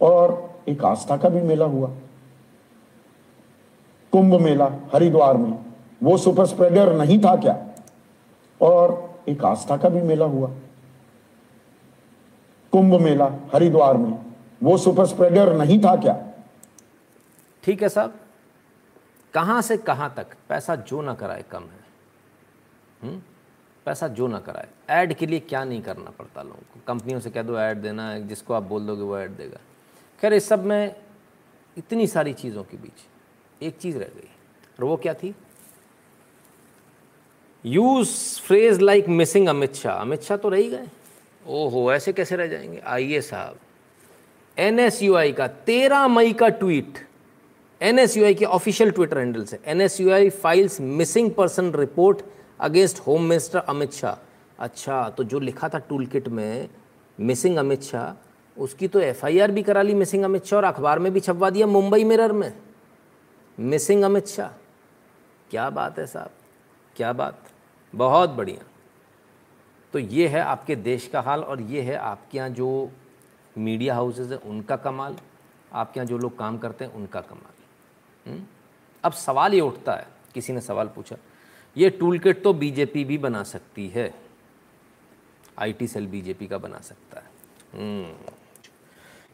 और 0.01 0.51
एक 0.67 0.85
आस्था 0.85 1.17
का 1.17 1.29
भी 1.29 1.41
मेला 1.41 1.65
हुआ। 1.65 1.89
कुंभ 4.11 4.41
मेला 4.41 4.65
हरिद्वार 4.65 5.37
में। 5.37 5.65
वो 6.03 6.17
सुपर 6.17 6.45
स्प्रेडर 6.45 6.93
नहीं 6.93 7.19
था 7.19 7.35
क्या? 7.35 7.67
और 8.61 9.11
एक 9.27 9.45
आस्था 9.45 9.77
का 9.77 9.89
भी 9.89 10.01
मेला 10.01 10.25
हुआ। 10.25 10.51
कुंभ 12.71 13.01
मेला 13.01 13.25
हरिद्वार 13.25 13.97
में। 13.97 14.25
वो 14.63 14.77
सुपर 14.77 15.05
स्प्रेडर 15.05 15.53
नहीं 15.53 15.79
था 15.79 15.95
क्या? 15.95 16.27
ठीक 17.63 17.81
है 17.81 17.89
साहब। 17.89 18.19
कहाँ 19.33 19.61
से 19.61 19.77
कहाँ 19.77 20.13
तक? 20.17 20.27
पैसा 20.49 20.75
जो 20.75 21.01
ना 21.01 21.13
कराए, 21.13 21.43
कम 21.51 21.63
है। 21.63 21.81
हुँ? 23.03 23.23
पैसा 23.85 24.07
जो 24.07 24.27
ना 24.27 24.39
कराए। 24.39 24.67
ऐड 24.89 25.13
के 25.13 25.25
लिए 25.25 25.39
क्या 25.39 25.63
नहीं 25.63 25.81
करना 25.81 26.09
पड़ता 26.09 26.41
लोगों 26.41 26.55
को? 26.55 26.81
कंपनियों 26.87 27.19
से 27.19 27.29
कह 27.29 27.41
दो 27.41 27.57
ऐड 27.57 27.77
देना 27.77 28.09
है। 28.09 28.27
जिसको 28.27 28.53
आप 28.53 28.63
बोल 28.63 28.85
दोगे 28.87 29.01
वो 29.01 29.17
ऐड 29.17 29.31
देगा। 29.31 29.57
खैर, 30.21 30.33
इस 30.33 30.47
सब 30.47 30.65
में 30.65 30.95
इतनी 31.77 32.07
सारी 32.07 32.33
चीज़ों 32.33 32.63
के 32.63 32.77
बीच 32.77 33.07
एक 33.63 33.77
चीज़ 33.77 33.97
रह 33.97 34.05
गई। 34.05 34.29
और 34.79 34.85
वो 34.85 34.97
क्या 34.97 35.13
थी? 35.13 35.35
Use 37.65 38.41
phrase 38.41 38.79
like 38.79 39.07
missing 39.07 39.47
Amit 39.47 39.73
Shah 39.73 39.95
Amit 39.95 40.21
Shah 40.21 40.37
तो 40.37 40.49
रह 40.49 40.61
गए। 40.61 40.87
ओहो, 41.47 41.93
ऐसे 41.93 42.13
कैसे 42.13 42.35
रह 42.35 42.47
जाएँगे? 42.47 42.77
आइए 42.77 43.21
साहब। 43.21 43.57
एन 44.57 44.89
का, 45.33 45.47
तेरह 45.47 46.07
मई 46.07 46.33
का 46.33 46.49
ट्वीट 46.49 47.07
एन 47.81 48.07
के 48.33 48.45
ऑफिशियल 48.45 48.91
ट्विटर 48.91 49.17
हैंडल 49.17 49.43
से। 49.45 49.59
N 49.65 50.29
files 50.29 50.81
missing 50.81 51.31
person 51.31 51.73
report 51.73 52.21
against 52.61 52.99
home 52.99 53.23
minister 53.23 53.59
Amit 53.59 53.91
Shah. 53.91 54.15
अच्छा 54.59 55.09
तो 55.09 55.23
जो 55.23 55.39
लिखा 55.39 55.69
था 55.69 55.77
टूल 55.79 56.05
किट 56.05 56.27
में 56.27 56.69
मिसिंग 57.17 57.57
अमित 57.57 57.81
शाह, 57.81 58.13
उसकी 58.57 58.87
तो 58.87 58.99
एफआईआर 58.99 59.51
भी 59.51 59.63
करा 59.63 59.81
ली 59.81 59.93
मिसिंग 59.93 60.23
अमित 60.23 60.45
शाह 60.45 60.57
और 60.57 60.63
अखबार 60.63 60.99
में 60.99 61.11
भी 61.13 61.19
छपवा 61.19 61.49
दिया 61.49 61.67
मुंबई 61.67 62.03
मिरर 62.03 62.31
में। 62.31 62.53
मिसिंग 63.57 64.03
अमित 64.03 64.27
शाह। 64.27 64.49
क्या 65.51 65.69
बात 65.69 65.99
है 65.99 66.05
साहब, 66.07 66.31
क्या 66.95 67.13
बात। 67.13 67.49
बहुत 67.93 68.29
बढ़िया। 68.29 68.65
तो 69.93 69.99
ये 69.99 70.27
है 70.27 70.41
आपके 70.41 70.75
देश 70.75 71.07
का 71.07 71.21
हाल 71.21 71.43
और 71.43 71.61
ये 71.61 71.81
है 71.81 71.95
आपके 71.95 72.37
यहाँ 72.37 72.49
जो 72.49 72.91
मीडिया 73.55 73.95
हाउसेज 73.95 74.31
है, 74.31 74.37
उनका 74.37 74.75
कमाल। 74.75 75.15
आपके 75.73 75.99
यहाँ 75.99 76.07
जो 76.07 76.17
लोग 76.17 76.37
काम 76.37 76.57
करते 76.57 76.85
हैं, 76.85 76.93
उनका 76.93 77.21
कमाल। 77.21 77.53
हुँ? 78.25 78.35
हम्म? 78.35 78.45
अब 79.03 79.11
सवाल 79.11 79.53
ये 79.53 79.61
उठता 79.61 79.93
है, 79.93 80.07
किसी 80.33 80.53
ने 80.53 80.61
सवाल 80.61 80.87
पूछा 80.87 81.15
ये 81.75 81.89
टूल 81.89 82.19
किट 82.19 82.43
तो 82.43 82.53
बीजेपी 82.53 83.03
भी 83.05 83.17
बना 83.17 83.43
सकती 83.43 83.87
है। 83.87 84.13
आईटी 85.59 85.87
सेल 85.87 86.07
बीजेपी 86.07 86.47
का 86.47 86.57
बना 86.57 86.79
सकता 86.79 87.19
है। 87.19 87.29
हम्म। 87.73 88.33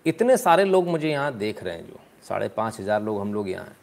इतने 0.06 0.38
सारे 0.38 0.66
लोग 0.66 0.88
मुझे 0.88 1.10
यहाँ 1.10 1.34
देख 1.38 1.64
रहे 1.64 1.76
हैं 1.76 1.88
जो, 1.88 2.00
साढ़े 2.24 2.48
पाँच 2.48 2.80
हज़ार 2.80 3.02
लोग 3.04 3.20
हम 3.22 3.34
लोग 3.34 3.50
यहाँ 3.50 3.66
हैं। 3.66 3.76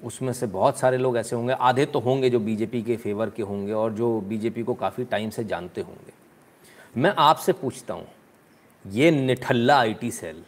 उसमें 0.00 0.32
से 0.32 0.46
बहुत 0.46 0.78
सारे 0.78 0.96
लोग 0.98 1.16
ऐसे 1.16 1.36
होंगे, 1.36 1.52
आधे 1.52 1.84
तो 1.86 2.00
होंगे 2.00 2.30
जो 2.30 2.40
बीजेपी 2.40 2.82
के 2.82 2.96
फेवर 2.96 3.30
के 3.30 3.42
होंगे 3.42 3.72
और 3.72 3.92
जो 3.92 4.20
बीजेपी 4.20 4.62
को 4.62 4.74
काफ़ी 4.74 5.04
टाइम 5.04 5.30
से 5.30 5.44
जानते 5.44 5.80
होंगे। 5.80 6.12
मैं 6.96 7.14
आपसे 7.18 7.52
पूछता 7.52 7.94
हूँ, 7.94 8.06
ये 8.84 9.10
निठल्ला 9.10 9.78
आईटी 9.78 10.10
सेल 10.10 10.42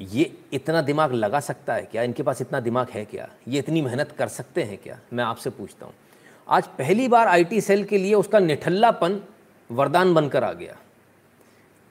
ये 0.00 0.32
इतना 0.52 0.82
दिमाग 0.82 1.12
लगा 1.12 1.40
सकता 1.40 1.74
है 1.74 1.82
क्या? 1.82 2.02
इनके 2.02 2.22
पास 2.22 2.40
इतना 2.40 2.60
दिमाग 2.60 2.90
है 2.90 3.04
क्या? 3.04 3.28
ये 3.48 3.58
इतनी 3.58 3.82
मेहनत 3.82 4.12
कर 4.18 4.28
सकते 4.28 4.62
हैं 4.62 4.78
क्या? 4.78 4.98
मैं 5.12 5.24
आपसे 5.24 5.50
पूछता 5.50 5.86
हूँ। 5.86 5.94
आज 6.48 6.66
पहली 6.66 7.08
बार 7.08 7.28
आईटी 7.28 7.60
सेल 7.60 7.84
के 7.84 7.98
लिए 7.98 8.14
उसका 8.14 8.38
निठल्लापन 8.38 9.20
वरदान 9.70 10.14
बनकर 10.14 10.44
आ 10.44 10.52
गया। 10.52 10.76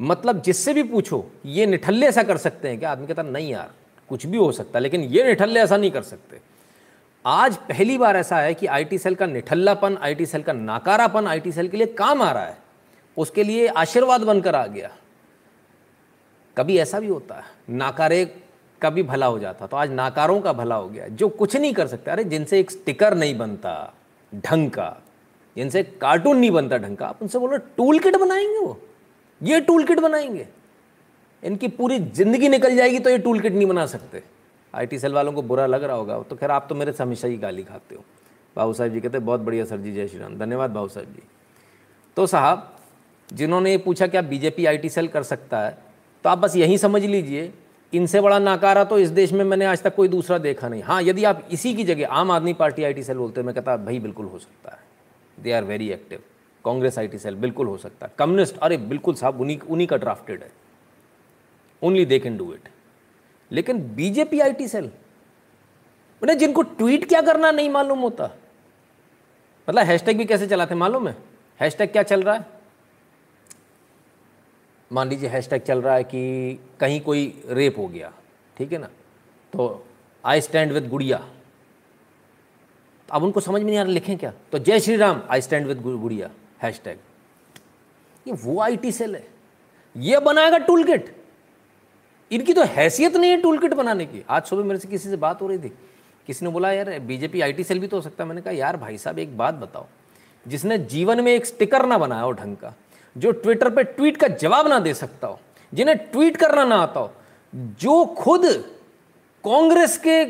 मतलब 0.02 0.41
जिससे 0.41 0.74
भी 0.74 0.84
पूछो, 0.84 1.32
ये 1.45 1.66
निठल्ले 1.66 2.08
ऐसा 2.08 2.24
कर 2.24 2.38
सकते 2.38 2.70
हैं 2.70 2.80
क्या? 2.80 2.91
आदमी 2.91 3.08
कहता, 3.08 3.22
नहीं 3.22 3.49
यार, 3.49 3.72
कुछ 4.10 4.26
भी 4.26 4.38
हो 4.38 4.52
सकता 4.52 4.80
है 4.80 4.84
लेकिन 4.84 5.02
ये 5.02 5.24
निठल्ले 5.24 5.60
ऐसा 5.60 5.78
नहीं 5.78 5.91
कर 5.91 6.04
सकते। 6.04 6.39
आज 7.26 7.58
पहली 7.58 7.97
बार 7.97 8.18
ऐसा 8.18 8.38
है 8.38 8.54
कि 8.54 8.68
आईटी 8.68 8.97
सेल 8.97 9.16
का 9.16 9.26
निठल्लापन, 9.26 9.97
आईटी 10.02 10.26
सेल 10.26 10.43
का 10.43 10.54
नाकारापन 10.54 11.28
आईटी 11.28 11.52
सेल 11.52 11.68
के 11.68 11.78
लिए 11.78 11.88
काम 11.88 12.22
आ 12.22 12.32
रहा 12.32 12.45
है। 12.45 12.58
उसके 13.18 13.43
लिए 13.43 13.68
आशीर्वाद 13.68 14.22
बनकर 14.22 14.56
आ 14.56 14.68
गया। 14.68 14.91
कभी 16.62 16.78
ऐसा 16.78 16.99
भी 16.99 17.07
होता 17.07 17.36
है, 17.36 17.43
नाकारे 17.72 18.26
का 18.82 18.89
भी 18.89 19.03
भला 19.03 19.26
हो 19.26 19.38
जाता 19.39 19.68
तो 19.68 19.78
आज 19.78 19.91
नाकारों 19.91 20.39
का 20.41 20.51
भला 20.53 20.76
हो 20.76 20.88
गया, 20.89 21.07
जो 21.07 21.30
कुछ 21.30 21.55
नहीं 21.55 21.74
कर 21.74 21.88
सकते, 21.88 22.12
अरे 22.12 22.24
जिनसे 22.24 22.59
एक 22.59 22.72
स्टिकर 22.72 23.14
नहीं 23.18 23.38
बनता, 23.38 23.93
ढंग 24.34 24.70
का, 24.70 24.95
जिनसे 25.57 25.84
कार्टून 25.84 26.38
नहीं 26.38 26.51
बनता 26.51 26.78
ढंग 26.78 26.97
का, 26.97 27.07
आप 27.07 27.22
उनसे 27.22 27.39
बोलो 27.39 27.57
टूल 27.78 27.99
किट 27.99 28.16
बनाएँगे 28.16 28.59
वो, 28.59 28.80
ये 29.41 29.62
टूल 29.62 29.84
किट 29.84 29.99
बनाएँगे, 29.99 30.47
इनकी 31.43 31.68
पूरी 31.70 31.99
ज़िंदगी 31.99 32.49
निकल 32.49 32.76
जाएगी 32.76 32.99
तो 32.99 33.09
ये 33.09 33.18
टूल 33.20 33.39
किट 33.39 33.53
नहीं 33.53 33.68
बना 33.68 33.86
सकते। 33.88 34.24
आईटी 34.74 34.99
सेल 34.99 35.14
वालों 35.14 35.32
को 35.34 35.41
बुरा 35.43 35.66
लग 35.66 35.84
रहा 35.84 35.95
होगा 35.95 36.22
तो 36.24 36.36
खैर 36.36 36.51
आप 36.51 36.66
तो 36.70 36.76
मेरे 36.76 36.91
से 36.91 37.03
हमेशा 37.03 37.28
ही 37.28 37.38
गाली 37.38 37.64
खाते 37.64 37.95
हो। 37.95 38.03
बाबू 38.55 38.74
साहब 38.74 38.91
जी 38.91 39.01
कहते 39.01 39.20
बहुत 39.20 39.39
बढ़िया 39.41 39.66
सर 39.66 39.78
जी, 39.78 39.91
जय 39.93 40.07
श्री 40.07 40.20
राम, 40.20 40.38
धन्यवाद 40.38 40.72
बाबू 40.72 40.88
साहब 40.88 41.05
जी। 41.05 41.24
तो 42.18 42.28
साहब, 42.28 42.74
जिन्होंने 43.30 43.72
ये 43.72 43.78
पूछा 43.80 44.07
क्या 44.07 44.22
बीजेपी 44.24 44.66
आईटी 44.66 44.89
सेल 44.89 45.07
कर 45.07 45.24
सकता 45.24 45.59
है 45.59 45.78
तो 46.24 46.30
आप 46.30 46.38
बस 46.38 46.55
यही 46.55 46.78
समझ 46.78 47.05
लीजिए, 47.05 47.53
इनसे 47.93 48.22
बड़ा 48.22 48.39
नाकारा 48.39 48.84
तो 48.84 48.99
इस 48.99 49.09
देश 49.09 49.32
में 49.32 49.45
मैंने 49.45 49.65
आज 49.65 49.82
तक 49.82 49.95
कोई 49.95 50.07
दूसरा 50.07 50.38
देखा 50.38 50.67
नहीं। 50.69 50.84
हाँ 50.84 51.03
यदि 51.03 51.24
आप 51.24 51.47
इसी 51.51 51.74
की 51.74 51.84
जगह, 51.84 52.07
आम 52.07 52.32
आदमी 52.32 52.53
पार्टी 52.53 52.84
आईटी 52.84 53.03
सेल 53.03 53.17
बोलते 53.17 53.41
हैं, 53.41 53.45
मैं 53.45 53.55
कहता 53.55 53.78
भाई, 53.78 53.99
बिल्कुल 53.99 54.26
हो 54.26 54.39
सकता 54.39 54.72
है। 54.72 54.80
They 55.43 55.51
are 55.51 55.63
very 55.63 55.89
active 55.91 56.24
Congress 56.65 56.99
IT 56.99 57.17
cell, 57.17 57.36
बिल्कुल 57.36 57.67
हो 57.67 57.78
सकता 57.78 58.07
है। 58.07 58.13
कम्युनिस्ट, 58.19 58.57
अरे, 58.57 58.78
बिल्कुल 58.78 59.15
साहब, 59.15 59.41
उन्हीं 59.41 59.59
उन्हीं 59.59 59.88
का 59.88 59.97
ड्राफ्टेड 59.97 60.43
है। 60.43 60.51
Only 61.84 62.05
they 62.05 62.19
can 62.19 62.38
do 62.38 62.53
it 62.53 62.69
लेकिन 63.51 63.95
बीजेपी 63.95 64.39
आईटी 64.39 64.67
सेल 64.67 64.91
उन्हें 66.22 66.38
जिनको 66.38 66.61
ट्वीट 66.61 67.09
क्या 67.09 67.22
करना 67.22 67.51
नहीं 67.51 67.69
मालूम 67.69 67.99
होता। 67.99 68.30
मतलब 69.69 69.84
हैशटैग 69.84 70.17
भी 70.17 70.26
कैसे 70.26 70.47
चलाते 70.47 70.76
मालूम 70.76 71.07
है? 71.07 71.15
हैशटैग 71.59 71.91
क्या 71.91 72.03
चल 72.03 72.24
रहा 72.24 72.36
है? 72.36 72.61
मान 74.92 75.10
लीजिए 75.10 75.30
हैशटैग 75.30 75.62
चल 75.62 75.82
रहा 75.82 75.96
है 75.96 76.04
कि 76.04 76.60
कहीं 76.80 77.00
कोई 77.02 77.44
रेप 77.50 77.78
हो 77.78 77.88
गया, 77.88 78.12
ठीक 78.58 78.72
है 78.72 78.78
ना? 78.78 78.89
तो 79.54 79.86
आई 80.24 80.42
स्टैंड 80.42 80.72
विद 80.72 80.89
गुड़िया। 80.89 81.24
अब 83.10 83.24
उनको 83.24 83.39
समझ 83.39 83.62
में 83.62 83.68
नहीं 83.68 83.78
आ 83.78 83.84
रहा 83.84 83.92
लिखें 83.92 84.18
क्या? 84.18 84.34
तो 84.52 84.60
Jai 84.60 84.80
Shri 84.80 84.96
Ram 84.96 85.22
I 85.30 85.42
stand 85.42 85.68
with 85.68 85.82
Gudiya 85.82 86.30
hashtag 86.64 86.98
ये 88.26 88.34
वो 88.34 88.60
आईटी 88.62 88.92
सेल 88.92 89.16
है। 89.16 89.28
ये 89.96 90.20
बनाएगा 90.20 90.58
टूल 90.58 90.84
किट 90.84 91.16
इनकी 92.32 92.54
तो 92.54 92.64
हैसियत 92.66 93.16
नहीं 93.16 93.32
है 93.32 93.42
टूल 93.42 93.58
किट 93.60 93.74
बनाने 93.74 94.06
की। 94.06 94.24
आज 94.30 94.44
सुबह 94.44 94.64
मेरे 94.64 94.80
से 94.80 94.88
किसी 94.88 95.10
से 95.10 95.16
बात 95.18 95.42
हो 95.42 95.48
रही 95.48 95.58
थी। 95.58 95.70
किसी 96.28 96.46
ने 96.46 96.52
बोला, 96.52 96.72
यार 96.72 97.00
बीजेपी 97.00 97.42
आईटी 97.42 97.64
सेल 97.64 97.80
भी 97.80 97.88
तो 97.88 97.98
हो 97.98 98.02
सकता 98.02 98.24
है। 98.24 98.28
मैंने 98.28 98.42
कहा, 98.42 98.54
यार 98.54 98.78
भाई 98.78 98.98
साहब, 98.98 99.20
एक 99.20 99.38
बात 99.38 99.54
बताओ। 99.56 99.88
जिसने 100.46 100.78
जीवन 100.78 101.22
में 101.22 101.32
एक 101.34 101.46
स्टिकर 101.46 101.86
ना 101.86 101.98
बनाया 101.98 102.22
हो 102.22 102.32
ढंग 102.32 102.56
का 102.58 102.74
जो 103.18 103.32
ट्विटर 103.32 103.70
पे 103.70 103.84
ट्वीट 103.84 104.18
का 104.18 104.28
जवाब 104.28 104.68
ना 104.68 104.80
दे 104.80 104.93
सकता 104.93 105.28
हो, 105.28 105.39
जिन्हें 105.74 105.97
ट्वीट 105.97 106.38
करना 106.38 106.66
ना 106.66 106.76
आता 106.76 106.99
हो, 106.99 107.14
जो 107.55 108.05
खुद 108.05 108.45
कांग्रेस 109.43 109.97
के 109.97 110.26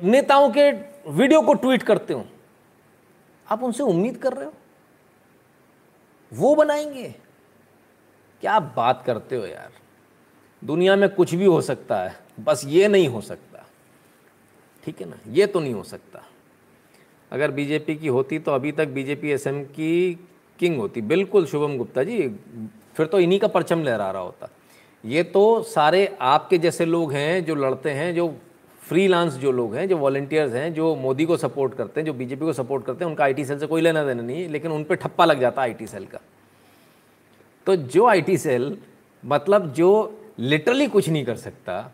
नेताओं 0.00 0.50
के 0.50 0.70
वीडियो 1.10 1.40
को 1.42 1.54
ट्वीट 1.54 1.82
करते 1.82 2.14
हो, 2.14 2.26
आप 3.50 3.62
उनसे 3.62 3.82
उम्मीद 3.82 4.16
कर 4.16 4.32
रहे 4.32 4.44
हो? 4.44 4.54
वो 6.32 6.54
बनाएँगे? 6.54 7.14
क्या 8.40 8.58
बात 8.60 9.02
करते 9.06 9.36
हो 9.36 9.46
यार? 9.46 9.72
दुनिया 10.64 10.96
में 10.96 11.08
कुछ 11.08 11.34
भी 11.34 11.44
हो 11.44 11.60
सकता 11.60 12.02
है, 12.02 12.16
बस 12.40 12.62
ये 12.66 12.88
नहीं 12.88 13.08
हो 13.08 13.20
सकता। 13.20 13.64
ठीक 14.84 15.00
है 15.00 15.08
ना? 15.08 15.18
ये 15.28 15.46
तो 15.46 15.60
नहीं 15.60 15.74
हो 15.74 15.82
सकता। 15.82 16.22
अगर 17.32 17.50
बीजेपी 17.50 17.96
की 17.96 18.08
होती 18.08 18.38
तो 18.38 18.52
अभी 18.52 18.72
तक 18.72 18.88
बीजेपी 18.88 19.30
एसएम 19.30 19.64
की 19.64 20.28
किंग 20.58 20.76
होती। 20.78 21.00
बिल्कुल 21.02 21.46
शुभम 21.46 21.76
गुप्ता 21.78 22.02
जी, 22.02 22.28
फिर 22.94 23.06
तो 23.06 23.20
इन्हीं 23.20 23.40
का 23.40 23.48
परचम 23.48 23.82
लहरा 23.82 24.10
रहा 24.10 24.22
होता। 24.22 24.48
ये 25.04 25.22
तो 25.22 25.62
सारे 25.62 26.16
आपके 26.20 26.58
जैसे 26.58 26.84
लोग 26.84 27.12
हैं 27.12 27.44
जो 27.44 27.54
लड़ते 27.54 27.90
हैं, 27.90 28.14
जो 28.14 28.34
फ्रीलांस 28.80 29.34
जो 29.34 29.52
लोग 29.52 29.74
हैं, 29.74 29.88
जो 29.88 29.96
वॉल्टियर्स 29.96 30.52
हैं, 30.52 30.74
जो 30.74 30.94
मोदी 30.96 31.24
को 31.24 31.36
सपोर्ट 31.36 31.74
करते 31.74 32.00
हैं, 32.00 32.06
जो 32.06 32.12
बीजेपी 32.12 32.44
को 32.44 32.52
सपोर्ट 32.52 32.84
करते 32.84 33.04
हैं, 33.04 33.10
उनका 33.10 33.24
आईटी 33.24 33.44
सेल 33.44 33.58
से 33.58 33.66
कोई 33.66 33.80
लेना 33.80 34.04
देना 34.04 34.22
नहीं 34.22 34.42
है 34.42 34.48
लेकिन 34.48 34.72
उन 34.72 34.84
पर 34.84 34.94
ठप्पा 34.94 35.24
लग 35.24 35.40
जाता 35.40 35.62
है 35.62 35.68
आईटी 35.68 35.86
सेल 35.86 36.04
का। 36.04 36.20
तो 37.66 37.76
जो 37.76 38.06
आईटी 38.06 38.38
सेल 38.38 38.76
मतलब 39.24 39.72
जो 39.72 40.20
लिटरली 40.38 40.86
कुछ 40.86 41.08
नहीं 41.08 41.24
कर 41.24 41.36
सकता, 41.36 41.92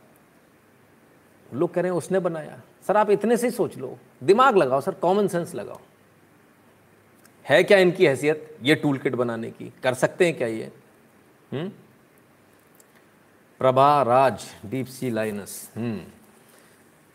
लोग 1.54 1.74
कह 1.74 1.80
रहे 1.80 1.90
हैं, 1.90 1.98
उसने 1.98 2.18
बनाया। 2.20 2.60
सर, 2.86 2.96
आप 2.96 3.10
इतने 3.10 3.36
से 3.36 3.50
सोच 3.50 3.76
लो। 3.78 3.96
दिमाग 4.22 4.56
लगाओ, 4.56 4.80
सर 4.80 4.92
कॉमन 4.92 5.28
सेंस 5.28 5.54
लगाओ। 5.54 5.80
है 7.47 7.62
क्या 7.62 7.78
इनकी 7.78 8.07
हैसियत 8.07 8.57
ये 8.62 8.74
टूल 8.74 8.99
किट 8.99 9.14
बनाने 9.14 9.51
की? 9.51 9.72
कर 9.82 9.95
सकते 9.95 10.26
हैं 10.26 10.36
क्या 10.36 10.49
ये? 10.49 10.70
हम्म? 11.53 11.70
प्रभा 13.61 14.03
राज 14.03 14.45
डीप 14.66 14.86
सी 14.86 15.11
lines 15.11 15.70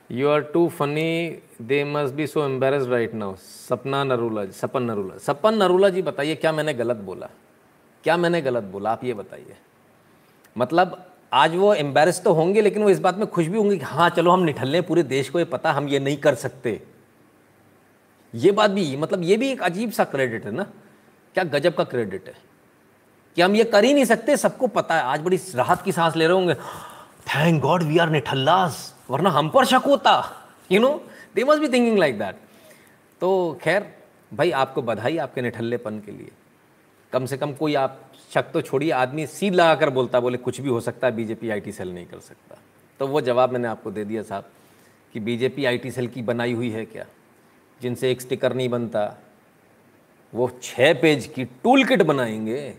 you 0.09 0.29
are 0.29 0.41
too 0.41 0.67
funny 0.69 1.41
they 1.61 1.83
must 1.83 2.13
be 2.13 2.27
so 2.27 2.43
embarrassed 2.45 2.87
right 2.87 3.13
now 3.13 3.35
Sapna 3.35 4.03
Narula 4.03 4.45
ji, 4.45 4.51
सपन 4.51 4.83
नरूला। 4.83 5.17
सपन 5.17 5.53
नरूला 5.53 5.89
जी, 5.89 6.01
बताइए, 6.01 6.35
क्या 6.35 6.51
मैंने 6.51 6.73
गलत 6.73 6.97
बोला? 6.97 7.29
क्या 8.03 8.17
मैंने 8.17 8.41
गलत 8.41 8.63
बोला? 8.63 8.91
आप 8.91 9.03
ये 9.03 9.13
बताइए। 9.13 9.55
मतलब 10.57 11.11
आज 11.33 11.55
वो 11.55 11.73
एम्बेरस 11.73 12.23
तो 12.23 12.33
होंगे, 12.33 12.61
लेकिन 12.61 12.83
वो 12.83 12.89
इस 12.89 12.99
बात 12.99 13.17
में 13.17 13.27
खुश 13.27 13.47
भी 13.47 13.57
होंगे 13.57 13.77
कि 13.77 13.85
हाँ 13.85 14.09
चलो, 14.09 14.31
हम 14.31 14.43
निठल्ले 14.43 14.81
पूरे 14.81 15.03
देश 15.03 15.29
को 15.29 15.39
ये 15.39 15.45
पता, 15.45 15.71
हम 15.71 15.87
ये 15.87 15.99
नहीं 15.99 16.17
कर 16.17 16.35
सकते। 16.35 16.81
ये 18.37 18.51
बात 18.51 18.71
भी 18.71 18.95
मतलब 18.97 19.23
ये 19.23 19.37
भी 19.37 19.49
एक 19.51 19.61
अजीब 19.63 19.91
सा 19.91 20.03
क्रेडिट 20.05 20.45
है 20.45 20.51
ना? 20.51 20.63
क्या 21.35 21.43
गजब 21.43 21.75
का 21.75 21.83
क्रेडिट 21.83 22.27
है? 22.27 22.35
कि 23.37 23.41
हम 23.41 23.55
ये 23.55 23.63
कर 23.63 23.83
ही 23.83 23.93
नहीं 23.93 24.05
सकते, 24.05 24.37
सबको 24.37 24.67
पता 24.67 24.95
है। 24.95 25.03
आज 25.03 25.21
बड़ी 25.21 25.39
राहत 25.55 25.81
की 25.81 25.91
सांस 25.91 26.15
ले 26.15 26.27
रहे 26.27 26.35
होंगे। 26.35 26.53
थैंक 27.27 27.61
गॉड 27.61 27.83
वी 27.83 27.97
आर 27.97 28.09
निठल्लास 28.09 28.93
वरना 29.09 29.29
हम 29.29 29.49
पर 29.49 29.65
शक 29.65 29.83
होता। 29.85 30.13
You 30.71 30.79
know 30.79 30.89
they 31.35 31.43
must 31.43 31.61
be 31.61 31.67
thinking 31.67 31.97
like 31.97 32.17
that 32.19 32.35
तो 33.21 33.59
खैर, 33.61 33.85
भाई 34.33 34.51
आपको 34.51 34.81
बधाई 34.81 35.17
आपके 35.17 35.41
निठल्लेपन 35.41 35.99
के 35.99 36.11
लिए। 36.11 36.31
कम 37.13 37.25
से 37.25 37.37
कम 37.37 37.53
कोई 37.53 37.75
आप 37.75 38.01
शक 38.33 38.51
तो 38.53 38.61
छोड़िए, 38.61 38.91
आदमी 38.91 39.25
सीध 39.27 39.55
लगा 39.55 39.75
कर 39.75 39.89
बोलता, 39.89 40.19
बोले, 40.19 40.37
कुछ 40.37 40.59
भी 40.61 40.69
हो 40.69 40.79
सकता 40.79 41.07
है 41.07 41.15
बीजेपी 41.15 41.49
आईटी 41.49 41.71
सेल 41.71 41.93
नहीं 41.93 42.05
कर 42.05 42.19
सकता। 42.19 42.57
तो 42.99 43.07
वो 43.07 43.21
जवाब 43.21 43.51
मैंने 43.51 43.67
आपको 43.67 43.91
दे 43.91 44.03
दिया 44.05 44.23
साहब, 44.23 44.49
कि 45.13 45.19
बीजेपी 45.19 45.65
आईटी 45.65 45.91
सेल 45.91 46.07
की 46.07 46.21
बनाई 46.21 46.53
हुई 46.53 46.69
है 46.69 46.85
क्या? 46.85 47.05
जिनसे 47.81 48.11
एक 48.11 48.21
स्टिकर 48.21 48.53
नहीं 48.53 48.69
बनता, 48.69 49.17
वो 50.33 50.51
छः 50.63 51.01
पेज 51.01 51.27
की 51.27 51.45
टूल 51.45 51.83
किट 51.83 52.01
बनाएँगे, 52.01 52.75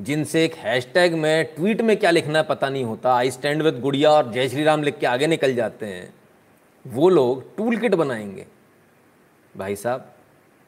जिनसे 0.00 0.44
एक 0.44 0.54
हैशटैग 0.54 1.14
में 1.14 1.44
ट्वीट 1.44 1.80
में 1.80 1.96
क्या 1.96 2.10
लिखना 2.10 2.42
पता 2.42 2.68
नहीं 2.68 2.84
होता 2.84 3.14
आई 3.14 3.30
स्टैंड 3.30 3.62
विद 3.62 3.80
गुड़िया 3.80 4.10
और 4.10 4.32
जय 4.32 4.48
श्री 4.48 4.64
राम 4.64 4.82
लिख 4.82 4.98
के 4.98 5.06
आगे 5.06 5.26
निकल 5.26 5.54
जाते 5.54 5.86
हैं। 5.86 6.14
वो 6.86 7.08
लोग 7.08 7.56
टूल 7.56 7.76
किट 7.76 7.94
बनाएँगे। 7.94 8.46
भाई 9.56 9.76
साहब 9.76 10.14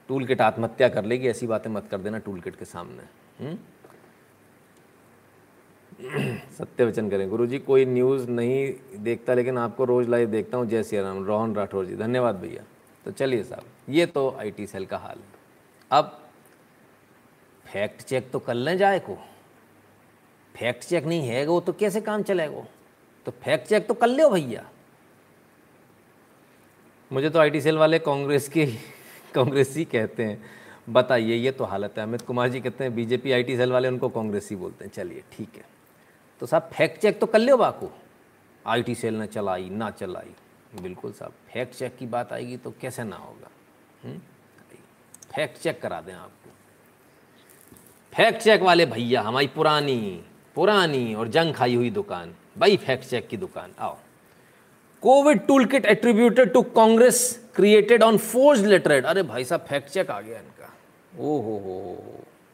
टूल 0.09 0.27
किट 0.27 0.41
आत्महत्या 0.41 0.89
कर 0.89 1.05
लेगी, 1.05 1.29
ऐसी 1.29 1.47
बातें 1.47 1.71
मत 1.71 1.89
कर 1.91 1.99
देना 1.99 2.19
टूल 2.19 2.41
किट 2.41 2.57
के 2.57 2.65
सामने। 2.65 3.03
हम्म? 3.45 3.59
सत्य 6.59 6.85
वचन 6.85 7.11
करें। 7.11 7.29
गुरु 7.31 7.47
जी 7.47 7.59
कोई 7.59 7.85
न्यूज़ 7.85 8.31
नहीं 8.31 8.75
देखता, 8.99 9.35
लेकिन 9.35 9.59
आपको 9.59 9.85
रोज़ 9.85 10.09
लाइव 10.09 10.31
देखता 10.31 10.59
हूँ। 10.59 10.67
जय 10.67 10.83
श्री 10.83 11.01
राम 11.01 11.25
रोहन 11.25 11.55
राठौर 11.55 11.87
जी, 11.87 11.97
धन्यवाद 11.97 12.35
भैया। 12.35 12.63
तो 13.05 13.11
चलिए 13.11 13.45
साहब, 13.45 13.65
ये 13.89 14.07
तो 14.07 14.31
आईटी 14.41 14.67
सेल 14.67 14.87
का 14.87 14.99
हाल 14.99 15.19
है। 15.19 15.41
अब 15.91 16.19
फैक्ट 17.67 18.03
चेक 18.03 18.31
तो 18.31 18.39
कर 18.39 18.55
लें 18.55 18.77
जाए 18.79 18.99
को। 18.99 19.15
फैक्ट 20.55 20.85
चेक 20.85 21.05
नहीं 21.05 21.29
है 21.29 21.47
वो 21.47 21.61
तो 21.61 21.73
कैसे 21.73 22.01
काम 22.01 22.23
चलेगा? 22.23 22.65
तो 23.27 23.33
फैक्ट 23.33 23.69
चेक 23.69 23.87
तो 23.87 23.95
कर 23.95 24.07
लो 24.07 24.29
भैया। 24.31 24.69
मुझे 27.13 27.31
तो 27.31 27.39
आईटी 27.39 27.61
सेल 27.61 27.79
वाले 27.79 27.99
कांग्रेस 27.99 28.49
की 28.49 28.67
कांग्रेसी 29.35 29.85
कहते 29.85 30.25
हैं। 30.25 30.45
बताइए, 30.91 31.35
ये 31.35 31.51
तो 31.53 31.65
हालत 31.65 31.95
है। 31.99 32.03
अमित 32.03 32.23
कुमार 32.23 32.49
जी 32.49 32.61
कहते 32.61 32.85
हैं, 32.85 32.95
बीजेपी 32.95 33.33
आईटी 33.33 33.57
सेल 33.57 33.73
वाले 33.73 33.89
उनको 33.89 34.09
कांग्रेसी 34.09 34.57
बोलते 34.57 34.85
हैं। 34.85 34.93
चलिए, 34.93 35.23
ठीक 35.33 35.57
है। 35.57 35.65
तो 36.41 36.47
साहब, 36.47 36.71
फैक्ट 36.73 37.01
चेक 37.03 37.21
तो 37.21 37.27
कर 37.27 37.39
लियो 37.39 37.57
बाकू। 37.57 37.91
आईटी 38.67 38.95
सेल 38.95 39.15
ने 39.15 39.27
चलाई, 39.27 39.71
ना 39.71 39.91
चलाई। 39.91 40.35
बिल्कुल 40.73 41.13
साहब 41.13 41.33
फैक्ट 41.53 41.75
चेक 41.75 41.97
की 41.97 42.07
बात 42.07 42.33
आएगी 42.33 42.57
तो 42.57 42.71
कैसे 42.81 43.05
ना 43.05 43.17
होगा? 43.17 43.49
फैक्ट 45.33 45.61
चेक 45.61 45.81
करा 45.83 46.01
दें 46.01 46.13
आपको। 46.15 46.51
फैक्ट 48.13 48.41
चेक 48.41 48.63
वाले 48.63 48.87
भैया, 48.87 49.23
हमारी 49.23 49.47
पुरानी 49.47 50.25
पुरानी 50.57 51.15
और 51.15 51.29
जंग 51.29 51.55
खाई 51.55 51.75
हुई 51.75 51.91
दुकान, 51.91 52.35
भाई 52.59 52.77
फैक्ट 52.77 53.05
चेक 53.05 53.29
की 53.29 53.37
दुकान, 53.37 53.73
आओ। 53.79 53.97
Covid 55.03 55.47
tool 55.47 55.65
kit 55.65 55.87
attributed 55.87 56.53
to 56.53 56.63
Congress 56.63 57.21
created 57.57 58.03
on 58.03 58.19
forged 58.19 58.61
letterhead 58.61 59.07
अरे 59.07 59.23
भाई 59.23 59.45
साहब 59.45 59.61
फैक्ट 59.61 59.89
चेक 59.89 60.11
आ 60.11 60.21
गया 60.21 60.39
इनका। 60.39 60.73
ओ 61.19 61.41
हो 61.41 61.57
हो, 61.59 61.97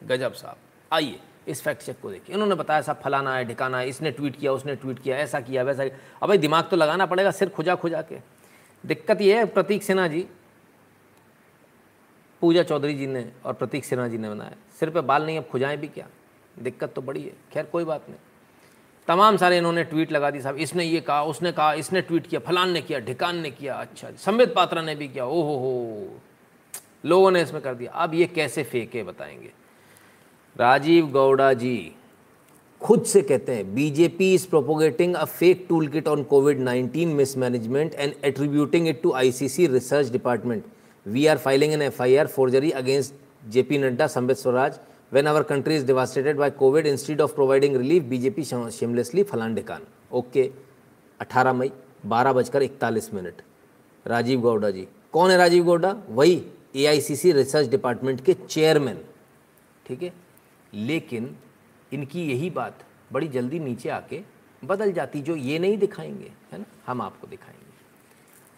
गजब 0.03 0.33
साहब। 0.33 0.57
आइए। 0.91 1.19
इस 1.47 1.61
फैक्ट 1.61 1.81
चेक 1.81 1.99
को 2.01 2.11
देखिए। 2.11 2.33
इन्होंने 2.33 2.55
बताया, 2.55 2.81
साहब, 2.81 2.97
फलाना 3.03 3.35
है 3.35 3.45
ढिकाना 3.45 3.79
है, 3.79 3.89
इसने 3.89 4.11
ट्वीट 4.11 4.35
किया, 4.35 4.51
उसने 4.51 4.75
ट्वीट 4.75 4.99
किया, 4.99 5.17
ऐसा 5.17 5.39
किया, 5.39 5.63
वैसा 5.63 5.87
किया। 5.87 5.97
अब 6.21 6.27
भाई 6.27 6.37
दिमाग 6.37 6.63
तो 6.63 6.75
लगाना 6.75 7.05
पड़ेगा, 7.05 7.31
सिर 7.31 7.49
खुजा 7.49 7.75
खुजा 7.75 8.01
के। 8.01 8.17
दिक्कत 8.85 9.21
ये 9.21 9.37
है, 9.37 9.45
प्रतीक 9.45 9.83
सिन्हा 9.83 10.07
जी, 10.07 10.27
पूजा 12.41 12.63
चौधरी 12.63 12.93
जी 12.93 13.07
ने 13.07 13.31
और 13.45 13.53
प्रतीक 13.53 13.85
सिन्हा 13.85 14.07
जी 14.07 14.17
ने 14.17 14.29
बनाया। 14.29 14.55
सिर 14.79 14.89
पे 14.89 15.01
बाल 15.01 15.25
नहीं, 15.25 15.37
अब 15.37 15.43
खुजाएँ 15.43 15.77
भी 15.77 15.87
क्या? 15.87 16.07
दिक्कत 16.59 16.93
तो 16.93 17.01
बड़ी 17.01 17.23
है। 17.23 17.33
खैर, 17.53 17.65
कोई 17.65 17.83
बात 17.83 18.09
नहीं। 18.09 18.19
तमाम 19.07 19.37
सारे 19.37 19.57
इन्होंने 19.57 19.83
ट्वीट 19.83 20.11
लगा 20.11 20.31
दी, 20.31 20.41
साहब, 20.41 20.55
इसने 20.55 20.83
ये 20.83 21.01
कहा, 21.01 21.23
उसने 21.23 21.51
कहा, 21.51 21.73
इसने 21.73 22.01
ट्वीट 22.01 22.27
किया, 22.27 22.39
फलान 22.39 22.69
ने 22.69 22.81
किया 22.81 22.99
ढिकान 22.99 23.37
ने 23.37 23.51
किया 23.51 23.75
अच्छा 23.75 24.11
संबित 24.11 24.53
पात्रा 24.55 24.81
ने 24.81 24.95
भी 24.95 25.07
किया, 25.07 25.25
ओहो 25.25 25.57
हो। 25.57 26.21
लोगों 27.05 27.31
ने 27.31 27.41
इसमें 27.41 27.61
कर 27.61 27.73
दिया। 27.73 27.91
अब 27.91 28.13
ये 28.13 28.25
कैसे 28.25 28.63
फेंके, 28.63 29.03
बताएँगे। 29.03 29.51
राजीव 30.55 31.05
गौड़ा 31.11 31.51
जी 31.53 31.91
खुद 32.81 33.03
से 33.03 33.21
कहते 33.21 33.51
हैं, 33.51 33.73
BJP 33.75 34.33
is 34.33 34.47
propagating 34.49 35.15
a 35.15 35.23
fake 35.25 35.65
tool 35.69 35.87
kit 35.87 36.07
on 36.07 36.23
covid 36.23 36.59
19 36.59 37.13
mismanagement 37.13 37.93
and 37.93 38.13
attributing 38.25 38.87
it 38.87 39.01
to 39.01 39.11
ICC 39.11 39.67
research 39.67 40.11
department 40.11 40.63
we 41.05 41.25
are 41.27 41.37
filing 41.37 41.73
an 41.73 41.81
F 41.81 42.01
I 42.03 42.15
R 42.15 42.27
forgery 42.27 42.71
against 42.81 43.13
JP 43.51 43.77
Nadda 43.77 44.07
Sambit 44.07 44.37
Swaraj 44.37 44.79
when 45.13 45.27
our 45.27 45.43
country 45.43 45.75
is 45.75 45.85
devastated 45.85 46.37
by 46.37 46.49
covid 46.59 46.87
instead 46.87 47.21
of 47.21 47.33
providing 47.35 47.75
relief 47.75 48.03
BJP 48.05 48.43
shamelessly 48.43 49.23
फलान 49.23 49.55
ढिकान 49.55 49.81
okay 50.11 50.49
अठारह 51.19 51.53
मई, 51.53 51.71
बारह 52.05 52.33
बजकर 52.33 52.61
इकतालीस 52.63 53.13
minute. 53.13 53.41
Rajiv 54.05 54.39
Gowda 54.41 54.69
जी, 54.69 54.87
कौन 55.13 55.31
है 55.31 55.37
राजीव 55.37 55.63
गौड़ा? 55.65 55.95
वही 56.09 56.41
A 56.75 56.85
I 56.85 57.01
C 57.01 57.15
C 57.15 57.31
research 57.31 57.67
department 57.69 58.23
के 58.25 58.33
चेयरमैन 58.33 58.97
ठीक 59.85 60.03
है? 60.03 60.11
लेकिन 60.73 61.35
इनकी 61.93 62.31
यही 62.31 62.49
बात 62.49 62.85
बड़ी 63.11 63.27
जल्दी 63.27 63.59
नीचे 63.59 63.89
आके 63.89 64.21
बदल 64.65 64.91
जाती, 64.91 65.21
जो 65.21 65.35
ये 65.35 65.59
नहीं 65.59 65.77
दिखाएँगे, 65.77 66.31
है 66.51 66.59
ना? 66.59 66.65
हम 66.87 67.01
आपको 67.01 67.27
दिखाएँगे। 67.27 67.59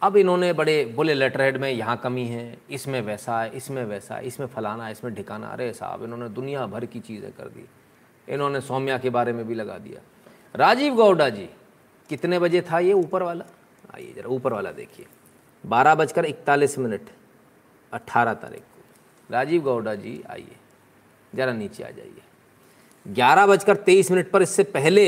अब 0.02 0.18
इन्होंने 0.18 0.54
बड़े 0.54 0.86
बोले 0.86 1.14
लेटर 1.14 1.42
हेड 1.42 1.58
में, 1.58 1.72
यहाँ 1.72 1.98
कमी 1.98 2.26
है, 2.26 2.58
इसमें 2.70 3.02
वैसा 3.02 3.42
है, 3.42 3.50
इसमें 3.50 3.86
वैसा 3.86 4.16
है, 4.16 4.28
इसमें 4.28 4.48
फलाना 4.48 4.86
है, 4.86 4.92
इसमें 4.92 5.14
ढिकाना 5.14 5.48
अरे 5.48 5.74
साहब, 5.74 6.04
इन्होंने 6.04 6.30
दुनिया 6.30 6.66
भर 6.66 6.86
की 6.86 7.00
चीज़ें 7.00 7.32
कर 7.32 7.44
दी। 7.44 7.66
इन्होंने 8.30 8.62
सौम्या 8.62 8.98
के 8.98 9.10
बारे 9.10 9.34
में 9.34 9.48
भी 9.48 9.56
लगा 9.56 9.78
दिया। 9.78 10.02
राजीव 10.56 10.96
गौडा 10.96 11.30
जी, 11.30 11.50
कितने 12.10 12.40
बजे 12.40 12.62
था 12.62 12.80
ये 12.80 12.94
ऊपर 12.94 13.24
वाला? 13.24 13.46
आइए 13.96 14.14
ज़रा 14.14 14.30
ऊपर 14.30 14.54
वाला 14.54 14.72
देखिए। 14.72 15.06
बारह 15.66 15.96
बजकर 15.96 16.26
इकतालीस 16.26 16.80
मिनट 16.80 17.02
अट्ठारह 17.94 18.34
तारीख 18.34 18.62
को। 18.62 18.84
राजीव 19.32 19.62
गौडा 19.62 19.96
जी, 19.96 20.24
आइए। 20.30 20.56
ज़रा 21.34 21.54
नीचे 21.54 21.84
आ 21.84 21.90
जाइए। 21.90 22.22
ग्यारह 23.06 23.48
बजकर 23.48 23.76
तेईस 23.78 24.12
मिनट 24.12 24.30
पर 24.32 24.42
इससे 24.42 24.64
पहले 24.66 25.06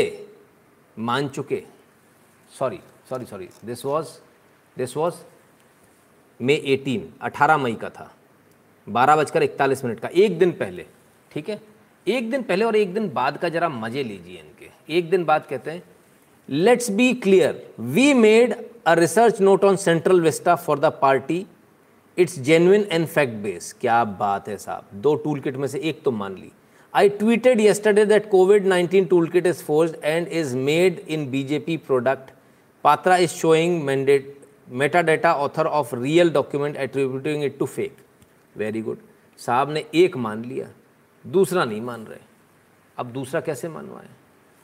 मान 0.98 1.28
चुके। 1.28 1.62
Sorry 2.52 2.80
sorry 3.10 3.26
sorry 3.26 3.50
this 3.66 3.86
was 3.86 4.08
this 4.78 4.96
was 4.98 5.16
May 6.40 6.54
eighteen 6.56 7.14
अठारह 7.22 7.58
मई 7.58 7.74
का 7.74 7.90
था। 7.90 8.12
बारह 8.88 9.16
बजकर 9.16 9.44
इकतालीस 9.44 9.84
मिनट 9.86 10.00
का, 10.00 10.08
एक 10.08 10.38
दिन 10.40 10.52
पहले, 10.52 10.86
ठीक 11.32 11.50
है? 11.50 11.62
एक 12.08 12.30
दिन 12.32 12.42
पहले 12.44 12.66
और 12.66 12.76
एक 12.76 12.94
दिन 12.94 13.10
बाद 13.10 13.38
का 13.38 13.50
जरा 13.50 13.70
मज़े 13.70 14.04
लीजिए 14.04 14.40
इनके। 14.40 14.98
एक 14.98 15.10
दिन 15.10 15.24
बाद 15.26 15.46
कहते 15.46 15.72
हैं 15.72 15.84
let's 16.50 16.90
be 16.92 17.14
clear 17.16 17.64
we 17.80 18.14
made 18.14 18.56
a 18.88 18.94
research 18.94 19.40
note 19.42 19.64
on 19.64 19.76
central 19.78 20.22
vista 20.22 20.56
for 20.56 20.80
the 20.80 20.86
party 21.02 21.46
it's 22.18 22.40
genuine 22.40 22.86
and 22.92 23.06
fact 23.08 23.34
base 23.44 23.72
क्या 23.82 24.04
बात 24.04 24.48
है 24.50 24.58
साहब। 24.58 25.02
दो 25.02 25.16
टूल 25.16 25.40
किट 25.40 25.56
में 25.56 25.68
से 25.68 25.80
एक 25.80 26.02
तो 26.04 26.12
मान 26.12 26.36
ली। 26.36 26.52
I 26.94 27.10
tweeted 27.10 27.62
yesterday 27.62 28.08
that 28.08 28.30
covid 28.30 28.66
nineteen 28.66 29.06
tool 29.06 29.28
kit 29.28 29.48
is 29.48 29.64
forged 29.64 29.96
and 30.04 30.28
is 30.28 30.56
made 30.58 31.00
in 31.08 31.30
BJP 31.32 31.78
product 31.78 32.32
Patra 32.84 33.18
is 33.18 33.32
showing 33.32 33.82
mandate 33.84 34.38
meta 34.72 35.02
data 35.02 35.34
author 35.36 35.66
of 35.68 35.96
real 35.96 36.30
document 36.30 36.76
attributing 36.76 37.44
it 37.44 37.58
to 37.60 37.66
fake 37.66 37.98
very 38.56 38.82
good 38.82 38.98
साहब 39.40 39.72
ने 39.72 39.86
एक 39.96 40.18
मान 40.18 40.44
लिया, 40.46 40.68
दूसरा 41.26 41.66
नहीं 41.66 41.82
मान 41.82 42.06
रहे। 42.06 42.20
अब 42.98 43.12
दूसरा 43.12 43.42
कैसे 43.42 43.70
मानवाएँ? 43.70 44.10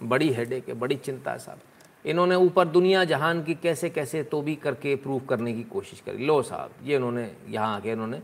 बड़ी 0.01 0.29
हेडेक 0.29 0.67
है, 0.67 0.73
बड़ी 0.73 0.95
चिंता 0.95 1.31
है 1.31 1.39
साहब। 1.39 1.59
इन्होंने 2.05 2.35
ऊपर 2.37 2.67
दुनिया 2.67 3.03
जहान 3.05 3.43
की 3.43 3.53
कैसे 3.55 3.89
कैसे 3.89 4.23
तो 4.23 4.41
भी 4.41 4.55
करके 4.57 4.95
प्रूव 4.97 5.19
करने 5.29 5.53
की 5.53 5.63
कोशिश 5.65 5.99
करी। 5.99 6.25
लो 6.25 6.41
साहब, 6.41 6.71
ये 6.83 6.95
इन्होंने 6.95 7.29
यहाँ 7.49 7.75
आके 7.75 7.91
इन्होंने 7.91 8.21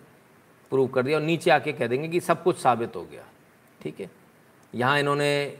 प्रूव 0.71 0.87
कर 0.87 1.03
दिया 1.03 1.17
और 1.17 1.23
नीचे 1.23 1.51
आके 1.51 1.71
कह 1.73 1.87
देंगे 1.87 2.07
कि 2.07 2.19
सब 2.19 2.43
कुछ 2.43 2.57
साबित 2.57 2.95
हो 2.95 3.03
गया। 3.03 3.23
ठीक 3.81 3.99
है? 3.99 4.09
यहाँ 4.73 4.99
इन्होंने 4.99 5.57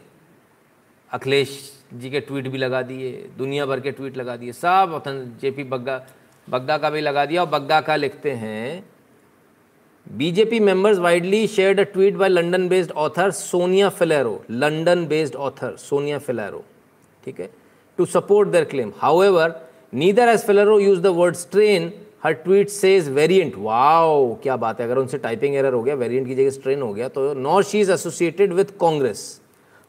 अखिलेश 1.11 1.49
जी 1.93 2.09
के 2.09 2.19
ट्वीट 2.19 2.47
भी 2.47 2.57
लगा 2.57 2.81
दिए, 2.81 3.11
दुनिया 3.37 3.65
भर 3.65 3.79
के 3.79 3.91
ट्वीट 3.91 4.17
लगा 4.17 4.35
दिए, 4.37 4.51
सब 4.53 4.91
ऑथन 4.93 5.37
जे 5.41 5.51
पी 5.51 5.63
बग्गा 5.65 6.05
बग्गा 6.47 6.77
का 6.77 6.89
भी 6.89 7.01
लगा 7.01 7.25
दिया 7.25 7.41
और 7.41 7.49
बग्गा 7.49 7.79
का 7.81 7.95
लिखते 7.95 8.31
हैं 8.33 8.83
BJP 10.07 10.59
members 10.59 10.97
widely 10.99 11.45
shared 11.47 11.79
a 11.79 11.83
tweet 11.83 12.15
by 12.15 12.29
London 12.29 12.67
based 12.69 12.91
author 12.93 13.31
Sonia 13.31 13.89
Faleiro 13.91 14.43
London 14.51 15.05
based 15.07 15.35
author 15.37 15.75
Sonia 15.77 16.19
Faleiro 16.19 16.63
ठीक 17.23 17.39
है? 17.39 17.49
To 17.97 18.05
support 18.05 18.51
their 18.51 18.65
claim. 18.65 18.93
However, 18.93 19.61
neither 19.91 20.25
has 20.27 20.43
Fellero 20.43 20.81
used 20.81 21.03
the 21.03 21.13
word 21.13 21.37
strain. 21.37 21.93
Her 22.19 22.33
tweet 22.33 22.71
says 22.71 23.07
variant. 23.07 23.55
Wow, 23.55 24.39
क्या 24.43 24.55
बात 24.57 24.79
है 24.79 24.85
अगर 24.85 24.97
उनसे 24.97 25.17
typing 25.25 25.55
error 25.55 25.73
हो 25.73 25.81
गया 25.83 25.95
variant 25.95 26.27
की 26.27 26.35
जगह 26.35 26.49
स्ट्रेन 26.49 26.81
हो 26.81 26.93
गया 26.93 27.09
तो 27.17 27.33
nor 27.33 27.63
she 27.63 27.81
is 27.81 27.91
associated 27.91 28.53
with 28.53 28.71
Congress 28.81 29.21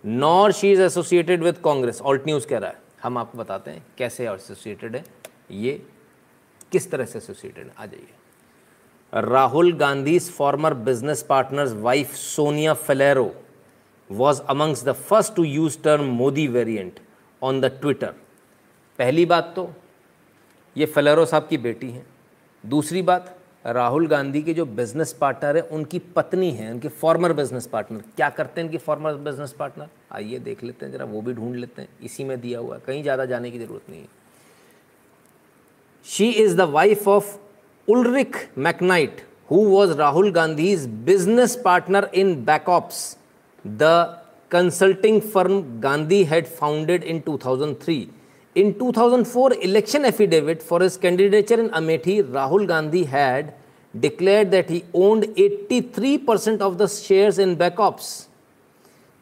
nor 0.05 0.53
she 0.59 0.73
is 0.73 0.83
associated 0.83 1.43
with 1.45 1.57
Congress 1.65 2.01
Alt 2.01 2.27
News 2.27 2.47
कह 2.47 2.59
रहा 2.59 2.71
है 2.71 2.79
हम 3.03 3.19
आपको 3.19 3.39
बताते 3.39 3.71
हैं 3.71 3.83
कैसे 3.99 4.29
एसोसिएटेड 4.29 4.97
है 4.97 5.05
ये 5.51 5.81
किस 6.73 6.91
तरह 6.91 7.05
से 7.05 7.19
एसोसिएटेड 7.19 7.71
आ 7.79 7.87
जाइए। 7.87 9.23
Rahul 9.23 9.73
Gandhi 9.79 10.19
former 10.19 10.75
business 10.91 11.23
partners 11.29 11.73
wife 11.89 12.15
Sonia 12.15 12.75
Faleiro 12.87 13.31
was 14.11 14.41
amongst 14.49 14.85
the 14.85 14.95
first 14.95 15.35
to 15.37 15.43
use 15.43 15.77
term 15.85 16.09
Modi 16.19 16.47
variant. 16.47 17.01
On 17.43 17.61
the 17.61 17.65
Twitter 17.81 18.15
पहली 18.99 19.25
बात 19.27 19.53
तो 19.57 19.71
ये 20.77 20.87
फलेरो 20.87 21.25
साहब 21.27 21.47
की 21.49 21.59
बेटी 21.59 21.91
हैं। 21.91 22.07
दूसरी 22.65 23.03
बात, 23.03 23.35
राहुल 23.67 24.07
गांधी 24.07 24.43
के 24.43 24.55
जो 24.55 24.65
बिज़नेस 24.67 25.13
पार्टनर 25.13 25.57
है, 25.57 25.63
उनकी 25.63 25.99
पत्नी 26.17 26.51
है, 26.51 26.71
उनके 26.73 26.89
फॉर्मर 26.91 27.33
बिज़नेस 27.33 27.67
पार्टनर 27.67 28.03
क्या 28.17 28.29
करते 28.31 28.61
हैं 28.61 28.67
इनके 28.67 28.79
फॉर्मर 28.79 29.15
बिज़नेस 29.23 29.53
पार्टनर 29.53 29.89
आइए 30.13 30.39
देख 30.41 30.65
लेते 30.65 30.87
हैं, 30.87 30.93
ज़रा 30.93 31.05
वो 31.05 31.21
भी 31.23 31.33
ढूंढ 31.35 31.57
लेते 31.57 31.83
हैं। 31.83 31.89
इसी 32.03 32.25
में 32.25 32.41
दिया 32.41 32.59
हुआ 32.59 32.75
है, 32.75 32.81
कहीं 32.87 33.03
ज़्यादा 33.03 33.25
जाने 33.25 33.51
की 33.51 33.59
ज़रूरत 33.59 33.91
नहीं 33.91 34.01
है। 34.01 34.09
She 36.07 36.31
is 36.31 36.57
the 36.57 36.61
wife 36.71 37.09
of 37.09 37.37
Ulrik 37.89 38.37
McKnight 38.59 39.27
who 39.51 39.65
was 39.67 39.93
Rahul 39.93 40.31
Gandhi 40.33 40.77
business 41.05 41.61
partner 41.65 42.11
in 42.15 42.35
Backops 42.45 43.17
the 43.65 43.83
consulting 44.51 45.21
firm 45.21 45.81
Gandhi 45.81 46.25
had 46.25 46.47
founded 46.47 47.05
in 47.05 47.23
2003 47.29 48.05
in 48.57 48.73
2004 48.83 49.53
election 49.53 50.05
affidavit 50.05 50.63
for 50.63 50.83
his 50.83 50.97
candidature 50.97 51.61
in 51.61 51.69
Amethi 51.69 52.21
Rahul 52.23 52.67
Gandhi 52.67 53.05
had 53.05 53.51
declared 53.97 54.45
that 54.45 54.71
he 54.71 54.83
owned 54.95 55.25
83 55.25 56.19
percent 56.27 56.63
of 56.63 56.75
the 56.75 56.87
share 56.87 57.41
in 57.41 57.57
Backops 57.57 58.29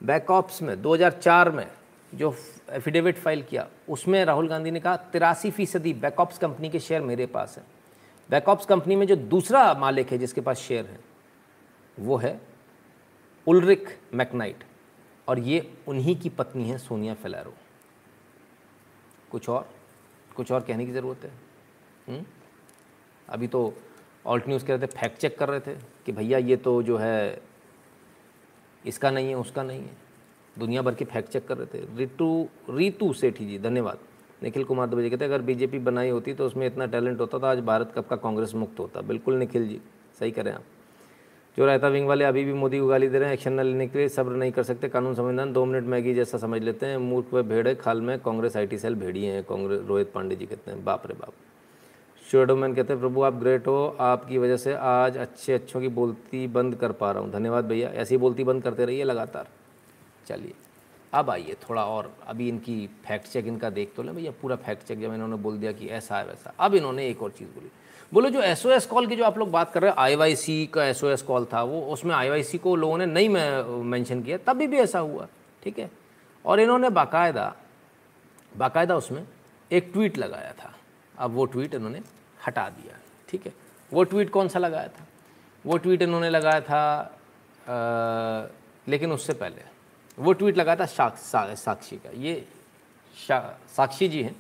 Backops 0.03 0.63
में 0.63 0.83
2004 0.83 1.51
में, 1.51 1.67
जो 2.15 2.37
affidavit 2.73 3.19
file 3.19 3.43
किया, 3.43 3.67
उसमें 3.89 4.25
राहुल 4.25 4.49
गांधी 4.49 4.71
ने 4.71 4.81
कहा, 4.81 4.97
तिरासी 4.97 5.51
फ़ीसदी 5.51 5.93
बैकऑप्स 5.93 6.39
company 6.39 6.69
के 6.69 6.81
शेयर 6.81 7.01
मेरे 7.01 7.27
पास 7.27 7.55
है। 7.59 7.65
बैकऑप्स 8.31 8.67
कंपनी 8.67 8.97
में 8.97 9.07
जो 9.07 9.17
दूसरा 9.17 9.75
मालिक 9.75 10.13
है 10.13 10.19
जिसके 10.19 10.41
पास 10.41 10.59
शेयर 10.59 10.85
है, 10.85 10.99
वो 11.99 12.17
है 12.17 12.41
उलरिक 13.47 13.89
मैकनाइट। 14.15 14.65
और 15.29 15.39
ये 15.39 15.73
उन्हीं 15.89 16.17
की 16.17 16.29
पत्नी 16.29 16.65
है, 16.65 16.79
सोनिया 16.79 17.15
फेलारो। 17.15 17.55
कुछ 19.31 19.49
और? 19.49 19.69
कुछ 20.37 20.53
और 20.53 20.61
कहने 20.61 20.87
की 20.87 20.93
ज़रूरत 20.93 21.25
है? 21.25 21.33
हुँ? 22.09 22.17
हम्म? 22.17 22.27
अभी 23.29 23.47
तो 23.47 23.75
ऑल्ट 24.27 24.49
न्यूज़ 24.49 24.65
कह 24.65 24.75
रहे 24.75 24.83
थे 24.83 24.87
फैक्ट 24.87 25.19
चेक 25.19 25.39
कर 25.39 25.49
रहे 25.49 25.61
थे 25.61 25.75
कि 26.07 26.13
भैया 26.13 26.39
ये 26.39 26.57
तो 26.57 26.83
जो 26.83 26.97
है, 26.97 27.43
इसका 28.87 29.11
नहीं 29.11 29.29
है, 29.29 29.35
उसका 29.35 29.63
नहीं 29.63 29.81
है। 29.81 29.97
दुनिया 30.59 30.83
भर 30.83 30.95
के 30.95 31.05
फैक्ट 31.05 31.29
चेक 31.29 31.49
कर 31.49 31.59
रहे 31.59 31.67
थे। 31.67 31.97
रितु 31.97 32.49
रितु 32.71 33.13
सेठी 33.13 33.47
जी, 33.47 33.59
धन्यवाद। 33.59 33.99
निखिल 34.43 34.65
कुमार 34.65 34.87
दुबे 34.87 35.03
जी 35.03 35.11
कहते 35.11 35.25
अगर 35.25 35.43
बीजेपी 35.43 35.79
बनाई 35.79 36.11
होती 36.11 36.35
तो 36.35 36.47
उसमें 36.47 36.67
इतना 36.67 36.87
टैलेंट 36.87 37.21
होता 37.21 37.39
तो 37.39 37.47
आज 37.47 37.59
भारत 37.59 37.93
कब 37.97 38.05
का 38.05 38.17
कांग्रेस 38.17 38.55
मुक्त 38.55 38.81
होता। 38.81 39.01
बिल्कुल 39.01 39.35
निखिल 39.35 39.69
जी, 39.69 39.81
सही 40.19 40.31
करें 40.31 40.53
आप। 40.53 40.65
जो 41.57 41.67
रायता 41.67 41.89
विंग 41.89 42.07
वाले 42.09 42.25
अभी 42.25 42.45
भी 42.45 42.53
मोदी 42.53 42.79
को 42.79 42.87
गाली 42.87 43.09
दे 43.09 43.19
रहे 43.19 43.29
हैं 43.29 43.35
एक्शन 43.35 43.53
न 43.53 43.61
लेने 43.61 43.87
के 43.87 43.99
लिए 43.99 44.09
सब्र 44.09 44.33
नहीं 44.33 44.53
कर 44.53 44.63
सकते। 44.63 44.89
कानून 44.89 45.15
संविधान 45.15 45.53
दो 45.53 45.65
मिनट 45.65 45.85
मैगी 45.85 46.15
जैसा 46.15 46.39
समझ 46.39 46.63
लेते 46.63 46.87
हैं। 46.87 46.97
मूर्ख 46.97 47.35
व 47.35 47.43
भेड़े 47.43 47.75
खाल 47.75 48.01
में 48.01 48.19
कांग्रेस 48.19 48.57
आईटी 48.57 48.79
सेल 48.79 48.95
भेड़ी 48.95 49.25
हैं। 49.25 49.45
कांग्रेस 49.45 49.81
रोहित 49.87 50.13
पांडे 50.13 50.37
जी 50.37 50.47
कहते 50.47 50.71
हैं, 50.71 50.85
बाप 50.85 51.07
रे 51.07 51.15
बाप। 51.15 51.33
शोडोमैन 52.31 52.75
कहते 52.75 52.93
हैं, 52.93 53.01
प्रभु 53.01 53.23
आप 53.23 53.35
ग्रेट 53.35 53.67
हो, 53.67 53.97
आपकी 54.01 54.39
वजह 54.39 54.57
से 54.57 54.75
आज 54.75 55.17
अच्छे 55.17 55.53
अच्छों 55.53 55.81
की 55.81 55.89
बोलती 55.89 56.47
बंद 56.47 56.75
कर 56.75 56.93
पा 56.93 57.13
रहा 57.13 57.23
हूँ। 57.23 57.31
धन्यवाद 57.33 57.65
भैया, 57.65 57.89
ऐसी 57.89 58.17
बोलती 58.17 58.45
बंद 58.45 58.63
करते 58.63 58.85
रहिए 58.85 59.05
लगातार। 59.05 59.49
चलिए, 60.27 60.53
अब 61.13 61.31
आइए 61.31 61.57
थोड़ा 61.71 61.85
और, 61.85 62.13
अभी 62.27 62.49
इनकी 62.49 62.87
फैक्ट 63.09 63.27
चेक 63.27 63.47
इनका 63.47 63.71
देख 63.71 63.93
तो 63.97 64.03
लें। 64.03 64.15
भैया 64.15 64.33
पूरा 64.43 64.57
फैक्ट 64.57 64.87
चेक 64.87 65.01
जब 65.01 65.13
इन्होंने 65.15 65.37
बोल 65.37 65.59
दिया 65.59 65.73
कि 65.73 65.89
ऐसा 65.89 66.19
है 66.19 66.27
वैसा। 66.27 66.55
अब 66.61 66.75
इन्होंने 66.75 67.09
एक 67.09 67.23
और 67.23 67.31
चीज़ 67.31 67.49
बोली। 67.49 67.71
बोलो 68.13 68.31
जो 68.31 68.41
एसओएस 68.43 68.87
कॉल 68.87 69.07
की 69.07 69.17
जो 69.17 69.25
आप 69.25 69.39
लोग 69.39 69.51
बात 69.51 69.73
कर 69.73 69.83
रहे 69.83 69.91
हैं 69.91 69.99
आईवाईसी 69.99 70.67
का 70.75 70.85
एसओएस 70.85 71.23
कॉल 71.23 71.45
था 71.53 71.63
वो 71.63 71.81
उसमें 71.93 72.15
आईवाईसी 72.15 72.59
को 72.59 72.75
लोगों 72.77 72.99
ने 72.99 73.07
नहीं 73.07 73.29
मैंशन 73.29 74.23
किया 74.23 74.37
तभी 74.47 74.67
भी 74.67 74.79
ऐसा 74.79 74.99
हुआ 74.99 75.27
ठीक 75.63 75.79
है? 75.79 75.91
और 76.45 76.61
इन्होंने 76.61 76.91
बाकायदा 76.91 77.55
बाकायदा 78.57 78.97
उसमें 78.97 79.25
एक 79.71 79.91
ट्वीट 79.93 80.19
लगाया 80.19 80.53
था। 80.53 80.73
अब 81.19 81.31
वो 81.35 81.45
ट्वीट 81.47 81.75
इन्होंने 81.75 82.01
हटा 82.47 82.69
दिया 82.71 82.99
ठीक 83.29 83.47
है? 83.47 83.53
वो 83.93 84.05
ट्वीट 84.05 84.31
कौन 84.31 84.49
सा 84.49 84.59
लगाया 84.59 84.89
था? 84.89 85.07
वो 85.65 85.77
ट्वीट 85.79 86.03
इन्होंने 86.03 86.31
लगाया 86.31 86.61
था 86.61 86.81
आ, 87.65 88.49
लेकिन 88.87 89.13
उससे 89.13 89.33
पहले 89.33 89.63
वो 90.19 90.33
ट्वीट 90.33 90.57
लगाया 90.57 90.77
था 90.77 90.87
साक, 90.87 91.17
सा, 91.17 91.55
साक्षी 91.55 91.97
का। 91.97 92.11
ये 92.15 92.45
साक्षी 93.17 94.09
जी 94.09 94.23
हैं 94.23 94.35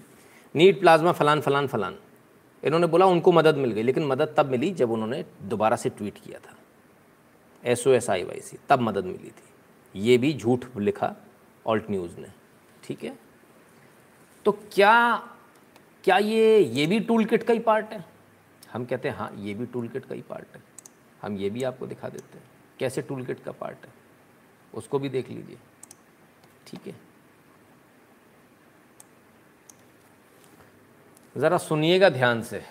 नीट 0.54 0.80
प्लाज्मा 0.80 1.12
फलान 1.12 1.40
फलान 1.40 1.66
फलान। 1.66 1.96
इन्होंने 2.64 2.86
बोला 2.86 3.06
उनको 3.06 3.32
मदद 3.32 3.56
मिल 3.56 3.72
गई, 3.72 3.82
लेकिन 3.82 4.06
मदद 4.06 4.34
तब 4.36 4.50
मिली 4.50 4.70
जब 4.72 4.90
उन्होंने 4.90 5.24
दोबारा 5.42 5.76
से 5.76 5.90
ट्वीट 5.90 6.18
किया 6.18 6.38
था। 6.38 6.56
S 7.62 7.86
O 7.86 7.90
S 7.92 8.08
I 8.10 8.22
Y 8.24 8.40
C 8.40 8.58
तब 8.68 8.80
मदद 8.80 9.04
मिली 9.04 9.30
थी। 9.30 10.00
ये 10.00 10.16
भी 10.18 10.32
झूठ 10.34 10.64
लिखा 10.76 11.14
ऑल्ट 11.66 11.90
न्यूज़ 11.90 12.18
ने, 12.20 12.28
ठीक 12.84 13.04
है? 13.04 13.16
तो 14.46 14.52
क्या 14.52 15.14
क्या 16.04 16.16
ये 16.18 16.58
ये 16.60 16.86
भी 16.86 17.00
टूल 17.00 17.24
किट 17.24 17.42
का 17.42 17.52
ही 17.52 17.58
पार्ट 17.60 17.92
है? 17.92 18.04
हम 18.72 18.84
कहते 18.84 19.08
हैं 19.08 19.16
हाँ 19.16 19.30
ये 19.36 19.54
भी 19.54 19.66
टूल 19.66 19.88
किट 19.88 20.04
का 20.04 20.14
ही 20.14 20.22
पार्ट 20.22 20.56
है। 20.56 20.62
हम 21.22 21.36
ये 21.36 21.50
भी 21.50 21.62
आपको 21.62 21.86
दिखा 21.86 22.08
देते 22.08 22.38
हैं, 22.38 22.44
कैसे 22.78 23.02
टूल 23.02 23.24
किट 23.24 23.42
का 23.44 23.52
पार्ट 23.52 23.86
है। 23.86 23.92
उसको 24.74 24.98
भी 24.98 25.08
देख 25.08 25.28
लीजिए, 25.30 25.56
ठीक 26.66 26.86
है? 26.86 26.94
ज़रा 31.36 31.58
सुनिएगा 31.58 32.08
ध्यान 32.10 32.42
से। 32.42 32.62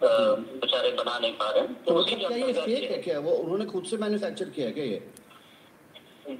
बेचारे 0.00 0.90
बना 0.92 1.18
नहीं 1.18 1.32
पा 1.32 1.50
रहे 1.50 1.66
तो 1.86 1.94
उसी 1.94 2.14
क्या 2.14 2.28
ये 2.30 2.52
फेक 2.52 2.90
है 2.90 2.98
क्या? 2.98 3.18
वो 3.20 3.32
उन्होंने 3.32 3.64
खुद 3.66 3.84
से 3.84 3.96
मैन्युफैक्चर 3.96 4.48
किया 4.50 4.66
है 4.66 4.72
क्या 4.72 4.84
ये? 4.84 5.00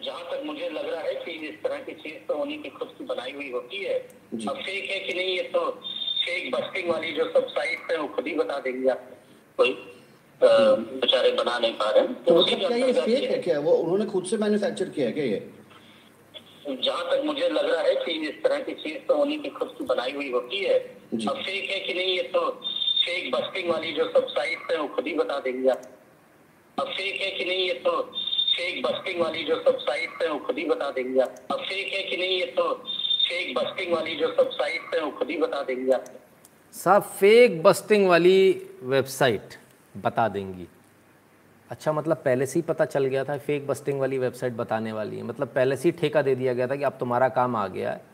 जहाँ 0.03 0.23
तक 0.31 0.43
मुझे 0.47 0.69
लग 0.69 0.89
रहा 0.91 1.01
है 1.01 1.15
कि 1.25 1.33
इस 1.49 1.55
तरह 1.63 1.79
की 1.85 1.93
चीज़ 2.03 2.27
तो 2.29 2.35
उन्हीं 2.43 2.59
की 2.63 2.69
खुद 2.71 2.89
की 2.99 3.05
बनाई 3.05 3.33
हुई 3.33 3.51
होती 3.51 3.83
है। 3.85 3.99
अब 4.49 4.57
फेक 4.57 4.91
है 4.91 4.99
कि 5.01 5.15
नहीं 5.15 5.37
ये 5.37 5.43
तो 5.55 5.61
फेक 5.71 6.51
बस्टिंग 6.55 6.91
वाली 6.91 7.13
जो 7.13 7.25
सब 7.31 7.47
साइट 7.49 7.91
है 7.91 7.97
वो 7.99 8.07
खुद 8.15 8.27
ही 8.27 8.35
बता 8.35 8.59
देंगे 8.59 8.89
आप। 8.89 9.09
कोई 9.59 9.71
बेचारे 10.41 11.31
बना 11.33 11.59
नहीं 11.59 11.75
पा 11.75 11.91
रहे 11.91 12.07
तो 12.27 12.35
उसी 12.35 12.55
क्या 12.57 12.77
ये 12.77 12.93
फेक 12.93 13.31
है 13.31 13.39
क्या? 13.39 13.59
वो 13.61 13.73
उन्होंने 13.73 14.07
खुद 14.13 14.25
से 14.27 14.37
मैन्युफैक्चर 14.37 14.89
किया 14.89 15.07
है 15.07 15.13
क्या 15.13 15.25
ये? 15.25 15.41
जहाँ 16.69 17.05
तक 17.11 17.23
मुझे 17.25 17.49
लग 17.49 17.71
रहा 17.71 17.83
है 17.83 17.95
कि 18.05 18.13
इस 18.29 18.43
तरह 18.43 18.59
की 18.61 18.73
चीज़ 18.83 18.99
तो 19.07 19.15
उन्हीं 19.15 19.39
की 19.41 19.49
खुद 19.51 19.75
की 19.79 19.85
बनाई 19.85 20.13
हुई 20.13 20.31
होती 20.33 20.59
है। 20.59 20.79
अब 20.79 21.37
फेक 21.37 21.71
है 21.71 21.79
कि 21.81 21.95
नहीं 21.95 22.17
ये 22.17 22.23
तो 22.35 22.41
फेक 22.51 23.31
बस्टिंग 23.33 23.71
वाली 23.71 23.93
जो 23.93 24.05
सब 24.09 24.27
साइट 24.29 24.71
है 24.71 24.79
वो 24.81 24.87
खुद 24.95 25.07
ही 25.07 25.15
बता 25.15 25.39
देंगे 25.41 25.69
आप। 25.69 25.83
अब 26.79 26.87
फेक 26.89 27.21
है 27.21 27.31
कि 27.31 27.45
नहीं 27.45 27.67
ये 27.69 27.75
तो 27.87 28.01
फेक 28.53 28.83
बस्टिंग 28.83 29.21
वाली 29.21 29.45
जो 29.45 29.57
सब 29.63 29.79
साइट 29.79 30.23
है 30.23 30.29
वो 30.31 30.39
खुद 30.47 30.59
ही 30.59 30.65
बता 30.65 30.91
देंगे 30.91 31.21
आप। 31.21 31.35
अब 31.53 31.61
फेक 31.61 31.93
है 31.93 32.03
कि 32.03 32.17
नहीं 32.17 32.39
ये 32.39 32.47
तो 32.59 32.73
फेक 32.75 33.55
बस्टिंग 33.59 33.93
वाली 33.93 34.15
जो 34.17 34.29
सब 34.35 34.51
साइट 34.51 34.95
है 34.95 35.01
वो 35.05 35.11
खुद 35.19 35.31
ही 35.31 35.37
बता 35.39 35.63
देंगे 35.63 35.93
आप। 35.93 36.05
साहब 36.75 37.03
फेक 37.19 37.63
बस्टिंग 37.63 38.09
वाली 38.09 38.39
वेबसाइट 38.83 39.55
बता 39.95 40.29
देंगी। 40.29 40.67
अच्छा 41.73 41.93
मतलब 41.93 42.17
पहले 42.17 42.47
से 42.47 42.59
ही 42.59 42.63
पता 42.63 42.85
चल 42.85 43.05
गया 43.05 43.25
था 43.25 43.37
फेक 43.39 43.67
बस्टिंग 43.67 44.01
वाली 44.01 44.19
वेबसाइट 44.19 44.53
बताने 44.53 44.93
वाली 44.93 45.17
है। 45.17 45.23
मतलब 45.23 45.49
पहले 45.49 45.77
से 45.77 45.89
ही 45.89 45.93
ठेका 45.99 46.23
दे 46.23 46.35
दिया 46.35 46.53
गया 46.55 46.67
था 46.67 46.77
कि 46.77 46.85
अब 46.85 46.97
तुम्हारा 47.01 47.29
काम 47.29 47.57
आ 47.57 47.67
गया 47.67 47.91
है, 47.93 48.05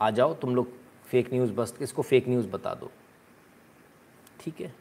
आ 0.00 0.10
जाओ, 0.10 0.34
तुम 0.34 0.54
लोग 0.56 0.68
फेक 1.06 1.32
न्यूज़ 1.32 1.52
बस्ट 1.52 1.82
इसको 1.82 2.02
फेक 2.02 2.28
न्यूज़ 2.28 2.48
बता 2.48 2.74
दो। 2.74 2.90
ठीक 4.40 4.60
है? 4.60 4.74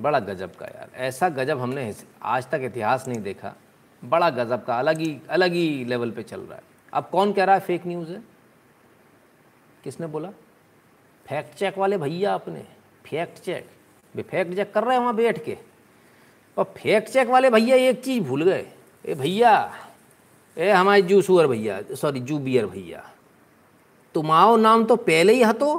बड़ा 0.00 0.18
गजब 0.20 0.54
का 0.54 0.66
यार। 0.66 0.90
ऐसा 0.96 1.28
गजब 1.28 1.60
हमने 1.60 1.94
आज 2.22 2.50
तक 2.50 2.60
इतिहास 2.64 3.08
नहीं 3.08 3.20
देखा। 3.22 3.54
बड़ा 4.02 4.30
गजब 4.30 4.64
का, 4.64 4.78
अलग 4.78 4.98
ही 4.98 5.20
अलग 5.30 5.52
ही 5.52 5.84
लेवल 5.84 6.10
पे 6.10 6.22
चल 6.22 6.40
रहा 6.40 6.56
है। 6.56 6.62
अब 6.92 7.08
कौन 7.12 7.32
कह 7.32 7.44
रहा 7.44 7.54
है 7.54 7.60
फेक 7.60 7.86
न्यूज़ 7.86 8.10
है? 8.10 8.22
किसने 9.84 10.06
बोला? 10.06 10.30
फैक्ट 11.26 11.56
चेक 11.56 11.78
वाले 11.78 11.98
भैया 11.98 12.34
आपने। 12.34 12.66
फैक्ट 13.06 13.38
चेक 13.38 13.70
वे 14.14 14.22
फैक्ट 14.22 14.54
चेक 14.54 14.72
कर 14.74 14.84
रहे 14.84 14.94
हैं 14.94 15.02
वहाँ 15.02 15.16
बैठ 15.16 15.44
के। 15.44 15.67
और 16.58 16.64
फेक 16.76 17.08
चेक 17.08 17.28
वाले 17.28 17.50
भैया 17.50 17.76
एक 17.76 18.04
चीज़ 18.04 18.24
भूल 18.24 18.42
गए। 18.42 18.66
ए 19.06 19.14
भैया, 19.14 19.74
ए 20.56 20.70
हमारे 20.70 21.02
जू 21.02 21.22
सुअर 21.22 21.46
भैया, 21.46 21.80
सॉरी, 21.94 22.20
जू 22.20 22.38
बियर 22.38 22.66
भैया। 22.66 23.10
तुमाओ 24.14 24.56
नाम 24.56 24.84
तो 24.84 24.96
पहले 24.96 25.32
ही 25.32 25.42
हतो 25.42 25.78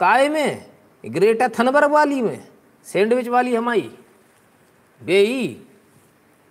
काय 0.00 0.28
में? 0.28 0.66
ग्रेटर 1.04 1.52
थनबर्ग 1.58 1.90
वाली 1.90 2.22
में, 2.22 2.48
सैंडविच 2.84 3.28
वाली 3.28 3.54
हमारी। 3.54 3.90
बेई, 5.00 5.62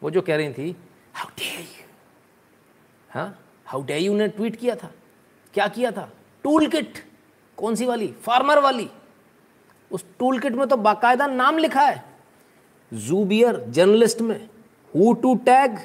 वो 0.02 0.12
जो 0.12 0.22
कह 0.22 0.36
रही 0.36 0.54
थी 0.54 0.76
हाउ 1.14 1.28
डे 1.30 1.52
यू 1.54 1.86
हाँ? 3.10 3.40
हाउ 3.66 3.84
डे 3.84 3.98
यू 3.98 4.14
ने 4.14 4.28
ट्वीट 4.28 4.56
किया 4.56 4.76
था? 4.76 4.92
क्या 5.54 5.68
किया 5.68 5.92
था? 5.92 6.10
टूल 6.44 6.68
किट 6.68 7.04
कौन 7.58 7.76
सी 7.76 7.86
वाली? 7.86 8.08
फार्मर 8.08 8.60
वाली। 8.60 8.90
उस 9.92 10.06
टूल 10.20 10.40
किट 10.40 10.54
में 10.54 10.68
तो 10.68 10.78
बाकायदा 10.78 11.28
नाम 11.28 11.58
लिखा 11.58 11.82
है। 11.82 12.15
जूबियर 12.92 13.64
जर्नलिस्ट 13.70 14.22
में 14.22 14.38
who 14.94 15.14
to 15.14 15.36
tag 15.46 15.78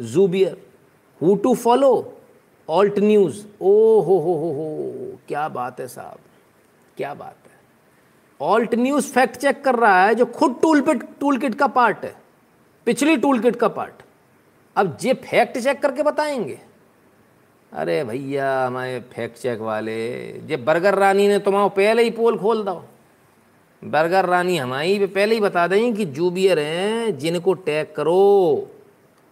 Zubair 0.00 0.56
who 1.20 1.34
to 1.34 1.54
follow 1.54 1.90
Alt 2.68 2.98
News 2.98 3.44
ओ 3.60 4.00
हो 4.00 4.18
हो 4.18 4.32
हो 4.34 4.50
हो 4.52 5.18
क्या 5.28 5.48
बात 5.48 5.80
है 5.80 5.86
साहब? 5.88 6.18
क्या 6.96 7.12
बात 7.14 7.36
है? 7.44 7.56
ऑल्ट 8.40 8.74
न्यूज़ 8.74 9.12
फैक्ट 9.12 9.36
चेक 9.36 9.62
कर 9.64 9.74
रहा 9.74 10.04
है 10.06 10.14
जो 10.14 10.26
खुद 10.26 10.58
टूल 10.62 10.80
पिट 10.80 11.02
टूल 11.20 11.38
किट 11.38 11.54
का 11.54 11.66
पार्ट 11.66 12.04
है। 12.04 12.14
पिछली 12.86 13.16
टूल 13.16 13.40
किट 13.40 13.56
का 13.56 13.68
पार्ट 13.68 14.02
अब 14.76 14.96
ये 15.04 15.14
फैक्ट 15.14 15.58
चेक 15.58 15.80
करके 15.82 16.02
बताएँगे। 16.02 16.58
अरे 17.72 18.02
भैया, 18.04 18.66
हमारे 18.66 19.00
फैक्ट 19.12 19.38
चेक 19.38 19.60
वाले 19.60 19.96
जे 20.46 20.56
बर्गर 20.56 20.94
रानी 20.94 21.26
ने 21.28 21.38
तुम्हारा 21.38 21.68
पहले 21.68 22.02
ही 22.02 22.10
पोल 22.10 22.38
खोल 22.38 22.62
दो 22.64 22.84
बर्गर 23.82 24.24
रानी 24.24 24.56
हमारी 24.56 25.06
पहले 25.06 25.34
ही 25.34 25.40
बता 25.40 25.66
दें 25.66 25.94
कि 25.94 26.04
जूबियर 26.04 26.58
हैं, 26.58 27.18
जिनको 27.18 27.52
टैग 27.54 27.94
करो, 27.96 28.70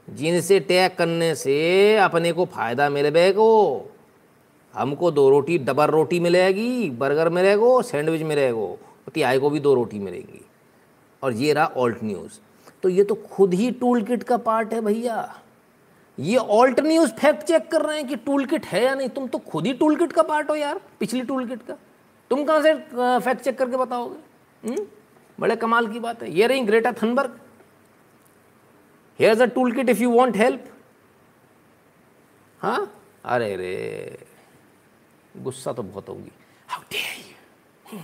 जिनसे 0.09 0.61
टैग 0.61 0.95
करने 0.99 1.35
से 1.35 1.97
अपने 1.97 2.33
को 2.33 2.45
फ़ायदा 2.45 2.89
मिलेगो 2.91 3.91
हमको 4.75 5.11
दो 5.11 5.29
रोटी, 5.31 5.59
डबल 5.59 5.87
रोटी 5.87 6.21
मिलेगी, 6.21 6.91
बर्गर 6.91 7.29
मिलेगो, 7.29 7.83
सैंडविच 7.83 8.23
मिलेगो 8.23 8.79
तिहाई 9.15 9.39
को 9.39 9.51
भी 9.51 9.61
दो 9.61 9.75
रोटी 9.75 9.99
मिलेगी। 9.99 10.45
और 11.23 11.33
ये 11.33 11.53
रहा 11.53 11.67
ऑल्ट 11.77 11.99
न्यूज़। 12.05 12.39
तो 12.83 12.89
ये 12.89 13.05
तो 13.05 13.15
खुद 13.15 13.55
ही 13.55 13.71
टूल 13.71 14.03
किट 14.03 14.23
का 14.23 14.37
पार्ट 14.37 14.73
है 14.75 14.81
भैया। 14.81 15.35
ये 16.19 16.37
ऑल्ट 16.37 16.81
न्यूज़ 16.81 17.11
फैक्ट 17.11 17.43
चेक 17.43 17.71
कर 17.71 17.83
रहे 17.83 17.97
हैं 17.97 18.07
कि 18.09 18.17
टूल 18.17 18.45
किट 18.45 18.67
है 18.67 18.85
या 18.85 18.95
नहीं। 18.95 19.09
तुम 19.09 19.27
तो 19.27 19.39
खुद 19.39 19.67
ही 19.67 19.73
टूल 19.73 19.97
किट 19.97 20.13
का 20.13 20.23
पार्ट 20.23 20.51
हो 20.51 20.55
यार, 20.55 20.81
पिछली 21.01 21.21
टूल 21.21 21.47
किट 21.47 21.63
का। 21.63 21.77
तुम 22.31 22.45
कहाँ 22.45 22.63
से 22.63 22.75
फैक्ट 23.21 23.43
चेक 23.43 23.59
करके 23.59 23.77
बताओगे? 23.77 24.26
हम्म? 24.67 24.87
बड़े 25.39 25.57
कमाल 25.57 25.93
की 25.93 26.01
बात 26.01 26.23
है। 26.23 26.31
ये 26.31 26.47
रही 26.47 26.61
Greta 26.61 26.93
Thunberg. 26.93 27.41
Here 29.19 29.43
a 29.43 29.47
tool 29.47 29.73
kit 29.73 29.89
if 29.89 29.99
you 29.99 30.11
want 30.11 30.37
help 30.37 30.73
हाँ? 32.61 32.93
अरे 33.25 33.55
रे, 33.57 34.27
गुस्सा 35.37 35.73
तो 35.73 35.83
बहुत 35.83 36.09
होगी। 36.09 36.31
हाउ 36.69 36.83
डे 36.83 36.99
यू 36.99 38.01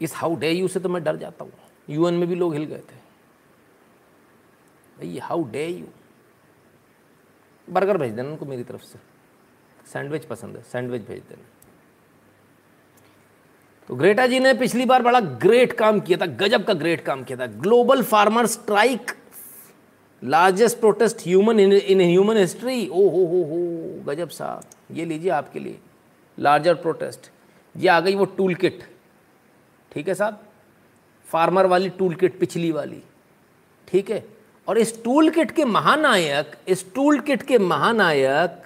इस 0.00 0.14
हाउ 0.14 0.36
डे 0.36 0.50
यू 0.50 0.68
से 0.68 0.80
तो 0.80 0.88
मैं 0.88 1.02
डर 1.04 1.16
जाता 1.16 1.44
हूँ। 1.44 1.52
यूएन 1.90 2.14
में 2.14 2.28
भी 2.28 2.34
लोग 2.34 2.54
हिल 2.54 2.64
गए 2.64 2.78
थे। 2.78 2.96
भाई 4.98 5.18
हाउ 5.18 5.44
डे 5.50 5.66
यू 5.68 5.86
बर्गर 7.68 7.96
भेज 7.98 8.12
देना 8.12 8.28
उनको 8.30 8.46
मेरी 8.46 8.64
तरफ़ 8.64 8.82
से। 8.82 8.98
सैंडविच 9.92 10.24
पसंद 10.24 10.56
है। 10.56 10.62
सैंडविच 10.62 11.02
भेज 11.02 11.22
देना। 11.22 11.44
तो 13.88 13.94
ग्रेटा 13.94 14.26
जी 14.26 14.38
ने 14.40 14.52
पिछली 14.54 14.84
बार 14.84 15.02
बड़ा 15.02 15.20
ग्रेट 15.20 15.72
काम 15.72 16.00
किया 16.00 16.18
था, 16.18 16.26
गजब 16.26 16.64
का 16.64 16.74
ग्रेट 16.74 17.04
काम 17.04 17.22
किया 17.24 17.38
था। 17.38 17.46
Global 17.46 18.02
farmer 18.02 18.46
strike 18.46 19.10
largest 20.22 20.78
protest 20.80 21.26
human 21.26 21.60
in 21.60 22.00
human 22.00 22.36
history 22.36 22.86
ओ 22.88 23.08
हो 23.08 23.24
हो 23.24 23.42
हो, 23.44 23.58
गजब 24.06 24.28
साहब, 24.28 24.62
ये 24.90 25.04
लीजिए 25.04 25.30
आपके 25.32 25.60
लिए 25.60 25.78
लार्जर 26.38 26.74
प्रोटेस्ट 26.76 27.30
ये 27.74 27.88
आ 27.88 28.00
गई 28.00 28.14
वो 28.14 28.24
टूल 28.36 28.54
किट 28.54 28.82
ठीक 29.92 30.08
है 30.08 30.14
साहब? 30.14 30.40
फार्मर 31.26 31.66
वाली 31.66 31.88
टूल 31.90 32.14
किट 32.14 32.38
पिछली 32.38 32.70
वाली। 32.72 33.02
ठीक 33.88 34.10
है? 34.10 34.24
और 34.68 34.78
इस 34.78 35.02
टूल 35.04 35.30
किट 35.30 35.50
के 35.50 35.64
महानायक, 35.64 36.56
इस 36.68 36.84
टूल 36.94 37.20
किट 37.20 37.42
के 37.42 37.58
महानायक 37.58 38.62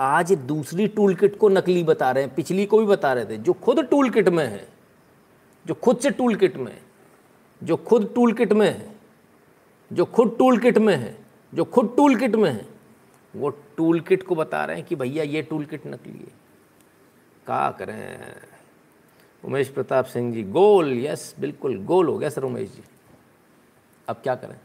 आज 0.00 0.32
दूसरी 0.32 0.86
टूल 0.86 1.14
किट 1.14 1.38
को 1.38 1.48
नकली 1.48 1.84
बता 1.84 2.10
रहे 2.10 2.24
हैं, 2.24 2.34
पिछली 2.34 2.66
को 2.66 2.78
भी 2.78 2.86
बता 2.86 3.12
रहे 3.12 3.24
थे, 3.24 3.36
जो 3.36 3.52
खुद 3.52 3.80
टूल 3.80 4.10
किट 4.10 4.28
में 4.28 4.46
है, 4.46 4.68
जो 5.66 5.74
खुद 5.74 5.98
से 5.98 6.10
टूल 6.10 6.34
किट 6.34 6.56
में 6.56 6.72
है, 6.72 6.82
जो 7.62 7.76
खुद 7.76 8.12
टूल 8.14 8.32
किट 8.32 8.52
में 8.52 8.78
है, 8.78 8.94
जो 9.92 10.04
खुद 10.04 10.34
टूल 10.38 10.58
किट 10.58 10.78
में 10.78 10.96
है, 10.96 11.18
जो 11.54 11.64
खुद 11.64 11.94
टूल 11.96 12.16
किट 12.16 12.36
में 12.36 12.50
है, 12.50 12.66
वो 13.36 13.50
टूल 13.50 14.00
किट 14.00 14.22
को 14.22 14.34
बता 14.34 14.64
रहे 14.64 14.76
हैं 14.76 14.86
कि 14.86 14.96
भैया 14.96 15.24
ये 15.24 15.42
टूल 15.42 15.64
किट 15.64 15.86
नकली 15.86 16.18
है। 16.18 16.32
क्या 17.46 17.70
करें? 17.70 18.36
उमेश 19.44 19.68
प्रताप 19.68 20.04
सिंह 20.04 20.34
जी, 20.34 20.42
गोल 20.42 20.92
यस 20.92 21.34
बिल्कुल, 21.40 21.84
गोल 21.84 22.06
हो 22.06 22.18
गया 22.18 22.28
सर 22.28 22.42
उमेश 22.42 22.68
जी। 22.68 22.82
अब 24.08 24.16
क्या 24.16 24.34
करें? 24.34 24.60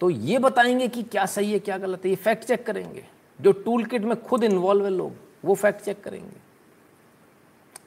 तो 0.00 0.10
ये 0.10 0.38
बताएँगे 0.38 0.88
कि 0.88 1.02
क्या 1.02 1.26
सही 1.26 1.52
है, 1.52 1.58
क्या 1.58 1.78
गलत 1.78 2.04
है, 2.04 2.10
ये 2.10 2.16
फैक्ट 2.16 2.44
चेक 2.44 2.66
करेंगे। 2.66 3.21
जो 3.40 3.52
टूल 3.52 3.84
किट 3.84 4.02
में 4.02 4.22
खुद 4.22 4.44
इन्वॉल्व 4.44 4.84
है 4.84 4.90
लोग, 4.90 5.12
वो 5.44 5.54
फैक्ट 5.54 5.80
चेक 5.80 6.04
करेंगे। 6.04 6.36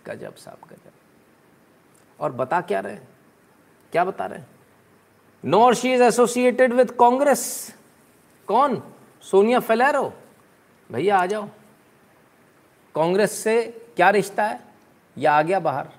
गजब, 0.08 0.36
साहब, 0.36 0.58
गजब। 0.70 0.92
और 2.20 2.32
बता 2.32 2.62
क्या 2.62 2.80
रहे 2.80 2.96
क्या 3.92 4.06
बता 4.06 4.26
रहे 4.26 4.40
nor 5.46 5.76
she 5.76 5.94
is 5.94 6.04
associated 6.04 6.74
with 6.74 6.86
Congress 6.86 7.76
कौन? 8.48 8.94
सोनिया 9.22 9.60
फेलेरो। 9.60 10.14
भैया, 10.92 11.18
आ 11.18 11.26
जाओ। 11.26 11.50
कांग्रेस 12.96 13.32
से 13.32 13.88
क्या 13.96 14.10
रिश्ता 14.10 14.44
है? 14.44 14.62
या 15.18 15.34
आ 15.34 15.42
गया 15.42 15.60
बाहर? 15.60 15.90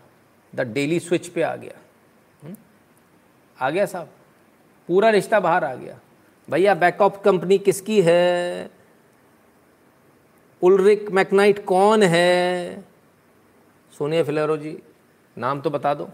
द 0.55 0.61
डेली 0.61 1.01
स्विच 1.01 1.29
पे 1.29 1.43
आ 1.43 1.57
गया। 1.57 1.79
हुँ? 2.43 2.51
हम्म? 2.51 2.57
आ 3.61 3.71
गया 3.71 3.87
साहब। 3.87 4.09
पूरा 4.89 5.11
रिश्ता 5.11 5.41
बाहर 5.41 5.65
आ 5.65 5.75
गया। 5.75 6.01
भैया 6.51 6.75
बैकअप 6.75 7.23
कंपनी 7.25 7.59
किसकी 7.59 8.03
है? 8.03 8.71
उलरिक 10.63 11.11
मैकनाइट 11.11 11.65
कौन 11.65 12.03
है 12.03 12.85
सोनिया 13.93 14.23
फिलेरो 14.25 14.57
जी, 14.57 14.79
नाम 15.37 15.61
तो 15.61 15.71
बता 15.71 15.93
दो? 15.95 16.05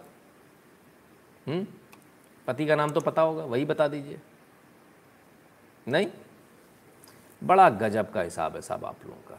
हम्म? 1.47 1.66
पति 2.47 2.66
का 2.66 2.74
नाम 2.77 2.90
तो 2.90 3.01
पता 3.01 3.23
होगा, 3.23 3.44
वही 3.44 3.64
बता 3.64 3.89
दीजिए 3.89 4.20
नहीं 5.89 6.06
बड़ा 7.43 7.69
गजब 7.70 8.10
का 8.12 8.20
हिसाब 8.20 8.55
है 8.55 8.60
साहब 8.62 8.85
आप 8.85 9.06
लोगों 9.06 9.23
का 9.28 9.39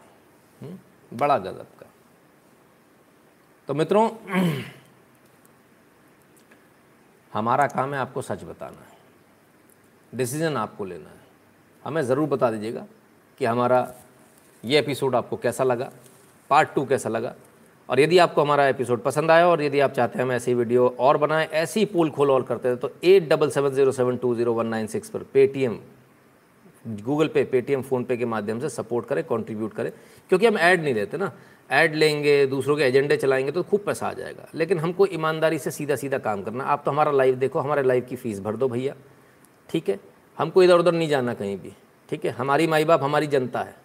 हुँ? 0.62 0.70
हम्म? 0.70 1.18
बड़ा 1.18 1.38
गजब 1.38 1.68
का 1.80 1.86
तो 3.68 3.74
मित्रों, 3.74 4.10
हमारा 7.34 7.68
काम 7.68 7.94
है 7.94 8.00
आपको 8.00 8.22
सच 8.22 8.44
बताना 8.44 8.82
है 8.82 10.18
डिसीज़न 10.18 10.58
आपको 10.58 10.86
लेना 10.86 11.10
है 11.10 11.22
हमें 11.84 12.02
ज़रूर 12.02 12.30
बता 12.30 12.52
दीजिएगा 12.52 12.86
कि 13.40 13.46
हमारा 13.46 13.82
ये 14.66 14.80
एपिसोड 14.80 15.16
आपको 15.16 15.38
कैसा 15.38 15.64
लगा? 15.64 15.92
पार्ट 16.50 16.70
टू 16.76 16.86
कैसा 16.86 17.10
लगा? 17.10 17.34
और 17.90 18.00
यदि 18.00 18.18
आपको 18.18 18.42
हमारा 18.42 18.68
एपिसोड 18.68 19.02
पसंद 19.04 19.32
आया 19.32 19.48
और 19.48 19.62
यदि 19.62 19.80
आप 19.80 19.92
चाहते 19.92 20.20
हैं 20.20 20.26
हम 20.26 20.32
ऐसी 20.32 20.54
वीडियो 20.54 20.96
और 21.00 21.18
बनाएँ, 21.18 21.48
ऐसी 21.48 21.86
पोल 21.86 22.10
खोल 22.10 22.32
और 22.32 22.44
करते 22.44 22.68
हैं 22.68 22.78
तो 22.78 22.92
eight 23.04 23.30
double 23.30 23.50
seven 23.50 23.70
zero 23.70 23.92
seven 23.92 24.18
two 24.18 24.36
zero 24.36 24.54
one 24.54 24.68
nine 24.68 24.88
six 24.88 25.10
पर 25.10 25.20
Paytm 25.20 25.80
Google 26.88 27.28
Pay 27.28 27.44
Paytm 27.44 27.82
PhonePe 27.82 28.18
के 28.18 28.26
माध्यम 28.26 28.60
से 28.60 28.70
सपोर्ट 28.70 29.08
करें 29.08 29.24
कंट्रीब्यूट 29.24 29.74
करें। 29.74 29.92
क्योंकि 30.30 30.46
हम 30.46 30.58
ऐड 30.58 30.84
नहीं 30.84 30.94
देते 30.94 31.18
ना। 31.18 31.32
ऐड 31.72 31.96
लेंगे, 31.96 32.46
दूसरों 32.46 32.78
के 32.78 32.84
एजेंडे 32.84 33.18
चलाएँगे 33.18 33.52
तो 33.52 33.64
खूब 33.64 33.80
पैसा 33.80 34.08
आ 34.08 34.14
जाएगा। 34.14 34.50
लेकिन 34.56 34.80
हमको 34.80 35.06
ईमानदारी 35.06 35.60
से 35.60 35.72
सीधा 35.72 35.96
सीधा 35.96 36.18
काम 36.18 36.44
करना। 36.44 36.64
आप 36.64 36.82
तो 36.86 36.92
हमारा 36.92 37.12
लाइव 37.12 37.36
देखो, 37.36 37.60
हमारे 37.60 37.84
लाइव 37.84 38.06
की 38.10 38.16
फ़ीस 38.16 38.40
भर 38.40 38.56
दो 38.56 38.68
भैया। 38.68 38.96
ठीक 39.70 39.90
है? 39.90 40.00
हमको 40.38 40.64
इधर 40.64 40.74
उधर 40.74 40.92
नहीं 40.92 41.10
जाना 41.10 41.34
कहीं 41.34 41.58
भी। 41.58 41.74
ठीक 42.10 42.26
है? 42.26 42.32
हमारी 42.32 42.68
माई 42.68 42.86
बाप, 42.86 43.04
हमारी 43.04 43.28
जनता 43.28 43.60
है। 43.60 43.83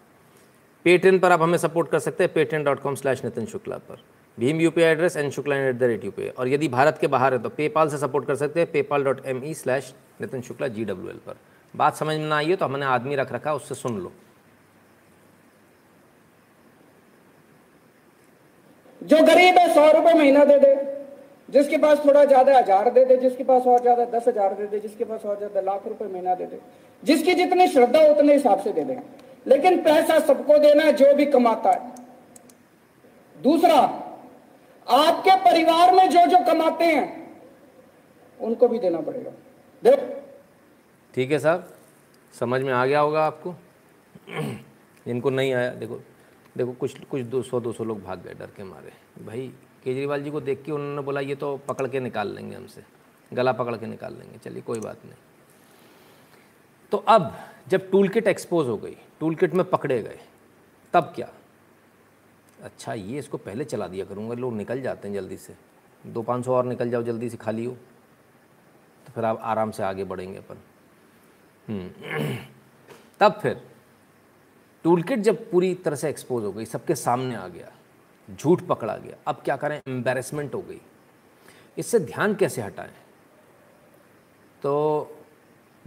पेटेन 0.85 1.19
पर 1.19 1.33
आप 1.33 1.43
हमें 1.43 1.59
सपोर्ट 1.59 1.91
कर 1.91 1.99
सकते 1.99 2.25
हैं 2.25 2.33
Patreon 2.33 2.65
dot 2.65 2.81
com 2.81 2.95
slash 2.95 3.25
Nitin 3.25 3.47
Shukla 3.47 3.77
पर। 3.79 4.03
Bhim 4.39 4.61
UPI 4.61 4.91
address 4.93 5.17
N 5.17 5.31
Shukla 5.31 5.57
at 5.59 5.77
the 5.77 5.83
rate 5.85 6.05
U 6.05 6.13
और 6.31 6.49
यदि 6.49 6.69
भारत 6.69 6.99
के 7.01 7.07
बाहर 7.09 7.33
है 7.33 7.39
तो 7.43 7.49
पेपाल 7.51 7.89
से 7.89 7.99
सपोर्ट 7.99 8.27
कर 8.27 8.37
सकते 8.37 8.61
हैं 8.61 8.71
PayPal 8.73 9.05
dot 9.05 9.25
M 9.27 9.43
E 9.45 9.55
slash 9.57 9.93
Nitin 10.21 10.43
Shukla 10.43 10.69
G 10.69 10.85
W 10.85 11.11
L 11.11 11.19
पर। 11.27 11.37
बात 11.75 11.97
समझ 11.97 12.17
में 12.17 12.29
ना 12.29 12.37
आई 12.37 12.51
हो 12.51 12.57
तो 12.57 12.65
हमने 12.65 12.87
आदमी 12.87 13.17
रख 13.17 13.33
रखा, 13.33 13.55
उससे 13.55 13.75
सुन 13.75 13.99
लो। 13.99 14.13
जो 19.03 19.23
गरीब 19.25 19.59
है, 19.59 19.69
सौ 19.75 19.91
रुपए 19.93 20.15
महीना 20.15 20.45
दे 20.45 20.59
दे। 20.59 20.75
जिसके 21.49 21.77
पास 21.79 22.05
थोड़ा 22.05 22.25
ज़्यादा 22.25 22.59
हज़ार 22.59 22.91
दे 22.91 23.05
दे, 23.05 23.17
जिसके 23.19 23.45
पास 23.45 23.67
और 23.67 23.81
ज़्यादा 23.83 24.05
दस 24.09 24.29
हज़ार 24.29 24.55
दे 24.55 24.67
दे, 24.67 24.79
जिसके 24.81 25.05
पास 25.05 25.25
और 25.25 25.37
ज़्यादा 25.39 25.61
लाख 25.63 25.87
रुपए 25.87 26.05
महीना 26.07 26.35
दे 26.35 26.47
दे। 26.47 26.61
जिसकी 27.03 27.35
जितनी 27.35 27.67
श्रद्धा, 27.69 28.01
उतने 28.07 28.33
हिसाब 28.33 28.61
से 28.61 28.73
दे 28.73 28.85
दे। 28.85 28.99
लेकिन 29.47 29.83
पैसा 29.83 30.19
सबको 30.19 30.59
देना 30.59 30.83
है, 30.83 30.93
जो 30.93 31.15
भी 31.15 31.27
कमाता 31.27 31.71
है। 31.71 31.95
दूसरा, 33.43 33.77
आपके 34.87 35.37
परिवार 35.37 35.95
में 35.95 36.09
जो 36.11 36.27
जो 36.27 36.45
कमाते 36.45 36.85
हैं, 36.85 37.07
उनको 38.41 38.69
भी 38.69 38.79
देना 38.79 39.01
पड़ेगा। 39.01 39.31
देख। 39.83 40.01
ठीक 41.15 41.33
है 41.33 41.39
साहब, 41.39 41.73
समझ 42.35 42.61
में 42.63 42.73
आ 42.73 42.87
गया 42.87 43.01
होगा 43.01 43.27
आपको। 43.27 43.55
इनको 45.07 45.31
नहीं 45.31 45.53
आया, 45.55 45.71
देखो 45.71 46.01
देखो, 46.57 46.73
कुछ 46.73 47.05
कुछ 47.05 47.23
दो, 47.23 47.43
सौ 47.43 47.61
दो 47.61 47.73
सौ 47.73 47.85
लोग 47.85 48.03
भाग 48.03 48.23
गए, 48.23 48.35
डर 48.35 48.47
के 48.47 48.65
मारे। 48.65 48.93
भाई, 49.25 49.53
केजरीवाल 49.85 50.23
जी 50.23 50.31
को 50.31 50.41
देख 50.41 50.63
के 50.63 50.73
उन्होंने 50.73 51.03
बोला, 51.03 51.21
ये 51.21 51.35
तो 51.35 51.57
पकड़ 51.57 51.87
के 51.89 52.01
निकाल 52.01 52.35
लेंगे 52.35 52.57
हमसे, 52.57 52.83
गला 53.33 53.53
पकड़ 53.53 53.77
के 53.77 53.87
निकाल 53.87 54.13
लेंगे, 54.13 54.39
चलिए, 54.39 54.63
कोई 54.63 54.81
बात 54.81 55.05
नहीं। 55.05 55.15
तो 56.93 56.99
अब 56.99 57.33
जब 57.69 57.91
टूल 57.91 58.09
किट 58.09 58.27
एक्सपोज 58.27 58.67
हो 58.67 58.77
गई 58.77 58.97
टूल 59.21 59.35
किट 59.35 59.55
में 59.55 59.71
पकड़े 59.71 60.03
गए, 60.03 60.21
तब 60.93 61.13
क्या? 61.17 61.29
अच्छा 62.63 62.95
ये 62.95 63.19
इसको 63.19 63.37
पहले 63.37 63.65
चला 63.65 63.89
दिया 63.89 64.05
करूँगा, 64.05 64.35
लोग 64.35 64.53
निकल 64.55 64.83
जाते 64.83 65.09
हैं 65.09 65.15
जल्दी 65.15 65.37
से। 65.37 65.55
दो 66.07 66.23
पाँच 66.23 66.45
सौ 66.45 66.55
और 66.55 66.65
निकल 66.65 66.91
जाओ, 66.91 67.03
जल्दी 67.03 67.31
से 67.31 67.37
खाली 67.37 67.65
हो। 67.65 67.77
तो 69.07 69.13
फिर 69.13 69.25
आप 69.25 69.39
आराम 69.43 69.71
से 69.71 69.83
आगे 69.83 70.05
बढ़ेंगे 70.05 70.39
अपन। 70.39 70.57
हम्म। 71.69 71.91
तब 73.21 73.33
फिर 73.33 73.71
टूल 74.85 75.03
किट 75.03 75.19
जब 75.19 75.51
पूरी 75.51 75.75
तरह 75.75 75.97
से 75.97 76.09
एक्सपोज 76.09 76.45
हो 76.45 76.53
गई, 76.53 76.65
सबके 76.65 76.95
सामने 76.95 77.35
आ 77.35 77.49
गया, 77.49 77.73
झूठ 78.35 78.63
पकड़ा 78.63 78.97
गया, 78.97 79.17
अब 79.27 79.35
क्या 79.35 79.57
करें? 79.57 79.81
एम्बेरसमेंट 79.89 80.55
हो 80.55 80.63
गई। 80.63 80.81
इससे 81.79 82.01
ध्यान 82.01 82.35
कैसे 82.35 82.63
हटाएँ? 82.63 82.95
तो 84.63 85.18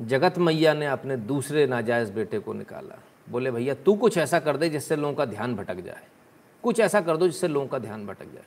जगत 0.01 0.37
मैया 0.37 0.73
ने 0.73 0.85
अपने 0.85 1.17
दूसरे 1.17 1.67
नाजायज़ 1.67 2.11
बेटे 2.11 2.39
को 2.39 2.53
निकाला। 2.53 2.99
बोले, 3.29 3.51
भैया, 3.51 3.73
तू 3.73 3.93
कुछ 3.93 4.17
ऐसा 4.17 4.39
कर 4.39 4.57
दे 4.57 4.69
जिससे 4.69 4.95
लोगों 4.95 5.13
का 5.13 5.25
ध्यान 5.25 5.55
भटक 5.55 5.75
जाए। 5.75 6.03
कुछ 6.63 6.79
ऐसा 6.79 7.01
कर 7.01 7.17
दो 7.17 7.27
जिससे 7.27 7.47
लोगों 7.47 7.67
का 7.67 7.79
ध्यान 7.79 8.05
भटक 8.05 8.25
जाए। 8.25 8.43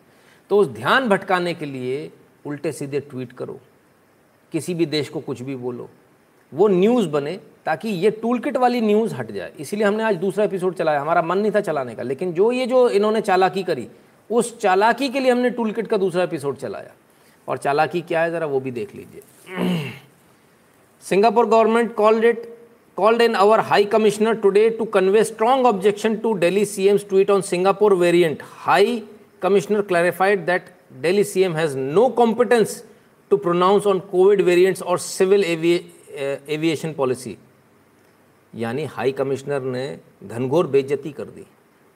तो 0.51 0.59
उस 0.59 0.69
ध्यान 0.69 1.09
भटकाने 1.09 1.55
के 1.55 1.67
लिए 1.67 2.11
उल्टे 2.47 2.73
सीधे 2.73 3.01
ट्वीट 3.01 3.33
करो। 3.33 3.61
किसी 4.53 4.75
भी 4.75 4.87
देश 4.87 5.09
को 5.09 5.21
कुछ 5.21 5.43
भी 5.43 5.57
बोलो। 5.57 5.91
वो 6.55 6.69
न्यूज़ 6.69 7.09
बने 7.09 7.41
ताकि 7.67 7.89
ये 7.89 8.11
टूल 8.11 8.39
किट 8.39 8.57
वाली 8.57 8.81
न्यूज़ 8.81 9.15
हट 9.15 9.31
जाए। 9.31 9.53
इसीलिए 9.59 9.87
हमने 9.87 10.03
आज 10.03 10.17
दूसरा 10.17 10.45
एपिसोड 10.45 10.75
चलाया। 10.75 11.01
हमारा 11.01 11.23
मन 11.23 11.39
नहीं 11.39 11.53
था 11.53 11.61
चलाने 11.61 11.95
का, 11.95 12.03
लेकिन 12.03 12.33
जो 12.33 12.53
ये 12.53 12.67
जो 12.67 12.89
इन्होंने 12.89 13.21
चालाकी 13.21 13.63
करी, 13.63 13.89
उस 14.31 14.59
चालाकी 14.61 15.09
के 15.09 15.21
लिए 15.21 15.33
हमने 15.33 15.51
टूल 15.51 15.73
किट 15.73 15.87
का 15.87 15.97
दूसरा 15.97 16.23
एपिसोड 16.23 16.57
चलाया। 16.57 16.93
और 17.49 17.59
चालाकी 17.59 18.01
क्या 18.01 18.23
है, 18.23 18.31
ज़रा 18.31 18.47
वो 18.47 18.61
भी 18.61 18.71
देख 18.71 18.95
लीजिए। 18.95 19.23
Singapore 21.05 21.47
government 21.47 21.95
called 21.95 22.25
it 22.25 22.49
called 22.97 23.23
in 23.23 23.35
our 23.35 23.61
high 23.61 23.85
commissioner 23.85 24.35
today 24.43 24.69
to 24.71 24.85
convey 24.85 25.25
strong 25.25 25.67
objection 25.67 26.17
to 26.17 26.33
Delhi 26.33 26.65
C 26.65 26.87
M 26.89 26.99
tweet 27.09 27.31
on 27.31 27.41
Singapore 27.41 27.95
variant 27.95 28.43
high 28.43 29.03
commissioner 29.43 29.83
clarified 29.83 30.45
that 30.47 30.71
Delhi 31.03 31.25
C 31.25 31.43
M 31.43 31.55
has 31.55 31.77
no 31.79 32.09
competence 32.21 32.83
to 33.31 33.37
pronounce 33.37 33.87
on 33.87 33.99
covid 34.13 34.41
variants 34.43 34.83
or 34.83 34.99
civil 34.99 35.45
aviation 35.45 36.93
policy 36.93 37.37
यानी 38.53 38.85
high 38.85 39.13
commissioner 39.13 39.63
ने 39.63 39.87
घनघोर 40.25 40.67
बेजती 40.67 41.11
कर 41.13 41.25
दी। 41.25 41.47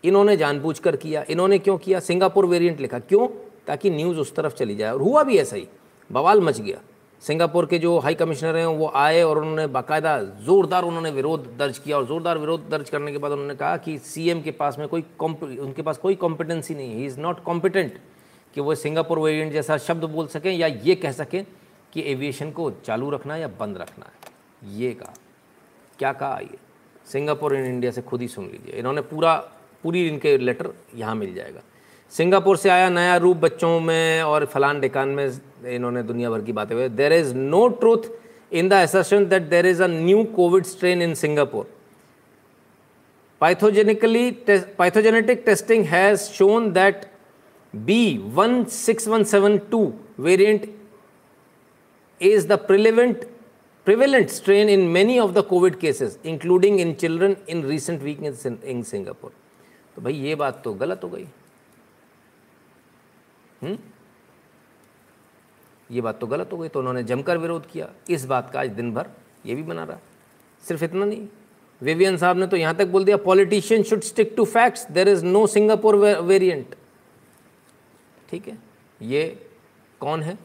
इन्होंने 0.05 0.37
जानबूझ 0.37 0.79
कर 0.79 0.97
किया। 0.97 1.25
इन्होंने 1.31 1.59
क्यों 1.59 1.77
किया? 1.79 2.01
सिंगापुर 2.01 2.47
वेरियंट 2.47 2.81
लिखा। 2.81 2.99
क्यों? 2.99 3.27
ताकि 3.67 3.91
न्यूज़ 3.91 4.19
उस 4.19 4.35
तरफ़ 4.35 4.55
चली 4.55 4.75
जाए। 4.77 4.93
और 4.93 5.03
हुआ 5.03 5.23
भी 5.23 5.37
ऐसा 5.39 5.57
ही। 5.57 5.67
बवाल 6.11 6.41
मच 6.41 6.61
गया। 6.61 6.81
सिंगापुर 7.23 7.67
के 7.67 7.79
जो 7.79 7.99
हाई 7.99 8.15
कमिश्नर 8.15 8.57
हैं, 8.57 8.67
वो 8.67 8.91
आए 8.95 9.23
और 9.23 9.39
उन्होंने 9.39 9.67
बाकायदा 9.67 10.19
ज़ोरदार 10.45 10.85
उन्होंने 10.85 11.11
विरोध 11.11 11.47
दर्ज 11.59 11.79
किया 11.79 11.97
और 11.97 12.07
ज़ोरदार 12.07 12.39
विरोध 12.39 12.69
दर्ज 12.71 12.91
करने 12.91 13.13
के 13.13 13.19
बाद 13.19 13.33
उन्होंने 13.33 13.55
कहा 13.55 13.77
कि 13.77 13.97
सीएम 14.01 14.43
के 14.43 14.51
पास 14.53 14.79
में 14.79 14.87
कोई 14.89 15.05
उनके 15.21 15.83
पास 15.83 15.99
कोई 15.99 16.15
कॉम्पिटेंसी 16.17 16.75
नहीं 16.75 16.93
है। 16.93 17.07
इज़ 17.07 17.19
नॉट 17.21 17.43
कॉम्पिटेंट 17.45 17.99
कि 18.55 18.61
वो 18.61 18.75
सिंगापुर 18.75 19.19
वेरिएंट 19.19 19.53
जैसा 19.53 19.77
शब्द 19.79 20.05
बोल 20.05 20.27
सकें 20.27 20.53
या 20.53 20.67
ये 20.67 20.95
कह 20.95 21.13
सकें 21.13 21.45
कि 21.93 22.03
एविएशन 22.13 22.51
को 22.51 22.71
चालू 22.87 23.11
रखना 23.11 23.37
या 23.37 23.49
बंद 23.61 23.79
रखना 23.79 24.07
है। 24.07 24.79
ये 24.79 24.93
कहा। 24.93 25.15
क्या 25.99 26.13
कहा 26.13 26.35
आइए 26.35 26.59
सिंगापुर 27.07 27.55
इन 27.57 27.65
इंडिया 27.65 27.93
से 27.93 28.03
खुद 28.03 28.21
ही 28.21 28.29
सुन 28.29 28.45
लीजिए। 28.45 28.79
इन्होंने 28.79 29.01
पूरा, 29.03 29.35
पूरी 29.85 30.07
इनके 30.09 30.37
लेटर 30.39 30.73
यहाँ 30.95 31.15
मिल 31.15 31.35
जाएगा। 31.35 31.61
सिंगापुर 32.13 32.57
से 32.57 32.69
आया 32.71 32.89
नया 32.91 33.17
रूप 33.17 33.37
बच्चों 33.37 33.79
में 33.81 34.23
और 34.23 34.45
फलान 34.47 34.81
डेकान 34.81 35.09
में 35.09 35.29
इन्होंने 35.67 36.03
दुनिया 36.03 36.31
भर 36.31 36.43
की 36.43 36.53
बातें 36.53 36.75
हुई 36.75 36.89
there 36.89 37.13
is 37.13 37.35
no 37.35 37.67
truth 37.81 38.11
in 38.53 38.69
the 38.69 38.73
assertion 38.73 39.27
that 39.29 39.43
there 39.49 39.67
is 39.67 39.83
a 39.83 39.87
new 39.87 40.25
covid 40.37 40.65
strain 40.65 41.03
in 41.03 41.15
Singapore 41.15 41.71
phylogenetically 43.41 44.31
phylogenetic 44.79 45.43
testing 45.47 45.85
has 45.87 46.21
shown 46.33 46.71
that 46.73 47.05
B 47.75 48.03
one 48.35 48.63
six 48.75 49.09
one 49.09 49.25
seven 49.33 49.59
two 49.71 49.93
variant 50.21 50.69
is 52.21 52.47
the 52.49 52.53
prevalent 52.67 53.25
prevalent 53.87 54.31
strain 54.31 54.69
in 54.69 54.81
many 54.91 55.19
of 55.19 55.33
the 55.33 55.45
covid 55.49 55.79
cases 55.81 56.19
including 56.27 56.81
in 56.81 56.93
children 56.95 57.37
in 57.49 57.65
recent 57.67 58.03
week 58.03 58.23
in 58.23 58.83
Singapore 58.83 59.33
तो 59.97 60.03
भाई, 60.03 60.13
ये 60.15 60.35
बात 60.35 60.61
तो 60.65 60.73
गलत 60.75 61.01
हो 61.05 61.09
गई। 61.09 61.27
हुँ? 63.63 63.77
ये 65.91 66.01
बात 66.01 66.19
तो 66.21 66.27
गलत 66.27 66.51
हो 66.53 66.59
गई 66.59 66.69
तो 66.69 66.79
उन्होंने 66.79 67.03
जमकर 67.03 67.39
विरोध 67.39 67.71
किया। 67.71 67.89
इस 68.11 68.25
बात 68.27 68.51
का 68.51 68.61
आज 68.61 68.71
दिन 68.71 68.93
भर 68.95 69.11
ये 69.47 69.55
भी 69.55 69.63
बना 69.63 69.85
रहा। 69.85 69.99
सिर्फ़ 70.65 70.85
इतना 70.85 71.05
नहीं 71.05 71.27
विवियन 71.81 72.17
साहब 72.17 72.37
ने 72.37 72.47
तो 72.47 72.57
यहाँ 72.57 72.75
तक 72.75 72.87
बोल 72.87 73.05
दिया 73.05 73.17
politician 73.17 73.83
should 73.83 74.01
stick 74.03 74.35
to 74.37 74.45
facts 74.47 74.91
there 74.91 75.09
is 75.09 75.25
no 75.25 75.47
Singapore 75.47 75.97
variant 75.97 76.75
ठीक 78.31 78.49
है? 78.49 78.59
ये 79.01 79.47
कौन 80.01 80.23
है? 80.23 80.39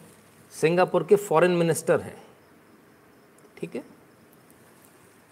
सिंगापुर 0.53 1.03
के 1.03 1.15
फॉरेन 1.15 1.51
मिनिस्टर 1.51 2.01
हैं। 2.01 2.15
ठीक 3.57 3.75
है? 3.75 3.83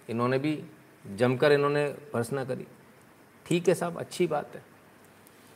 इन्होंने 0.10 0.38
भी 0.40 0.58
जमकर 1.06 1.52
इन्होंने 1.52 1.88
भर्सना 2.14 2.44
करी। 2.46 2.66
ठीक 3.46 3.68
है 3.68 3.74
साहब, 3.76 3.98
अच्छी 4.00 4.28
बात 4.28 4.56
है। 4.56 4.64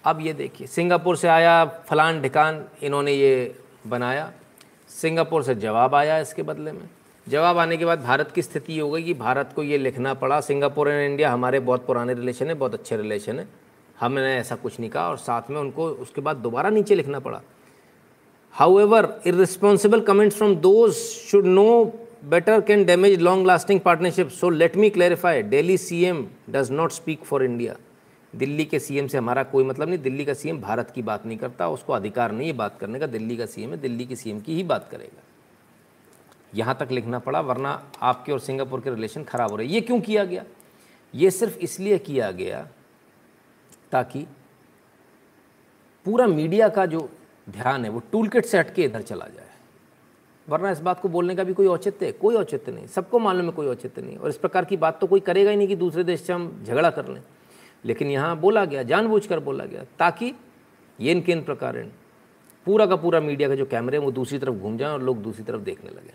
अब 0.03 0.21
ये 0.21 0.33
देखिए 0.33 0.67
सिंगापुर 0.67 1.17
से 1.17 1.27
आया 1.27 1.65
फलान 1.89 2.21
ढिकान, 2.21 2.65
इन्होंने 2.83 3.13
ये 3.13 3.59
बनाया। 3.87 4.31
सिंगापुर 4.89 5.43
से 5.43 5.55
जवाब 5.55 5.95
आया 5.95 6.19
इसके 6.19 6.43
बदले 6.43 6.71
में। 6.71 6.87
जवाब 7.27 7.57
आने 7.57 7.77
के 7.77 7.85
बाद 7.85 8.01
भारत 8.01 8.31
की 8.31 8.41
स्थिति 8.41 8.77
हो 8.79 8.89
गई 8.91 9.03
कि 9.03 9.13
भारत 9.13 9.51
को 9.55 9.63
ये 9.63 9.77
लिखना 9.77 10.13
पड़ा, 10.13 10.39
सिंगापुर 10.41 10.89
एंड 10.89 11.09
इंडिया 11.11 11.31
हमारे 11.31 11.59
बहुत 11.61 11.85
पुराने 11.85 12.13
रिलेशन 12.13 12.47
है, 12.47 12.53
बहुत 12.53 12.73
अच्छे 12.73 12.97
रिलेशन 12.97 13.39
है। 13.39 13.47
हमने 13.99 14.35
ऐसा 14.37 14.55
कुछ 14.55 14.79
नहीं 14.79 14.89
कहा 14.89 15.09
और 15.09 15.17
साथ 15.17 15.49
में 15.49 15.59
उनको 15.59 15.87
उसके 15.87 16.21
बाद 16.21 16.37
दोबारा 16.37 16.69
नीचे 16.69 16.95
लिखना 16.95 17.19
पड़ा। 17.19 17.41
However 18.79 19.07
irresponsible 19.27 20.01
comments 20.01 20.37
from 20.37 20.55
those 20.57 20.93
should 20.93 21.45
know 21.45 21.83
better 22.25 22.61
can 22.61 22.85
damage 22.85 23.19
long 23.21 23.47
lasting 23.47 23.79
partnership 23.79 24.29
so 24.31 24.49
let 24.49 24.77
me 24.77 24.89
clarify 24.89 25.41
Delhi 25.43 25.77
C 25.77 26.03
M 26.05 26.25
does 26.49 26.71
not 26.71 26.91
speak 26.91 27.23
for 27.23 27.43
India 27.43 27.75
Delhi 28.35 28.65
के 28.65 28.79
सीएम 28.79 29.07
से 29.07 29.17
हमारा 29.17 29.43
कोई 29.43 29.63
मतलब 29.63 29.89
नहीं, 29.89 29.99
दिल्ली 29.99 30.25
का 30.25 30.33
सीएम 30.33 30.59
भारत 30.61 30.91
की 30.91 31.01
बात 31.01 31.25
नहीं 31.25 31.37
करता, 31.37 31.67
उसको 31.69 31.93
अधिकार 31.93 32.31
नहीं 32.31 32.47
है 32.47 32.53
बात 32.53 32.77
करने 32.79 32.99
का, 32.99 33.07
दिल्ली 33.07 33.37
का 33.37 33.45
सीएम 33.45 33.71
है, 33.71 33.77
दिल्ली 33.77 34.05
के 34.05 34.15
सीएम 34.15 34.39
की 34.39 34.55
ही 34.55 34.63
बात 34.63 34.87
करेगा। 34.91 35.23
यहाँ 36.55 36.77
तक 36.79 36.91
लिखना 36.91 37.19
पड़ा, 37.19 37.39
वरना 37.39 37.81
आपके 38.01 38.31
और 38.31 38.39
सिंगापुर 38.39 38.81
के 38.81 38.89
रिलेशन 38.89 39.23
ख़राब 39.23 39.51
हो 39.51 39.55
रहे। 39.55 39.67
ये 39.67 39.81
क्यों 39.81 39.99
किया 40.01 40.23
गया? 40.23 40.43
ये 41.13 41.31
सिर्फ़ 41.31 41.57
इसलिए 41.57 41.97
किया 41.97 42.31
गया 42.31 42.67
ताकि 43.91 44.25
पूरा 46.05 46.27
मीडिया 46.27 46.69
का 46.69 46.85
जो 46.85 47.09
ध्यान 47.49 47.85
है, 47.85 47.89
वो 47.91 48.01
टूल 48.11 48.27
किट 48.27 48.45
से 48.45 48.57
हटके 48.57 48.83
इधर 48.83 49.01
चला 49.01 49.27
जाए। 49.27 49.49
वरना 50.47 50.71
इस 50.71 50.79
बात 50.79 50.99
को 50.99 51.09
बोलने 51.09 51.35
का 51.35 51.43
भी 51.43 51.53
कोई 51.53 51.67
औचित्य 51.67 52.05
है, 52.05 52.11
कोई 52.11 52.35
औचित्य 52.35 52.71
नहीं, 52.71 52.87
सबको 52.87 53.19
मालूम 53.19 53.45
है 53.45 53.51
कोई 53.51 53.67
औचित्य 53.67 54.01
नहीं। 54.01 54.17
और 54.17 54.29
इस 54.29 54.37
प्रकार 54.37 54.65
की 54.65 54.77
बात 54.77 54.99
तो 54.99 55.07
कोई 55.07 55.19
करेगा 55.19 55.51
ही 55.51 55.57
नहीं 55.57 55.67
कि 55.67 55.75
दूसरे 55.75 56.03
देश 56.03 56.21
से 56.21 56.33
हम 56.33 56.63
झगड़ा 56.65 56.89
कर 56.89 57.07
लें। 57.07 57.21
लेकिन 57.85 58.07
यहाँ 58.07 58.39
बोला 58.39 58.65
गया, 58.65 58.83
जानबूझकर 58.83 59.39
बोला 59.39 59.65
गया, 59.65 59.83
ताकि 59.99 60.33
ये 61.01 61.21
किन 61.21 61.43
प्रकार 61.43 61.91
पूरा 62.65 62.85
का 62.85 62.95
पूरा 62.95 63.19
मीडिया 63.19 63.49
का 63.49 63.55
जो 63.55 63.65
कैमरे 63.65 63.97
हैं, 63.97 64.05
वो 64.05 64.11
दूसरी 64.11 64.39
तरफ़ 64.39 64.55
घूम 64.55 64.77
जाए 64.77 64.91
और 64.91 65.01
लोग 65.01 65.21
दूसरी 65.21 65.43
तरफ़ 65.43 65.61
देखने 65.61 65.89
लगे। 65.89 66.13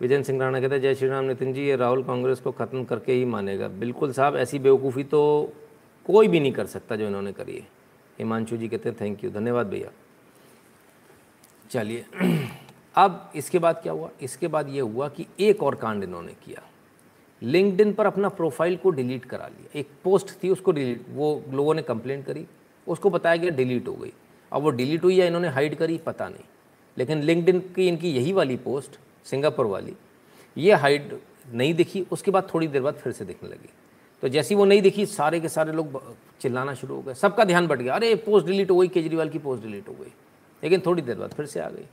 विजय 0.00 0.22
सिंह 0.22 0.40
राणा 0.40 0.60
कहते 0.60 0.74
हैं, 0.74 0.82
जय 0.82 0.94
श्री 0.94 1.08
राम 1.08 1.24
नितिन 1.24 1.52
जी, 1.52 1.62
ये 1.62 1.76
राहुल 1.76 2.02
कांग्रेस 2.02 2.40
को 2.40 2.52
ख़त्म 2.52 2.84
करके 2.84 3.12
ही 3.12 3.24
मानेगा। 3.24 3.68
बिल्कुल 3.68 4.12
साहब, 4.12 4.36
ऐसी 4.36 4.58
बेवकूफ़ी 4.58 5.04
तो 5.04 5.52
कोई 6.06 6.28
भी 6.28 6.40
नहीं 6.40 6.52
कर 6.52 6.66
सकता 6.66 6.96
जो 6.96 7.06
इन्होंने 7.06 7.32
करी 7.32 7.56
है। 7.56 7.68
हिमांशु 8.18 8.56
जी 8.56 8.68
कहते 8.68 8.88
हैं, 8.88 8.98
थैंक 9.00 9.24
यू, 9.24 9.30
धन्यवाद 9.30 9.66
भैया। 9.66 9.90
चलिए, 11.70 12.04
अब 12.96 13.32
इसके 13.36 13.58
बाद 13.58 13.80
क्या 13.82 13.92
हुआ? 13.92 14.10
इसके 14.22 14.48
बाद 14.48 14.68
ये 14.68 14.80
हुआ 14.80 15.08
कि 15.08 15.26
एक 15.40 15.62
और 15.62 15.74
कांड 15.74 16.04
इन्होंने 16.04 16.32
किया। 16.32 16.62
लिंकडिन 17.42 17.92
पर 17.92 18.06
अपना 18.06 18.28
प्रोफ़ाइल 18.28 18.76
को 18.76 18.90
डिलीट 18.90 19.24
करा 19.24 19.46
लिया। 19.46 19.78
एक 19.80 19.88
पोस्ट 20.04 20.44
थी, 20.44 20.48
उसको 20.48 20.72
डिलीट, 20.72 21.02
वो 21.10 21.42
लोगों 21.50 21.74
ने 21.74 21.82
कंप्लेंट 21.82 22.26
करी, 22.26 22.46
उसको 22.88 23.10
बताया 23.10 23.36
गया 23.36 23.50
डिलीट 23.50 23.88
हो 23.88 23.92
गई। 23.92 24.12
अब 24.52 24.62
वो 24.62 24.70
डिलीट 24.70 25.04
हुई 25.04 25.14
या 25.14 25.26
इन्होंने 25.26 25.48
हाइड 25.48 25.74
करी, 25.74 25.98
पता 25.98 26.28
नहीं। 26.28 26.44
लेकिन 26.98 27.22
लिंकडिन 27.22 27.60
की, 27.60 27.88
इनकी 27.88 28.10
यही 28.10 28.32
वाली 28.32 28.56
पोस्ट, 28.56 28.98
सिंगापुर 29.24 29.66
वाली, 29.66 29.94
ये 30.58 30.74
हाइड 30.74 31.18
नहीं 31.52 31.74
दिखी, 31.74 32.06
उसके 32.12 32.30
बाद 32.30 32.48
थोड़ी 32.54 32.68
देर 32.68 32.82
बाद 32.82 32.94
फिर 32.94 33.12
से 33.12 33.24
दिखने 33.24 33.48
लगी। 33.48 33.68
तो 34.22 34.28
जैसी 34.28 34.54
वो 34.54 34.64
नहीं 34.64 34.82
दिखी, 34.82 35.06
सारे 35.06 35.40
के 35.40 35.48
सारे 35.48 35.72
लोग 35.72 36.14
चिल्लाना 36.40 36.74
शुरू 36.74 36.94
हो 36.94 37.02
गए। 37.02 37.14
सबका 37.14 37.44
ध्यान 37.44 37.66
बढ़ 37.66 37.78
गया, 37.78 37.94
अरे, 37.94 38.14
पोस्ट 38.14 38.46
डिलीट 38.46 38.70
हो 38.70 38.78
गई, 38.78 38.88
केजरीवाल 38.88 39.28
की 39.28 39.38
पोस्ट 39.38 39.62
डिलीट 39.62 39.88
हो 39.88 39.94
गई। 39.94 40.12
लेकिन 40.64 40.82
थोड़ी 40.86 41.02
देर 41.02 41.16
बाद 41.16 41.30
फिर 41.30 41.46
से 41.46 41.60
आ 41.60 41.68
गई। 41.68 41.84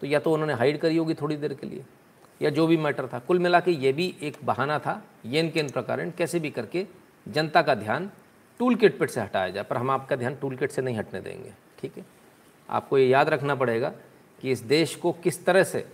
तो 0.00 0.06
या 0.06 0.18
तो 0.18 0.32
उन्होंने 0.32 0.54
हाइड 0.54 0.78
करी 0.78 0.96
होगी 0.96 1.14
थोड़ी 1.14 1.36
देर 1.36 1.54
के 1.54 1.66
लिए। 1.66 1.84
या 2.40 2.50
जो 2.50 2.66
भी 2.66 2.76
मैटर 2.76 3.06
था, 3.06 3.18
कुल 3.18 3.38
मिला 3.38 3.60
के 3.60 3.70
ये 3.70 3.92
भी 3.92 4.14
एक 4.22 4.36
बहाना 4.44 4.78
था, 4.78 5.02
येन 5.26 5.50
के 5.50 5.60
इन 5.60 5.68
प्रकार 5.68 6.08
कैसे 6.10 6.40
भी 6.40 6.50
करके 6.50 6.86
जनता 7.26 7.62
का 7.62 7.74
ध्यान 7.74 8.10
टूल 8.60 8.74
किट 8.74 8.98
पिट 8.98 9.10
से 9.10 9.20
हटाया 9.20 9.48
जाए, 9.48 9.64
पर 9.64 9.76
हम 9.76 9.90
आपका 9.90 10.16
ध्यान 10.16 10.34
टूल 10.34 10.56
किट 10.56 10.70
से 10.70 10.82
नहीं 10.82 10.96
हटने 10.96 11.20
देंगे, 11.20 11.52
ठीक 11.80 11.96
है? 11.98 12.04
आपको 12.68 12.98
ये 12.98 13.06
याद 13.08 13.28
रखना 13.28 13.54
पड़ेगा 13.54 13.92
कि 14.40 14.50
इस 14.50 14.60
देश 14.60 14.94
को 14.96 15.12
किस 15.14 15.44
तरह 15.44 15.64
से 15.64 15.84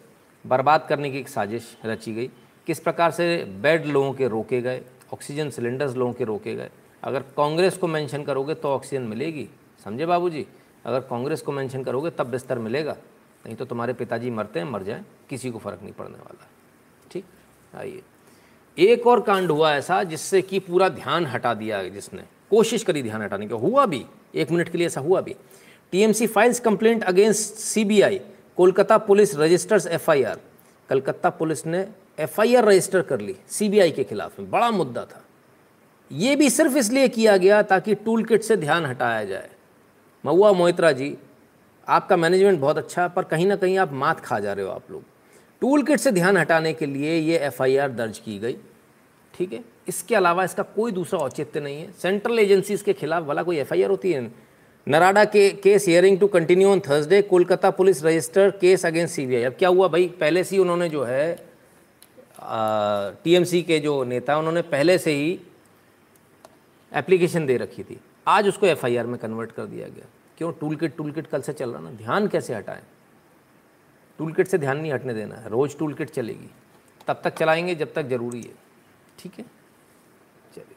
बर्बाद 0.44 0.86
करने 0.88 1.10
की 1.10 1.18
एक 1.18 1.28
साजिश 1.28 1.76
रची 1.84 2.14
गई, 2.14 2.30
किस 2.66 2.80
प्रकार 2.80 3.10
से 3.10 3.44
बेड 3.62 3.86
लोगों 3.86 4.12
के 4.12 4.28
रोके 4.28 4.60
गए, 4.60 4.82
ऑक्सीजन 5.12 5.50
सिलेंडर्स 5.50 5.96
लोगों 5.96 6.12
के 6.12 6.24
रोके 6.24 6.54
गए। 6.54 6.70
अगर 7.02 7.22
कांग्रेस 7.36 7.76
को 7.76 7.86
मेंशन 7.86 8.22
करोगे 8.24 8.54
तो 8.54 8.68
ऑक्सीजन 8.68 9.02
मिलेगी, 9.02 9.48
समझे 9.84 10.06
बाबूजी? 10.06 10.46
अगर 10.84 11.00
कांग्रेस 11.00 11.42
को 11.42 11.52
मेंशन 11.52 11.84
करोगे 11.84 12.10
तब 12.10 12.26
बिस्तर 12.26 12.58
मिलेगा। 12.58 12.96
नहीं 13.46 13.56
तो 13.56 13.64
तुम्हारे 13.64 13.92
पिताजी 13.92 14.30
मरते 14.30 14.60
हैं, 14.60 14.66
मर 14.66 14.82
जाएँ, 14.82 15.04
किसी 15.30 15.50
को 15.50 15.58
फ़र्क 15.58 15.78
नहीं 15.82 15.92
पड़ने 15.92 16.18
वाला। 16.18 16.48
ठीक? 17.12 17.24
आइए। 17.76 18.02
एक 18.78 19.06
और 19.06 19.20
कांड 19.20 19.50
हुआ 19.50 19.74
ऐसा 19.74 20.02
जिससे 20.02 20.42
कि 20.42 20.58
पूरा 20.58 20.88
ध्यान 20.88 21.26
हटा 21.26 21.54
दिया 21.54 21.88
जिसने। 21.88 22.22
कोशिश 22.50 22.82
करी 22.82 23.02
ध्यान 23.02 23.22
हटाने 23.22 23.46
की, 23.46 23.54
हुआ 23.54 23.86
भी। 23.86 24.06
एक 24.34 24.50
मिनट 24.50 24.68
के 24.68 24.78
लिए 24.78 24.86
ऐसा 24.86 25.00
हुआ 25.00 25.20
भी। 25.20 25.36
TMC 25.92 26.26
files 26.26 26.60
complaint 26.60 27.04
against 27.04 27.54
CBI, 27.54 28.20
Kolkata 28.56 28.98
police 28.98 29.36
registers 29.36 29.86
FIR. 29.86 30.40
Calcutta 30.88 31.30
police 31.30 31.66
ने 31.66 31.88
एफआईआर 32.18 32.64
रजिस्टर 32.64 33.02
कर 33.02 33.20
ली 33.20 33.36
सीबीआई 33.48 33.90
के 33.90 34.04
खिलाफ 34.04 34.40
में। 34.40 34.50
बड़ा 34.50 34.70
मुद्दा 34.70 35.04
था। 35.04 35.24
ये 36.12 36.36
भी 36.36 36.50
सिर्फ़ 36.50 36.76
इसलिए 36.76 37.08
किया 37.08 37.36
गया 37.36 37.62
ताकि 37.62 37.94
टूल 37.94 38.24
किट 38.24 38.42
से 38.42 38.56
ध्यान 38.56 38.86
हटाया 38.86 39.24
जाए। 39.24 39.50
महुआ 40.24 40.52
मोहित्रा 40.52 40.92
जी 40.92 41.18
आपका 41.88 42.16
मैनेजमेंट 42.16 42.60
बहुत 42.60 42.78
अच्छा 42.78 43.06
पर 43.08 43.24
कहीं 43.24 43.46
ना 43.46 43.56
कहीं 43.56 43.76
आप 43.78 43.92
मात 43.92 44.20
खा 44.20 44.38
जा 44.40 44.52
रहे 44.52 44.64
हो 44.64 44.70
आप 44.70 44.90
लोग। 44.90 45.02
टूल 45.62 45.82
किट 45.82 45.98
से 45.98 46.12
ध्यान 46.12 46.36
हटाने 46.36 46.72
के 46.72 46.86
लिए 46.86 47.18
ये 47.18 47.38
एफआईआर 47.38 47.90
दर्ज 47.92 48.18
की 48.18 48.38
गई। 48.38 48.56
ठीक 49.34 49.52
है? 49.52 49.62
इसके 49.88 50.14
अलावा 50.14 50.44
इसका 50.44 50.62
कोई 50.62 50.92
दूसरा 50.92 51.20
औचित्य 51.20 51.60
नहीं 51.60 51.80
है। 51.80 51.90
सेंट्रल 51.92 52.38
एजेंसीज 52.38 52.82
के 52.82 52.92
खिलाफ 52.92 53.24
वाला 53.24 53.42
कोई 53.42 53.58
एफआईआर 53.58 53.90
होती 53.90 54.12
है? 54.12 54.30
नराडा 54.86 55.24
के 55.24 55.48
case 55.62 55.86
hearing 55.88 56.18
to 56.18 56.26
continue 56.26 56.68
on 56.68 56.80
Thursday 56.80 57.20
Kolkata 57.22 57.70
police 57.70 58.04
register 58.04 58.50
case 58.60 58.86
against 58.86 59.14
CBI 59.14 59.42
अब 59.42 59.54
क्या 59.58 59.68
हुआ 59.68 59.88
भाई? 59.88 60.06
पहले 60.20 60.44
से 60.44 60.56
ही 60.56 60.62
उन्होंने 60.62 60.88
जो 60.88 61.04
है 61.04 61.36
टीएमसी 63.24 63.62
के 63.62 63.78
जो 63.78 64.02
नेता 64.04 64.36
उन्होंने 64.38 64.62
पहले 64.64 64.98
से 64.98 65.12
ही 65.12 65.38
एप्लीकेशन 66.92 67.46
दे 67.46 67.56
रखी 67.56 67.82
थी। 67.82 68.00
आज 68.26 68.48
उसको 68.48 68.66
एफआईआर 68.66 69.06
में 69.06 69.18
कन्वर्ट 69.18 69.52
कर 69.52 69.66
दिया 69.66 69.88
गया। 69.88 70.06
क्यों 70.38 70.52
टूल 70.52 70.76
किट 70.76 70.96
टूल 70.96 71.12
किट 71.12 71.26
कल 71.26 71.42
से 71.42 71.52
चल 71.52 71.70
रहा 71.70 71.80
ना? 71.82 71.90
ध्यान 71.90 72.28
कैसे 72.28 72.54
हटाएँ? 72.54 72.82
टूल 74.18 74.32
किट 74.32 74.46
से 74.46 74.58
ध्यान 74.58 74.78
नहीं 74.78 74.92
हटने 74.92 75.14
देना 75.14 75.34
है। 75.34 75.48
रोज़ 75.48 75.78
टूल 75.78 75.94
किट 75.94 76.10
चलेगी। 76.10 76.50
तब 77.06 77.20
तक 77.24 77.34
चलाएँगे, 77.34 77.74
जब 77.74 77.92
तक 77.92 78.02
ज़रूरी 78.02 78.42
है। 78.42 78.54
ठीक 79.18 79.32
है? 79.38 79.44
चलिए। 80.54 80.76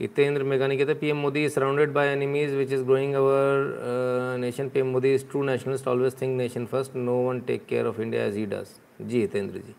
हितेंद्र 0.00 0.42
मेघानी 0.42 0.76
कहते 0.78 0.94
PM 0.94 1.16
Modi 1.16 1.44
is 1.44 1.52
surrounded 1.52 1.92
by 1.92 2.08
enemies 2.08 2.54
which 2.54 2.72
is 2.72 2.82
growing 2.82 3.14
our 3.14 4.36
nation 4.40 4.68
PM 4.68 4.86
Modi 4.86 5.14
is 5.14 5.26
true 5.26 5.42
nationalist 5.42 5.88
always 5.88 6.20
think 6.20 6.36
nation 6.36 6.66
first 6.66 6.96
no 6.96 7.14
one 7.28 7.40
take 7.40 7.66
care 7.66 7.86
of 7.86 8.00
India 8.00 8.24
as 8.24 8.36
he 8.36 8.46
does 8.46 8.66
ji 9.02 9.20
Hitendra 9.20 9.58
ji. 9.58 9.74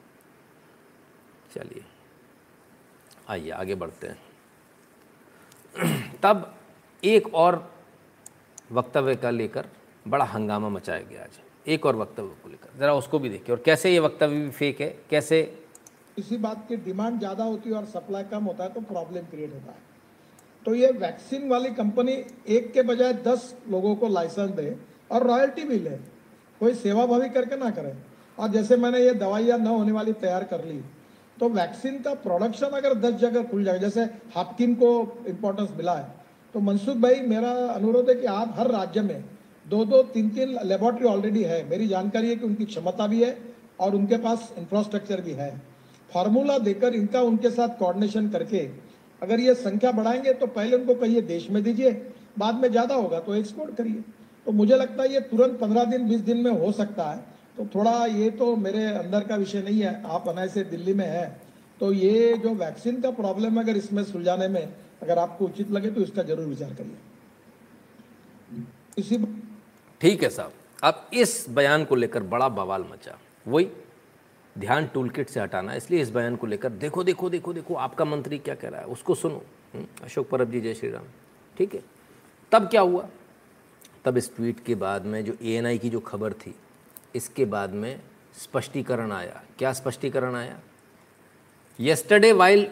चलिए। 1.55 1.85
आइए, 3.29 3.49
आगे 3.49 3.75
बढ़ते 3.75 4.07
हैं। 4.07 4.17
तब 6.23 6.53
एक 7.03 7.33
और 7.35 7.76
वक्तव्य 8.69 9.15
का 9.15 9.29
लेकर 9.31 9.65
बड़ा 10.05 10.25
हंगामा 10.25 10.69
मचाया 10.69 11.01
गया 11.01 11.21
आज। 11.23 11.39
एक 11.65 11.85
और 11.85 11.95
वक्तव्य 11.95 12.35
को 12.43 12.49
लेकर। 12.49 12.79
ज़रा 12.79 12.93
उसको 12.95 13.19
भी 13.19 13.29
देखिए, 13.29 13.55
और 13.55 13.61
कैसे 13.65 13.91
ये 13.91 13.99
वक्तव्य 13.99 14.35
भी 14.35 14.49
फेक 14.51 14.81
है, 14.81 14.87
कैसे 15.09 15.39
इसी 16.17 16.37
बात 16.37 16.65
की 16.67 16.75
डिमांड 16.77 17.19
ज़्यादा 17.19 17.43
होती 17.43 17.69
है 17.69 17.75
और 17.75 17.85
सप्लाई 17.87 18.23
कम 18.25 18.43
होता 18.43 18.63
है 18.63 18.73
तो 18.73 18.81
प्रॉब्लम 18.83 19.25
क्रिएट 19.25 19.53
होता 19.53 19.71
है। 19.71 19.85
तो 20.65 20.73
ये 20.75 20.91
वैक्सीन 20.93 21.47
वाली 21.49 21.69
कंपनी 21.71 22.13
एक 22.49 22.71
के 22.73 22.81
बजाय 22.83 23.13
दस 23.25 23.53
लोगों 23.69 23.95
को 23.95 24.07
लाइसेंस 24.09 24.49
दे 24.51 24.75
और 25.11 25.27
रॉयल्टी 25.27 25.63
भी 25.63 25.79
ले। 25.79 25.97
कोई 26.61 26.73
सेवा 26.75 27.05
भावी 27.05 27.29
करके 27.29 27.57
ना 27.57 27.69
करे। 27.71 27.93
और 28.37 28.49
जैसे 28.49 28.77
मैंने 28.77 28.99
ये 28.99 29.13
दवाइयाँ 29.15 29.57
न 29.57 29.67
होने 29.67 29.91
वाली 29.91 30.13
तैयार 30.15 30.43
कर 30.45 30.63
ली 30.65 30.79
तो 31.37 31.49
वैक्सीन 31.51 31.99
का 32.01 32.13
प्रोडक्शन 32.19 32.67
अगर 32.67 32.93
दस 32.95 33.13
जगह 33.15 33.43
खुल 33.43 33.63
जाए, 33.63 33.79
जैसे 33.79 34.01
हापकिन 34.35 34.73
को 34.75 34.89
इम्पोर्टेंस 35.27 35.69
मिला 35.77 35.93
है 35.93 36.16
तो 36.53 36.59
मनसुख 36.59 36.97
भाई, 36.97 37.19
मेरा 37.23 37.51
अनुरोध 37.69 38.09
है 38.09 38.15
कि 38.15 38.25
आप 38.27 38.53
हर 38.57 38.71
राज्य 38.71 39.01
में 39.01 39.23
दो 39.65 39.83
दो 39.85 40.01
तीन 40.05 40.29
तीन 40.29 40.57
लेबोरेटरी 40.65 41.07
ऑलरेडी 41.07 41.43
है। 41.43 41.63
मेरी 41.69 41.87
जानकारी 41.87 42.29
है 42.29 42.35
कि 42.35 42.45
उनकी 42.45 42.65
क्षमता 42.65 43.07
भी 43.07 43.23
है 43.23 43.37
और 43.79 43.95
उनके 43.95 44.17
पास 44.17 44.53
इंफ्रास्ट्रक्चर 44.57 45.21
भी 45.21 45.31
है। 45.33 45.49
फार्मूला 46.09 46.57
देकर 46.59 46.93
इनका 46.95 47.21
उनके 47.23 47.49
साथ 47.51 47.77
कोऑर्डिनेशन 47.79 48.29
करके 48.29 48.59
अगर 49.21 49.39
ये 49.39 49.53
संख्या 49.55 49.91
बढ़ाएँगे 49.91 50.33
तो 50.33 50.47
पहले 50.47 50.77
उनको 50.77 50.95
कहिए 50.95 51.21
देश 51.23 51.49
में 51.49 51.61
दीजिए, 51.63 51.91
बाद 52.39 52.55
में 52.55 52.69
ज़्यादा 52.71 52.95
होगा 52.95 53.19
तो 53.19 53.35
एक्सपोर्ट 53.35 53.75
करिए। 53.75 54.03
तो 54.45 54.51
मुझे 54.53 54.75
लगता 54.75 55.03
है 55.03 55.13
ये 55.13 55.19
तुरंत 55.21 55.59
पंद्रह 55.59 55.83
दिन, 55.85 56.07
बीस 56.09 56.21
दिन 56.21 56.37
में 56.37 56.51
हो 56.53 56.71
सकता 56.73 57.03
है। 57.03 57.17
तो 57.57 57.65
थोड़ा 57.75 58.05
ये 58.07 58.29
तो 58.31 58.55
मेरे 58.57 58.85
अंदर 58.87 59.23
का 59.23 59.35
विषय 59.35 59.61
नहीं 59.61 59.79
है, 59.79 60.01
आप 60.05 60.27
अनाय 60.29 60.47
से 60.47 60.63
दिल्ली 60.65 60.93
में 60.93 61.05
है। 61.07 61.25
तो 61.81 61.91
ये 61.93 62.33
जो 62.37 62.53
वैक्सीन 62.55 63.01
का 63.01 63.11
प्रॉब्लम 63.13 63.53
है, 63.53 63.63
अगर 63.63 63.77
इसमें 63.77 64.03
सुलझाने 64.05 64.47
में 64.47 64.67
अगर 65.01 65.19
आपको 65.19 65.45
उचित 65.45 65.71
लगे 65.71 65.89
तो 65.91 66.01
इसका 66.01 66.23
ज़रूर 66.23 66.45
विचार 66.45 66.73
करिए 66.73 66.97
इसी 68.97 69.17
ठीक 70.01 70.23
है 70.23 70.29
साहब 70.29 70.53
अब 70.83 71.09
इस 71.13 71.45
बयान 71.49 71.83
को 71.85 71.95
लेकर 71.95 72.23
बड़ा 72.25 72.47
बवाल 72.51 72.85
मचा। 72.91 73.17
वही 73.45 73.67
ध्यान 74.55 74.87
टूल 74.93 75.09
किट 75.09 75.29
से 75.29 75.39
हटाना 75.39 75.73
इसलिए 75.75 76.01
इस 76.01 76.09
बयान 76.11 76.35
को 76.35 76.47
लेकर 76.47 76.69
देखो 76.81 77.03
देखो 77.03 77.29
देखो 77.29 77.53
देखो 77.53 77.75
आपका 77.75 78.05
मंत्री 78.05 78.37
क्या 78.39 78.55
कह 78.55 78.69
रहा 78.69 78.81
है 78.81 78.87
उसको 78.87 79.15
सुनो। 79.15 79.41
हम्म, 79.73 79.85
अशोक 80.03 80.29
परब 80.29 80.51
जी 80.51 80.61
जय 80.61 80.73
श्री 80.73 80.89
राम। 80.89 81.05
ठीक 81.57 81.73
है 81.75 81.81
तब 82.51 82.67
क्या 82.69 82.81
हुआ? 82.81 83.07
तब 84.05 84.17
इस 84.17 84.35
ट्वीट 84.35 84.63
के 84.65 84.75
बाद 84.75 85.05
में 85.05 85.23
जो 85.25 85.33
एएनआई 85.41 85.77
की 85.77 85.89
जो 85.89 85.99
खबर 86.01 86.33
थी 86.35 86.55
इसके 87.15 87.45
बाद 87.47 87.73
में 87.73 87.99
स्पष्टीकरण 88.37 89.11
आया। 89.11 89.41
क्या 89.59 89.73
स्पष्टीकरण 89.73 90.35
आया? 90.35 90.59
यस्टरडे 91.79 92.31
वाइल 92.33 92.65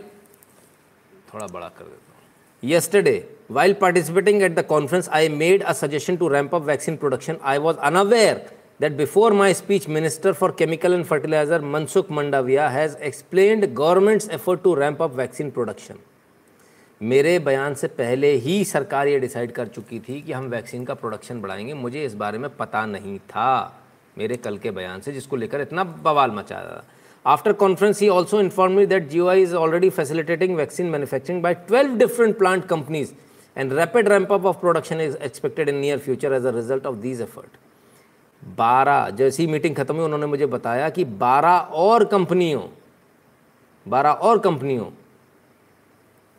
थोड़ा 1.34 1.48
बड़ा 1.48 1.70
कर 1.70 1.86
देता 1.86 2.05
yesterday 2.66 3.16
while 3.52 3.74
participating 3.74 4.44
at 4.44 4.56
the 4.56 4.66
conference 4.66 5.10
I 5.10 5.30
made 5.30 5.64
a 5.64 5.74
suggestion 5.74 6.16
to 6.18 6.28
ramp 6.28 6.56
up 6.56 6.62
vaccine 6.62 6.96
production 6.96 7.38
I 7.44 7.58
was 7.58 7.78
unaware 7.78 8.46
that 8.80 8.96
before 8.98 9.32
my 9.32 9.46
speech, 9.54 9.86
minister 9.88 10.32
for 10.34 10.48
chemical 10.52 10.96
and 10.96 11.06
fertilizer, 11.08 11.60
mansukh 11.60 12.10
mandavia, 12.10 12.70
has 12.72 12.96
explained 13.10 13.68
government's 13.74 14.28
effort 14.28 14.64
to 14.64 14.74
ramp 14.76 15.04
up 15.06 15.14
vaccine 15.20 15.52
production. 15.58 16.02
मेरे 17.02 17.38
बयान 17.40 17.74
से 17.74 17.88
पहले 17.88 18.32
ही 18.32 18.64
सरकार 18.66 19.08
ये 19.08 19.20
decide 19.20 19.52
कर 19.52 19.68
चुकी 19.68 20.00
थी 20.00 20.22
कि 20.22 20.32
हम 20.32 20.46
वैक्सीन 20.46 20.86
का 20.86 20.94
प्रोडक्शन 20.94 21.42
बढ़ाएँगे। 21.42 21.74
मुझे 21.74 22.04
इस 22.06 22.14
बारे 22.16 22.38
में 22.38 22.50
पता 22.58 22.86
नहीं 22.86 23.18
था, 23.20 23.82
मेरे 24.18 24.38
कल 24.38 24.58
के 24.58 24.72
बयान 24.72 25.02
से, 25.02 25.12
जिसको 25.12 25.36
लेकर 25.36 25.62
इतना 25.62 25.84
बवाल 25.84 26.32
मचा 26.32 26.60
रहा 26.60 26.84
after 27.26 27.54
conference 27.54 28.02
he 28.02 28.10
also 28.10 28.40
inform 28.40 28.74
me 28.74 28.86
that 28.86 29.08
GoI 29.10 29.32
is 29.34 29.56
already 29.56 29.90
facilitating 29.90 30.56
vaccine 30.56 30.88
manufacturing 30.88 31.42
by 31.44 31.56
12 31.72 31.98
different 31.98 32.38
plant 32.38 32.66
companies 32.66 33.12
and 33.58 33.74
rapid 33.74 34.08
ramp 34.08 34.34
up 34.34 34.46
of 34.46 34.58
production 34.58 35.02
is 35.02 35.18
expected 35.18 35.70
in 35.70 35.76
near 35.76 36.00
future 36.00 36.34
as 36.34 36.46
a 36.46 36.52
result 36.56 36.86
of 36.86 36.96
these 36.96 37.22
effort 37.22 37.58
बारह, 38.42 39.10
जैसी 39.10 39.48
meeting 39.48 39.76
खत्म 39.76 39.96
हुई, 39.96 40.06
उन्होंने 40.06 40.26
मुझे 40.26 40.46
बताया 40.46 40.90
कि 40.90 41.04
बारह 41.04 41.58
और 41.74 42.06
कंपनियों, 42.06 42.62
बारह 43.86 44.10
और 44.10 44.40
कंपनियों 44.40 44.86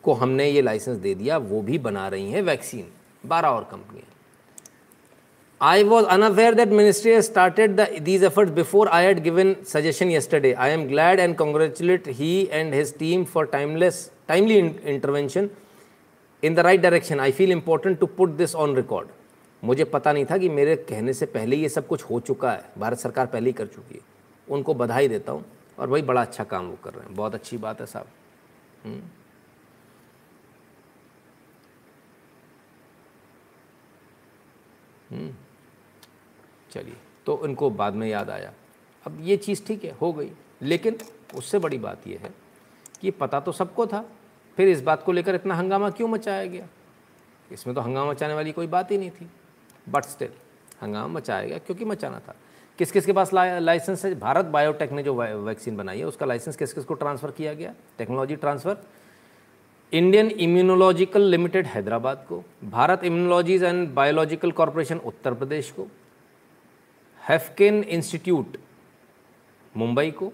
को 0.03 0.13
हमने 0.13 0.49
ये 0.49 0.61
लाइसेंस 0.61 0.97
दे 0.97 1.15
दिया, 1.15 1.37
वो 1.37 1.61
भी 1.61 1.77
बना 1.77 2.07
रही 2.07 2.31
हैं 2.31 2.41
वैक्सीन 2.41 2.85
बारह 3.25 3.47
और 3.47 3.63
कंपनियाँ। 3.63 4.16
I 5.61 5.81
was 5.81 6.05
unaware 6.05 6.53
that 6.53 6.69
ministry 6.69 7.13
has 7.13 7.25
started 7.25 7.77
the, 7.77 7.99
these 7.99 8.21
efforts 8.21 8.51
before 8.51 8.93
I 8.93 9.01
had 9.01 9.23
given 9.23 9.65
suggestion 9.65 10.11
yesterday. 10.11 10.53
I 10.53 10.69
am 10.69 10.87
glad 10.87 11.19
and 11.19 11.35
congratulate 11.35 12.05
he 12.05 12.51
and 12.51 12.71
his 12.71 12.91
team 12.91 13.25
for 13.25 13.47
timeless, 13.47 14.11
timely 14.27 14.59
in, 14.59 14.77
intervention 14.79 15.49
in 16.43 16.53
the 16.53 16.61
right 16.61 16.79
direction. 16.79 17.19
I 17.19 17.31
feel 17.31 17.49
important 17.49 17.99
to 18.01 18.07
put 18.07 18.37
this 18.37 18.53
on 18.53 18.75
record. 18.75 19.07
मुझे 19.63 19.83
पता 19.83 20.11
नहीं 20.13 20.25
था 20.25 20.37
कि 20.37 20.49
मेरे 20.49 20.75
कहने 20.89 21.13
से 21.13 21.25
पहले 21.25 21.55
ये 21.55 21.69
सब 21.69 21.87
कुछ 21.87 22.03
हो 22.09 22.19
चुका 22.19 22.51
है 22.51 22.63
भारत 22.77 22.99
सरकार 22.99 23.25
पहले 23.27 23.49
ही 23.49 23.53
कर 23.53 23.65
चुकी 23.65 23.95
है 23.95 24.01
उनको 24.47 24.73
बधाई 24.73 25.07
देता 25.07 25.31
हूँ 25.31 25.43
और 25.79 25.89
वही 25.89 26.01
बड़ा 26.01 26.21
अच्छा 26.21 26.43
काम 26.43 26.67
वो 26.67 26.77
कर 26.83 26.93
रहे 26.93 27.05
हैं 27.05 27.15
बहुत 27.15 27.35
अच्छी 27.35 27.57
बात 27.57 27.81
है 27.81 27.85
साहब 27.87 28.07
हम्म। 28.85 29.01
चलिए 36.71 36.95
तो 37.25 37.39
इनको 37.45 37.69
बाद 37.69 37.93
में 37.93 38.07
याद 38.07 38.29
आया। 38.29 38.53
अब 39.03 39.19
ये 39.21 39.37
चीज़ 39.37 39.65
ठीक 39.65 39.83
है, 39.83 39.91
हो 40.01 40.11
गई। 40.13 40.31
लेकिन 40.61 40.97
उससे 41.35 41.59
बड़ी 41.59 41.77
बात 41.77 42.07
यह 42.07 42.19
है 42.19 42.33
कि 43.01 43.11
पता 43.11 43.39
तो 43.39 43.51
सबको 43.51 43.85
था। 43.87 44.05
फिर 44.57 44.69
इस 44.69 44.81
बात 44.81 45.03
को 45.03 45.11
लेकर 45.11 45.35
इतना 45.35 45.55
हंगामा 45.55 45.89
क्यों 45.89 46.07
मचाया 46.07 46.45
गया? 46.45 46.67
इसमें 47.51 47.75
तो 47.75 47.81
हंगामा 47.81 48.11
मचाने 48.11 48.33
वाली 48.33 48.51
कोई 48.51 48.67
बात 48.67 48.91
ही 48.91 48.97
नहीं 48.97 49.09
थी। 49.11 49.29
बट 49.87 50.03
स्टिल 50.05 50.29
हंगामा 50.81 51.07
मचाया 51.09 51.47
गया 51.47 51.57
क्योंकि 51.57 51.85
मचाना 51.85 52.19
था। 52.19 52.35
किस 52.79 52.91
किस 52.91 53.05
के 53.05 53.13
पास 53.13 53.33
लाइसेंस 53.33 54.05
है? 54.05 54.13
भारत 54.19 54.45
बायोटेक 54.45 54.91
ने 54.91 55.03
जो 55.03 55.13
वैक्सीन 55.13 55.77
बनाई 55.77 55.99
है, 55.99 56.05
उसका 56.05 56.25
लाइसेंस 56.25 56.55
किस 56.55 56.73
किस 56.73 56.85
को 56.85 56.93
ट्रांसफ़र 56.93 57.31
किया 57.31 57.53
गया? 57.53 57.73
Technology 57.97 58.35
transfer 58.35 58.77
Indian 59.91 60.29
Immunological 60.29 61.21
Limited 61.21 61.65
Hyderabad 61.65 62.25
को। 62.29 62.43
Bharat 62.65 63.03
Immunologicals 63.03 63.63
and 63.63 63.93
Biological 63.93 64.51
Corporation 64.51 64.97
Uttar 64.97 65.33
Pradesh 65.33 65.71
को। 65.71 65.87
हेफकिन 67.29 67.83
इंस्टीट्यूट 67.83 68.57
मुंबई 69.77 70.11
को 70.11 70.33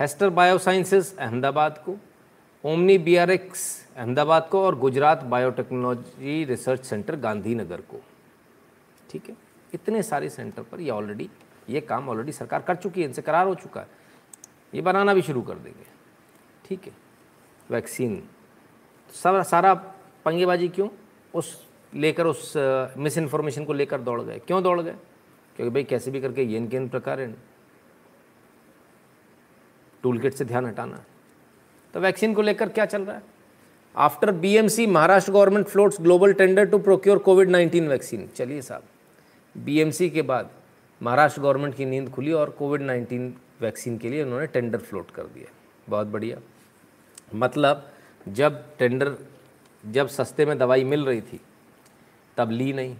हेस्टर 0.00 0.30
बायोसाइंसेस 0.30 1.16
अहमदाबाद 1.18 1.78
को 1.78 1.96
ओमनी 2.64 2.98
बीआरएक्स 2.98 3.88
अहमदाबाद 3.96 4.48
को 4.52 4.62
और 4.66 4.78
Gujarat 4.78 5.24
biotechnology 5.24 6.44
research 6.44 6.84
centre 6.84 7.16
Gandhinagar 7.16 7.80
को। 7.80 8.00
ठीक 9.10 9.28
है? 9.28 9.36
इतने 9.74 10.02
सारे 10.02 10.28
सेंटर 10.28 10.62
पर 10.62 10.80
ये 10.80 10.90
ऑलरेडी 10.90 11.28
ये 11.68 11.80
काम 11.80 12.08
ऑलरेडी 12.08 12.32
सरकार 12.32 12.62
कर 12.62 12.76
चुकी 12.76 13.00
है, 13.00 13.06
इनसे 13.06 13.22
करार 13.22 13.46
हो 13.46 13.54
चुका 13.54 13.80
है। 13.80 13.88
ये 14.74 14.80
बनाना 14.80 15.14
भी 15.14 15.22
शुरू 15.22 15.42
कर 15.42 15.54
देंगे। 15.54 15.86
ठीक 16.68 16.84
है? 16.84 16.92
वैक्सीन 17.70 18.22
सब 19.14 19.42
सारा 19.42 19.74
पंगेबाजी 20.24 20.68
क्यों? 20.68 20.88
उस, 21.34 21.66
लेकर 21.94 22.26
उस 22.26 22.52
मिस 22.96 23.18
इन्फॉर्मेशन 23.18 23.64
को 23.64 23.72
लेकर 23.72 24.00
दौड़ 24.00 24.22
गए। 24.22 24.38
क्यों 24.38 24.62
दौड़ 24.62 24.80
गए? 24.80 24.94
क्योंकि 25.58 25.74
भाई 25.74 25.84
कैसे 25.84 26.10
भी 26.10 26.20
करके 26.20 26.42
येन 26.42 26.68
केन 26.68 26.88
प्रकार 26.88 27.20
है। 27.20 27.34
टूल 30.02 30.18
किट 30.18 30.34
से 30.34 30.44
ध्यान 30.44 30.66
हटाना। 30.66 31.04
तो 31.94 32.00
वैक्सीन 32.00 32.34
को 32.34 32.42
लेकर 32.42 32.68
क्या 32.68 32.86
चल 32.86 33.02
रहा 33.02 33.16
है? 33.16 33.22
After 33.96 34.32
BMC 34.32 34.86
Maharashtra 34.86 35.32
government 35.32 35.66
floats 35.66 36.00
global 36.00 36.32
tender 36.32 36.66
to 36.66 36.78
procure 36.78 37.18
covid 37.18 37.50
19 37.50 37.88
vaccine 37.88 38.28
चलिए 38.28 38.62
साहब 38.62 38.82
बीएमसी 39.56 40.10
के 40.10 40.22
बाद 40.22 40.50
महाराष्ट्र 41.02 41.42
गवर्नमेंट 41.42 41.74
की 41.74 41.84
नींद 41.84 42.10
खुली 42.10 42.32
और 42.32 42.50
कोविड 42.50 42.82
19 42.82 43.32
वैक्सीन 43.60 43.98
के 43.98 44.08
लिए 44.08 44.22
उन्होंने 44.22 44.46
टेंडर 44.46 44.78
फ्लोट 44.78 45.10
कर 45.10 45.22
दिया। 45.22 45.52
बहुत 45.88 46.06
बढ़िया। 46.06 46.38
मतलब 47.34 47.90
जब 48.28 48.76
टेंडर 48.76 49.14
जब 49.86 50.08
सस्ते 50.08 50.46
में 50.46 50.58
दवाई 50.58 50.84
मिल 50.84 51.06
रही 51.06 51.20
थी, 51.20 51.40
तब 52.36 52.50
ली 52.50 52.72
नहीं। 52.72 52.96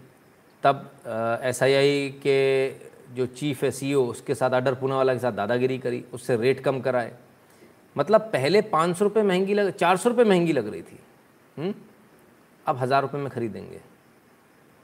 तब 0.62 1.40
एसआईआई 1.44 2.08
के 2.22 2.68
जो 3.16 3.26
चीफ 3.28 3.62
है 3.64 3.70
सी 3.70 3.92
उसके 3.94 4.34
साथ 4.34 4.50
अडर 4.50 4.74
पूना 4.74 4.96
वाला 4.96 5.12
के 5.14 5.20
साथ 5.20 5.32
दादागिरी 5.32 5.78
करी, 5.78 6.04
उससे 6.12 6.36
रेट 6.36 6.60
कम 6.60 6.80
कराए। 6.80 7.12
मतलब 7.96 8.20
पहले 8.32 8.60
पाँच 8.62 8.96
सौ 8.96 9.04
रुपये 9.04 9.22
महँगी 9.22 9.54
लग, 9.54 9.70
चार 9.72 9.96
सौ 9.96 10.08
रुपये 10.08 10.24
महँगी 10.24 10.52
लग 10.52 10.68
रही 10.68 10.82
थी। 10.82 10.98
हुँ? 11.56 11.74
अब 12.66 12.76
हज़ार 12.76 13.02
रुपये 13.02 13.20
में 13.20 13.30
ख़रीदेंगे। 13.30 13.80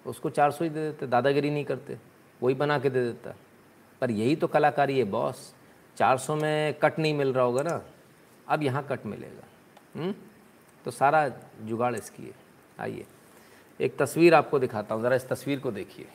उसको 0.04 0.30
चार 0.30 0.50
सौ 0.50 0.64
ही 0.64 0.70
दे 0.70 0.80
देते, 0.80 1.06
दादागिरी 1.06 1.50
नहीं 1.50 1.64
करते, 1.64 1.98
वही 2.40 2.54
बना 2.54 2.78
के 2.78 2.90
दे 2.90 3.04
देता। 3.04 3.34
पर 4.02 4.10
यही 4.10 4.36
तो 4.36 4.46
कलाकारी 4.46 4.98
है 4.98 5.04
बॉस 5.06 5.52
चार 5.96 6.18
सौ 6.18 6.36
में 6.36 6.74
कट 6.74 6.98
नहीं 6.98 7.14
मिल 7.14 7.32
रहा 7.32 7.44
होगा 7.44 7.62
ना, 7.62 7.80
अब 8.46 8.62
यहाँ 8.62 8.86
कट 8.90 9.06
मिलेगा। 9.06 10.00
हुँ? 10.00 10.14
तो 10.84 10.90
सारा 10.90 11.28
जुगाड़ 11.62 11.94
इसकी 11.96 12.22
है। 12.22 12.32
आइए। 12.80 13.06
एक 13.80 13.96
तस्वीर 13.98 14.34
आपको 14.34 14.58
दिखाता 14.58 14.94
हूँ, 14.94 15.02
ज़रा 15.02 15.16
इस 15.16 15.28
तस्वीर 15.28 15.58
को 15.58 15.70
देखिए। 15.72 16.06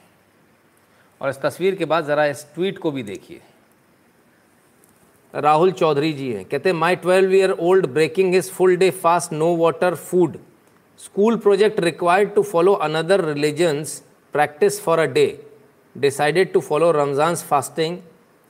और 1.21 1.29
इस 1.29 1.41
तस्वीर 1.41 1.75
के 1.75 1.85
बाद 1.85 2.05
ज़रा 2.05 2.25
इस 2.25 2.45
ट्वीट 2.55 2.77
को 2.77 2.91
भी 2.91 3.03
देखिए। 3.03 3.41
राहुल 5.33 5.71
चौधरी 5.71 6.11
जी 6.13 6.31
हैं, 6.33 6.45
कहते 6.45 6.73
my 6.73 6.95
twelve 6.97 7.33
year 7.35 7.51
old 7.51 7.85
breaking 7.87 8.33
his 8.33 8.51
full 8.51 8.75
day 8.77 8.89
fast 8.91 9.33
no 9.33 9.55
water 9.57 9.95
food 9.95 10.37
school 10.99 11.37
project 11.37 11.79
required 11.79 12.33
to 12.35 12.43
follow 12.43 12.73
another 12.85 13.23
religion's 13.25 13.99
practice 14.33 14.81
for 14.83 14.99
a 14.99 15.05
day 15.07 15.25
decided 15.95 16.51
to 16.53 16.59
follow 16.61 16.91
Ramzan's 16.91 17.43
fasting 17.43 17.97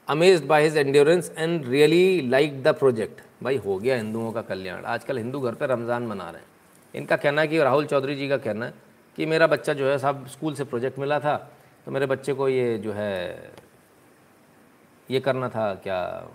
amazed 0.07 0.45
by 0.47 0.63
his 0.63 0.77
endurance 0.77 1.31
and 1.37 1.67
really 1.67 2.29
like 2.29 2.61
the 2.63 2.73
project 2.75 3.21
भाई, 3.43 3.57
हो 3.57 3.77
गया 3.77 3.95
हिंदुओं 3.95 4.31
का 4.31 4.41
कल्याण। 4.41 4.85
आजकल 4.85 5.17
हिंदू 5.17 5.39
घर 5.39 5.53
पर 5.53 5.69
रमज़ान 5.69 6.03
मना 6.07 6.29
रहे 6.29 6.41
हैं। 6.41 6.47
इनका 6.93 7.15
कहना 7.17 7.41
है 7.41 7.47
कि 7.47 7.57
राहुल 7.59 7.85
चौधरी 7.85 8.15
जी 8.15 8.27
का 8.29 8.37
कहना 8.37 8.65
है 8.65 8.73
कि 9.19 9.25
मेरा 9.25 9.47
बच्चा 9.47 9.73
जो 9.73 9.89
है, 9.89 9.97
साहब, 9.99 10.27
स्कूल 10.27 10.53
से 10.55 10.63
प्रोजेक्ट 10.63 10.99
मिला 10.99 11.19
था 11.19 11.35
तो 11.85 11.91
मेरे 11.91 12.05
बच्चे 12.05 12.33
को 12.33 12.47
ये 12.49 12.77
जो 12.77 12.91
है, 12.93 13.51
ये 15.09 15.19
करना 15.19 15.49
था, 15.49 15.73
क्या, 15.75 16.27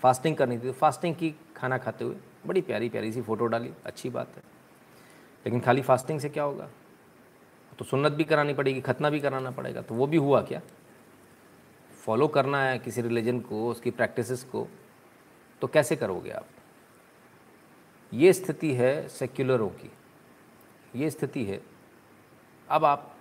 फास्टिंग 0.00 0.36
करनी 0.36 0.58
थी। 0.58 0.72
फास्टिंग 0.72 1.14
की 1.14 1.34
खाना 1.56 1.78
खाते 1.78 2.04
हुए 2.04 2.16
बड़ी 2.46 2.60
प्यारी 2.60 2.88
प्यारी 2.88 3.10
सी 3.12 3.22
फ़ोटो 3.22 3.46
डाली, 3.46 3.70
अच्छी 3.84 4.10
बात 4.10 4.36
है। 4.36 4.42
लेकिन 5.46 5.60
खाली 5.60 5.82
फास्टिंग 5.82 6.20
से 6.20 6.28
क्या 6.28 6.42
होगा? 6.42 6.68
तो 7.78 7.84
सुन्नत 7.84 8.12
भी 8.12 8.24
करानी 8.24 8.54
पड़ेगी, 8.54 8.80
खतना 8.80 9.10
भी 9.10 9.20
कराना 9.20 9.50
पड़ेगा 9.50 9.82
तो 9.82 9.94
वो 9.94 10.06
भी 10.06 10.16
हुआ 10.16 10.42
क्या? 10.42 10.60
फॉलो 12.04 12.28
करना 12.28 12.62
है 12.62 12.78
किसी 12.78 13.02
रिलीजन 13.02 13.40
को, 13.40 13.68
उसकी 13.70 13.90
प्रैक्टिसेस 13.90 14.44
को 14.44 14.66
तो 15.62 15.66
कैसे 15.66 15.96
करोगे 15.96 16.30
आप? 16.30 16.46
ये 18.12 18.32
स्थिति 18.32 18.72
है 18.74 19.08
सेक्युलरों 19.08 19.68
की। 19.70 19.90
ये 20.96 21.10
स्थिति 21.10 21.44
है 21.44 21.67
अब 22.70 22.84
आप, 22.84 23.16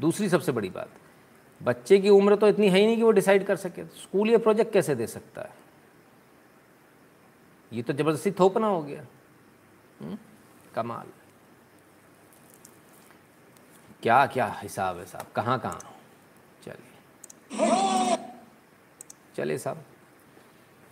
दूसरी 0.00 0.28
सबसे 0.28 0.52
बड़ी 0.52 0.70
बात, 0.70 0.88
बच्चे 1.62 1.98
की 1.98 2.08
उम्र 2.08 2.36
तो 2.36 2.48
इतनी 2.48 2.68
है 2.68 2.78
ही 2.78 2.86
नहीं 2.86 2.96
कि 2.96 3.02
वो 3.02 3.10
डिसाइड 3.10 3.46
कर 3.46 3.56
सके 3.56 3.84
स्कूल 3.84 4.30
ये 4.30 4.38
प्रोजेक्ट 4.38 4.72
कैसे 4.72 4.94
दे 4.94 5.06
सकता 5.06 5.42
है? 5.42 5.54
ये 7.72 7.82
तो 7.82 7.92
ज़बरदस्ती 7.92 8.30
थोपना 8.30 8.66
हो 8.66 8.82
गया। 8.82 9.00
हुँ? 9.00 10.08
हम्म? 10.08 10.18
कमाल। 10.74 11.06
क्या 14.02 14.26
क्या 14.26 14.46
हिसाब 14.62 14.98
है 14.98 15.06
साहब? 15.06 15.26
कहाँ 15.36 15.58
कहाँ? 15.58 15.80
चलिए। 16.64 16.88
चलिए 19.36 19.58
साहब, 19.58 19.84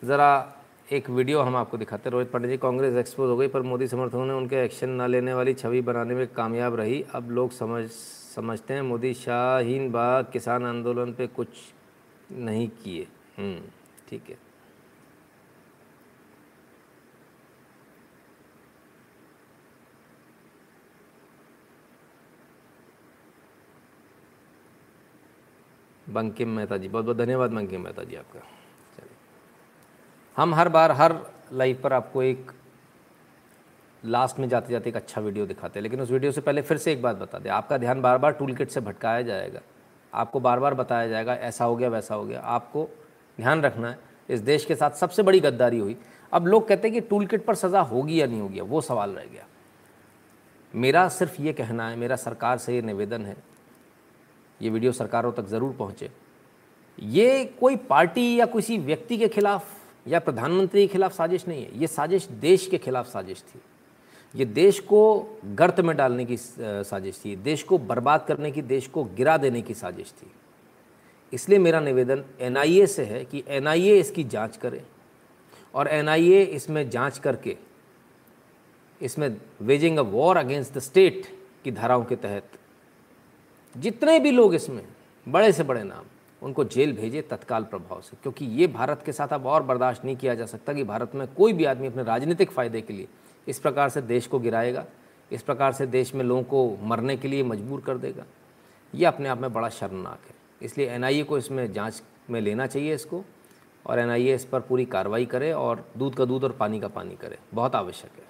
ज़रा 0.04 0.59
एक 0.92 1.08
वीडियो 1.10 1.40
हम 1.40 1.56
आपको 1.56 1.76
दिखाते 1.78 2.10
रोहित 2.10 2.30
पांडे 2.30 2.48
जी 2.48 2.56
कांग्रेस 2.56 2.94
एक्सपोज 2.94 3.28
हो 3.30 3.36
गई 3.36 3.48
पर 3.48 3.62
मोदी 3.62 3.86
समर्थकों 3.88 4.24
ने 4.26 4.32
उनके 4.32 4.56
एक्शन 4.56 4.90
न 4.90 5.06
लेने 5.10 5.34
वाली 5.34 5.54
छवि 5.54 5.80
बनाने 5.80 6.14
में 6.14 6.26
कामयाब 6.26 6.74
रही। 6.74 7.02
अब 7.14 7.30
लोग 7.30 7.50
समझ 7.50 7.84
समझते 7.90 8.74
हैं 8.74 8.82
मोदी 8.82 9.14
शाहीन 9.14 9.90
बाग 9.92 10.30
किसान 10.32 10.66
आंदोलन 10.66 11.12
पे 11.12 11.26
कुछ 11.26 11.48
नहीं 12.32 12.68
किए। 12.82 13.06
हम्म, 13.38 13.60
ठीक 14.08 14.30
है। 14.30 14.38
बंकिम 26.10 26.48
मेहता 26.48 26.76
जी 26.76 26.88
बहुत 26.88 27.04
बहुत 27.04 27.16
धन्यवाद 27.16 27.50
बंकिम 27.50 27.80
मेहता 27.80 28.04
जी 28.04 28.16
आपका। 28.16 28.40
हम 30.36 30.54
हर 30.54 30.68
बार, 30.68 30.92
हर 30.92 31.14
लाइव 31.52 31.78
पर 31.82 31.92
आपको 31.92 32.22
एक 32.22 32.52
लास्ट 34.02 34.38
में 34.38 34.48
जाते 34.48 34.72
जाते 34.72 34.90
एक 34.90 34.96
अच्छा 34.96 35.20
वीडियो 35.20 35.46
दिखाते 35.46 35.78
हैं। 35.78 35.82
लेकिन 35.82 36.00
उस 36.00 36.10
वीडियो 36.10 36.32
से 36.32 36.40
पहले 36.40 36.62
फिर 36.62 36.78
से 36.78 36.92
एक 36.92 37.02
बात 37.02 37.16
बता 37.16 37.38
दें, 37.38 37.50
आपका 37.50 37.78
ध्यान 37.78 38.00
बार 38.02 38.18
बार 38.18 38.32
टूल 38.32 38.54
किट 38.54 38.70
से 38.70 38.80
भटकाया 38.80 39.22
जाएगा। 39.22 39.60
आपको 40.12 40.40
बार 40.40 40.60
बार 40.60 40.74
बताया 40.74 41.08
जाएगा, 41.08 41.34
ऐसा 41.34 41.64
हो 41.64 41.76
गया, 41.76 41.88
वैसा 41.88 42.14
हो 42.14 42.24
गया। 42.24 42.40
आपको 42.40 42.88
ध्यान 43.38 43.62
रखना 43.62 43.90
है। 43.90 43.98
इस 44.28 44.40
देश 44.40 44.64
के 44.64 44.74
साथ 44.74 44.90
सबसे 44.90 45.22
बड़ी 45.22 45.40
गद्दारी 45.40 45.78
हुई। 45.78 45.96
अब 46.32 46.46
लोग 46.46 46.66
कहते 46.68 46.88
हैं 46.88 46.94
कि 46.94 47.08
टूल 47.08 47.26
किट 47.26 47.44
पर 47.44 47.54
सज़ा 47.54 47.80
होगी 47.82 48.20
या 48.20 48.26
नहीं 48.26 48.40
होगी 48.40 48.60
वो 48.62 48.80
सवाल 48.80 49.10
रह 49.10 49.24
गया। 49.24 49.46
मेरा 50.74 51.08
सिर्फ़ 51.08 51.40
ये 51.42 51.52
कहना 51.52 51.88
है, 51.88 51.96
मेरा 51.96 52.16
सरकार 52.16 52.58
से 52.58 52.74
ये 52.74 52.82
निवेदन 52.82 53.24
है, 53.26 53.36
ये 54.60 54.70
वीडियो 54.70 54.92
सरकारों 54.92 55.32
तक 55.32 55.46
ज़रूर 55.46 55.72
पहुँचे। 55.72 56.10
ये 56.98 57.44
कोई 57.60 57.76
पार्टी 57.76 58.34
या 58.40 58.46
किसी 58.46 58.78
व्यक्ति 58.78 59.18
के 59.18 59.28
खिलाफ 59.28 59.76
या 60.06 60.18
प्रधानमंत्री 60.20 60.86
के 60.86 60.92
खिलाफ 60.92 61.12
साजिश 61.12 61.46
नहीं 61.48 61.64
है, 61.64 61.78
ये 61.80 61.86
साजिश 61.86 62.26
देश 62.40 62.66
के 62.66 62.78
खिलाफ 62.78 63.06
साजिश 63.06 63.42
थी। 63.44 63.60
ये 64.34 64.44
देश 64.44 64.78
को 64.80 65.38
गर्त 65.46 65.80
में 65.80 65.96
डालने 65.96 66.24
की 66.24 66.36
साजिश 66.36 67.20
थी, 67.24 67.34
देश 67.36 67.62
को 67.62 67.78
बर्बाद 67.78 68.24
करने 68.28 68.50
की, 68.50 68.62
देश 68.62 68.86
को 68.86 69.04
गिरा 69.06 69.36
देने 69.36 69.62
की 69.62 69.74
साजिश 69.74 70.12
थी। 70.12 70.30
इसलिए 71.32 71.58
मेरा 71.58 71.80
निवेदन 71.80 72.24
एनआईए 72.40 72.86
से 72.86 73.04
है 73.04 73.24
कि 73.24 73.42
एनआईए 73.48 73.98
इसकी 74.00 74.24
जाँच 74.24 74.56
करे 74.56 74.82
और 75.74 75.88
एनआईए 75.88 76.42
इसमें 76.44 76.88
जाँच 76.90 77.18
करके 77.18 77.56
इसमें 79.00 79.36
waging 79.62 79.98
a 79.98 80.02
war 80.02 80.36
against 80.36 80.74
the 80.74 80.78
state 80.78 81.26
की 81.64 81.70
धाराओं 81.72 82.04
के 82.04 82.16
तहत 82.16 82.58
जितने 83.74 84.18
भी 84.18 84.30
लोग 84.30 84.54
इसमें, 84.54 84.84
बड़े 85.26 85.52
से 85.52 85.62
बड़े 85.62 85.82
नाम 85.82 86.04
उनको 86.42 86.64
जेल 86.64 86.92
भेजे 86.92 87.22
तत्काल 87.22 87.64
प्रभाव 87.64 88.00
से, 88.00 88.16
क्योंकि 88.22 88.44
ये 88.46 88.66
भारत 88.66 89.02
के 89.06 89.12
साथ 89.12 89.28
अब 89.28 89.46
और 89.46 89.62
बर्दाश्त 89.62 90.04
नहीं 90.04 90.16
किया 90.16 90.34
जा 90.34 90.46
सकता 90.46 90.72
कि 90.72 90.84
भारत 90.84 91.14
में 91.14 91.26
कोई 91.34 91.52
भी 91.52 91.64
आदमी 91.64 91.86
अपने 91.86 92.02
राजनीतिक 92.02 92.50
फ़ायदे 92.50 92.80
के 92.80 92.92
लिए 92.92 93.08
इस 93.46 93.58
प्रकार 93.58 93.88
से 93.88 94.02
देश 94.02 94.26
को 94.26 94.38
गिराएगा, 94.38 94.84
इस 95.30 95.42
प्रकार 95.42 95.72
से 95.72 95.86
देश 95.86 96.14
में 96.14 96.24
लोगों 96.24 96.42
को 96.42 96.78
मरने 96.82 97.16
के 97.16 97.28
लिए 97.28 97.42
मजबूर 97.42 97.80
कर 97.80 97.98
देगा। 97.98 98.24
ये 98.94 99.04
अपने 99.06 99.28
आप 99.28 99.40
में 99.40 99.52
बड़ा 99.52 99.68
शर्मनाक 99.68 100.26
है। 100.28 100.34
इसलिए 100.62 100.88
एनआईए 100.88 101.22
को 101.22 101.38
इसमें 101.38 101.72
जाँच 101.72 102.02
में 102.30 102.40
लेना 102.40 102.66
चाहिए 102.66 102.94
इसको, 102.94 103.24
और 103.86 103.98
एनआईए 103.98 104.34
इस 104.34 104.44
पर 104.44 104.60
पूरी 104.60 104.84
कार्रवाई 104.86 105.26
करे 105.26 105.52
और 105.52 105.84
दूध 105.98 106.14
का 106.14 106.24
दूध 106.24 106.44
और 106.44 106.52
पानी 106.52 106.80
का 106.80 106.88
पानी 106.88 107.16
करे। 107.16 107.38
बहुत 107.54 107.74
आवश्यक 107.74 108.18
है। 108.18 108.28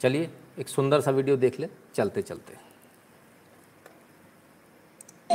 चलिए, 0.00 0.30
एक 0.58 0.68
सुंदर 0.68 1.00
सा 1.00 1.10
वीडियो 1.10 1.36
देख 1.36 1.60
ले 1.60 1.68
चलते 1.94 2.22
चलते 2.22 2.54
ये 5.30 5.34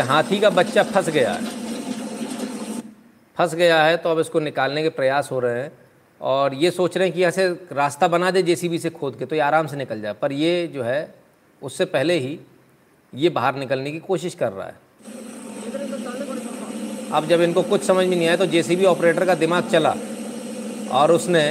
हाथी 0.00 0.38
का 0.38 0.50
बच्चा 0.50 0.82
फंस 0.82 1.08
गया 1.08 1.32
है। 1.32 1.44
फंस 3.36 3.54
गया 3.54 3.82
है 3.84 3.96
तो 3.96 4.10
अब 4.10 4.18
इसको 4.18 4.40
निकालने 4.40 4.82
के 4.82 4.88
प्रयास 4.88 5.30
हो 5.32 5.38
रहे 5.40 5.62
हैं 5.62 5.72
और 6.20 6.54
ये 6.54 6.70
सोच 6.70 6.96
रहे 6.96 7.08
हैं 7.08 7.16
कि 7.16 7.24
ऐसे 7.24 7.48
रास्ता 7.72 8.08
बना 8.08 8.30
दे 8.30 8.42
जेसीबी 8.42 8.78
से 8.78 8.90
खोद 8.90 9.18
के 9.18 9.26
तो 9.26 9.36
ये 9.36 9.42
आराम 9.42 9.66
से 9.66 9.76
निकल 9.76 10.00
जाए। 10.00 10.12
पर 10.12 10.32
ये 10.32 10.66
जो 10.66 10.82
है, 10.82 11.14
उससे 11.62 11.84
पहले 11.84 12.18
ही 12.18 12.38
ये 13.14 13.28
बाहर 13.28 13.54
निकलने 13.54 13.92
की 13.92 13.98
कोशिश 14.00 14.34
कर 14.34 14.52
रहा 14.52 14.66
है। 14.66 14.74
अब 17.12 17.26
जब 17.28 17.40
इनको 17.40 17.62
कुछ 17.62 17.82
समझ 17.82 18.06
में 18.06 18.16
नहीं 18.16 18.26
आया 18.28 18.36
तो 18.36 18.46
जेसीबी 18.46 18.84
ऑपरेटर 18.84 19.24
का 19.26 19.34
दिमाग 19.34 19.68
चला 19.68 19.94
और 20.92 21.12
उसने 21.12 21.42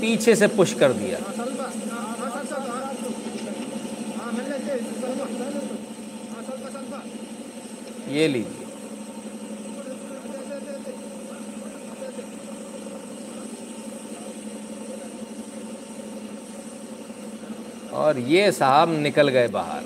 पीछे 0.00 0.34
से 0.36 0.46
पुश 0.48 0.72
कर 0.74 0.92
दिया। 0.92 1.18
ये 8.10 8.28
लीजिए। 8.28 8.66
और 17.92 18.18
ये 18.18 18.50
साहब 18.52 18.90
निकल 19.00 19.28
गए 19.28 19.48
बाहर। 19.48 19.82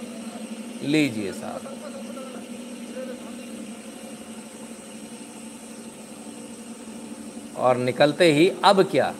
लीजिए 0.84 1.32
साहब। 1.32 1.73
और 7.64 7.76
निकलते 7.76 8.32
ही 8.32 8.52
अब 8.64 8.82
क्या? 8.90 9.12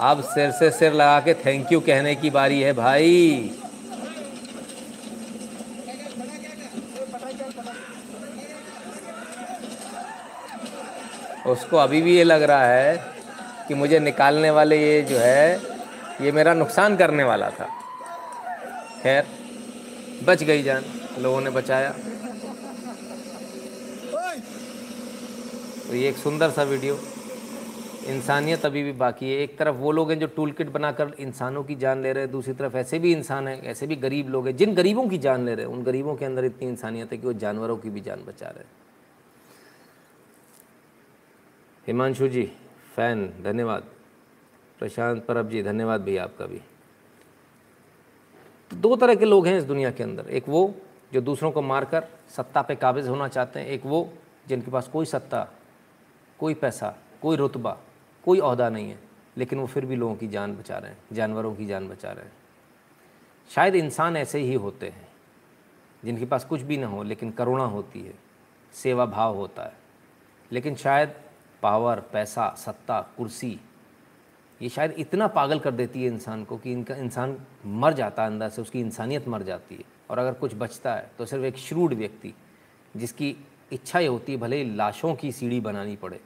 अब 0.00 0.22
सिर 0.24 0.50
से 0.50 0.70
सिर 0.70 0.92
लगा 0.92 1.20
के 1.20 1.34
थैंक 1.34 1.72
यू 1.72 1.80
कहने 1.80 2.14
की 2.14 2.30
बारी 2.30 2.60
है 2.60 2.72
भाई। 2.72 3.50
उसको 11.46 11.76
अभी 11.76 12.00
भी 12.02 12.16
ये 12.16 12.24
लग 12.24 12.42
रहा 12.42 12.66
है 12.66 12.96
कि 13.68 13.74
मुझे 13.74 13.98
निकालने 13.98 14.50
वाले 14.50 14.76
ये 14.82 15.00
जो 15.02 15.18
है, 15.18 15.60
ये 16.20 16.32
मेरा 16.32 16.54
नुकसान 16.54 16.96
करने 16.96 17.24
वाला 17.24 17.50
था। 17.50 17.68
खैर, 19.02 19.26
बच 20.24 20.42
गई 20.42 20.62
जान, 20.62 20.84
लोगों 21.18 21.40
ने 21.40 21.50
बचाया। 21.50 21.94
तो 25.88 25.94
ये 25.94 26.08
एक 26.08 26.16
सुंदर 26.16 26.50
सा 26.50 26.62
वीडियो 26.62 26.94
इंसानियत 28.04 28.66
अभी 28.66 28.82
भी 28.82 28.92
बाकी 28.92 29.30
है। 29.30 29.38
एक 29.38 29.58
तरफ़ 29.58 29.76
वो 29.76 29.92
लोग 29.92 30.10
हैं 30.10 30.18
जो 30.18 30.26
टूल 30.26 30.52
किट 30.52 30.68
बनाकर 30.68 31.12
इंसानों 31.18 31.64
की 31.64 31.74
जान 31.74 32.02
ले 32.02 32.12
रहे 32.12 32.22
हैं, 32.24 32.32
दूसरी 32.32 32.54
तरफ़ 32.54 32.76
ऐसे 32.76 32.98
भी 32.98 33.12
इंसान 33.12 33.48
हैं, 33.48 33.62
ऐसे 33.62 33.86
भी 33.86 33.96
गरीब 33.96 34.28
लोग 34.28 34.46
हैं, 34.46 34.56
जिन 34.56 34.74
गरीबों 34.74 35.08
की 35.08 35.18
जान 35.18 35.44
ले 35.44 35.54
रहे 35.54 35.66
हैं, 35.66 35.72
उन 35.72 35.82
गरीबों 35.82 36.16
के 36.16 36.24
अंदर 36.24 36.44
इतनी 36.44 36.68
इंसानियत 36.68 37.12
है 37.12 37.18
कि 37.18 37.26
वो 37.26 37.32
जानवरों 37.32 37.76
की 37.76 37.90
भी 37.90 38.00
जान 38.00 38.24
बचा 38.24 38.48
रहे 38.48 38.58
हैं। 38.58 38.70
हिमांशु 41.86 42.28
जी, 42.28 42.52
फ़ैन, 42.96 43.34
धन्यवाद। 43.44 43.84
प्रशांत 44.78 45.24
परब 45.24 45.50
जी, 45.50 45.62
धन्यवाद 45.62 46.00
भैया 46.00 46.24
आपका 46.24 46.46
भी। 46.46 46.60
दो 48.74 48.96
तरह 48.96 49.14
के 49.14 49.24
लोग 49.24 49.46
हैं 49.46 49.58
इस 49.58 49.64
दुनिया 49.64 49.90
के 49.90 50.02
अंदर। 50.02 50.30
एक 50.30 50.48
वो 50.48 50.74
जो 51.12 51.20
दूसरों 51.20 51.52
को 51.52 51.62
मारकर 51.62 52.04
सत्ता 52.36 52.62
पे 52.62 52.76
काबिज 52.76 53.08
होना 53.08 53.28
चाहते 53.28 53.60
हैं, 53.60 53.66
एक 53.66 53.86
वो 53.86 54.12
जिनके 54.48 54.70
पास 54.70 54.88
कोई 54.88 55.06
सत्ता, 55.06 55.48
कोई 56.38 56.54
पैसा, 56.54 56.96
कोई 57.22 57.36
रुतबा 57.36 57.78
कोई 58.24 58.40
अहदा 58.40 58.68
नहीं 58.68 58.90
है, 58.90 58.98
लेकिन 59.36 59.58
वो 59.58 59.66
फिर 59.66 59.86
भी 59.86 59.96
लोगों 59.96 60.16
की 60.16 60.28
जान 60.28 60.56
बचा 60.56 60.78
रहे 60.78 60.90
हैं, 60.90 60.98
जानवरों 61.12 61.54
की 61.54 61.66
जान 61.66 61.88
बचा 61.88 62.12
रहे 62.12 62.24
हैं। 62.24 62.32
शायद 63.50 63.74
इंसान 63.74 64.16
ऐसे 64.16 64.38
ही 64.38 64.54
होते 64.54 64.88
हैं, 64.88 65.08
जिनके 66.04 66.24
पास 66.24 66.44
कुछ 66.44 66.60
भी 66.60 66.76
ना 66.76 66.86
हो, 66.86 67.02
लेकिन 67.02 67.30
करुणा 67.30 67.64
होती 67.64 68.00
है, 68.00 68.14
सेवा 68.72 69.06
भाव 69.06 69.36
होता 69.36 69.62
है। 69.62 69.76
लेकिन 70.52 70.74
शायद 70.74 71.14
पावर, 71.62 72.00
पैसा, 72.00 72.54
सत्ता, 72.58 73.00
कुर्सी, 73.16 73.60
ये 74.62 74.68
शायद 74.68 74.92
इतना 74.92 75.26
पागल 75.28 75.58
कर 75.58 75.70
देती 75.70 76.02
है 76.02 76.08
इंसान 76.08 76.44
को 76.44 76.56
कि 76.56 76.72
इनका, 76.72 76.94
इंसान 76.94 77.38
मर 77.66 77.92
जाता 77.92 78.22
है 78.22 78.28
अंदर 78.28 78.48
से, 78.48 78.62
उसकी 78.62 78.80
इंसानियत 78.80 79.28
मर 79.28 79.42
जाती 79.42 79.74
है। 79.74 79.84
और 80.10 80.18
अगर 80.18 80.32
कुछ 80.32 80.54
बचता 80.54 80.94
है 80.94 81.10
तो 81.18 81.26
सिर्फ़ 81.26 81.44
एक 81.44 81.56
श्रूड 81.56 81.94
व्यक्ति, 81.94 82.34
जिसकी 82.96 83.36
इच्छा 83.72 83.98
ये 83.98 84.06
होती 84.06 84.32
है, 84.32 84.38
भले 84.38 84.62
ही 84.62 84.74
लाशों 84.74 85.14
की 85.14 85.32
सीढ़ी 85.32 85.60
बनानी 85.60 85.96
पड़े। 85.96 86.20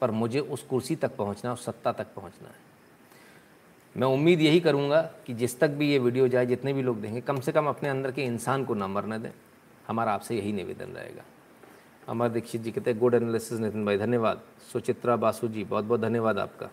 पर 0.00 0.10
मुझे 0.10 0.40
उस 0.40 0.62
कुर्सी 0.62 0.96
तक 0.96 1.16
पहुँचना 1.16 1.52
उस 1.52 1.64
सत्ता 1.64 1.92
तक 1.92 2.14
पहुँचना 2.16 2.48
है। 2.48 2.66
मैं 3.94 4.06
उम्मीद 4.06 4.40
यही 4.40 4.60
करूँगा 4.60 5.00
कि 5.26 5.34
जिस 5.34 5.58
तक 5.60 5.70
भी 5.70 5.90
ये 5.90 5.98
वीडियो 5.98 6.28
जाए, 6.28 6.46
जितने 6.46 6.72
भी 6.72 6.82
लोग 6.82 7.00
देंगे 7.00 7.20
कम 7.20 7.40
से 7.40 7.52
कम 7.52 7.66
अपने 7.66 7.88
अंदर 7.88 8.10
के 8.12 8.24
इंसान 8.24 8.64
को 8.64 8.74
ना 8.74 8.86
मरने 8.86 9.18
दें। 9.18 9.30
हमारा 9.88 10.12
आपसे 10.12 10.36
यही 10.36 10.52
निवेदन 10.52 10.90
रहेगा। 10.90 11.22
अमर 12.08 12.28
दीक्षित 12.28 12.62
जी 12.62 12.70
कहते 12.70 12.90
हैं 12.90 12.98
गुड 13.00 13.14
एनालिसिस 13.14 13.58
नितिन 13.60 13.84
भाई, 13.84 13.98
धन्यवाद। 13.98 14.42
सुचित्रा 14.72 15.16
बासु 15.16 15.48
जी 15.48 15.64
बहुत 15.64 15.84
बहुत 15.84 16.00
धन्यवाद 16.00 16.38
आपका। 16.38 16.70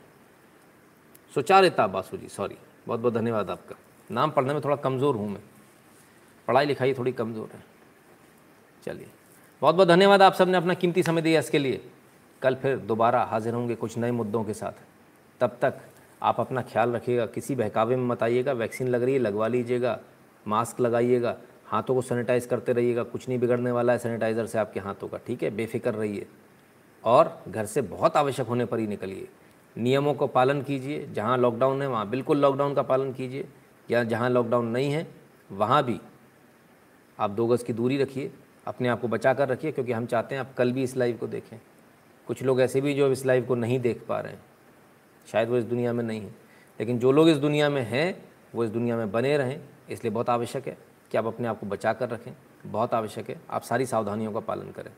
सुचारिता 1.33 1.87
बासु 1.87 2.17
जी 2.17 2.27
सॉरी 2.27 2.57
बहुत 2.87 2.99
बहुत 2.99 3.13
धन्यवाद 3.13 3.49
आपका। 3.49 3.75
नाम 4.09 4.31
पढ़ने 4.31 4.53
में 4.53 4.63
थोड़ा 4.63 4.75
कमज़ोर 4.75 5.15
हूँ 5.15 5.29
मैं। 5.29 5.41
पढ़ाई 6.47 6.65
लिखाई 6.65 6.93
थोड़ी 6.93 7.11
कमज़ोर 7.11 7.49
है। 7.53 7.63
चलिए 8.83 9.07
बहुत 9.61 9.75
बहुत 9.75 9.87
धन्यवाद 9.87 10.21
आप 10.21 10.33
सबने 10.33 10.57
अपना 10.57 10.73
कीमती 10.73 11.03
समय 11.03 11.21
दिया 11.21 11.39
इसके 11.39 11.59
लिए। 11.59 11.81
कल 12.45 12.55
फिर 12.55 12.77
दोबारा 12.77 13.23
हाजिर 13.23 13.53
होंगे 13.53 13.75
कुछ 13.75 13.97
नए 13.97 14.11
मुद्दों 14.11 14.43
के 14.43 14.53
साथ। 14.53 14.81
तब 15.41 15.57
तक 15.61 15.77
आप 16.21 16.39
अपना 16.39 16.61
ख्याल 16.61 16.91
रखिएगा, 16.91 17.25
किसी 17.25 17.55
बहकावे 17.55 17.95
में 17.95 18.03
मत 18.03 18.23
आइएगा, 18.23 18.53
वैक्सीन 18.53 18.87
लग 18.87 19.03
रही 19.03 19.13
है, 19.13 19.19
लगवा 19.19 19.47
लीजिएगा, 19.47 19.99
मास्क 20.47 20.79
लगाइएगा, 20.81 21.35
हाथों 21.65 21.95
को 21.95 22.01
सैनिटाइज 22.01 22.45
करते 22.45 22.73
रहिएगा, 22.73 23.03
कुछ 23.03 23.27
नहीं 23.29 23.39
बिगड़ने 23.39 23.71
वाला 23.71 23.93
है 23.93 23.99
सैनिटाइज़र 23.99 24.45
से 24.45 24.59
आपके 24.59 24.79
हाथों 24.79 25.07
का, 25.07 25.17
ठीक 25.17 25.43
है? 25.43 25.49
बेफिक्र 25.49 25.93
रहिए। 25.93 26.27
और 27.03 27.43
घर 27.47 27.65
से 27.65 27.81
बहुत 27.81 28.17
आवश्यक 28.17 28.47
होने 28.47 28.65
पर 28.65 28.79
ही 28.79 28.87
निकलिए। 28.87 29.27
नियमों 29.77 30.13
को 30.13 30.27
पालन 30.27 30.61
कीजिए, 30.61 31.07
जहाँ 31.13 31.37
लॉकडाउन 31.37 31.81
है, 31.81 31.87
वहाँ 31.87 32.09
बिल्कुल 32.09 32.37
लॉकडाउन 32.37 32.73
का 32.73 32.81
पालन 32.81 33.13
कीजिए, 33.13 33.47
या 33.91 34.03
जहाँ 34.03 34.29
लॉकडाउन 34.29 34.67
नहीं 34.67 34.91
है, 34.91 35.07
वहाँ 35.51 35.83
भी 35.83 35.99
आप 37.19 37.29
दो 37.29 37.47
गज़ 37.47 37.65
की 37.65 37.73
दूरी 37.73 37.97
रखिए, 37.97 38.31
अपने 38.67 38.87
आप 38.87 39.01
को 39.01 39.07
बचा 39.07 39.33
कर 39.33 39.47
रखिए, 39.47 39.71
क्योंकि 39.71 39.91
हम 39.91 40.05
चाहते 40.05 40.35
हैं 40.35 40.39
आप 40.39 40.53
कल 40.57 40.71
भी 40.71 40.83
इस 40.83 40.97
लाइव 40.97 41.17
को 41.17 41.27
देखें। 41.27 41.57
कुछ 42.27 42.43
लोग 42.43 42.61
ऐसे 42.61 42.81
भी 42.81 42.93
जो 42.93 43.11
इस 43.11 43.25
लाइफ 43.25 43.47
को 43.47 43.55
नहीं 43.55 43.79
देख 43.79 44.05
पा 44.07 44.19
रहे 44.19 44.33
हैं। 44.33 44.41
शायद 45.31 45.49
वो 45.49 45.57
इस 45.57 45.63
दुनिया 45.63 45.93
में 45.93 46.03
नहीं 46.03 46.21
है। 46.21 46.29
लेकिन 46.79 46.99
जो 46.99 47.11
लोग 47.11 47.29
इस 47.29 47.37
दुनिया 47.37 47.69
में 47.69 47.81
हैं, 47.81 48.29
वो 48.55 48.63
इस 48.63 48.69
दुनिया 48.69 48.97
में 48.97 49.11
बने 49.11 49.37
रहें, 49.37 49.61
इसलिए 49.89 50.13
बहुत 50.13 50.29
आवश्यक 50.29 50.67
है 50.67 50.77
कि 51.11 51.17
आप 51.17 51.25
अपने 51.25 51.47
आप 51.47 51.59
को 51.59 51.65
बचा 51.65 51.93
कर 51.93 52.09
रखें। 52.09 52.31
बहुत 52.65 52.93
आवश्यक 52.93 53.29
है, 53.29 53.41
आप 53.49 53.61
सारी 53.61 53.85
सावधानियों 53.85 54.31
का 54.31 54.39
पालन 54.39 54.71
करें। 54.71 54.91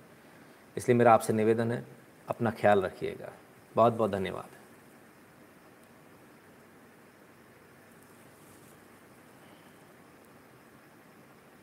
इसलिए 0.77 0.97
मेरा 0.97 1.13
आपसे 1.13 1.33
निवेदन 1.33 1.71
है, 1.71 1.85
अपना 2.27 2.51
ख्याल 2.51 2.81
रखिएगा। 2.81 3.33
बहुत 3.75 3.93
बहुत 3.93 4.11
धन्यवाद। 4.11 4.56